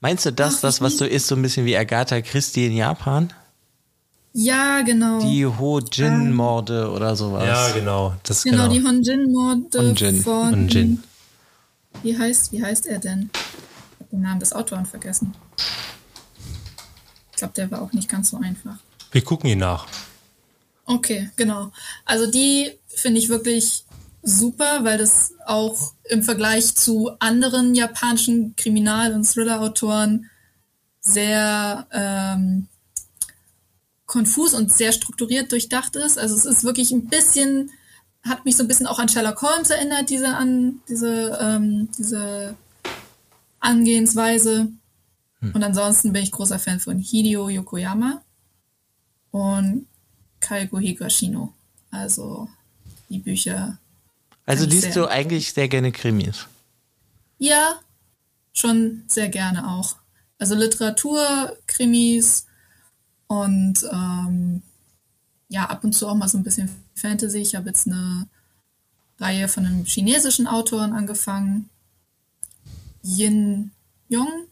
Meinst 0.00 0.26
du 0.26 0.32
das, 0.32 0.56
Ach, 0.56 0.60
das, 0.62 0.80
was 0.80 0.98
so 0.98 1.04
ist, 1.04 1.28
so 1.28 1.36
ein 1.36 1.42
bisschen 1.42 1.64
wie 1.64 1.76
Agatha 1.76 2.20
Christie 2.20 2.66
in 2.66 2.76
Japan? 2.76 3.32
ja, 4.34 4.80
genau. 4.82 5.20
Die 5.20 5.44
Ho-Jin-Morde 5.46 6.90
oder 6.90 7.14
sowas. 7.14 7.44
ja, 7.46 7.70
genau. 7.70 8.14
Das 8.24 8.42
genau, 8.42 8.68
genau. 8.68 8.72
die 8.72 8.82
Honjin-Morde 8.82 9.78
Honjin. 9.78 10.22
von. 10.22 10.52
Honjin. 10.52 11.02
Wie 12.02 12.18
heißt, 12.18 12.50
wie 12.52 12.62
heißt 12.64 12.86
er 12.86 12.98
denn? 12.98 13.30
Ich 13.32 14.00
habe 14.00 14.10
den 14.10 14.22
Namen 14.22 14.40
des 14.40 14.52
Autoren 14.52 14.86
vergessen. 14.86 15.34
Ich 17.30 17.36
glaube, 17.36 17.52
der 17.54 17.70
war 17.70 17.82
auch 17.82 17.92
nicht 17.92 18.08
ganz 18.08 18.30
so 18.30 18.38
einfach. 18.38 18.76
Wir 19.12 19.22
gucken 19.22 19.50
ihn 19.50 19.58
nach. 19.58 19.86
Okay, 20.86 21.30
genau. 21.36 21.70
Also 22.06 22.30
die 22.30 22.72
finde 22.88 23.20
ich 23.20 23.28
wirklich 23.28 23.84
super, 24.22 24.84
weil 24.84 24.98
das 24.98 25.34
auch 25.46 25.94
im 26.04 26.22
Vergleich 26.22 26.74
zu 26.74 27.10
anderen 27.18 27.74
japanischen 27.74 28.54
Kriminal- 28.56 29.14
und 29.14 29.24
Thriller-Autoren 29.24 30.30
sehr 31.00 31.86
ähm, 31.90 32.68
konfus 34.06 34.54
und 34.54 34.72
sehr 34.72 34.92
strukturiert 34.92 35.50
durchdacht 35.50 35.96
ist. 35.96 36.18
Also 36.18 36.36
es 36.36 36.44
ist 36.44 36.64
wirklich 36.64 36.92
ein 36.92 37.06
bisschen, 37.06 37.70
hat 38.22 38.44
mich 38.44 38.56
so 38.56 38.62
ein 38.62 38.68
bisschen 38.68 38.86
auch 38.86 38.98
an 38.98 39.08
Sherlock 39.08 39.42
Holmes 39.42 39.70
erinnert, 39.70 40.10
diese 40.10 40.28
an 40.36 40.80
diese 40.88 41.38
ähm, 41.40 41.88
diese 41.98 42.54
Angehensweise. 43.58 44.68
Und 45.40 45.64
ansonsten 45.64 46.12
bin 46.12 46.22
ich 46.22 46.30
großer 46.30 46.60
Fan 46.60 46.78
von 46.78 47.00
Hideo 47.00 47.48
Yokoyama 47.48 48.22
und 49.32 49.88
Kaigo 50.38 50.78
Higashino. 50.78 51.52
Also 51.90 52.48
die 53.08 53.18
Bücher. 53.18 53.78
Also 54.46 54.64
liest 54.66 54.82
sehr 54.82 54.92
du 54.94 55.06
eigentlich 55.08 55.52
sehr 55.52 55.68
gerne 55.68 55.92
Krimis? 55.92 56.46
Ja, 57.38 57.80
schon 58.52 59.04
sehr 59.08 59.28
gerne 59.28 59.68
auch. 59.68 59.96
Also 60.38 60.54
Literatur, 60.54 61.56
Krimis 61.66 62.46
und 63.28 63.74
ähm, 63.90 64.62
ja, 65.48 65.66
ab 65.66 65.84
und 65.84 65.92
zu 65.92 66.08
auch 66.08 66.14
mal 66.14 66.28
so 66.28 66.38
ein 66.38 66.42
bisschen 66.44 66.68
Fantasy. 66.94 67.38
Ich 67.38 67.54
habe 67.54 67.68
jetzt 67.68 67.86
eine 67.86 68.26
Reihe 69.18 69.48
von 69.48 69.64
einem 69.66 69.84
chinesischen 69.84 70.46
Autoren 70.46 70.92
angefangen. 70.92 71.68
Yin 73.04 73.70
Yong, 74.08 74.46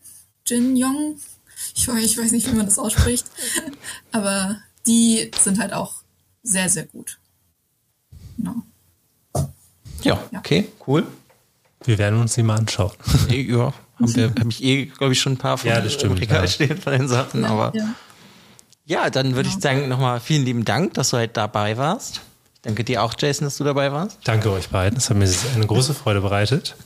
Jin 0.46 0.76
Yong. 0.76 1.18
Ich, 1.74 1.88
weiß- 1.88 1.98
ich 1.98 2.18
weiß 2.18 2.32
nicht, 2.32 2.46
wie 2.50 2.54
man 2.56 2.66
das 2.66 2.78
ausspricht. 2.78 3.26
Aber 4.12 4.60
die 4.86 5.30
sind 5.40 5.58
halt 5.58 5.72
auch 5.72 6.02
sehr, 6.42 6.68
sehr 6.68 6.86
gut. 6.86 7.18
Genau. 8.36 8.62
Ja, 10.02 10.18
okay, 10.36 10.68
cool. 10.86 11.06
Wir 11.84 11.98
werden 11.98 12.20
uns 12.20 12.34
die 12.34 12.42
mal 12.42 12.56
anschauen. 12.58 12.92
Eh, 13.30 13.42
Ja, 13.42 13.72
haben 13.98 14.14
wir, 14.16 14.28
habe 14.30 14.48
ich 14.50 14.62
eh, 14.62 14.86
glaube 14.86 15.12
ich, 15.12 15.20
schon 15.20 15.32
ein 15.34 15.38
paar 15.38 15.58
von 15.58 15.68
Ja, 15.70 15.80
das 15.80 15.92
stimmt, 15.94 16.12
im 16.14 16.18
Regal 16.18 16.42
ja. 16.42 16.46
stehen 16.48 16.76
von 16.80 16.92
den 16.92 17.08
Sachen, 17.08 17.44
aber 17.44 17.72
Ja. 17.74 17.94
ja, 18.86 19.10
dann 19.10 19.34
würde 19.34 19.48
ich 19.48 19.54
Genau. 19.56 19.62
sagen, 19.62 19.88
nochmal 19.88 20.20
vielen 20.20 20.44
lieben 20.44 20.64
Dank, 20.64 20.94
dass 20.94 21.10
du 21.10 21.18
heute 21.18 21.32
dabei 21.34 21.76
warst. 21.76 22.20
Danke 22.62 22.84
dir 22.84 23.02
auch, 23.02 23.14
Jason, 23.18 23.46
dass 23.46 23.56
du 23.56 23.64
dabei 23.64 23.90
warst. 23.92 24.18
Danke 24.24 24.50
euch 24.52 24.68
beiden. 24.68 24.98
Es 24.98 25.08
hat 25.08 25.16
mir 25.16 25.28
eine 25.54 25.66
große 25.66 25.94
Freude 25.94 26.20
bereitet. 26.20 26.76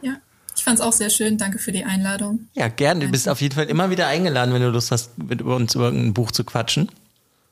ja. 0.00 0.14
Ich 0.56 0.62
fand 0.64 0.78
es 0.78 0.84
auch 0.84 0.92
sehr 0.94 1.10
schön. 1.10 1.36
Danke 1.36 1.58
für 1.58 1.72
die 1.72 1.84
Einladung. 1.84 2.46
Ja, 2.54 2.68
gerne. 2.68 3.00
Du 3.06 3.08
bist 3.10 3.28
auf 3.28 3.40
jeden 3.42 3.54
Fall 3.54 3.66
immer 3.66 3.90
wieder 3.90 4.06
eingeladen, 4.06 4.54
wenn 4.54 4.62
du 4.62 4.70
Lust 4.70 4.90
hast, 4.92 5.18
mit 5.18 5.42
uns 5.42 5.74
über 5.74 5.88
ein 5.88 6.14
Buch 6.14 6.30
zu 6.32 6.44
quatschen. 6.44 6.90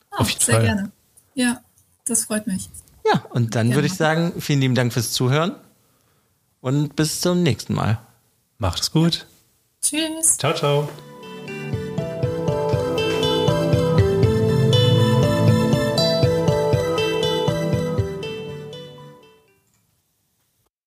Ah, 0.09 0.21
Auf 0.21 0.29
jeden 0.29 0.41
sehr 0.41 0.55
Fall. 0.55 0.63
gerne. 0.63 0.91
Ja, 1.35 1.59
das 2.07 2.23
freut 2.25 2.47
mich. 2.47 2.69
Ja, 3.05 3.23
und 3.31 3.55
dann 3.55 3.67
Gerne. 3.67 3.75
würde 3.75 3.87
ich 3.87 3.95
sagen, 3.95 4.33
vielen 4.39 4.61
lieben 4.61 4.75
Dank 4.75 4.93
fürs 4.93 5.11
Zuhören 5.11 5.55
und 6.61 6.95
bis 6.95 7.21
zum 7.21 7.43
nächsten 7.43 7.73
Mal. 7.73 7.99
Macht 8.57 8.81
es 8.81 8.91
gut. 8.91 9.27
Tschüss. 9.81 10.37
Ciao, 10.37 10.53
ciao. 10.53 10.89